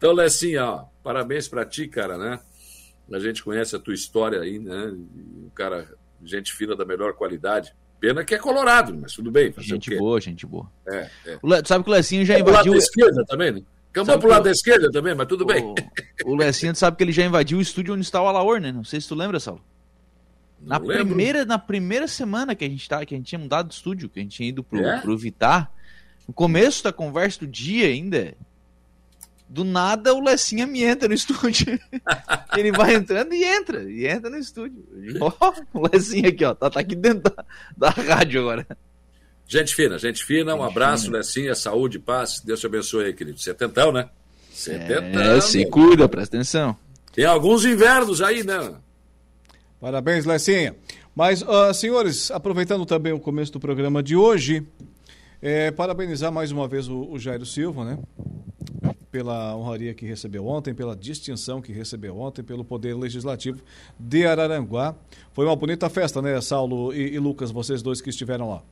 Então, 0.00 0.14
Lecinha, 0.14 0.64
ó, 0.64 0.84
parabéns 1.02 1.46
para 1.46 1.62
ti, 1.62 1.86
cara, 1.86 2.16
né? 2.16 2.40
A 3.12 3.18
gente 3.18 3.44
conhece 3.44 3.76
a 3.76 3.78
tua 3.78 3.92
história 3.92 4.40
aí, 4.40 4.58
né? 4.58 4.86
Um 4.86 5.50
cara, 5.54 5.86
gente 6.24 6.54
fina 6.54 6.74
da 6.74 6.86
melhor 6.86 7.12
qualidade. 7.12 7.74
Pena 8.00 8.24
que 8.24 8.34
é 8.34 8.38
colorado, 8.38 8.96
mas 8.98 9.12
tudo 9.12 9.30
bem. 9.30 9.52
Gente 9.58 9.94
boa, 9.94 10.18
gente 10.18 10.46
boa. 10.46 10.72
É, 10.88 11.10
é. 11.26 11.38
Le... 11.44 11.62
Sabe 11.66 11.84
que 11.84 11.90
o 11.90 11.92
Lecinho 11.92 12.24
já 12.24 12.36
é 12.36 12.40
invadiu. 12.40 12.56
Lado 12.56 12.70
da 12.70 12.78
esquerda 12.78 13.24
também, 13.26 13.52
né? 13.52 13.62
Cambou 13.92 14.18
pro 14.18 14.30
lado 14.30 14.44
da 14.44 14.50
esquerda 14.50 14.90
também, 14.90 15.14
mas 15.14 15.26
tudo 15.26 15.42
o... 15.42 15.46
bem. 15.46 15.74
O 16.24 16.34
Lecinho 16.34 16.74
sabe 16.74 16.96
que 16.96 17.04
ele 17.04 17.12
já 17.12 17.24
invadiu 17.24 17.58
o 17.58 17.60
estúdio 17.60 17.92
onde 17.92 18.02
está 18.02 18.22
o 18.22 18.26
Alaor, 18.26 18.58
né? 18.58 18.72
Não 18.72 18.84
sei 18.84 19.02
se 19.02 19.08
tu 19.08 19.14
lembra, 19.14 19.38
Saulo. 19.38 19.62
Na 20.62 20.78
primeira, 20.78 21.44
na 21.44 21.58
primeira 21.58 22.06
semana 22.06 22.54
que 22.54 22.64
a 22.64 22.68
gente 22.68 22.88
tá, 22.88 23.04
que 23.04 23.14
a 23.14 23.16
gente 23.16 23.28
tinha 23.28 23.38
mudado 23.38 23.68
de 23.68 23.74
estúdio, 23.74 24.08
que 24.08 24.20
a 24.20 24.22
gente 24.22 24.36
tinha 24.36 24.48
ido 24.48 24.62
pro, 24.62 24.84
é? 24.84 25.00
pro 25.00 25.16
Vitar, 25.16 25.72
no 26.28 26.34
começo 26.34 26.84
da 26.84 26.92
conversa 26.92 27.40
do 27.40 27.46
dia 27.46 27.86
ainda, 27.86 28.34
do 29.48 29.64
nada 29.64 30.14
o 30.14 30.20
Lecinha 30.20 30.66
me 30.66 30.82
entra 30.82 31.08
no 31.08 31.14
estúdio. 31.14 31.78
Ele 32.56 32.70
vai 32.72 32.94
entrando 32.94 33.32
e 33.32 33.42
entra, 33.42 33.90
e 33.90 34.06
entra 34.06 34.28
no 34.28 34.36
estúdio. 34.36 34.84
Ó, 35.20 35.52
o 35.72 35.88
Lecinha 35.88 36.28
aqui, 36.28 36.44
ó, 36.44 36.54
tá, 36.54 36.68
tá 36.68 36.80
aqui 36.80 36.94
dentro 36.94 37.22
da, 37.22 37.44
da 37.76 37.90
rádio 37.90 38.42
agora. 38.42 38.66
Gente 39.48 39.74
fina, 39.74 39.98
gente 39.98 40.24
fina, 40.24 40.54
um 40.54 40.62
abraço, 40.62 41.06
fina. 41.06 41.18
Lecinha, 41.18 41.54
saúde, 41.54 41.98
paz, 41.98 42.40
Deus 42.40 42.60
te 42.60 42.66
abençoe 42.66 43.06
aí, 43.06 43.12
querido. 43.12 43.40
Setentão, 43.40 43.90
né? 43.90 44.08
Setentão. 44.52 45.22
É, 45.22 45.40
se 45.40 45.66
cuida, 45.66 46.08
presta 46.08 46.36
atenção. 46.36 46.76
Tem 47.12 47.24
alguns 47.24 47.64
invernos 47.64 48.22
aí, 48.22 48.44
né? 48.44 48.74
Parabéns, 49.80 50.26
Lecinha. 50.26 50.76
Mas, 51.16 51.42
uh, 51.42 51.72
senhores, 51.72 52.30
aproveitando 52.30 52.84
também 52.84 53.12
o 53.12 53.18
começo 53.18 53.50
do 53.52 53.58
programa 53.58 54.02
de 54.02 54.14
hoje, 54.14 54.66
é, 55.40 55.70
parabenizar 55.70 56.30
mais 56.30 56.52
uma 56.52 56.68
vez 56.68 56.86
o, 56.86 57.10
o 57.10 57.18
Jairo 57.18 57.46
Silva, 57.46 57.84
né? 57.84 57.98
Pela 59.10 59.56
honraria 59.56 59.94
que 59.94 60.04
recebeu 60.04 60.46
ontem, 60.46 60.74
pela 60.74 60.94
distinção 60.94 61.62
que 61.62 61.72
recebeu 61.72 62.18
ontem, 62.18 62.42
pelo 62.42 62.64
Poder 62.64 62.94
Legislativo 62.94 63.62
de 63.98 64.26
Araranguá. 64.26 64.94
Foi 65.32 65.46
uma 65.46 65.56
bonita 65.56 65.88
festa, 65.88 66.20
né, 66.20 66.38
Saulo 66.40 66.92
e, 66.92 67.14
e 67.14 67.18
Lucas, 67.18 67.50
vocês 67.50 67.82
dois 67.82 68.00
que 68.00 68.10
estiveram 68.10 68.50
lá. 68.50 68.62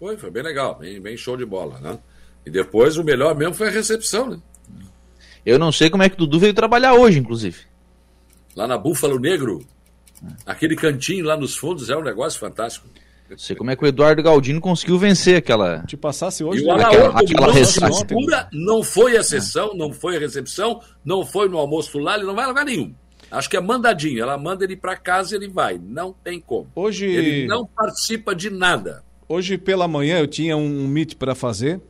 Foi, 0.00 0.16
foi 0.16 0.30
bem 0.30 0.42
legal, 0.42 0.74
bem, 0.74 1.00
bem 1.00 1.16
show 1.16 1.36
de 1.36 1.44
bola, 1.44 1.78
né? 1.80 1.98
E 2.44 2.50
depois 2.50 2.96
o 2.96 3.04
melhor 3.04 3.36
mesmo 3.36 3.54
foi 3.54 3.68
a 3.68 3.70
recepção, 3.70 4.28
né? 4.28 4.40
Eu 5.44 5.58
não 5.58 5.70
sei 5.70 5.90
como 5.90 6.02
é 6.02 6.08
que 6.08 6.16
o 6.16 6.18
Dudu 6.18 6.40
veio 6.40 6.54
trabalhar 6.54 6.94
hoje, 6.94 7.18
inclusive. 7.18 7.58
Lá 8.56 8.66
na 8.66 8.76
Búfalo 8.76 9.18
Negro, 9.18 9.64
aquele 10.46 10.76
cantinho 10.76 11.24
lá 11.24 11.36
nos 11.36 11.56
fundos 11.56 11.90
é 11.90 11.96
um 11.96 12.02
negócio 12.02 12.38
fantástico. 12.38 12.86
Não 13.28 13.38
sei 13.38 13.56
como 13.56 13.70
é 13.70 13.76
que 13.76 13.82
o 13.82 13.86
Eduardo 13.86 14.22
Galdino 14.22 14.60
conseguiu 14.60 14.98
vencer 14.98 15.36
aquela. 15.36 15.82
Te 15.86 15.96
passasse 15.96 16.44
hoje. 16.44 16.62
E 16.62 16.66
o 16.66 16.70
Alaor, 16.70 17.16
aquela, 17.16 17.50
aquela 17.50 18.06
pura, 18.06 18.48
não 18.52 18.82
foi 18.82 19.16
a 19.16 19.22
sessão, 19.22 19.74
não 19.74 19.90
foi 19.90 20.16
a 20.16 20.20
recepção, 20.20 20.82
não 21.02 21.24
foi 21.24 21.48
no 21.48 21.56
almoço 21.56 21.98
lá, 21.98 22.14
ele 22.16 22.24
não 22.24 22.34
vai 22.34 22.46
lugar 22.46 22.64
nenhum. 22.64 22.94
Acho 23.30 23.48
que 23.48 23.56
é 23.56 23.60
mandadinho. 23.60 24.22
Ela 24.22 24.36
manda 24.36 24.64
ele 24.64 24.76
para 24.76 24.94
casa 24.94 25.34
e 25.34 25.38
ele 25.38 25.48
vai. 25.48 25.80
Não 25.82 26.12
tem 26.12 26.38
como. 26.38 26.70
Hoje. 26.74 27.06
Ele 27.06 27.46
não 27.46 27.64
participa 27.64 28.34
de 28.34 28.50
nada. 28.50 29.02
Hoje 29.26 29.56
pela 29.56 29.88
manhã 29.88 30.18
eu 30.18 30.26
tinha 30.26 30.54
um 30.54 30.86
meet 30.86 31.14
para 31.14 31.34
fazer 31.34 31.80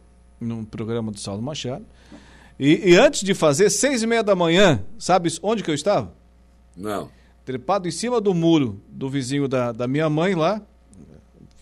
no 0.40 0.64
programa 0.64 1.10
do 1.10 1.18
Saulo 1.18 1.42
Machado. 1.42 1.84
E, 2.60 2.92
e, 2.92 2.96
antes 2.96 3.22
de 3.22 3.34
fazer, 3.34 3.70
seis 3.70 4.04
e 4.04 4.06
meia 4.06 4.22
da 4.22 4.36
manhã, 4.36 4.84
sabes 4.96 5.40
onde 5.42 5.64
que 5.64 5.70
eu 5.70 5.74
estava? 5.74 6.14
Não. 6.76 7.10
Trepado 7.44 7.88
em 7.88 7.90
cima 7.90 8.20
do 8.20 8.32
muro 8.32 8.80
do 8.88 9.08
vizinho 9.08 9.48
da, 9.48 9.72
da 9.72 9.88
minha 9.88 10.08
mãe 10.08 10.34
lá, 10.34 10.62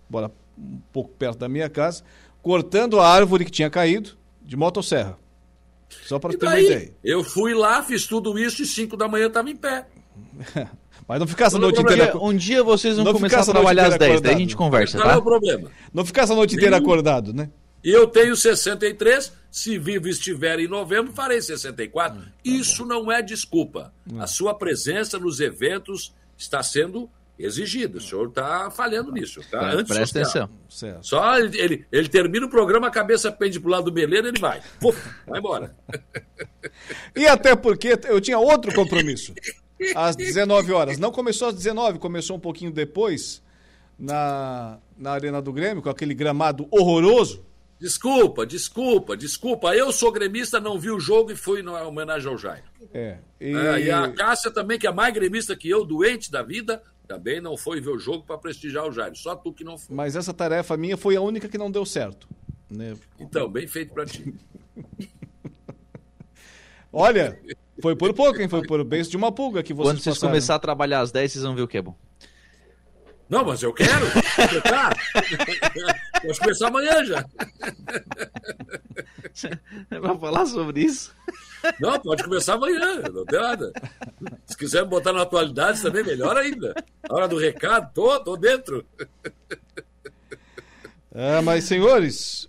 bora 0.08 0.30
um 0.58 0.78
pouco 0.92 1.10
perto 1.10 1.38
da 1.38 1.48
minha 1.48 1.70
casa, 1.70 2.02
cortando 2.42 3.00
a 3.00 3.08
árvore 3.08 3.44
que 3.44 3.50
tinha 3.50 3.70
caído 3.70 4.10
de 4.42 4.56
motosserra. 4.56 5.18
Só 6.06 6.18
para 6.18 6.36
ter 6.36 6.46
uma 6.46 6.60
ideia. 6.60 6.92
Eu 7.02 7.24
fui 7.24 7.54
lá, 7.54 7.82
fiz 7.82 8.06
tudo 8.06 8.38
isso 8.38 8.62
e 8.62 8.66
cinco 8.66 8.96
da 8.96 9.08
manhã 9.08 9.26
estava 9.26 9.50
em 9.50 9.56
pé. 9.56 9.86
Mas 11.08 11.18
não 11.18 11.26
ficasse 11.26 11.56
a 11.56 11.58
noite 11.58 11.80
inteira. 11.80 12.16
Um 12.18 12.36
dia 12.36 12.62
vocês 12.62 12.96
vão 12.96 13.12
começar 13.12 13.40
a 13.40 13.44
trabalhar 13.44 13.86
às 13.86 13.98
10, 13.98 14.20
daí 14.20 14.34
a 14.34 14.38
gente 14.38 14.54
conversa, 14.54 14.98
Qual 14.98 15.08
tá? 15.08 15.14
é 15.14 15.16
o 15.16 15.22
problema? 15.22 15.70
Não 15.92 16.04
ficasse 16.04 16.30
a 16.30 16.36
noite 16.36 16.54
inteira 16.54 16.76
acordado, 16.76 17.32
né? 17.32 17.50
Eu 17.82 18.06
tenho 18.06 18.36
63, 18.36 19.32
se 19.50 19.78
vivo 19.78 20.08
estiver 20.08 20.58
em 20.60 20.68
novembro, 20.68 21.12
farei 21.12 21.40
64. 21.40 22.18
Hum, 22.18 22.22
tá 22.22 22.30
Isso 22.44 22.82
bom. 22.82 22.88
não 22.88 23.12
é 23.12 23.22
desculpa. 23.22 23.92
Hum. 24.10 24.20
A 24.20 24.26
sua 24.26 24.54
presença 24.54 25.18
nos 25.18 25.40
eventos 25.40 26.14
está 26.36 26.62
sendo 26.62 27.10
exigida. 27.38 27.98
O 27.98 28.00
senhor 28.00 28.28
está 28.28 28.70
falhando 28.70 29.10
nisso. 29.10 29.40
Tá? 29.50 29.72
É, 29.72 29.84
presta 29.84 30.20
atenção. 30.20 30.50
Só 31.02 31.38
ele, 31.38 31.58
ele, 31.58 31.86
ele, 31.90 32.08
termina 32.08 32.46
o 32.46 32.50
programa, 32.50 32.88
a 32.88 32.90
cabeça 32.90 33.32
pende 33.32 33.58
para 33.58 33.68
o 33.68 33.70
lado 33.70 33.84
do 33.84 33.92
Beleiro 33.92 34.28
ele 34.28 34.38
vai. 34.38 34.60
Puf, 34.78 34.98
vai 35.26 35.38
embora. 35.38 35.74
e 37.16 37.26
até 37.26 37.56
porque 37.56 37.98
eu 38.08 38.20
tinha 38.20 38.38
outro 38.38 38.74
compromisso. 38.74 39.34
Às 39.94 40.14
19 40.14 40.72
horas. 40.72 40.98
Não 40.98 41.10
começou 41.10 41.48
às 41.48 41.54
19, 41.54 41.98
começou 41.98 42.36
um 42.36 42.40
pouquinho 42.40 42.70
depois, 42.70 43.42
na, 43.98 44.78
na 44.96 45.12
Arena 45.12 45.40
do 45.40 45.52
Grêmio, 45.52 45.82
com 45.82 45.88
aquele 45.88 46.12
gramado 46.12 46.68
horroroso. 46.70 47.44
Desculpa, 47.80 48.44
desculpa, 48.44 49.16
desculpa. 49.16 49.74
Eu 49.74 49.90
sou 49.90 50.12
gremista, 50.12 50.60
não 50.60 50.78
vi 50.78 50.90
o 50.90 51.00
jogo 51.00 51.32
e 51.32 51.36
fui 51.36 51.62
na 51.62 51.82
homenagem 51.82 52.30
ao 52.30 52.36
Jair. 52.36 52.62
É. 52.92 53.16
E... 53.40 53.56
é. 53.56 53.80
e... 53.80 53.90
a 53.90 54.12
Cássia 54.12 54.50
também, 54.50 54.78
que 54.78 54.86
é 54.86 54.92
mais 54.92 55.14
gremista 55.14 55.56
que 55.56 55.66
eu, 55.66 55.82
doente 55.82 56.30
da 56.30 56.42
vida, 56.42 56.82
também 57.08 57.40
não 57.40 57.56
foi 57.56 57.80
ver 57.80 57.88
o 57.88 57.98
jogo 57.98 58.22
para 58.22 58.36
prestigiar 58.36 58.86
o 58.86 58.92
Jair. 58.92 59.16
Só 59.16 59.34
tu 59.34 59.50
que 59.50 59.64
não 59.64 59.78
foi. 59.78 59.96
Mas 59.96 60.14
essa 60.14 60.34
tarefa 60.34 60.76
minha 60.76 60.98
foi 60.98 61.16
a 61.16 61.22
única 61.22 61.48
que 61.48 61.56
não 61.56 61.70
deu 61.70 61.86
certo. 61.86 62.28
Né? 62.70 62.94
Então, 63.18 63.48
bem 63.48 63.66
feito 63.66 63.94
para 63.94 64.04
ti. 64.04 64.34
Olha, 66.92 67.40
foi 67.80 67.96
por 67.96 68.12
pouco, 68.12 68.42
hein? 68.42 68.48
Foi 68.48 68.62
por 68.62 68.84
beijo 68.84 69.08
de 69.08 69.16
uma 69.16 69.32
pulga 69.32 69.62
que 69.62 69.72
vocês 69.72 69.88
Quando 69.88 70.02
vocês 70.02 70.16
passaram. 70.16 70.32
começar 70.32 70.56
a 70.56 70.58
trabalhar 70.58 71.00
às 71.00 71.10
10, 71.10 71.32
vocês 71.32 71.44
vão 71.44 71.54
ver 71.54 71.62
o 71.62 71.68
que 71.68 71.78
é 71.78 71.82
bom. 71.82 71.96
Não, 73.26 73.44
mas 73.44 73.62
eu 73.62 73.72
quero. 73.72 74.04
Vamos 76.22 76.38
começar 76.38 76.68
amanhã 76.68 77.04
já. 77.04 77.26
Vai 80.00 80.18
falar 80.18 80.46
sobre 80.46 80.82
isso? 80.82 81.14
Não, 81.78 81.98
pode 82.00 82.24
começar 82.24 82.54
amanhã, 82.54 83.02
não 83.12 83.24
tem 83.24 83.40
nada. 83.40 83.72
Se 84.46 84.56
quiser 84.56 84.84
botar 84.84 85.12
na 85.12 85.22
atualidade 85.22 85.82
também, 85.82 86.04
melhor 86.04 86.36
ainda. 86.36 86.74
A 87.08 87.14
hora 87.14 87.28
do 87.28 87.38
recado, 87.38 87.92
tô, 87.92 88.18
tô 88.20 88.36
dentro. 88.36 88.84
É, 91.12 91.40
mas, 91.40 91.64
senhores, 91.64 92.48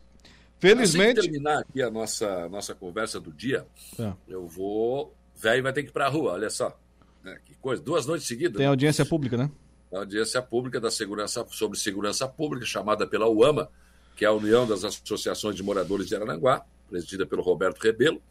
felizmente. 0.60 1.20
Assim 1.20 1.30
terminar 1.30 1.60
aqui 1.60 1.82
a 1.82 1.90
nossa, 1.90 2.48
nossa 2.50 2.76
conversa 2.76 3.20
do 3.20 3.32
dia, 3.32 3.66
é. 4.00 4.14
eu 4.28 4.48
vou. 4.48 5.16
Velho 5.36 5.64
vai 5.64 5.74
ter 5.74 5.84
que 5.84 5.90
ir 5.90 5.94
pra 5.94 6.08
rua, 6.08 6.34
olha 6.34 6.50
só. 6.50 6.78
É, 7.26 7.38
que 7.44 7.56
coisa, 7.56 7.82
duas 7.82 8.06
noites 8.06 8.28
seguidas. 8.28 8.58
Tem 8.58 8.68
audiência 8.68 9.06
pública, 9.06 9.38
né? 9.38 9.50
A 9.94 10.00
audiência 10.00 10.42
pública 10.42 10.80
da 10.80 10.90
segurança 10.90 11.46
sobre 11.50 11.78
segurança 11.78 12.28
pública, 12.28 12.66
chamada 12.66 13.06
pela 13.06 13.30
UAMA, 13.30 13.70
que 14.16 14.24
é 14.24 14.28
a 14.28 14.32
União 14.32 14.68
das 14.68 14.84
Associações 14.84 15.56
de 15.56 15.64
Moradores 15.64 16.08
de 16.08 16.16
Araranguá, 16.16 16.66
presidida 16.90 17.26
pelo 17.26 17.42
Roberto 17.42 17.80
Rebelo, 17.80 18.22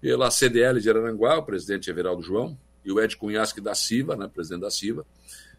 pela 0.00 0.30
CDL 0.30 0.80
de 0.80 0.90
Araranguá, 0.90 1.38
o 1.38 1.42
presidente 1.42 1.90
Everaldo 1.90 2.22
João, 2.22 2.58
e 2.84 2.92
o 2.92 3.00
Ed 3.00 3.16
Cunhasque 3.16 3.60
da 3.60 3.74
CIVA, 3.74 4.16
né, 4.16 4.28
presidente 4.28 4.60
da 4.60 4.70
CIVA. 4.70 5.04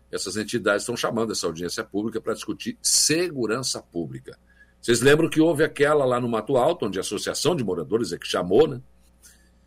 Essas 0.09 0.37
entidades 0.37 0.83
estão 0.83 0.95
chamando 0.95 1.33
essa 1.33 1.45
audiência 1.45 1.83
pública 1.83 2.21
para 2.21 2.33
discutir 2.33 2.77
segurança 2.81 3.81
pública. 3.81 4.37
Vocês 4.81 5.01
lembram 5.01 5.29
que 5.29 5.41
houve 5.41 5.63
aquela 5.63 6.05
lá 6.05 6.19
no 6.21 6.29
Mato 6.29 6.55
Alto, 6.55 6.85
onde 6.85 6.97
a 6.97 7.01
Associação 7.01 7.55
de 7.55 7.63
Moradores 7.63 8.13
é 8.13 8.17
que 8.17 8.27
chamou, 8.27 8.67
né? 8.67 8.81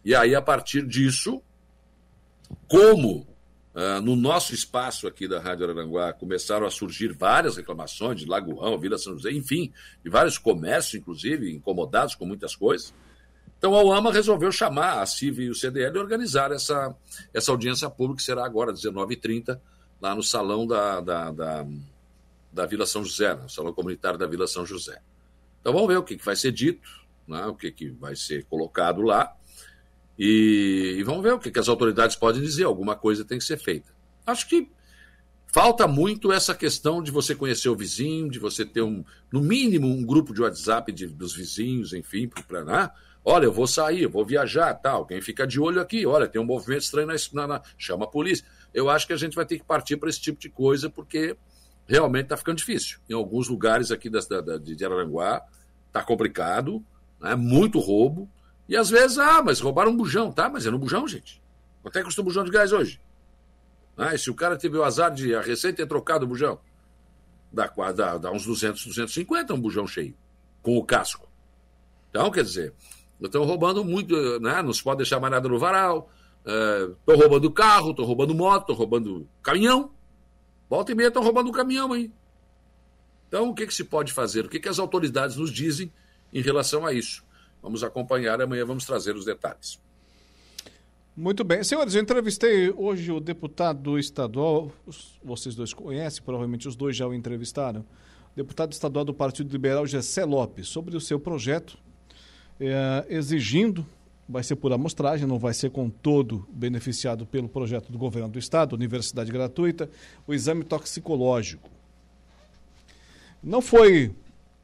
E 0.03 0.15
aí, 0.15 0.35
a 0.35 0.41
partir 0.41 0.87
disso, 0.87 1.43
como 2.66 3.27
Uh, 3.73 4.01
no 4.03 4.17
nosso 4.17 4.53
espaço 4.53 5.07
aqui 5.07 5.29
da 5.29 5.39
Rádio 5.39 5.65
Araranguá 5.65 6.13
começaram 6.13 6.67
a 6.67 6.71
surgir 6.71 7.13
várias 7.13 7.57
reclamações 7.57 8.19
de 8.19 8.27
Lagoão, 8.27 8.77
Vila 8.79 8.99
São 8.99 9.13
José, 9.13 9.31
enfim, 9.31 9.73
de 10.03 10.11
vários 10.11 10.39
comércios, 10.39 10.95
inclusive, 10.95 11.55
incomodados 11.55 12.17
com 12.17 12.27
muitas 12.27 12.57
coisas. 12.57 12.93
Então 13.57 13.75
a 13.75 13.85
UAMA 13.85 14.11
resolveu 14.11 14.51
chamar 14.51 15.03
a 15.03 15.07
CIV 15.07 15.45
e 15.45 15.51
o 15.51 15.55
CDL 15.55 15.97
e 15.97 16.01
organizar 16.01 16.51
essa, 16.51 16.97
essa 17.33 17.53
audiência 17.53 17.89
pública, 17.89 18.17
que 18.17 18.25
será 18.25 18.45
agora, 18.45 18.73
19h30, 18.73 19.61
lá 20.01 20.15
no 20.15 20.23
salão 20.23 20.67
da, 20.67 21.01
da, 21.01 21.31
da, 21.31 21.67
da 22.53 22.67
Vila 22.67 22.87
São 22.87 23.05
José, 23.05 23.35
no 23.35 23.51
salão 23.51 23.73
comunitário 23.73 24.19
da 24.19 24.27
Vila 24.27 24.47
São 24.47 24.65
José. 24.65 25.01
Então 25.61 25.73
vamos 25.73 25.89
ver 25.89 25.99
o 25.99 26.03
que, 26.03 26.17
que 26.17 26.25
vai 26.25 26.35
ser 26.35 26.53
dito, 26.53 26.89
né, 27.29 27.45
o 27.47 27.55
que, 27.55 27.71
que 27.71 27.91
vai 27.91 28.17
ser 28.17 28.47
colocado 28.47 29.03
lá. 29.03 29.37
E, 30.23 30.97
e 30.99 31.03
vamos 31.03 31.23
ver 31.23 31.33
o 31.33 31.39
que, 31.39 31.51
que 31.51 31.59
as 31.59 31.67
autoridades 31.67 32.15
podem 32.15 32.43
dizer. 32.43 32.65
Alguma 32.65 32.95
coisa 32.95 33.25
tem 33.25 33.39
que 33.39 33.45
ser 33.45 33.57
feita. 33.57 33.91
Acho 34.27 34.47
que 34.47 34.71
falta 35.47 35.89
muito 35.89 36.31
essa 36.31 36.55
questão 36.55 37.03
de 37.03 37.11
você 37.11 37.35
conhecer 37.35 37.71
o 37.71 37.75
vizinho, 37.75 38.31
de 38.31 38.39
você 38.39 38.67
ter 38.67 38.83
um, 38.83 39.03
no 39.33 39.41
mínimo, 39.41 39.87
um 39.87 40.05
grupo 40.05 40.35
de 40.35 40.43
WhatsApp 40.43 40.93
de, 40.93 41.07
dos 41.07 41.35
vizinhos, 41.35 41.95
enfim, 41.95 42.29
para 42.47 42.63
né? 42.63 42.91
Olha, 43.25 43.47
eu 43.47 43.53
vou 43.53 43.67
sair, 43.67 44.03
eu 44.03 44.11
vou 44.11 44.23
viajar, 44.23 44.75
tal. 44.75 45.07
Quem 45.07 45.23
fica 45.23 45.47
de 45.47 45.59
olho 45.59 45.81
aqui, 45.81 46.05
olha, 46.05 46.29
tem 46.29 46.41
um 46.41 46.45
movimento 46.45 46.83
estranho 46.83 47.07
na, 47.07 47.47
na, 47.47 47.63
chama 47.79 48.05
a 48.05 48.09
polícia. 48.09 48.45
Eu 48.75 48.91
acho 48.91 49.07
que 49.07 49.15
a 49.15 49.17
gente 49.17 49.35
vai 49.35 49.47
ter 49.47 49.59
que 49.59 49.65
partir 49.65 49.97
para 49.97 50.11
esse 50.11 50.21
tipo 50.21 50.39
de 50.39 50.51
coisa, 50.51 50.91
porque 50.91 51.35
realmente 51.87 52.25
está 52.25 52.37
ficando 52.37 52.59
difícil. 52.59 52.99
Em 53.09 53.15
alguns 53.15 53.49
lugares 53.49 53.91
aqui 53.91 54.11
da, 54.11 54.21
da, 54.21 54.59
de 54.59 54.85
Araranguá 54.85 55.43
está 55.87 56.03
complicado, 56.03 56.85
né? 57.19 57.35
muito 57.35 57.79
roubo. 57.79 58.31
E 58.71 58.77
às 58.77 58.89
vezes, 58.89 59.19
ah, 59.19 59.43
mas 59.43 59.59
roubaram 59.59 59.91
um 59.91 59.97
bujão, 59.97 60.31
tá? 60.31 60.49
Mas 60.49 60.65
é 60.65 60.71
no 60.71 60.79
bujão, 60.79 61.07
gente. 61.09 61.43
Quanto 61.83 61.97
é 61.97 61.99
que 61.99 62.05
custa 62.05 62.21
um 62.21 62.25
bujão 62.25 62.45
de 62.45 62.53
gás 62.53 62.73
hoje? 62.73 63.01
Ah, 63.97 64.15
e 64.15 64.19
se 64.19 64.31
o 64.31 64.35
cara 64.35 64.57
teve 64.57 64.79
o 64.79 64.85
azar 64.85 65.13
de 65.13 65.35
a 65.35 65.41
recém 65.41 65.75
ter 65.75 65.89
trocado 65.89 66.25
o 66.25 66.29
bujão, 66.29 66.61
dá, 67.53 67.67
dá, 67.93 68.17
dá 68.17 68.31
uns 68.31 68.47
200, 68.47 68.87
250 68.87 69.53
um 69.55 69.61
bujão 69.61 69.89
cheio, 69.89 70.15
com 70.63 70.79
o 70.79 70.85
casco. 70.85 71.29
Então, 72.11 72.31
quer 72.31 72.45
dizer, 72.45 72.73
estão 73.21 73.43
roubando 73.43 73.85
muito, 73.85 74.15
né? 74.39 74.63
Não 74.63 74.73
se 74.73 74.85
pode 74.85 74.99
deixar 74.99 75.19
mais 75.19 75.33
nada 75.33 75.49
no 75.49 75.59
varal. 75.59 76.09
Estão 76.39 77.15
é, 77.17 77.19
roubando 77.19 77.51
carro, 77.51 77.91
estão 77.91 78.05
roubando 78.05 78.33
moto, 78.37 78.63
estão 78.63 78.77
roubando 78.77 79.29
caminhão. 79.43 79.91
Volta 80.69 80.93
e 80.93 80.95
meia 80.95 81.09
estão 81.09 81.25
roubando 81.25 81.49
um 81.49 81.53
caminhão 81.53 81.93
aí. 81.93 82.13
Então, 83.27 83.49
o 83.49 83.55
que, 83.55 83.67
que 83.67 83.75
se 83.75 83.83
pode 83.83 84.13
fazer? 84.13 84.47
O 84.47 84.49
que, 84.49 84.61
que 84.61 84.69
as 84.69 84.79
autoridades 84.79 85.35
nos 85.35 85.51
dizem 85.51 85.93
em 86.33 86.41
relação 86.41 86.87
a 86.87 86.93
isso? 86.93 87.29
Vamos 87.62 87.82
acompanhar, 87.82 88.41
amanhã 88.41 88.65
vamos 88.65 88.85
trazer 88.85 89.15
os 89.15 89.24
detalhes. 89.24 89.78
Muito 91.16 91.45
bem. 91.45 91.62
Senhores, 91.62 91.95
eu 91.95 92.03
entrevistei 92.03 92.70
hoje 92.70 93.12
o 93.12 93.20
deputado 93.20 93.99
estadual, 93.99 94.73
vocês 95.23 95.55
dois 95.55 95.74
conhecem, 95.74 96.23
provavelmente 96.23 96.66
os 96.66 96.77
dois 96.77 96.97
já 96.97 97.07
o 97.07 97.12
entrevistaram, 97.12 97.85
deputado 98.35 98.73
estadual 98.73 99.05
do 99.05 99.12
Partido 99.12 99.53
Liberal, 99.53 99.87
Gessé 99.87 100.24
Lopes, 100.24 100.69
sobre 100.69 100.97
o 100.97 101.01
seu 101.01 101.20
projeto, 101.20 101.77
é, 102.59 103.07
exigindo, 103.09 103.85
vai 104.28 104.43
ser 104.45 104.57
por 104.57 104.73
amostragem, 104.73 105.27
não 105.27 105.39
vai 105.39 105.53
ser 105.53 105.70
com 105.70 105.91
todo 105.91 106.47
beneficiado 106.53 107.27
pelo 107.27 107.49
projeto 107.49 107.91
do 107.91 107.99
governo 107.99 108.28
do 108.28 108.39
estado, 108.39 108.74
universidade 108.74 109.32
gratuita, 109.32 109.91
o 110.27 110.32
exame 110.32 110.62
toxicológico. 110.62 111.69
Não 113.43 113.61
foi 113.61 114.15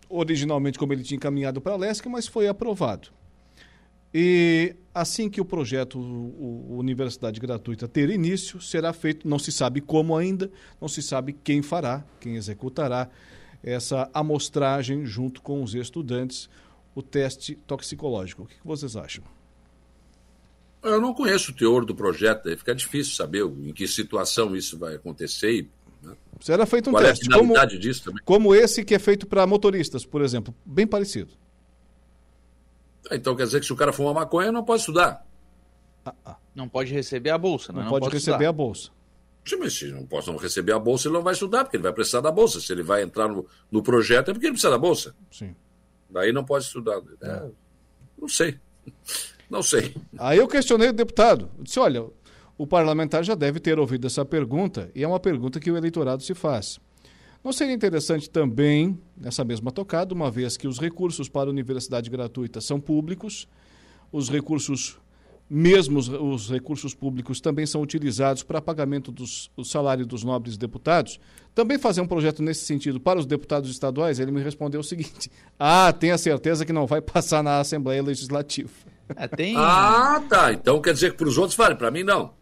originalmente 0.09 0.78
como 0.78 0.93
ele 0.93 1.03
tinha 1.03 1.16
encaminhado 1.16 1.61
para 1.61 1.74
a 1.74 1.77
LESC, 1.77 2.09
mas 2.09 2.27
foi 2.27 2.49
aprovado. 2.49 3.09
E 4.15 4.74
assim 4.95 5.28
que 5.28 5.41
o 5.41 5.45
projeto 5.45 5.99
o, 5.99 6.74
o 6.74 6.78
Universidade 6.78 7.39
Gratuita 7.39 7.87
ter 7.87 8.09
início, 8.09 8.61
será 8.61 8.93
feito, 8.93 9.28
não 9.28 9.39
se 9.39 9.53
sabe 9.53 9.81
como 9.81 10.16
ainda, 10.16 10.51
não 10.81 10.89
se 10.89 11.03
sabe 11.03 11.33
quem 11.33 11.61
fará, 11.61 12.05
quem 12.20 12.37
executará 12.37 13.11
essa 13.62 14.09
amostragem 14.15 15.05
junto 15.05 15.43
com 15.43 15.62
os 15.62 15.74
estudantes, 15.74 16.49
o 16.95 17.03
teste 17.03 17.57
toxicológico. 17.66 18.45
O 18.45 18.47
que 18.47 18.57
vocês 18.65 18.97
acham? 18.97 19.24
Eu 20.83 21.01
não 21.01 21.12
conheço 21.12 21.51
o 21.51 21.55
teor 21.55 21.85
do 21.85 21.95
projeto, 21.95 22.49
fica 22.57 22.74
difícil 22.74 23.15
saber 23.15 23.45
em 23.45 23.73
que 23.73 23.89
situação 23.89 24.55
isso 24.55 24.78
vai 24.78 24.95
acontecer. 24.95 25.69
Né? 26.02 26.14
Será 26.40 26.66
feito 26.66 26.90
um 26.90 26.93
Qual 26.93 27.02
teste. 27.02 27.31
É 27.31 27.35
a 27.35 27.39
como, 27.39 27.66
disso 27.66 28.05
também? 28.05 28.23
como 28.24 28.55
esse 28.55 28.85
que 28.85 28.94
é 28.94 28.98
feito 28.98 29.27
para 29.27 29.47
motoristas, 29.47 30.05
por 30.05 30.23
exemplo, 30.23 30.55
bem 30.64 30.86
parecido. 30.86 31.32
Então 33.10 33.36
quer 33.36 33.44
dizer 33.44 33.60
que 33.60 33.66
se 33.66 33.73
o 33.73 33.77
cara 33.77 33.93
fumar 33.93 34.14
maconha, 34.14 34.51
não 34.51 34.64
pode 34.64 34.81
estudar. 34.81 35.24
Ah, 36.05 36.14
ah. 36.24 36.36
Não 36.55 36.68
pode 36.68 36.93
receber 36.93 37.31
a 37.31 37.39
bolsa, 37.39 37.73
não, 37.73 37.82
não 37.82 37.90
pode, 37.90 38.05
pode 38.05 38.14
receber 38.14 38.35
estudar. 38.36 38.48
a 38.48 38.52
bolsa. 38.52 38.90
Sim, 39.44 39.56
mas 39.56 39.74
se 39.74 39.86
não 39.93 40.05
posso 40.05 40.32
não 40.32 40.39
receber 40.39 40.73
a 40.73 40.78
bolsa, 40.78 41.06
ele 41.06 41.14
não 41.14 41.23
vai 41.23 41.32
estudar, 41.32 41.62
porque 41.62 41.77
ele 41.77 41.85
vai 41.85 41.93
precisar 41.93 42.20
da 42.20 42.32
bolsa. 42.32 42.60
Se 42.60 42.73
ele 42.73 42.82
vai 42.82 43.02
entrar 43.02 43.28
no, 43.28 43.47
no 43.70 43.81
projeto, 43.81 44.31
é 44.31 44.35
porque 44.35 44.47
ele 44.47 44.55
precisa 44.55 44.70
da 44.70 44.78
bolsa. 44.78 45.14
Sim. 45.31 45.55
Daí 46.10 46.32
não 46.32 46.44
pode 46.44 46.64
estudar. 46.64 47.01
É, 47.23 47.48
não 48.18 48.28
sei. 48.28 48.59
Não 49.48 49.62
sei. 49.62 49.94
Aí 50.18 50.39
eu 50.39 50.48
questionei 50.48 50.89
o 50.89 50.93
deputado. 50.93 51.48
Eu 51.56 51.62
disse: 51.62 51.78
olha, 51.78 52.05
o 52.59 52.66
parlamentar 52.66 53.23
já 53.23 53.35
deve 53.35 53.61
ter 53.61 53.78
ouvido 53.78 54.07
essa 54.07 54.24
pergunta, 54.24 54.91
e 54.95 55.03
é 55.03 55.09
uma 55.09 55.20
pergunta 55.20 55.61
que 55.61 55.70
o 55.70 55.77
eleitorado 55.77 56.23
se 56.23 56.35
faz. 56.35 56.78
Não 57.45 57.53
seria 57.53 57.74
interessante 57.74 58.28
também, 58.28 58.99
nessa 59.16 59.45
mesma 59.45 59.70
tocada, 59.70 60.12
uma 60.12 60.31
vez 60.31 60.57
que 60.57 60.66
os 60.66 60.81
recursos 60.81 61.28
para 61.28 61.49
a 61.49 61.53
universidade 61.53 62.11
gratuita 62.11 62.61
são 62.61 62.81
públicos, 62.81 63.47
os 64.11 64.28
recursos, 64.28 64.99
mesmo 65.49 65.99
os, 65.99 66.09
os 66.09 66.51
recursos 66.51 66.93
públicos, 66.93 67.41
também 67.41 67.65
são 67.65 67.83
utilizados 67.83 68.43
para 68.43 68.61
pagamento 68.61 69.12
dos 69.12 69.49
do 69.57 69.65
salário 69.65 70.05
dos 70.05 70.24
nobres 70.24 70.57
deputados, 70.57 71.20
também 71.55 71.78
fazer 71.78 72.01
um 72.01 72.07
projeto 72.07 72.43
nesse 72.43 72.65
sentido 72.65 72.99
para 72.99 73.19
os 73.19 73.27
deputados 73.27 73.70
estaduais? 73.70 74.19
Ele 74.19 74.33
me 74.33 74.43
respondeu 74.43 74.81
o 74.81 74.85
seguinte: 74.85 75.31
ah, 75.57 75.93
tenha 75.93 76.19
certeza 76.19 76.65
que 76.65 76.73
não 76.73 76.87
vai 76.87 77.01
passar 77.01 77.45
na 77.45 77.61
Assembleia 77.61 78.03
Legislativa. 78.03 78.70
É, 79.15 79.28
tem... 79.28 79.55
Ah, 79.57 80.20
tá. 80.28 80.53
Então 80.53 80.83
quer 80.83 80.95
dizer 80.95 81.12
que 81.12 81.19
para 81.19 81.28
os 81.28 81.39
outros 81.39 81.57
vale, 81.57 81.77
para 81.77 81.93
mim 81.93 82.03
não. 82.03 82.35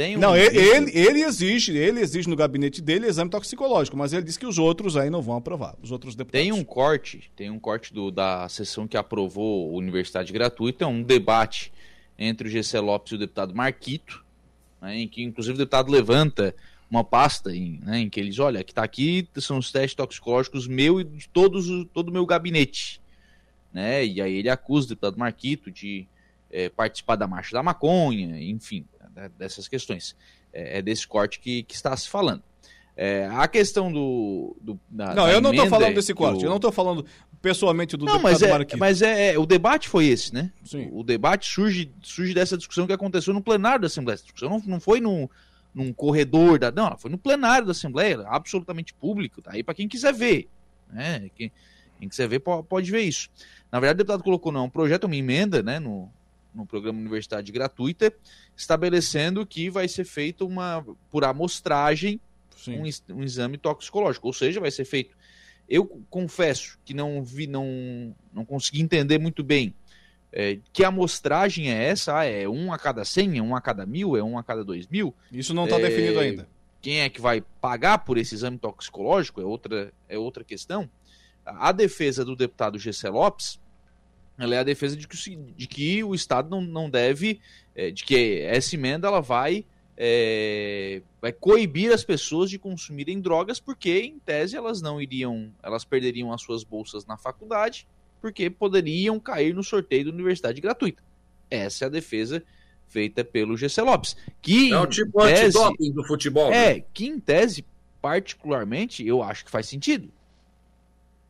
Tem 0.00 0.16
um 0.16 0.18
não, 0.20 0.34
ele, 0.34 0.56
ele, 0.56 0.98
ele, 0.98 1.20
exige, 1.20 1.76
ele 1.76 2.00
exige 2.00 2.26
no 2.26 2.34
gabinete 2.34 2.80
dele 2.80 3.06
exame 3.06 3.30
toxicológico, 3.30 3.98
mas 3.98 4.14
ele 4.14 4.22
diz 4.22 4.38
que 4.38 4.46
os 4.46 4.56
outros 4.56 4.96
aí 4.96 5.10
não 5.10 5.20
vão 5.20 5.36
aprovar, 5.36 5.76
os 5.82 5.92
outros 5.92 6.14
deputados. 6.14 6.42
Tem 6.42 6.52
um 6.58 6.64
corte, 6.64 7.30
tem 7.36 7.50
um 7.50 7.58
corte 7.58 7.92
do, 7.92 8.10
da 8.10 8.48
sessão 8.48 8.88
que 8.88 8.96
aprovou 8.96 9.70
Universidade 9.74 10.32
Gratuita, 10.32 10.86
um 10.86 11.02
debate 11.02 11.70
entre 12.18 12.48
o 12.48 12.50
GC 12.50 12.78
Lopes 12.78 13.12
e 13.12 13.16
o 13.16 13.18
deputado 13.18 13.54
Marquito, 13.54 14.24
né, 14.80 15.00
em 15.00 15.06
que 15.06 15.22
inclusive 15.22 15.56
o 15.56 15.58
deputado 15.58 15.92
levanta 15.92 16.54
uma 16.90 17.04
pasta 17.04 17.54
em, 17.54 17.78
né, 17.82 17.98
em 17.98 18.08
que 18.08 18.18
eles, 18.18 18.38
olha, 18.38 18.64
que 18.64 18.72
está 18.72 18.82
aqui 18.82 19.28
são 19.36 19.58
os 19.58 19.70
testes 19.70 19.96
toxicológicos 19.96 20.66
meu 20.66 20.98
e 20.98 21.04
de 21.04 21.28
todos, 21.28 21.66
todo 21.92 22.08
o 22.08 22.12
meu 22.12 22.24
gabinete. 22.24 23.02
Né, 23.70 24.06
e 24.06 24.22
aí 24.22 24.36
ele 24.36 24.48
acusa 24.48 24.86
o 24.86 24.88
deputado 24.88 25.18
Marquito 25.18 25.70
de 25.70 26.08
é, 26.50 26.70
participar 26.70 27.16
da 27.16 27.26
marcha 27.26 27.52
da 27.52 27.62
maconha, 27.62 28.42
enfim, 28.42 28.86
dessas 29.36 29.68
questões. 29.68 30.16
É, 30.52 30.78
é, 30.78 30.82
desse 30.82 31.06
corte 31.06 31.38
que, 31.38 31.62
que 31.62 31.74
está 31.74 31.96
se 31.96 32.08
falando. 32.08 32.42
É, 32.96 33.28
a 33.32 33.46
questão 33.48 33.90
do. 33.90 34.56
do 34.60 34.78
da, 34.88 35.14
não, 35.14 35.26
da 35.26 35.32
eu 35.32 35.40
não 35.40 35.50
estou 35.52 35.68
falando 35.68 35.94
desse 35.94 36.12
corte, 36.12 36.44
eu 36.44 36.50
não 36.50 36.56
estou 36.56 36.72
falando 36.72 37.06
pessoalmente 37.40 37.96
do 37.96 38.04
não, 38.04 38.14
deputado 38.14 38.32
mas 38.32 38.42
é, 38.42 38.50
Marquinhos. 38.50 38.80
Mas 38.80 39.02
é, 39.02 39.38
o 39.38 39.46
debate 39.46 39.88
foi 39.88 40.06
esse, 40.06 40.34
né? 40.34 40.52
Sim. 40.64 40.88
O, 40.92 40.98
o, 40.98 41.04
debate 41.04 41.50
surge, 41.50 41.90
surge 42.02 42.34
dessa 42.34 42.58
discussão 42.58 42.86
que 42.86 42.92
aconteceu 42.92 43.32
no 43.32 43.40
plenário 43.40 43.80
da 43.80 43.86
Assembleia. 43.86 44.16
Essa 44.16 44.24
discussão 44.24 44.50
não, 44.50 44.62
não 44.66 44.80
foi 44.80 45.00
no, 45.00 45.30
num 45.74 45.92
corredor 45.92 46.58
da. 46.58 46.70
Não, 46.70 46.96
foi 46.98 47.10
no 47.10 47.18
plenário 47.18 47.64
da 47.64 47.72
Assembleia, 47.72 48.20
absolutamente 48.26 48.92
público, 48.92 49.40
tá 49.40 49.52
aí 49.52 49.62
para 49.62 49.74
quem 49.74 49.88
quiser 49.88 50.12
ver. 50.12 50.48
Né? 50.92 51.30
Quem, 51.34 51.52
quem 51.98 52.08
quiser 52.08 52.28
ver 52.28 52.40
pode, 52.40 52.66
pode, 52.66 52.90
ver 52.90 53.02
isso. 53.02 53.30
Na 53.70 53.78
verdade, 53.78 53.96
o 53.96 54.04
deputado 54.04 54.24
colocou 54.24 54.52
não, 54.52 54.64
um 54.64 54.70
projeto, 54.70 55.04
uma 55.04 55.16
emenda, 55.16 55.62
né, 55.62 55.78
no, 55.78 56.10
no 56.54 56.66
programa 56.66 56.98
Universidade 56.98 57.50
Gratuita, 57.52 58.12
estabelecendo 58.56 59.46
que 59.46 59.70
vai 59.70 59.88
ser 59.88 60.04
feito 60.04 60.46
uma, 60.46 60.84
por 61.10 61.24
amostragem, 61.24 62.20
um, 62.68 63.14
um, 63.14 63.22
exame 63.22 63.56
toxicológico, 63.56 64.26
ou 64.26 64.32
seja, 64.32 64.60
vai 64.60 64.70
ser 64.70 64.84
feito. 64.84 65.16
Eu 65.68 65.86
confesso 66.10 66.78
que 66.84 66.92
não 66.92 67.22
vi, 67.22 67.46
não, 67.46 68.14
não 68.32 68.44
consegui 68.44 68.82
entender 68.82 69.18
muito 69.18 69.42
bem 69.42 69.74
é, 70.32 70.58
que 70.72 70.84
amostragem 70.84 71.70
é 71.70 71.84
essa. 71.84 72.18
Ah, 72.18 72.24
é 72.24 72.48
um 72.48 72.72
a 72.72 72.78
cada 72.78 73.04
100, 73.04 73.38
é 73.38 73.42
um 73.42 73.56
a 73.56 73.60
cada 73.60 73.84
mil, 73.84 74.16
é 74.16 74.22
um 74.22 74.38
a 74.38 74.42
cada 74.44 74.64
dois 74.64 74.86
mil? 74.86 75.14
Isso 75.30 75.52
não 75.52 75.64
está 75.64 75.78
é, 75.78 75.82
definido 75.82 76.20
ainda. 76.20 76.48
Quem 76.80 77.00
é 77.00 77.10
que 77.10 77.20
vai 77.20 77.42
pagar 77.60 77.98
por 77.98 78.16
esse 78.16 78.34
exame 78.34 78.58
toxicológico 78.58 79.40
é 79.40 79.44
outra, 79.44 79.92
é 80.08 80.16
outra 80.16 80.44
questão. 80.44 80.88
A 81.44 81.72
defesa 81.72 82.24
do 82.24 82.36
deputado 82.36 82.78
Gessé 82.78 83.10
Lopes 83.10 83.58
ela 84.44 84.54
é 84.54 84.58
a 84.58 84.64
defesa 84.64 84.96
de 84.96 85.06
que, 85.06 85.36
de 85.36 85.66
que 85.66 86.04
o 86.04 86.14
Estado 86.14 86.48
não, 86.48 86.60
não 86.60 86.90
deve, 86.90 87.40
é, 87.74 87.90
de 87.90 88.04
que 88.04 88.40
essa 88.40 88.74
emenda 88.74 89.08
ela 89.08 89.20
vai, 89.20 89.64
é, 89.96 91.02
vai 91.20 91.32
coibir 91.32 91.92
as 91.92 92.02
pessoas 92.02 92.48
de 92.48 92.58
consumirem 92.58 93.20
drogas, 93.20 93.60
porque 93.60 94.00
em 94.00 94.18
tese 94.18 94.56
elas 94.56 94.80
não 94.80 95.00
iriam, 95.00 95.52
elas 95.62 95.84
perderiam 95.84 96.32
as 96.32 96.42
suas 96.42 96.64
bolsas 96.64 97.04
na 97.04 97.16
faculdade, 97.16 97.86
porque 98.20 98.48
poderiam 98.50 99.18
cair 99.20 99.54
no 99.54 99.62
sorteio 99.62 100.06
da 100.06 100.10
universidade 100.10 100.60
gratuita. 100.60 101.02
Essa 101.50 101.84
é 101.84 101.86
a 101.86 101.90
defesa 101.90 102.42
feita 102.88 103.24
pelo 103.24 103.56
GC 103.56 103.82
Lopes. 103.82 104.16
Que 104.42 104.72
é 104.72 104.78
o 104.78 104.86
tipo 104.86 105.22
tese, 105.22 105.58
antidoping 105.58 105.92
do 105.92 106.04
futebol. 106.04 106.52
É, 106.52 106.74
né? 106.74 106.84
que 106.92 107.06
em 107.06 107.18
tese, 107.18 107.64
particularmente, 108.00 109.06
eu 109.06 109.22
acho 109.22 109.44
que 109.44 109.50
faz 109.50 109.66
sentido. 109.66 110.10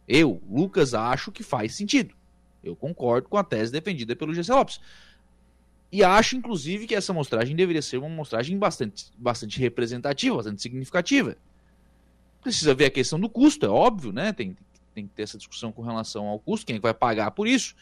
Eu, 0.09 0.43
Lucas, 0.51 0.93
acho 0.95 1.31
que 1.31 1.43
faz 1.43 1.75
sentido. 1.75 2.15
Eu 2.63 2.77
concordo 2.77 3.29
com 3.29 3.37
a 3.37 3.45
tese 3.45 3.73
defendida 3.73 4.15
pelo 4.15 4.35
GC 4.35 4.53
Lopes. 4.53 4.81
E 5.93 6.05
acho, 6.05 6.37
inclusive, 6.37 6.87
que 6.87 6.95
essa 6.95 7.13
mostragem 7.13 7.57
deveria 7.57 7.83
ser 7.83 7.97
uma 7.97 8.09
mostragem 8.09 8.57
bastante, 8.57 9.07
bastante 9.19 9.59
representativa, 9.59 10.37
bastante 10.37 10.63
significativa. 10.63 11.37
Precisa 12.43 12.75
ver 12.75 12.87
a 12.87 12.91
questão 12.91 13.19
do 13.19 13.29
custo, 13.29 13.67
é 13.67 13.69
óbvio, 13.69 14.13
né? 14.13 14.33
Tem, 14.33 14.57
tem 14.95 15.07
que 15.07 15.15
ter 15.15 15.23
essa 15.23 15.37
discussão 15.37 15.73
com 15.73 15.83
relação 15.83 16.27
ao 16.27 16.39
custo, 16.39 16.67
quem 16.67 16.77
é 16.77 16.81
vai 16.81 16.95
pagar 16.95 17.33
por 17.33 17.49
isso. 17.49 17.75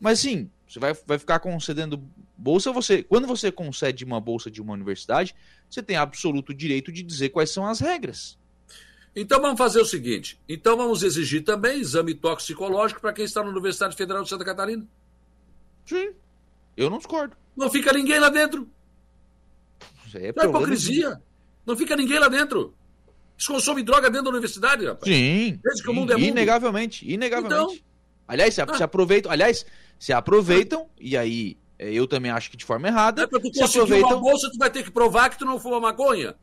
Mas 0.00 0.18
sim, 0.18 0.50
você 0.66 0.80
vai, 0.80 0.92
vai 1.06 1.18
ficar 1.18 1.38
concedendo 1.38 2.02
bolsa, 2.36 2.72
você. 2.72 3.02
Quando 3.02 3.26
você 3.26 3.52
concede 3.52 4.04
uma 4.04 4.20
bolsa 4.20 4.50
de 4.50 4.60
uma 4.60 4.72
universidade, 4.72 5.34
você 5.70 5.82
tem 5.82 5.96
absoluto 5.96 6.52
direito 6.52 6.90
de 6.90 7.02
dizer 7.02 7.28
quais 7.28 7.50
são 7.50 7.66
as 7.66 7.80
regras. 7.80 8.36
Então 9.14 9.40
vamos 9.40 9.58
fazer 9.58 9.80
o 9.80 9.84
seguinte: 9.84 10.40
então 10.48 10.76
vamos 10.76 11.02
exigir 11.02 11.44
também 11.44 11.80
exame 11.80 12.14
toxicológico 12.14 13.00
para 13.00 13.12
quem 13.12 13.24
está 13.24 13.42
na 13.42 13.50
Universidade 13.50 13.96
Federal 13.96 14.22
de 14.22 14.28
Santa 14.28 14.44
Catarina. 14.44 14.86
Sim. 15.86 16.12
Eu 16.76 16.90
não 16.90 16.98
discordo. 16.98 17.36
Não 17.56 17.70
fica 17.70 17.92
ninguém 17.92 18.18
lá 18.18 18.28
dentro. 18.28 18.68
Isso 20.06 20.18
é, 20.18 20.26
é 20.26 20.28
hipocrisia. 20.28 21.10
De... 21.10 21.22
Não 21.64 21.76
fica 21.76 21.96
ninguém 21.96 22.18
lá 22.18 22.28
dentro. 22.28 22.74
Eles 23.36 23.46
consomem 23.46 23.84
droga 23.84 24.10
dentro 24.10 24.24
da 24.24 24.30
universidade, 24.30 24.84
rapaz. 24.84 25.12
Sim. 25.12 25.60
Desde 25.62 25.82
que 25.82 25.86
sim, 25.86 25.90
o 25.90 25.94
mundo 25.94 26.12
é 26.12 26.16
mundo. 26.16 26.26
Inegavelmente. 26.26 27.10
Inegavelmente. 27.10 27.54
Então, 27.54 27.76
aliás, 28.26 28.54
se, 28.54 28.60
ah. 28.60 28.74
se, 28.74 28.82
aproveitam. 28.82 29.30
Aliás, 29.30 29.66
se 29.98 30.12
aproveitam, 30.12 30.82
ah. 30.82 31.00
e 31.00 31.16
aí 31.16 31.58
eu 31.78 32.06
também 32.06 32.30
acho 32.30 32.50
que 32.50 32.56
de 32.56 32.64
forma 32.64 32.88
errada. 32.88 33.22
É 33.22 33.26
porque 33.26 33.50
tu 33.50 33.56
se 33.56 33.78
aproveitam... 33.78 34.10
uma 34.10 34.20
bolsa, 34.20 34.50
tu 34.50 34.58
vai 34.58 34.70
ter 34.70 34.82
que 34.82 34.90
provar 34.90 35.30
que 35.30 35.38
tu 35.38 35.44
não 35.44 35.60
fuma 35.60 35.80
maconha. 35.80 36.34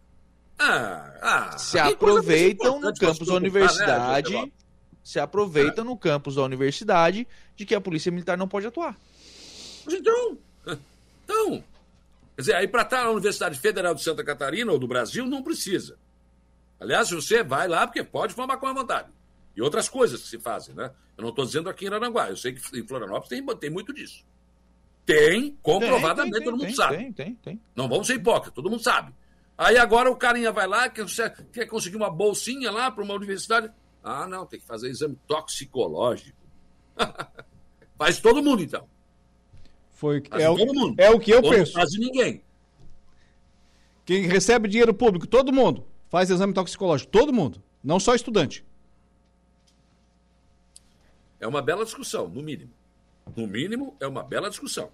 Ah, 0.57 1.13
ah, 1.21 1.57
se 1.57 1.79
aproveitam 1.79 2.79
no 2.79 2.93
campus 2.93 3.27
da 3.27 3.33
universidade. 3.33 4.33
Né, 4.33 4.51
se 5.03 5.19
aproveitam 5.19 5.83
é. 5.83 5.87
no 5.87 5.97
campus 5.97 6.35
da 6.35 6.43
universidade 6.43 7.27
de 7.55 7.65
que 7.65 7.73
a 7.73 7.81
polícia 7.81 8.11
militar 8.11 8.37
não 8.37 8.47
pode 8.47 8.67
atuar. 8.67 8.95
Então, 9.89 10.37
então, 11.23 11.63
quer 12.35 12.41
dizer, 12.41 12.55
aí 12.55 12.67
para 12.67 12.83
estar 12.83 13.03
na 13.03 13.09
Universidade 13.09 13.57
Federal 13.57 13.95
de 13.95 14.03
Santa 14.03 14.23
Catarina 14.23 14.71
ou 14.71 14.77
do 14.77 14.87
Brasil 14.87 15.25
não 15.25 15.41
precisa. 15.41 15.97
Aliás, 16.79 17.09
você 17.09 17.43
vai 17.43 17.67
lá 17.67 17.85
porque 17.85 18.03
pode 18.03 18.33
fumar 18.33 18.57
com 18.57 18.67
a 18.67 18.73
vontade. 18.73 19.09
E 19.55 19.61
outras 19.61 19.89
coisas 19.89 20.21
que 20.21 20.27
se 20.27 20.39
fazem, 20.39 20.73
né? 20.73 20.91
Eu 21.17 21.23
não 21.23 21.29
estou 21.29 21.45
dizendo 21.45 21.69
aqui 21.69 21.85
em 21.85 21.93
Aranguá, 21.93 22.29
eu 22.29 22.37
sei 22.37 22.53
que 22.53 22.79
em 22.79 22.87
Florianópolis 22.87 23.29
tem, 23.29 23.45
tem 23.57 23.69
muito 23.69 23.93
disso. 23.93 24.25
Tem, 25.05 25.57
comprovadamente, 25.61 26.37
tem, 26.37 26.43
tem, 26.43 26.51
todo 26.51 26.57
mundo 26.57 26.75
sabe. 26.75 26.97
Tem, 26.97 27.13
tem, 27.13 27.35
tem. 27.35 27.61
Não 27.75 27.89
vamos 27.89 28.07
ser 28.07 28.15
hipócritas, 28.15 28.53
todo 28.53 28.69
mundo 28.69 28.81
sabe. 28.81 29.13
Aí 29.61 29.77
agora 29.77 30.09
o 30.09 30.15
carinha 30.15 30.51
vai 30.51 30.65
lá, 30.65 30.89
quer, 30.89 31.05
quer 31.53 31.67
conseguir 31.67 31.95
uma 31.95 32.09
bolsinha 32.09 32.71
lá 32.71 32.89
para 32.89 33.03
uma 33.03 33.13
universidade. 33.13 33.71
Ah, 34.03 34.25
não, 34.27 34.43
tem 34.43 34.59
que 34.59 34.65
fazer 34.65 34.89
exame 34.89 35.15
toxicológico. 35.27 36.35
Faz 37.95 38.19
todo 38.19 38.41
mundo, 38.41 38.63
então. 38.63 38.87
Foi, 39.91 40.23
é, 40.31 40.49
o, 40.49 40.57
todo 40.57 40.73
mundo. 40.73 40.95
é 40.99 41.11
o 41.11 41.19
que 41.19 41.29
eu 41.29 41.43
Ou 41.43 41.51
penso. 41.51 41.73
Não 41.73 41.81
faz 41.81 41.93
ninguém. 41.93 42.43
Quem 44.03 44.23
recebe 44.23 44.67
dinheiro 44.67 44.95
público, 44.95 45.27
todo 45.27 45.53
mundo, 45.53 45.85
faz 46.09 46.31
exame 46.31 46.55
toxicológico. 46.55 47.11
Todo 47.11 47.31
mundo. 47.31 47.61
Não 47.83 47.99
só 47.99 48.15
estudante. 48.15 48.65
É 51.39 51.45
uma 51.45 51.61
bela 51.61 51.85
discussão, 51.85 52.27
no 52.27 52.41
mínimo. 52.41 52.73
No 53.35 53.45
mínimo, 53.45 53.95
é 53.99 54.07
uma 54.07 54.23
bela 54.23 54.49
discussão. 54.49 54.91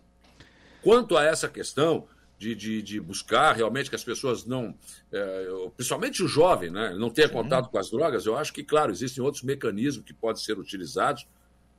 Quanto 0.81 1.15
a 1.15 1.23
essa 1.23 1.48
questão 1.48 2.06
de, 2.38 2.53
de, 2.53 2.81
de, 2.81 2.99
buscar 2.99 3.55
realmente 3.55 3.89
que 3.89 3.95
as 3.95 4.03
pessoas 4.03 4.45
não, 4.45 4.76
é, 5.11 5.47
principalmente 5.76 6.23
o 6.23 6.27
jovem, 6.27 6.69
né, 6.69 6.93
não 6.97 7.09
tenha 7.09 7.27
contato 7.27 7.69
com 7.69 7.80
as 7.80 7.89
drogas, 7.89 8.26
eu 8.26 8.38
acho 8.38 8.53
que, 8.53 8.64
claro, 8.64 8.91
existem 8.91 9.23
outros 9.23 9.43
mecanismos 9.43 10.05
que 10.05 10.14
podem 10.14 10.41
ser 10.41 10.57
utilizados, 10.57 11.26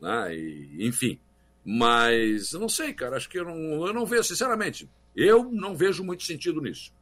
né, 0.00 0.34
e, 0.34 0.86
enfim. 0.86 1.18
Mas 1.64 2.52
eu 2.52 2.60
não 2.60 2.68
sei, 2.68 2.92
cara, 2.92 3.16
acho 3.16 3.28
que 3.28 3.38
eu 3.38 3.44
não, 3.44 3.86
eu 3.86 3.92
não 3.92 4.06
vejo, 4.06 4.24
sinceramente, 4.24 4.88
eu 5.14 5.50
não 5.52 5.76
vejo 5.76 6.02
muito 6.02 6.24
sentido 6.24 6.60
nisso. 6.60 6.92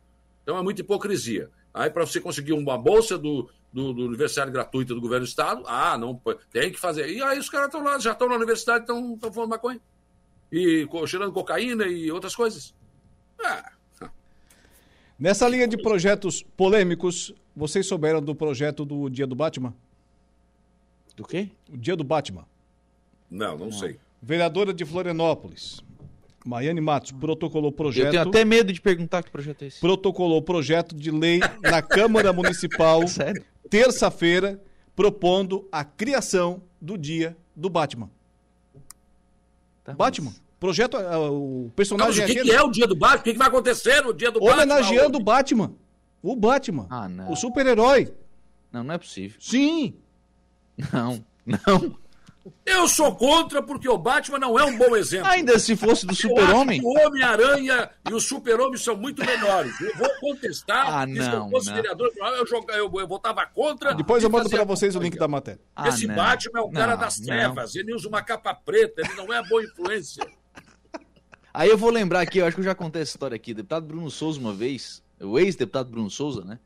Então 0.42 0.58
é 0.58 0.62
muita 0.62 0.80
hipocrisia. 0.80 1.50
Aí, 1.72 1.90
para 1.90 2.06
você 2.06 2.20
conseguir 2.20 2.54
uma 2.54 2.78
bolsa 2.78 3.18
do, 3.18 3.50
do, 3.72 3.92
do, 3.92 4.06
universidade 4.06 4.50
gratuita 4.50 4.94
do 4.94 5.00
governo 5.00 5.26
do 5.26 5.28
estado, 5.28 5.62
ah, 5.66 5.98
não, 5.98 6.18
tem 6.50 6.72
que 6.72 6.80
fazer. 6.80 7.10
E 7.10 7.22
aí 7.22 7.38
os 7.38 7.50
caras 7.50 7.66
estão 7.66 7.82
lá, 7.82 7.98
já 7.98 8.12
estão 8.12 8.28
na 8.28 8.36
universidade, 8.36 8.84
estão 8.84 9.18
falando 9.32 9.50
maconha. 9.50 9.80
E 10.50 10.88
cheirando 11.06 11.32
cocaína 11.32 11.86
e 11.86 12.10
outras 12.10 12.34
coisas. 12.34 12.74
Ah. 13.42 13.72
Nessa 15.18 15.48
linha 15.48 15.66
de 15.66 15.78
projetos 15.78 16.42
polêmicos, 16.56 17.34
vocês 17.54 17.86
souberam 17.86 18.20
do 18.20 18.34
projeto 18.34 18.84
do 18.84 19.08
Dia 19.08 19.26
do 19.26 19.34
Batman? 19.34 19.74
Do 21.16 21.24
quê? 21.24 21.48
O 21.72 21.76
Dia 21.76 21.96
do 21.96 22.04
Batman. 22.04 22.44
Não, 23.30 23.56
não, 23.56 23.66
não. 23.66 23.72
sei. 23.72 23.98
Vereadora 24.20 24.74
de 24.74 24.84
Florianópolis, 24.84 25.82
Maiane 26.44 26.80
Matos, 26.80 27.12
protocolou 27.12 27.72
projeto. 27.72 28.06
Eu 28.06 28.10
tenho 28.10 28.28
até 28.28 28.44
medo 28.44 28.72
de 28.72 28.80
perguntar 28.80 29.22
que 29.22 29.30
projeto 29.30 29.62
é 29.62 29.66
esse. 29.66 29.80
Protocolou 29.80 30.42
projeto 30.42 30.94
de 30.94 31.10
lei 31.10 31.40
na 31.62 31.80
Câmara 31.80 32.32
Municipal, 32.32 33.00
terça-feira, 33.70 34.62
propondo 34.94 35.66
a 35.72 35.84
criação 35.84 36.62
do 36.80 36.98
Dia 36.98 37.36
do 37.54 37.70
Batman. 37.70 38.10
Tá, 39.82 39.94
Batman. 39.94 40.30
Mas... 40.30 40.45
Projeto, 40.58 40.96
uh, 40.96 41.66
o 41.66 41.70
personagem. 41.76 42.22
Mas 42.22 42.30
o 42.30 42.34
que, 42.34 42.42
que, 42.42 42.52
é 42.52 42.62
o 42.62 42.70
dia 42.70 42.86
do 42.86 42.96
Batman? 42.96 43.20
O 43.20 43.22
que, 43.24 43.32
que 43.32 43.38
vai 43.38 43.48
acontecer 43.48 44.02
no 44.02 44.14
dia 44.14 44.30
do 44.30 44.42
Homenageando 44.42 44.68
Batman? 44.68 44.74
Homenageando 44.74 45.18
o 45.18 45.22
Batman. 45.22 45.72
O 46.22 46.36
Batman. 46.36 46.86
Ah, 46.90 47.08
não. 47.08 47.30
O 47.30 47.36
super-herói. 47.36 48.12
Não, 48.72 48.82
não 48.82 48.94
é 48.94 48.98
possível. 48.98 49.38
Sim. 49.40 49.94
Não, 50.92 51.24
não. 51.44 51.96
Eu 52.64 52.86
sou 52.86 53.14
contra 53.14 53.62
porque 53.62 53.88
o 53.88 53.98
Batman 53.98 54.38
não 54.38 54.58
é 54.58 54.64
um 54.64 54.76
bom 54.76 54.94
exemplo. 54.94 55.28
Ainda 55.28 55.58
se 55.58 55.74
fosse 55.74 56.06
do 56.06 56.14
Super-Homem. 56.14 56.80
O 56.82 56.98
Homem-Aranha 56.98 57.90
e 58.08 58.14
o 58.14 58.20
Super-Homem 58.20 58.76
são 58.76 58.96
muito 58.96 59.24
melhores. 59.24 59.80
Eu 59.80 59.96
vou 59.96 60.08
contestar. 60.20 60.86
Ah, 60.86 61.06
não, 61.06 61.24
se 61.24 61.30
eu 61.30 61.50
fosse 61.50 61.68
não. 61.68 61.74
vereador, 61.74 62.10
eu, 62.16 62.64
eu, 62.74 63.00
eu 63.00 63.08
votava 63.08 63.44
contra. 63.46 63.94
Depois 63.94 64.22
eu 64.22 64.30
mando 64.30 64.48
para 64.48 64.64
vocês 64.64 64.94
o 64.94 65.00
link 65.00 65.16
da 65.16 65.26
matéria. 65.26 65.60
Ah, 65.74 65.88
Esse 65.88 66.06
não. 66.06 66.14
Batman 66.14 66.60
é 66.60 66.62
o 66.62 66.70
cara 66.70 66.92
não, 66.92 67.00
das 67.00 67.18
trevas. 67.18 67.74
Ele 67.74 67.94
usa 67.94 68.08
uma 68.08 68.22
capa 68.22 68.54
preta, 68.54 69.02
ele 69.02 69.14
não 69.14 69.32
é 69.32 69.42
boa 69.48 69.64
influência. 69.64 70.24
Aí 71.56 71.70
eu 71.70 71.78
vou 71.78 71.88
lembrar 71.88 72.20
aqui, 72.20 72.36
eu 72.36 72.44
acho 72.44 72.54
que 72.54 72.60
eu 72.60 72.66
já 72.66 72.74
contei 72.74 73.00
essa 73.00 73.12
história 73.12 73.34
aqui. 73.34 73.52
O 73.52 73.54
deputado 73.54 73.86
Bruno 73.86 74.10
Souza, 74.10 74.38
uma 74.38 74.52
vez, 74.52 75.02
o 75.18 75.38
ex-deputado 75.38 75.90
Bruno 75.90 76.10
Souza, 76.10 76.44
né? 76.44 76.58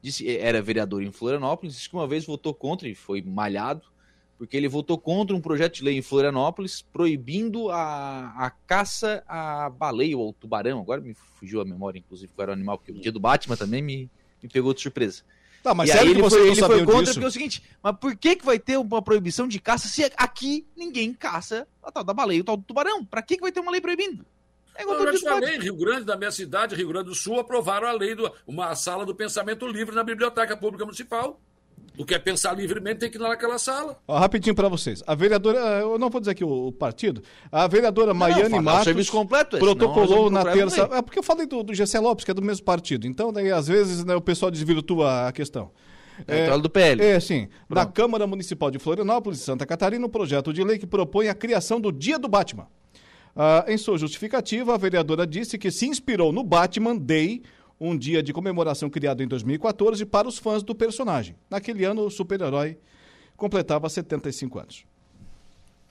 Disse, 0.00 0.26
era 0.26 0.62
vereador 0.62 1.02
em 1.02 1.12
Florianópolis, 1.12 1.74
disse 1.74 1.90
que 1.90 1.94
uma 1.94 2.08
vez 2.08 2.24
votou 2.24 2.54
contra 2.54 2.88
e 2.88 2.94
foi 2.94 3.20
malhado 3.20 3.82
porque 4.38 4.56
ele 4.56 4.66
votou 4.66 4.96
contra 4.96 5.36
um 5.36 5.40
projeto 5.40 5.74
de 5.74 5.84
lei 5.84 5.98
em 5.98 6.00
Florianópolis 6.00 6.80
proibindo 6.80 7.68
a, 7.70 8.32
a 8.38 8.50
caça 8.66 9.22
a 9.28 9.68
baleia 9.68 10.16
ou 10.16 10.28
ao 10.28 10.32
tubarão. 10.32 10.80
Agora 10.80 11.02
me 11.02 11.12
fugiu 11.12 11.60
a 11.60 11.64
memória, 11.64 11.98
inclusive, 11.98 12.32
qual 12.34 12.44
era 12.44 12.52
o 12.52 12.54
animal, 12.54 12.78
porque 12.78 12.92
o 12.92 12.98
dia 12.98 13.12
do 13.12 13.20
Batman 13.20 13.54
também 13.54 13.82
me, 13.82 14.10
me 14.42 14.48
pegou 14.48 14.72
de 14.72 14.80
surpresa. 14.80 15.24
Tá, 15.62 15.74
mas 15.74 15.90
e 15.90 15.92
sério 15.92 16.08
aí 16.08 16.14
ele 16.16 16.30
foi, 16.30 16.46
ele 16.46 16.56
foi 16.56 16.84
contra 16.86 17.00
disso? 17.02 17.14
porque 17.14 17.26
é 17.26 17.28
o 17.28 17.32
seguinte, 17.32 17.62
mas 17.82 17.96
por 17.98 18.16
que, 18.16 18.36
que 18.36 18.46
vai 18.46 18.58
ter 18.58 18.78
uma 18.78 19.02
proibição 19.02 19.46
de 19.46 19.60
caça 19.60 19.88
se 19.88 20.10
aqui 20.16 20.66
ninguém 20.74 21.12
caça 21.12 21.68
a 21.82 21.92
tal 21.92 22.02
da 22.04 22.14
baleia, 22.14 22.40
o 22.40 22.44
tal 22.44 22.56
do 22.56 22.62
tubarão? 22.62 23.04
Pra 23.04 23.20
que, 23.20 23.36
que 23.36 23.42
vai 23.42 23.52
ter 23.52 23.60
uma 23.60 23.72
lei 23.72 23.80
proibindo? 23.82 24.24
É 24.78 24.84
eu 24.84 25.12
já 25.12 25.12
te 25.12 25.24
falei, 25.24 25.58
Rio 25.58 25.76
Grande, 25.76 26.04
da 26.04 26.16
minha 26.16 26.30
cidade, 26.30 26.76
Rio 26.76 26.88
Grande 26.88 27.06
do 27.06 27.14
Sul, 27.14 27.40
aprovaram 27.40 27.88
a 27.88 27.92
lei, 27.92 28.14
do, 28.14 28.32
uma 28.46 28.74
sala 28.76 29.04
do 29.04 29.12
pensamento 29.12 29.66
livre 29.66 29.92
na 29.94 30.04
Biblioteca 30.04 30.56
Pública 30.56 30.84
Municipal. 30.84 31.40
Tu 31.96 32.04
quer 32.04 32.20
pensar 32.20 32.56
livremente, 32.56 33.00
tem 33.00 33.10
que 33.10 33.16
ir 33.16 33.20
lá 33.20 33.30
naquela 33.30 33.58
sala. 33.58 33.98
Ó, 34.06 34.16
rapidinho 34.16 34.54
para 34.54 34.68
vocês. 34.68 35.02
A 35.04 35.16
vereadora, 35.16 35.58
eu 35.80 35.98
não 35.98 36.08
vou 36.08 36.20
dizer 36.20 36.30
aqui 36.30 36.44
o, 36.44 36.68
o 36.68 36.72
partido, 36.72 37.24
a 37.50 37.66
vereadora 37.66 38.12
não, 38.12 38.20
Maiane 38.20 38.50
não, 38.50 38.62
Matos 38.62 38.84
serviço 38.84 39.10
completo 39.10 39.56
esse, 39.56 39.64
protocolou 39.64 40.30
não, 40.30 40.44
na 40.44 40.52
terça. 40.52 40.88
É 40.92 41.02
porque 41.02 41.18
eu 41.18 41.24
falei 41.24 41.44
do, 41.44 41.64
do 41.64 41.74
Gessé 41.74 41.98
Lopes, 41.98 42.24
que 42.24 42.30
é 42.30 42.34
do 42.34 42.40
mesmo 42.40 42.64
partido. 42.64 43.04
Então, 43.04 43.32
daí, 43.32 43.50
às 43.50 43.66
vezes, 43.66 44.04
né, 44.04 44.14
o 44.14 44.20
pessoal 44.20 44.48
desvirtua 44.48 45.26
a 45.26 45.32
questão. 45.32 45.72
É, 46.26 46.46
é 46.46 46.58
do 46.58 46.70
PL. 46.70 47.02
É, 47.02 47.18
sim. 47.18 47.48
Pronto. 47.68 47.84
Na 47.84 47.86
Câmara 47.86 48.26
Municipal 48.28 48.70
de 48.70 48.78
Florianópolis, 48.78 49.40
Santa 49.40 49.66
Catarina, 49.66 50.06
um 50.06 50.08
projeto 50.08 50.52
de 50.52 50.62
lei 50.62 50.78
que 50.78 50.86
propõe 50.86 51.28
a 51.28 51.34
criação 51.34 51.80
do 51.80 51.90
Dia 51.90 52.16
do 52.16 52.28
Batman. 52.28 52.68
Ah, 53.40 53.64
em 53.68 53.78
sua 53.78 53.96
justificativa, 53.96 54.74
a 54.74 54.76
vereadora 54.76 55.24
disse 55.24 55.56
que 55.56 55.70
se 55.70 55.86
inspirou 55.86 56.32
no 56.32 56.42
Batman 56.42 56.96
Day, 56.96 57.40
um 57.80 57.96
dia 57.96 58.20
de 58.20 58.32
comemoração 58.32 58.90
criado 58.90 59.22
em 59.22 59.28
2014 59.28 60.04
para 60.04 60.26
os 60.26 60.38
fãs 60.38 60.60
do 60.64 60.74
personagem. 60.74 61.36
Naquele 61.48 61.84
ano, 61.84 62.04
o 62.04 62.10
super-herói 62.10 62.76
completava 63.36 63.88
75 63.88 64.58
anos. 64.58 64.84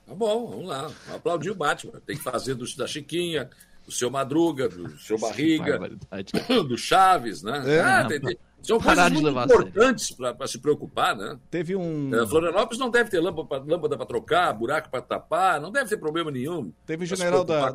Tá 0.06 0.14
bom, 0.14 0.46
vamos 0.46 0.68
lá. 0.68 0.92
Aplaudir 1.14 1.48
o 1.48 1.54
Batman. 1.54 1.98
Tem 2.06 2.18
que 2.18 2.22
fazer 2.22 2.54
do, 2.54 2.66
da 2.76 2.86
Chiquinha, 2.86 3.48
do 3.88 3.92
seu 3.92 4.10
Madruga, 4.10 4.68
do 4.68 4.98
seu 4.98 5.18
Barriga, 5.18 5.80
do 6.68 6.76
Chaves, 6.76 7.42
né? 7.42 7.62
É, 7.66 7.80
ah, 7.80 8.04
tem, 8.04 8.20
tem, 8.20 8.38
são 8.60 8.78
coisas 8.78 9.10
muito 9.10 9.30
importantes 9.30 10.10
para 10.10 10.46
se 10.46 10.58
preocupar, 10.58 11.16
né? 11.16 11.38
Teve 11.50 11.74
um. 11.74 12.14
É, 12.14 12.26
Florianópolis 12.26 12.78
não 12.78 12.90
deve 12.90 13.08
ter 13.08 13.18
lâmpada 13.18 13.96
para 13.96 14.04
trocar, 14.04 14.52
buraco 14.52 14.90
para 14.90 15.00
tapar, 15.00 15.58
não 15.58 15.72
deve 15.72 15.88
ter 15.88 15.96
problema 15.96 16.30
nenhum. 16.30 16.70
Teve 16.84 17.04
o 17.04 17.06
general 17.06 17.44
da, 17.44 17.74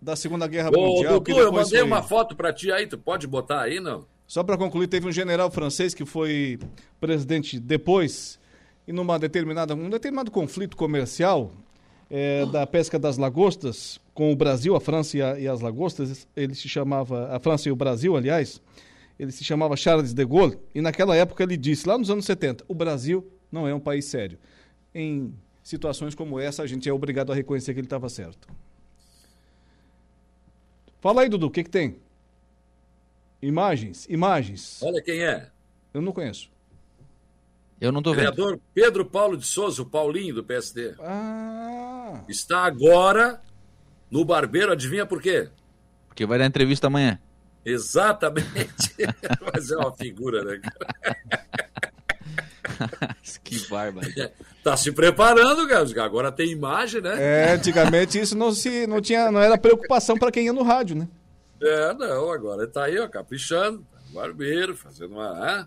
da 0.00 0.14
Segunda 0.14 0.46
Guerra 0.46 0.70
Ô, 0.72 0.94
Mundial. 0.94 1.14
Doutor, 1.14 1.40
eu 1.40 1.52
mandei 1.52 1.80
foi... 1.80 1.82
uma 1.82 2.02
foto 2.04 2.36
para 2.36 2.52
ti 2.52 2.70
aí, 2.70 2.86
tu 2.86 2.96
pode 2.96 3.26
botar 3.26 3.62
aí, 3.62 3.80
não? 3.80 4.06
Só 4.24 4.44
para 4.44 4.56
concluir, 4.56 4.86
teve 4.86 5.08
um 5.08 5.12
general 5.12 5.50
francês 5.50 5.94
que 5.94 6.06
foi 6.06 6.60
presidente 7.00 7.58
depois, 7.58 8.38
e 8.86 8.92
numa 8.92 9.18
determinada, 9.18 9.74
um 9.74 9.90
determinado 9.90 10.30
conflito 10.30 10.76
comercial 10.76 11.50
é, 12.10 12.44
da 12.46 12.66
pesca 12.66 12.98
das 12.98 13.16
lagostas 13.16 14.00
com 14.12 14.32
o 14.32 14.36
Brasil, 14.36 14.74
a 14.74 14.80
França 14.80 15.16
e, 15.16 15.22
a, 15.22 15.38
e 15.38 15.48
as 15.48 15.60
lagostas, 15.60 16.26
ele 16.36 16.54
se 16.54 16.68
chamava, 16.68 17.34
a 17.34 17.38
França 17.38 17.68
e 17.68 17.72
o 17.72 17.76
Brasil, 17.76 18.16
aliás 18.16 18.60
ele 19.20 19.30
se 19.30 19.44
chamava 19.44 19.76
Charles 19.76 20.14
de 20.14 20.24
Gaulle, 20.24 20.58
e 20.74 20.80
naquela 20.80 21.14
época 21.14 21.42
ele 21.42 21.54
disse, 21.54 21.86
lá 21.86 21.98
nos 21.98 22.08
anos 22.08 22.24
70, 22.24 22.64
o 22.66 22.74
Brasil 22.74 23.30
não 23.52 23.68
é 23.68 23.74
um 23.74 23.78
país 23.78 24.06
sério. 24.06 24.38
Em 24.94 25.34
situações 25.62 26.14
como 26.14 26.40
essa, 26.40 26.62
a 26.62 26.66
gente 26.66 26.88
é 26.88 26.92
obrigado 26.92 27.30
a 27.30 27.34
reconhecer 27.34 27.74
que 27.74 27.80
ele 27.80 27.86
estava 27.86 28.08
certo. 28.08 28.48
Fala 31.02 31.20
aí, 31.20 31.28
Dudu, 31.28 31.48
o 31.48 31.50
que, 31.50 31.62
que 31.62 31.68
tem? 31.68 31.96
Imagens, 33.42 34.06
imagens. 34.08 34.82
Olha 34.82 35.02
quem 35.02 35.22
é. 35.22 35.50
Eu 35.92 36.00
não 36.00 36.12
conheço. 36.12 36.50
Eu 37.80 37.90
não 37.90 38.02
tô 38.02 38.10
vendo. 38.10 38.20
Vereador 38.20 38.60
Pedro 38.74 39.04
Paulo 39.04 39.36
de 39.36 39.46
Souza, 39.46 39.80
o 39.80 39.86
Paulinho 39.86 40.34
do 40.34 40.44
PSD. 40.44 40.94
Ah. 41.00 42.20
Está 42.28 42.64
agora 42.64 43.40
no 44.10 44.24
Barbeiro, 44.24 44.72
adivinha 44.72 45.06
por 45.06 45.22
quê? 45.22 45.48
Porque 46.08 46.26
vai 46.26 46.38
dar 46.38 46.46
entrevista 46.46 46.88
amanhã. 46.88 47.18
Exatamente. 47.64 48.94
Mas 49.52 49.70
é 49.70 49.76
uma 49.76 49.92
figura, 49.92 50.44
né, 50.44 50.60
cara? 50.60 50.80
que 53.42 53.68
bárbaro. 53.68 54.06
Tá 54.62 54.76
se 54.76 54.92
preparando, 54.92 55.66
cara. 55.66 56.04
Agora 56.04 56.30
tem 56.30 56.50
imagem, 56.50 57.00
né? 57.00 57.14
É, 57.16 57.52
antigamente 57.54 58.20
isso 58.20 58.36
não, 58.36 58.52
se, 58.52 58.86
não, 58.86 59.00
tinha, 59.00 59.32
não 59.32 59.40
era 59.40 59.56
preocupação 59.56 60.18
para 60.18 60.30
quem 60.30 60.44
ia 60.44 60.52
no 60.52 60.62
rádio, 60.62 60.94
né? 60.94 61.08
É, 61.62 61.94
não, 61.94 62.30
agora 62.30 62.66
tá 62.66 62.84
aí, 62.84 62.98
ó, 62.98 63.08
caprichando, 63.08 63.86
barbeiro, 64.12 64.76
fazendo 64.76 65.14
uma. 65.14 65.66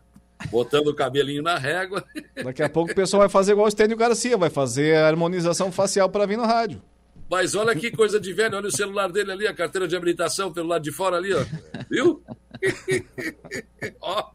Botando 0.49 0.87
o 0.87 0.95
cabelinho 0.95 1.41
na 1.41 1.57
régua. 1.57 2.03
Daqui 2.43 2.63
a 2.63 2.69
pouco 2.69 2.91
o 2.91 2.95
pessoal 2.95 3.21
vai 3.21 3.29
fazer 3.29 3.53
igual 3.53 3.65
o 3.65 3.69
Estênio 3.69 3.97
Garcia, 3.97 4.37
vai 4.37 4.49
fazer 4.49 4.95
a 4.97 5.07
harmonização 5.07 5.71
facial 5.71 6.09
para 6.09 6.25
vir 6.25 6.37
no 6.37 6.45
rádio. 6.45 6.81
Mas 7.29 7.55
olha 7.55 7.75
que 7.75 7.89
coisa 7.89 8.19
de 8.19 8.31
velho, 8.33 8.55
olha 8.55 8.67
o 8.67 8.71
celular 8.71 9.11
dele 9.11 9.31
ali, 9.31 9.47
a 9.47 9.53
carteira 9.53 9.87
de 9.87 9.95
habilitação 9.95 10.53
pelo 10.53 10.67
lado 10.67 10.83
de 10.83 10.91
fora 10.91 11.17
ali, 11.17 11.33
ó. 11.33 11.43
Viu? 11.89 12.23
ó, 13.99 14.29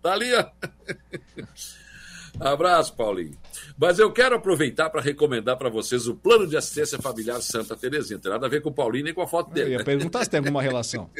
tá 0.00 0.12
ali, 0.12 0.32
ó. 0.34 0.46
Abraço, 2.40 2.94
Paulinho. 2.94 3.36
Mas 3.76 3.98
eu 3.98 4.12
quero 4.12 4.36
aproveitar 4.36 4.88
para 4.90 5.00
recomendar 5.00 5.56
para 5.56 5.68
vocês 5.68 6.06
o 6.06 6.14
Plano 6.14 6.46
de 6.46 6.56
Assistência 6.56 6.98
Familiar 6.98 7.40
Santa 7.42 7.76
Terezinha. 7.76 8.16
Não 8.16 8.22
tem 8.22 8.32
nada 8.32 8.46
a 8.46 8.48
ver 8.48 8.62
com 8.62 8.70
o 8.70 8.74
Paulinho 8.74 9.04
nem 9.04 9.14
com 9.14 9.22
a 9.22 9.26
foto 9.26 9.52
dele. 9.52 9.68
Eu 9.68 9.72
ia 9.72 9.78
né? 9.78 9.84
perguntar 9.84 10.24
se 10.24 10.30
tem 10.30 10.38
alguma 10.38 10.62
relação. 10.62 11.10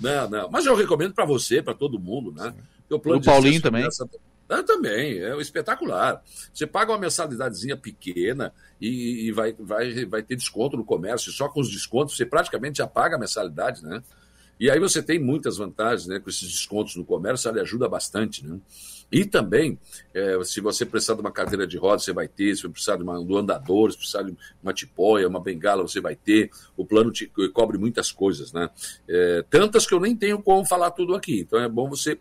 Não, 0.00 0.28
não. 0.28 0.50
Mas 0.50 0.64
eu 0.64 0.74
recomendo 0.74 1.12
para 1.12 1.24
você, 1.24 1.60
para 1.62 1.74
todo 1.74 1.98
mundo, 1.98 2.32
né? 2.32 2.54
O, 2.90 2.98
plano 2.98 3.20
o 3.20 3.24
Paulinho 3.24 3.60
também. 3.60 3.86
Ah, 4.48 4.62
também, 4.62 5.18
é 5.18 5.36
espetacular. 5.40 6.22
Você 6.54 6.66
paga 6.66 6.92
uma 6.92 6.98
mensalidadezinha 6.98 7.76
pequena 7.76 8.52
e, 8.80 9.26
e, 9.26 9.32
vai, 9.32 9.52
vai, 9.52 10.06
vai 10.06 10.22
ter 10.22 10.36
desconto 10.36 10.76
no 10.76 10.84
comércio. 10.84 11.30
Só 11.30 11.48
com 11.48 11.60
os 11.60 11.70
descontos 11.70 12.16
você 12.16 12.24
praticamente 12.24 12.78
já 12.78 12.86
paga 12.86 13.16
a 13.16 13.18
mensalidade, 13.18 13.84
né? 13.84 14.02
E 14.58 14.70
aí 14.70 14.80
você 14.80 15.02
tem 15.02 15.18
muitas 15.18 15.58
vantagens, 15.58 16.08
né? 16.08 16.18
Com 16.18 16.30
esses 16.30 16.48
descontos 16.48 16.96
no 16.96 17.04
comércio, 17.04 17.48
ele 17.50 17.60
ajuda 17.60 17.88
bastante, 17.88 18.44
né? 18.44 18.58
E 19.10 19.24
também, 19.24 19.78
é, 20.12 20.42
se 20.44 20.60
você 20.60 20.84
precisar 20.84 21.14
de 21.14 21.20
uma 21.20 21.30
cadeira 21.30 21.66
de 21.66 21.78
rodas, 21.78 22.04
você 22.04 22.12
vai 22.12 22.28
ter. 22.28 22.54
Se 22.54 22.62
você 22.62 22.68
precisar 22.68 22.96
de 22.96 23.02
uma, 23.02 23.22
do 23.22 23.38
andador, 23.38 23.90
se 23.90 23.96
precisar 23.96 24.22
de 24.22 24.36
uma 24.62 24.72
tipóia, 24.72 25.28
uma 25.28 25.40
bengala, 25.40 25.82
você 25.82 26.00
vai 26.00 26.14
ter. 26.16 26.50
O 26.76 26.84
plano 26.84 27.10
te, 27.10 27.30
cobre 27.52 27.78
muitas 27.78 28.12
coisas, 28.12 28.52
né? 28.52 28.68
É, 29.08 29.44
tantas 29.48 29.86
que 29.86 29.94
eu 29.94 30.00
nem 30.00 30.14
tenho 30.14 30.42
como 30.42 30.64
falar 30.64 30.90
tudo 30.90 31.14
aqui. 31.14 31.40
Então 31.40 31.58
é 31.58 31.68
bom 31.68 31.88
você 31.88 32.18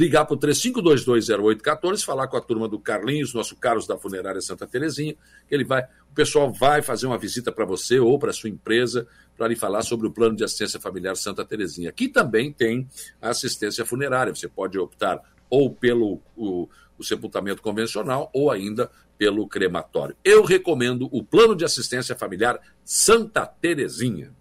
ligar 0.00 0.24
para 0.24 0.34
o 0.34 0.38
35220814, 0.38 2.02
falar 2.02 2.26
com 2.26 2.36
a 2.38 2.40
turma 2.40 2.66
do 2.66 2.78
Carlinhos, 2.78 3.34
nosso 3.34 3.54
Carlos 3.54 3.86
da 3.86 3.98
Funerária 3.98 4.40
Santa 4.40 4.66
Terezinha, 4.66 5.14
ele 5.50 5.62
vai, 5.62 5.82
o 6.10 6.14
pessoal 6.14 6.50
vai 6.50 6.80
fazer 6.80 7.06
uma 7.06 7.18
visita 7.18 7.52
para 7.52 7.66
você 7.66 8.00
ou 8.00 8.18
para 8.18 8.32
sua 8.32 8.48
empresa 8.48 9.06
para 9.36 9.46
lhe 9.46 9.56
falar 9.56 9.82
sobre 9.82 10.06
o 10.06 10.10
plano 10.10 10.34
de 10.34 10.42
assistência 10.42 10.80
familiar 10.80 11.16
Santa 11.16 11.44
Terezinha. 11.44 11.90
Aqui 11.90 12.08
também 12.08 12.50
tem 12.50 12.88
assistência 13.20 13.84
funerária. 13.84 14.34
Você 14.34 14.48
pode 14.48 14.78
optar 14.78 15.20
ou 15.50 15.70
pelo 15.70 16.20
o, 16.34 16.66
o 16.98 17.04
sepultamento 17.04 17.60
convencional 17.60 18.30
ou 18.32 18.50
ainda 18.50 18.90
pelo 19.18 19.46
crematório. 19.46 20.16
Eu 20.24 20.42
recomendo 20.44 21.06
o 21.12 21.22
plano 21.22 21.54
de 21.54 21.62
assistência 21.62 22.16
familiar 22.16 22.58
Santa 22.82 23.44
Terezinha. 23.46 24.32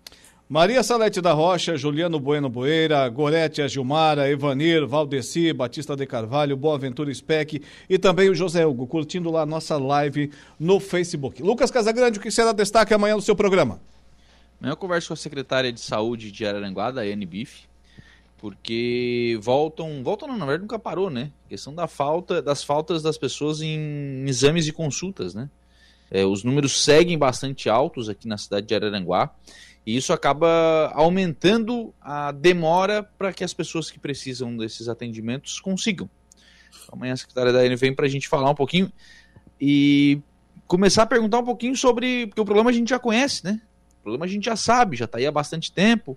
Maria 0.51 0.81
Salete 0.81 1.21
da 1.21 1.31
Rocha, 1.31 1.77
Juliano 1.77 2.19
Bueno 2.19 2.49
Boeira, 2.49 3.07
Gorete 3.07 3.67
Gilmara, 3.67 4.27
Evanir, 4.27 4.83
Valdeci, 4.87 5.53
Batista 5.53 5.95
de 5.95 6.07
Carvalho, 6.07 6.57
Boaventura 6.57 7.13
Speck 7.13 7.61
e 7.87 7.99
também 7.99 8.29
o 8.29 8.33
José 8.33 8.65
Hugo, 8.65 8.87
curtindo 8.87 9.29
lá 9.29 9.43
a 9.43 9.45
nossa 9.45 9.77
live 9.77 10.31
no 10.59 10.79
Facebook. 10.79 11.43
Lucas 11.43 11.69
Casagrande, 11.69 12.17
o 12.17 12.21
que 12.21 12.31
será 12.31 12.51
destaque 12.51 12.91
amanhã 12.95 13.15
no 13.15 13.21
seu 13.21 13.35
programa? 13.35 13.79
Amanhã 14.59 14.71
eu 14.71 14.77
converso 14.77 15.09
com 15.09 15.13
a 15.13 15.17
secretária 15.17 15.71
de 15.71 15.79
saúde 15.79 16.31
de 16.31 16.43
Araranguá, 16.43 16.89
da 16.89 17.01
Anne 17.01 17.27
Biff, 17.27 17.65
porque 18.39 19.37
voltam, 19.43 20.01
voltam 20.03 20.27
não, 20.29 20.35
na 20.35 20.47
verdade 20.47 20.63
nunca 20.63 20.79
parou, 20.79 21.11
né? 21.11 21.29
A 21.45 21.49
questão 21.49 21.75
da 21.75 21.85
falta, 21.85 22.41
das 22.41 22.63
faltas 22.63 23.03
das 23.03 23.19
pessoas 23.19 23.61
em 23.61 24.25
exames 24.27 24.67
e 24.67 24.71
consultas, 24.71 25.35
né? 25.35 25.47
É, 26.09 26.25
os 26.25 26.43
números 26.43 26.83
seguem 26.83 27.19
bastante 27.19 27.69
altos 27.69 28.09
aqui 28.09 28.27
na 28.27 28.35
cidade 28.35 28.65
de 28.65 28.73
Araranguá. 28.73 29.29
E 29.89 29.97
isso 29.97 30.13
acaba 30.13 30.91
aumentando 30.93 31.91
a 31.99 32.31
demora 32.31 33.01
para 33.01 33.33
que 33.33 33.43
as 33.43 33.55
pessoas 33.55 33.89
que 33.89 33.97
precisam 33.97 34.55
desses 34.55 34.87
atendimentos 34.87 35.59
consigam. 35.59 36.07
Então, 36.69 36.89
amanhã 36.91 37.13
a 37.13 37.17
secretária 37.17 37.51
da 37.51 37.61
AN 37.61 37.75
vem 37.75 37.95
para 37.95 38.05
a 38.05 38.07
gente 38.07 38.27
falar 38.27 38.51
um 38.51 38.53
pouquinho 38.53 38.93
e 39.59 40.21
começar 40.67 41.01
a 41.01 41.05
perguntar 41.07 41.39
um 41.39 41.43
pouquinho 41.43 41.75
sobre. 41.75 42.27
Porque 42.27 42.39
o 42.39 42.45
problema 42.45 42.69
a 42.69 42.73
gente 42.73 42.87
já 42.87 42.99
conhece, 42.99 43.43
né? 43.43 43.59
O 43.99 44.03
problema 44.03 44.25
a 44.25 44.27
gente 44.27 44.45
já 44.45 44.55
sabe, 44.55 44.95
já 44.95 45.05
está 45.05 45.17
aí 45.17 45.25
há 45.25 45.31
bastante 45.31 45.71
tempo. 45.71 46.15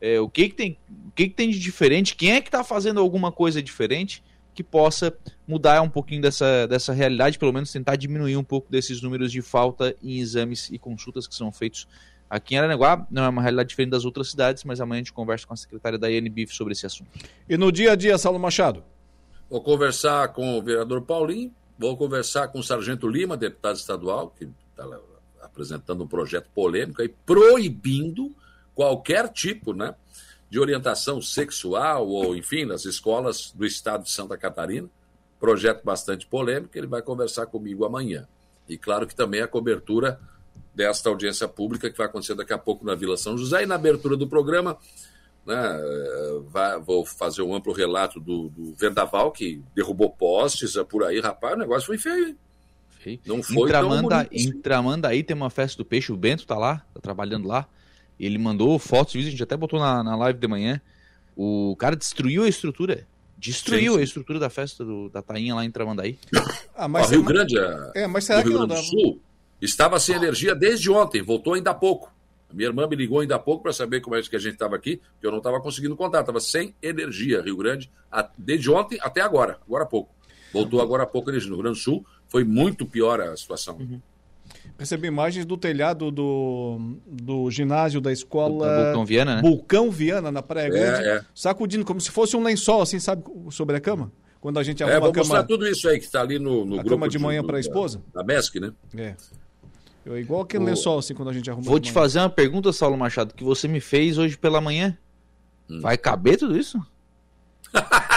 É, 0.00 0.18
o 0.18 0.30
que, 0.30 0.48
que 0.48 0.54
tem, 0.54 0.78
o 0.88 1.12
que, 1.14 1.28
que 1.28 1.34
tem 1.34 1.50
de 1.50 1.58
diferente? 1.58 2.16
Quem 2.16 2.32
é 2.32 2.40
que 2.40 2.48
está 2.48 2.64
fazendo 2.64 3.00
alguma 3.00 3.30
coisa 3.30 3.62
diferente 3.62 4.24
que 4.54 4.64
possa 4.64 5.14
mudar 5.46 5.82
um 5.82 5.90
pouquinho 5.90 6.22
dessa, 6.22 6.66
dessa 6.66 6.94
realidade, 6.94 7.38
pelo 7.38 7.52
menos 7.52 7.70
tentar 7.70 7.96
diminuir 7.96 8.38
um 8.38 8.44
pouco 8.44 8.72
desses 8.72 9.02
números 9.02 9.30
de 9.30 9.42
falta 9.42 9.94
em 10.02 10.20
exames 10.20 10.70
e 10.70 10.78
consultas 10.78 11.28
que 11.28 11.34
são 11.34 11.52
feitos 11.52 11.86
Aqui 12.30 12.54
em 12.54 12.58
Aranaguá 12.58 13.04
não 13.10 13.24
é 13.24 13.28
uma 13.28 13.42
realidade 13.42 13.70
diferente 13.70 13.90
das 13.90 14.04
outras 14.04 14.30
cidades, 14.30 14.62
mas 14.62 14.80
amanhã 14.80 15.00
a 15.00 15.02
gente 15.02 15.12
conversa 15.12 15.44
com 15.44 15.52
a 15.52 15.56
secretária 15.56 15.98
da 15.98 16.08
INBIF 16.08 16.54
sobre 16.54 16.72
esse 16.72 16.86
assunto. 16.86 17.10
E 17.48 17.56
no 17.56 17.72
dia 17.72 17.90
a 17.90 17.96
dia, 17.96 18.16
Saulo 18.16 18.38
Machado? 18.38 18.84
Vou 19.50 19.60
conversar 19.60 20.28
com 20.28 20.56
o 20.56 20.62
vereador 20.62 21.02
Paulinho, 21.02 21.52
vou 21.76 21.96
conversar 21.96 22.46
com 22.46 22.60
o 22.60 22.62
Sargento 22.62 23.08
Lima, 23.08 23.36
deputado 23.36 23.74
estadual, 23.74 24.30
que 24.30 24.48
está 24.70 24.86
apresentando 25.42 26.04
um 26.04 26.06
projeto 26.06 26.48
polêmico 26.54 27.02
aí, 27.02 27.08
proibindo 27.08 28.32
qualquer 28.76 29.28
tipo 29.28 29.72
né, 29.72 29.92
de 30.48 30.60
orientação 30.60 31.20
sexual 31.20 32.06
ou, 32.06 32.36
enfim, 32.36 32.64
nas 32.64 32.84
escolas 32.84 33.50
do 33.50 33.66
estado 33.66 34.04
de 34.04 34.10
Santa 34.10 34.38
Catarina. 34.38 34.88
Projeto 35.40 35.82
bastante 35.82 36.26
polêmico, 36.26 36.78
ele 36.78 36.86
vai 36.86 37.02
conversar 37.02 37.46
comigo 37.46 37.84
amanhã. 37.84 38.28
E 38.68 38.78
claro 38.78 39.04
que 39.04 39.16
também 39.16 39.40
a 39.40 39.48
cobertura 39.48 40.20
desta 40.74 41.08
audiência 41.08 41.46
pública 41.48 41.90
que 41.90 41.98
vai 41.98 42.06
acontecer 42.06 42.34
daqui 42.34 42.52
a 42.52 42.58
pouco 42.58 42.84
na 42.84 42.94
Vila 42.94 43.16
São 43.16 43.36
José. 43.36 43.62
E 43.62 43.66
na 43.66 43.74
abertura 43.74 44.16
do 44.16 44.26
programa, 44.26 44.78
né, 45.46 45.80
vai, 46.48 46.78
vou 46.80 47.04
fazer 47.04 47.42
um 47.42 47.54
amplo 47.54 47.72
relato 47.72 48.20
do, 48.20 48.48
do, 48.48 48.74
vendaval 48.74 49.32
que 49.32 49.62
derrubou 49.74 50.10
postes 50.10 50.76
é 50.76 50.84
por 50.84 51.04
aí. 51.04 51.20
Rapaz, 51.20 51.54
o 51.54 51.58
negócio 51.58 51.86
foi 51.86 51.98
feio. 51.98 52.36
feio. 52.98 53.20
Não 53.26 53.42
foi 53.42 53.68
Intramanda, 53.68 54.24
tão 54.24 54.36
assim. 54.36 54.60
Tramanda 54.60 55.08
aí 55.08 55.22
tem 55.22 55.36
uma 55.36 55.50
festa 55.50 55.76
do 55.78 55.84
peixe, 55.84 56.12
o 56.12 56.16
Bento 56.16 56.46
tá 56.46 56.56
lá, 56.56 56.84
tá 56.94 57.00
trabalhando 57.00 57.48
lá. 57.48 57.66
Ele 58.18 58.36
mandou 58.36 58.78
fotos, 58.78 59.16
a 59.16 59.30
gente 59.30 59.42
até 59.42 59.56
botou 59.56 59.80
na, 59.80 60.04
na 60.04 60.14
live 60.14 60.38
de 60.38 60.46
manhã. 60.46 60.80
O 61.34 61.74
cara 61.76 61.96
destruiu 61.96 62.44
a 62.44 62.48
estrutura. 62.48 63.06
Destruiu 63.38 63.92
sim, 63.92 63.96
sim. 63.96 64.00
a 64.00 64.04
estrutura 64.04 64.38
da 64.38 64.50
festa 64.50 64.84
do, 64.84 65.08
da 65.08 65.22
Tainha 65.22 65.54
lá 65.54 65.64
em 65.64 65.70
Tramandaí. 65.70 66.18
Ah, 66.82 66.88
mas 66.88 67.10
Rio 67.10 67.22
Grande, 67.22 67.58
é, 67.58 68.04
é 68.04 68.06
mas 68.06 68.24
será 68.24 68.40
Rio 68.40 68.54
Grande 68.54 68.74
do 68.74 68.82
Sul, 68.82 69.20
Estava 69.60 69.98
sem 70.00 70.16
energia 70.16 70.54
desde 70.54 70.90
ontem, 70.90 71.22
voltou 71.22 71.54
ainda 71.54 71.70
há 71.70 71.74
pouco. 71.74 72.12
A 72.50 72.54
minha 72.54 72.68
irmã 72.68 72.86
me 72.86 72.96
ligou 72.96 73.20
ainda 73.20 73.36
há 73.36 73.38
pouco 73.38 73.62
para 73.62 73.72
saber 73.72 74.00
como 74.00 74.16
é 74.16 74.22
que 74.22 74.34
a 74.34 74.38
gente 74.38 74.54
estava 74.54 74.74
aqui, 74.74 75.00
que 75.20 75.26
eu 75.26 75.30
não 75.30 75.38
estava 75.38 75.60
conseguindo 75.60 75.96
contar. 75.96 76.20
Estava 76.20 76.40
sem 76.40 76.74
energia, 76.82 77.40
Rio 77.40 77.56
Grande, 77.56 77.90
desde 78.36 78.70
ontem 78.70 78.98
até 79.00 79.20
agora, 79.20 79.58
agora 79.64 79.84
há 79.84 79.86
pouco. 79.86 80.12
Voltou 80.52 80.80
agora 80.80 81.04
há 81.04 81.06
pouco 81.06 81.30
energia. 81.30 81.48
No 81.48 81.56
Rio 81.56 81.62
Grande 81.62 81.78
do 81.78 81.82
Sul 81.82 82.04
foi 82.26 82.42
muito 82.42 82.84
pior 82.84 83.20
a 83.20 83.36
situação. 83.36 83.76
Uhum. 83.76 84.00
Recebi 84.76 85.06
imagens 85.06 85.46
do 85.46 85.56
telhado 85.56 86.10
do, 86.10 86.96
do 87.06 87.50
ginásio 87.50 88.00
da 88.00 88.10
escola. 88.10 88.84
Vulcão 88.86 89.04
Viana, 89.04 89.36
né? 89.36 89.42
Vulcão 89.42 89.90
Viana, 89.90 90.32
na 90.32 90.42
Praia 90.42 90.68
Grande, 90.68 91.06
é, 91.06 91.16
é. 91.18 91.24
sacudindo, 91.34 91.84
como 91.84 92.00
se 92.00 92.10
fosse 92.10 92.36
um 92.36 92.42
lençol, 92.42 92.82
assim, 92.82 92.98
sabe, 92.98 93.22
sobre 93.50 93.76
a 93.76 93.80
cama? 93.80 94.10
Quando 94.40 94.58
a 94.58 94.62
gente 94.62 94.82
arruma 94.82 94.96
é, 94.96 95.00
vou 95.00 95.10
a 95.10 95.12
cama. 95.12 95.26
mostrar 95.26 95.44
tudo 95.44 95.68
isso 95.68 95.88
aí 95.88 95.98
que 95.98 96.06
está 96.06 96.22
ali 96.22 96.38
no, 96.38 96.64
no 96.64 96.74
a 96.74 96.78
grupo. 96.78 96.90
cama 96.90 97.08
de 97.08 97.18
manhã 97.18 97.44
para 97.44 97.58
a 97.58 97.60
esposa? 97.60 98.02
Da 98.12 98.24
MESC, 98.24 98.58
né? 98.58 98.72
É. 98.96 99.14
Eu, 100.04 100.18
igual 100.18 100.42
aquele 100.42 100.64
o... 100.64 100.66
lençol, 100.66 100.98
assim, 100.98 101.14
quando 101.14 101.28
a 101.28 101.32
gente 101.32 101.50
arruma. 101.50 101.64
Vou 101.64 101.80
te 101.80 101.92
fazer 101.92 102.18
uma 102.20 102.30
pergunta, 102.30 102.72
Saulo 102.72 102.96
Machado, 102.96 103.34
que 103.34 103.44
você 103.44 103.68
me 103.68 103.80
fez 103.80 104.18
hoje 104.18 104.36
pela 104.36 104.60
manhã. 104.60 104.96
Hum. 105.68 105.80
Vai 105.80 105.96
caber 105.98 106.38
tudo 106.38 106.56
isso? 106.56 106.78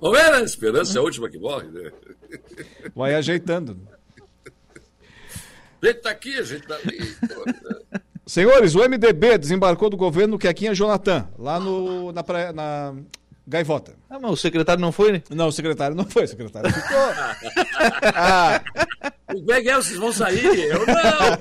Vamos 0.00 0.18
ver, 0.18 0.30
né? 0.32 0.42
Esperança 0.42 0.98
é 0.98 1.00
a 1.00 1.02
última 1.02 1.28
que 1.28 1.38
morre, 1.38 1.68
né? 1.68 1.90
Vai 2.94 3.14
ajeitando. 3.14 3.78
A 5.82 5.86
gente 5.86 6.00
tá 6.00 6.10
aqui, 6.10 6.36
a 6.36 6.42
gente 6.42 6.66
tá 6.66 6.74
ali. 6.76 7.16
Senhores, 8.26 8.74
o 8.74 8.80
MDB 8.80 9.38
desembarcou 9.38 9.88
do 9.88 9.96
governo 9.96 10.38
Quequinha 10.38 10.74
Jonathan, 10.74 11.28
lá 11.38 11.60
no, 11.60 12.10
na, 12.12 12.24
praia, 12.24 12.52
na 12.52 12.94
Gaivota. 13.46 13.94
Ah, 14.10 14.18
mas 14.18 14.32
o 14.32 14.36
secretário 14.36 14.80
não 14.80 14.90
foi, 14.90 15.12
né? 15.12 15.22
Não, 15.30 15.48
o 15.48 15.52
secretário 15.52 15.94
não 15.94 16.04
foi, 16.04 16.24
o 16.24 16.28
secretário 16.28 16.72
ficou. 16.72 16.98
ah. 18.14 18.60
Como 19.26 19.52
é 19.52 19.62
que 19.62 19.70
é? 19.70 19.76
Vocês 19.76 19.98
vão 19.98 20.12
sair? 20.12 20.44
Eu 20.44 20.84
não! 20.86 21.38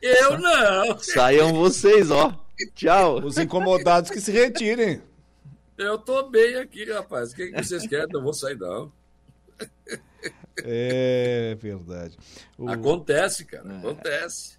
Eu 0.00 0.38
não! 0.38 0.98
Saiam 0.98 1.52
vocês, 1.52 2.10
ó. 2.10 2.32
Tchau. 2.74 3.24
Os 3.24 3.38
incomodados 3.38 4.10
que 4.10 4.20
se 4.20 4.30
retirem. 4.30 5.02
Eu 5.76 5.98
tô 5.98 6.28
bem 6.28 6.56
aqui, 6.56 6.90
rapaz. 6.90 7.32
O 7.32 7.36
que, 7.36 7.48
que 7.48 7.62
vocês 7.62 7.86
querem? 7.86 8.08
Não 8.12 8.22
vou 8.22 8.32
sair, 8.32 8.56
não. 8.56 8.92
É 10.64 11.56
verdade. 11.60 12.16
O... 12.56 12.68
Acontece, 12.68 13.44
cara, 13.44 13.70
é. 13.70 13.78
acontece. 13.78 14.56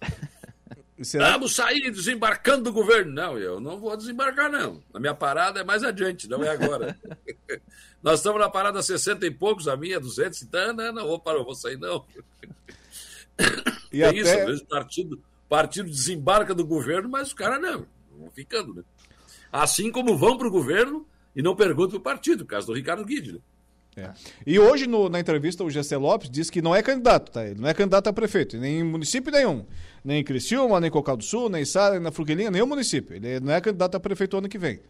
Será... 1.02 1.32
Vamos 1.32 1.54
sair 1.54 1.90
desembarcando 1.90 2.64
do 2.64 2.72
governo. 2.72 3.12
Não, 3.12 3.38
eu 3.38 3.60
não 3.60 3.78
vou 3.78 3.96
desembarcar, 3.96 4.50
não. 4.50 4.82
A 4.92 4.98
minha 4.98 5.14
parada 5.14 5.60
é 5.60 5.64
mais 5.64 5.84
adiante, 5.84 6.28
não 6.28 6.42
é 6.42 6.48
agora. 6.48 6.98
Nós 8.02 8.20
estamos 8.20 8.40
na 8.40 8.48
parada 8.48 8.82
60 8.82 9.26
e 9.26 9.30
poucos, 9.30 9.68
a 9.68 9.76
minha 9.76 9.98
200, 9.98 10.42
então 10.42 10.72
não, 10.72 10.92
não 10.92 11.06
vou 11.06 11.18
parar, 11.18 11.42
vou 11.42 11.54
sair, 11.54 11.76
não. 11.76 12.04
E 13.92 14.02
é 14.02 14.08
até... 14.08 14.18
isso, 14.18 14.30
às 14.30 14.44
vezes 14.44 14.62
partido, 14.62 15.22
partido 15.48 15.90
desembarca 15.90 16.54
do 16.54 16.64
governo, 16.64 17.08
mas 17.08 17.28
os 17.28 17.34
caras 17.34 17.60
não, 17.60 17.86
vão 18.16 18.30
ficando, 18.30 18.74
né? 18.74 18.82
Assim 19.50 19.90
como 19.90 20.16
vão 20.16 20.36
para 20.36 20.46
o 20.46 20.50
governo 20.50 21.06
e 21.34 21.42
não 21.42 21.56
perguntam 21.56 22.00
para 22.00 22.12
o 22.12 22.14
partido, 22.14 22.44
caso 22.44 22.66
do 22.68 22.74
Ricardo 22.74 23.04
Guide, 23.04 23.32
né? 23.32 23.38
É. 23.96 24.12
E 24.46 24.58
hoje, 24.60 24.86
no, 24.86 25.08
na 25.08 25.18
entrevista, 25.18 25.64
o 25.64 25.70
Gessé 25.70 25.96
Lopes 25.96 26.30
disse 26.30 26.52
que 26.52 26.62
não 26.62 26.74
é 26.74 26.82
candidato, 26.82 27.32
tá? 27.32 27.44
Ele 27.44 27.60
não 27.60 27.68
é 27.68 27.74
candidato 27.74 28.06
a 28.06 28.12
prefeito, 28.12 28.56
nem 28.56 28.78
em 28.78 28.84
município 28.84 29.32
nenhum. 29.32 29.66
Nem 30.08 30.20
em 30.20 30.24
Criciúma, 30.24 30.80
nem 30.80 30.88
em 30.88 30.90
Cocal 30.90 31.18
do 31.18 31.22
Sul, 31.22 31.50
nem 31.50 31.60
em 31.60 31.66
Sara, 31.66 31.96
nem 31.96 32.02
na 32.02 32.10
Fruguelinha, 32.10 32.50
nenhum 32.50 32.66
município. 32.66 33.14
Ele 33.14 33.40
não 33.40 33.52
é 33.52 33.60
candidato 33.60 33.94
a 33.94 34.00
prefeito 34.00 34.38
ano 34.38 34.48
que 34.48 34.56
vem. 34.56 34.80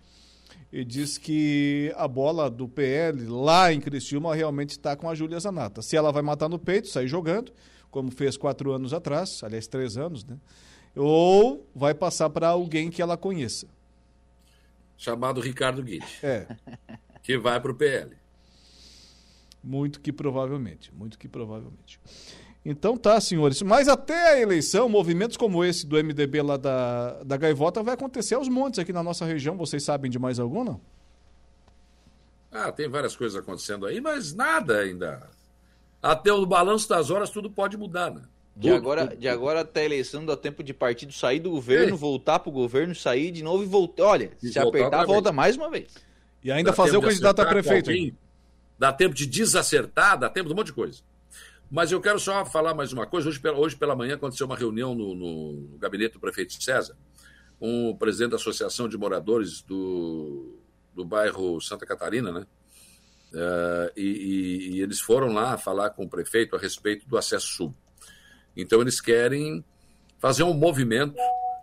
E 0.72 0.84
diz 0.84 1.18
que 1.18 1.92
a 1.96 2.06
bola 2.06 2.48
do 2.48 2.68
PL 2.68 3.26
lá 3.26 3.72
em 3.72 3.80
Criciúma 3.80 4.32
realmente 4.32 4.70
está 4.70 4.94
com 4.94 5.10
a 5.10 5.16
Júlia 5.16 5.40
Zanata. 5.40 5.82
Se 5.82 5.96
ela 5.96 6.12
vai 6.12 6.22
matar 6.22 6.48
no 6.48 6.56
peito, 6.56 6.86
sair 6.86 7.08
jogando, 7.08 7.52
como 7.90 8.12
fez 8.12 8.36
quatro 8.36 8.70
anos 8.70 8.92
atrás, 8.92 9.42
aliás, 9.42 9.66
três 9.66 9.96
anos, 9.96 10.24
né? 10.24 10.36
Ou 10.94 11.68
vai 11.74 11.94
passar 11.94 12.30
para 12.30 12.46
alguém 12.46 12.88
que 12.88 13.02
ela 13.02 13.16
conheça. 13.16 13.66
Chamado 14.96 15.40
Ricardo 15.40 15.82
Guide. 15.82 16.06
É. 16.22 16.46
Que 17.24 17.36
vai 17.36 17.60
para 17.60 17.72
o 17.72 17.74
PL. 17.74 18.16
Muito 19.62 20.00
que 20.00 20.12
provavelmente, 20.12 20.94
muito 20.94 21.18
que 21.18 21.28
provavelmente. 21.28 22.00
Então 22.64 22.96
tá, 22.96 23.20
senhores. 23.20 23.62
Mas 23.62 23.88
até 23.88 24.34
a 24.34 24.40
eleição, 24.40 24.88
movimentos 24.88 25.36
como 25.36 25.64
esse 25.64 25.86
do 25.86 25.96
MDB 25.96 26.42
lá 26.42 26.56
da, 26.56 27.22
da 27.22 27.36
Gaivota 27.36 27.82
vai 27.82 27.94
acontecer 27.94 28.34
aos 28.34 28.48
montes 28.48 28.78
aqui 28.78 28.92
na 28.92 29.02
nossa 29.02 29.24
região. 29.24 29.56
Vocês 29.56 29.82
sabem 29.82 30.10
de 30.10 30.18
mais 30.18 30.38
algum, 30.38 30.64
não? 30.64 30.80
Ah, 32.50 32.72
tem 32.72 32.88
várias 32.88 33.14
coisas 33.14 33.40
acontecendo 33.40 33.86
aí, 33.86 34.00
mas 34.00 34.34
nada 34.34 34.78
ainda. 34.78 35.28
Até 36.02 36.32
o 36.32 36.44
balanço 36.46 36.88
das 36.88 37.10
horas 37.10 37.30
tudo 37.30 37.50
pode 37.50 37.76
mudar, 37.76 38.10
né? 38.10 38.22
De 38.58 38.70
agora, 38.70 39.16
de 39.16 39.28
agora 39.28 39.60
até 39.60 39.82
a 39.82 39.84
eleição 39.84 40.26
dá 40.26 40.36
tempo 40.36 40.64
de 40.64 40.74
partido 40.74 41.12
sair 41.12 41.38
do 41.38 41.50
governo, 41.50 41.94
é. 41.94 41.96
voltar 41.96 42.40
pro 42.40 42.50
governo, 42.50 42.92
sair 42.92 43.30
de 43.30 43.40
novo 43.40 43.62
e 43.62 43.66
voltar. 43.66 44.04
Olha, 44.04 44.32
e 44.42 44.48
se 44.48 44.58
apertar, 44.58 45.06
volta 45.06 45.30
mais 45.30 45.56
uma 45.56 45.70
vez. 45.70 45.94
E 46.42 46.50
ainda 46.50 46.70
dá 46.70 46.76
fazer 46.76 46.96
o 46.96 47.00
candidato 47.00 47.40
a 47.40 47.46
prefeito. 47.46 47.90
Alguém, 47.90 48.16
dá 48.76 48.92
tempo 48.92 49.14
de 49.14 49.26
desacertar, 49.26 50.18
dá 50.18 50.28
tempo 50.28 50.48
de 50.48 50.54
um 50.54 50.56
monte 50.56 50.66
de 50.66 50.72
coisa. 50.72 51.02
Mas 51.70 51.92
eu 51.92 52.00
quero 52.00 52.18
só 52.18 52.46
falar 52.46 52.72
mais 52.72 52.92
uma 52.92 53.06
coisa. 53.06 53.28
Hoje, 53.28 53.40
hoje 53.46 53.76
pela 53.76 53.94
manhã 53.94 54.14
aconteceu 54.14 54.46
uma 54.46 54.56
reunião 54.56 54.94
no, 54.94 55.14
no 55.14 55.78
gabinete 55.78 56.14
do 56.14 56.20
prefeito 56.20 56.62
César, 56.62 56.96
com 57.58 57.90
o 57.90 57.96
presidente 57.96 58.30
da 58.30 58.36
Associação 58.36 58.88
de 58.88 58.96
Moradores 58.96 59.60
do, 59.60 60.58
do 60.94 61.04
bairro 61.04 61.60
Santa 61.60 61.84
Catarina, 61.84 62.32
né? 62.32 62.46
Uh, 63.30 63.92
e, 63.94 64.02
e, 64.02 64.70
e, 64.70 64.80
eles 64.80 65.00
foram 65.00 65.34
lá 65.34 65.58
falar 65.58 65.90
com 65.90 66.04
o 66.04 66.08
prefeito 66.08 66.56
a 66.56 66.58
respeito 66.58 67.06
do 67.06 67.18
acesso 67.18 67.48
sul. 67.48 67.74
Então, 68.56 68.80
eles 68.80 69.02
querem 69.02 69.62
fazer 70.18 70.44
um 70.44 70.54
movimento. 70.54 71.14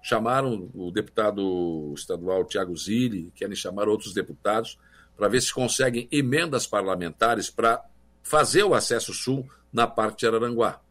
Chamaram 0.04 0.70
o 0.76 0.92
deputado 0.92 1.92
estadual 1.98 2.46
Tiago 2.46 2.78
Zilli, 2.78 3.32
querem 3.34 3.56
chamar 3.56 3.90
outros 3.90 4.14
deputados 4.14 4.78
para 5.18 5.28
ver 5.28 5.42
se 5.42 5.52
conseguem 5.52 6.08
emendas 6.12 6.68
parlamentares 6.68 7.50
para 7.50 7.84
fazer 8.22 8.64
o 8.64 8.76
acesso 8.76 9.12
sul 9.12 9.50
na 9.76 9.86
parte 9.86 10.20
de 10.20 10.28
Araranguá, 10.28 10.82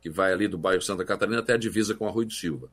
que 0.00 0.08
vai 0.08 0.32
ali 0.32 0.48
do 0.48 0.56
bairro 0.56 0.80
Santa 0.80 1.04
Catarina 1.04 1.40
até 1.40 1.54
a 1.54 1.58
divisa 1.58 1.94
com 1.94 2.06
a 2.06 2.10
Rui 2.10 2.24
do 2.24 2.32
Silva. 2.32 2.70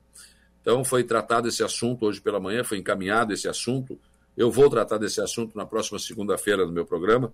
Então, 0.62 0.84
foi 0.84 1.04
tratado 1.04 1.48
esse 1.48 1.64
assunto 1.64 2.06
hoje 2.06 2.22
pela 2.22 2.40
manhã, 2.40 2.64
foi 2.64 2.78
encaminhado 2.78 3.34
esse 3.34 3.48
assunto 3.48 4.00
eu 4.36 4.52
vou 4.52 4.70
tratar 4.70 4.98
desse 4.98 5.22
assunto 5.22 5.58
na 5.58 5.66
próxima 5.66 5.98
segunda-feira 5.98 6.66
no 6.66 6.72
meu 6.72 6.86
programa. 6.86 7.34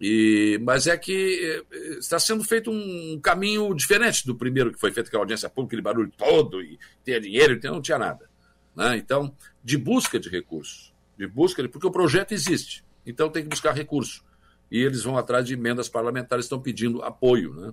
E, 0.00 0.60
mas 0.62 0.86
é 0.86 0.96
que 0.96 1.64
eh, 1.72 1.98
está 1.98 2.20
sendo 2.20 2.44
feito 2.44 2.70
um 2.70 3.18
caminho 3.20 3.74
diferente 3.74 4.24
do 4.24 4.36
primeiro 4.36 4.72
que 4.72 4.78
foi 4.78 4.92
feito 4.92 5.10
com 5.10 5.16
a 5.16 5.20
audiência 5.20 5.48
pública, 5.48 5.70
aquele 5.70 5.82
barulho 5.82 6.12
todo, 6.16 6.62
e 6.62 6.78
ter 7.04 7.20
dinheiro, 7.20 7.54
então 7.54 7.74
não 7.74 7.82
tinha 7.82 7.98
nada. 7.98 8.30
Né? 8.76 8.96
Então, 8.96 9.34
de 9.64 9.76
busca 9.76 10.20
de 10.20 10.28
recursos, 10.28 10.94
de 11.18 11.26
busca 11.26 11.62
de, 11.62 11.68
porque 11.68 11.86
o 11.86 11.90
projeto 11.90 12.30
existe, 12.30 12.84
então 13.04 13.28
tem 13.28 13.42
que 13.42 13.48
buscar 13.48 13.72
recurso. 13.72 14.24
E 14.70 14.80
eles 14.82 15.02
vão 15.02 15.16
atrás 15.16 15.44
de 15.44 15.54
emendas 15.54 15.88
parlamentares, 15.88 16.44
estão 16.44 16.60
pedindo 16.60 17.02
apoio. 17.02 17.54
Né? 17.54 17.72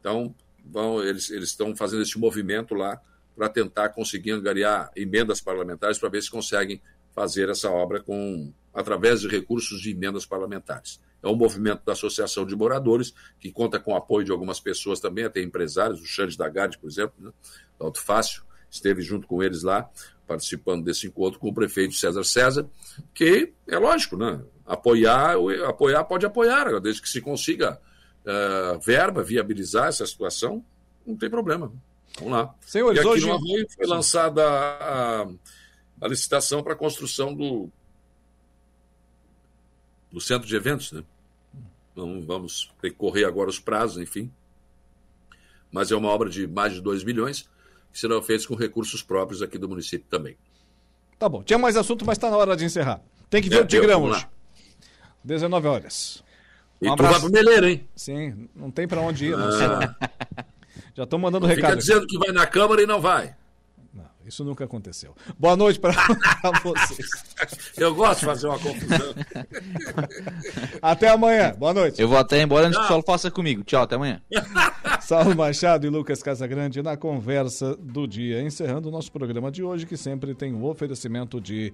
Então, 0.00 0.34
vão, 0.64 1.02
eles, 1.02 1.30
eles 1.30 1.50
estão 1.50 1.74
fazendo 1.74 2.02
esse 2.02 2.18
movimento 2.18 2.74
lá 2.74 3.00
para 3.34 3.48
tentar 3.48 3.90
conseguir 3.90 4.32
angariar 4.32 4.90
emendas 4.94 5.40
parlamentares 5.40 5.98
para 5.98 6.08
ver 6.08 6.22
se 6.22 6.30
conseguem 6.30 6.80
fazer 7.14 7.48
essa 7.48 7.70
obra 7.70 8.00
com 8.00 8.52
através 8.74 9.20
de 9.20 9.28
recursos 9.28 9.80
de 9.80 9.90
emendas 9.90 10.24
parlamentares. 10.24 11.00
É 11.22 11.28
um 11.28 11.36
movimento 11.36 11.84
da 11.84 11.92
Associação 11.92 12.44
de 12.44 12.56
Moradores, 12.56 13.14
que 13.38 13.52
conta 13.52 13.78
com 13.78 13.92
o 13.92 13.96
apoio 13.96 14.24
de 14.24 14.32
algumas 14.32 14.58
pessoas 14.58 14.98
também, 14.98 15.24
até 15.24 15.40
empresários, 15.40 16.00
o 16.00 16.06
Xande 16.06 16.36
Dagard, 16.36 16.78
por 16.78 16.88
exemplo, 16.88 17.14
né, 17.18 17.30
da 17.78 17.86
Alto 17.86 18.00
Fácil, 18.00 18.42
esteve 18.72 19.02
junto 19.02 19.26
com 19.26 19.42
eles 19.42 19.62
lá, 19.62 19.88
participando 20.26 20.82
desse 20.82 21.06
encontro 21.06 21.38
com 21.38 21.50
o 21.50 21.54
prefeito 21.54 21.94
César 21.94 22.24
César, 22.24 22.66
que 23.12 23.52
é 23.68 23.78
lógico, 23.78 24.16
né? 24.16 24.40
Apoiar, 24.66 25.36
apoiar 25.68 26.04
pode 26.04 26.24
apoiar, 26.24 26.80
desde 26.80 27.02
que 27.02 27.08
se 27.08 27.20
consiga 27.20 27.78
uh, 28.24 28.80
verba, 28.80 29.22
viabilizar 29.22 29.88
essa 29.88 30.06
situação, 30.06 30.64
não 31.06 31.16
tem 31.16 31.28
problema. 31.28 31.70
Vamos 32.18 32.32
lá. 32.32 32.54
Senhores, 32.62 32.96
e 32.96 33.00
aqui 33.00 33.08
hoje... 33.08 33.26
no 33.26 33.34
Arroio 33.34 33.66
foi 33.74 33.86
lançada 33.86 34.42
a, 34.46 35.28
a 36.00 36.08
licitação 36.08 36.62
para 36.62 36.72
a 36.72 36.76
construção 36.76 37.34
do, 37.34 37.68
do 40.10 40.20
centro 40.20 40.48
de 40.48 40.56
eventos, 40.56 40.92
né? 40.92 41.04
Vamos, 41.94 42.24
vamos 42.24 42.74
ter 42.80 42.90
que 42.90 42.96
correr 42.96 43.24
agora 43.24 43.50
os 43.50 43.60
prazos, 43.60 44.02
enfim. 44.02 44.32
Mas 45.70 45.90
é 45.90 45.96
uma 45.96 46.08
obra 46.08 46.30
de 46.30 46.46
mais 46.46 46.72
de 46.72 46.80
2 46.80 47.04
milhões, 47.04 47.48
que 47.92 47.98
serão 47.98 48.22
feitos 48.22 48.46
com 48.46 48.54
recursos 48.54 49.02
próprios 49.02 49.42
aqui 49.42 49.58
do 49.58 49.68
município 49.68 50.06
também. 50.08 50.36
Tá 51.18 51.28
bom. 51.28 51.42
Tinha 51.42 51.58
mais 51.58 51.76
assunto, 51.76 52.04
mas 52.04 52.16
está 52.16 52.30
na 52.30 52.36
hora 52.36 52.56
de 52.56 52.64
encerrar. 52.64 53.00
Tem 53.28 53.42
que 53.42 53.48
ver 53.48 53.58
é, 53.58 53.60
o 53.60 53.66
Tigrão 53.66 54.02
hoje. 54.04 54.26
19 55.22 55.68
horas. 55.68 56.24
E 56.80 56.90
um 56.90 56.96
tu 56.96 57.02
vai 57.02 57.20
pro 57.20 57.30
Meleiro, 57.30 57.68
hein? 57.68 57.88
Sim, 57.94 58.48
não 58.56 58.70
tem 58.70 58.88
para 58.88 59.00
onde 59.00 59.26
ir. 59.26 59.34
Ah. 59.36 59.94
Já 60.94 61.04
estão 61.04 61.18
mandando 61.18 61.46
não 61.46 61.54
recado. 61.54 61.70
Fica 61.70 61.76
dizendo 61.76 62.06
que 62.06 62.18
vai 62.18 62.32
na 62.32 62.46
Câmara 62.46 62.82
e 62.82 62.86
não 62.86 63.00
vai. 63.00 63.36
Isso 64.32 64.44
nunca 64.46 64.64
aconteceu. 64.64 65.14
Boa 65.38 65.54
noite 65.54 65.78
para 65.78 65.92
vocês. 66.64 67.06
Eu 67.76 67.94
gosto 67.94 68.20
de 68.20 68.24
fazer 68.24 68.46
uma 68.46 68.58
confusão. 68.58 69.14
Até 70.80 71.08
amanhã. 71.08 71.54
Boa 71.54 71.74
noite. 71.74 72.00
Eu 72.00 72.08
vou 72.08 72.16
até 72.16 72.40
embora 72.40 72.66
antes 72.66 72.78
que 72.78 72.84
o 72.86 72.88
Saulo 72.88 73.04
faça 73.06 73.30
comigo. 73.30 73.62
Tchau, 73.62 73.82
até 73.82 73.96
amanhã. 73.96 74.22
Saulo 75.02 75.36
Machado 75.36 75.86
e 75.86 75.90
Lucas 75.90 76.22
Casagrande 76.22 76.82
na 76.82 76.96
conversa 76.96 77.76
do 77.76 78.06
dia. 78.06 78.40
Encerrando 78.40 78.88
o 78.88 78.90
nosso 78.90 79.12
programa 79.12 79.50
de 79.50 79.62
hoje, 79.62 79.84
que 79.84 79.98
sempre 79.98 80.34
tem 80.34 80.54
o 80.54 80.56
um 80.56 80.64
oferecimento 80.64 81.38
de 81.38 81.70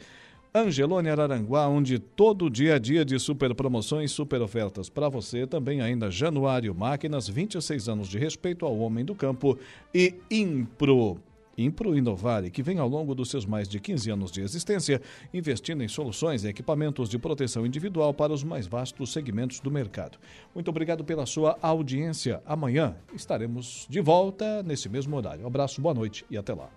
Angelone 0.53 1.11
Araranguá, 1.11 1.69
onde 1.69 2.01
todo 2.01 2.51
dia 2.51 2.75
a 2.75 2.79
dia 2.81 3.05
de 3.05 3.21
super 3.21 3.55
promoções, 3.55 4.11
super 4.11 4.43
ofertas 4.43 4.89
para 4.89 5.09
você. 5.09 5.47
Também 5.47 5.81
ainda 5.81 6.11
Januário 6.11 6.75
Máquinas, 6.75 7.29
26 7.29 7.89
anos 7.89 8.09
de 8.09 8.19
respeito 8.19 8.67
ao 8.67 8.77
homem 8.79 9.05
do 9.05 9.15
campo 9.15 9.57
e 9.95 10.17
Impro. 10.29 11.21
Impro 11.59 11.97
Inovare, 11.97 12.51
que 12.51 12.63
vem 12.63 12.79
ao 12.79 12.89
longo 12.89 13.15
dos 13.15 13.29
seus 13.29 13.45
mais 13.45 13.69
de 13.69 13.81
15 13.81 14.11
anos 14.11 14.31
de 14.31 14.41
existência, 14.41 15.03
investindo 15.35 15.83
em 15.83 15.89
soluções 15.89 16.45
e 16.45 16.49
equipamentos 16.49 17.09
de 17.09 17.19
proteção 17.19 17.67
individual 17.67 18.15
para 18.15 18.33
os 18.33 18.45
mais 18.45 18.67
vastos 18.67 19.13
segmentos 19.13 19.59
do 19.59 19.71
mercado. 19.71 20.19
Muito 20.55 20.69
obrigado 20.69 21.05
pela 21.05 21.27
sua 21.27 21.59
audiência. 21.61 22.41
Amanhã 22.47 22.97
estaremos 23.13 23.87
de 23.91 24.01
volta 24.01 24.63
nesse 24.63 24.89
mesmo 24.89 25.17
horário. 25.17 25.45
Um 25.45 25.49
abraço, 25.49 25.81
boa 25.81 25.95
noite 25.95 26.25
e 26.31 26.39
até 26.39 26.55
lá. 26.55 26.71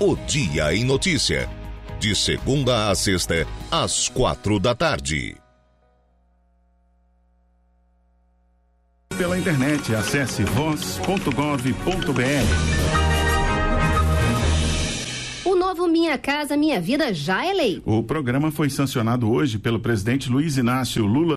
O 0.00 0.16
Dia 0.26 0.74
em 0.74 0.84
Notícia. 0.84 1.48
De 2.00 2.14
segunda 2.14 2.90
a 2.90 2.94
sexta, 2.94 3.46
às 3.70 4.08
quatro 4.08 4.58
da 4.58 4.74
tarde. 4.74 5.43
Pela 9.16 9.38
internet, 9.38 9.94
acesse 9.94 10.42
voz.gov.br. 10.42 11.04
O 15.44 15.54
novo 15.54 15.86
Minha 15.86 16.18
Casa 16.18 16.56
Minha 16.56 16.80
Vida 16.80 17.14
já 17.14 17.46
é 17.46 17.52
lei. 17.52 17.80
O 17.86 18.02
programa 18.02 18.50
foi 18.50 18.68
sancionado 18.68 19.30
hoje 19.30 19.56
pelo 19.56 19.78
presidente 19.78 20.28
Luiz 20.28 20.56
Inácio 20.56 21.06
Lula 21.06 21.32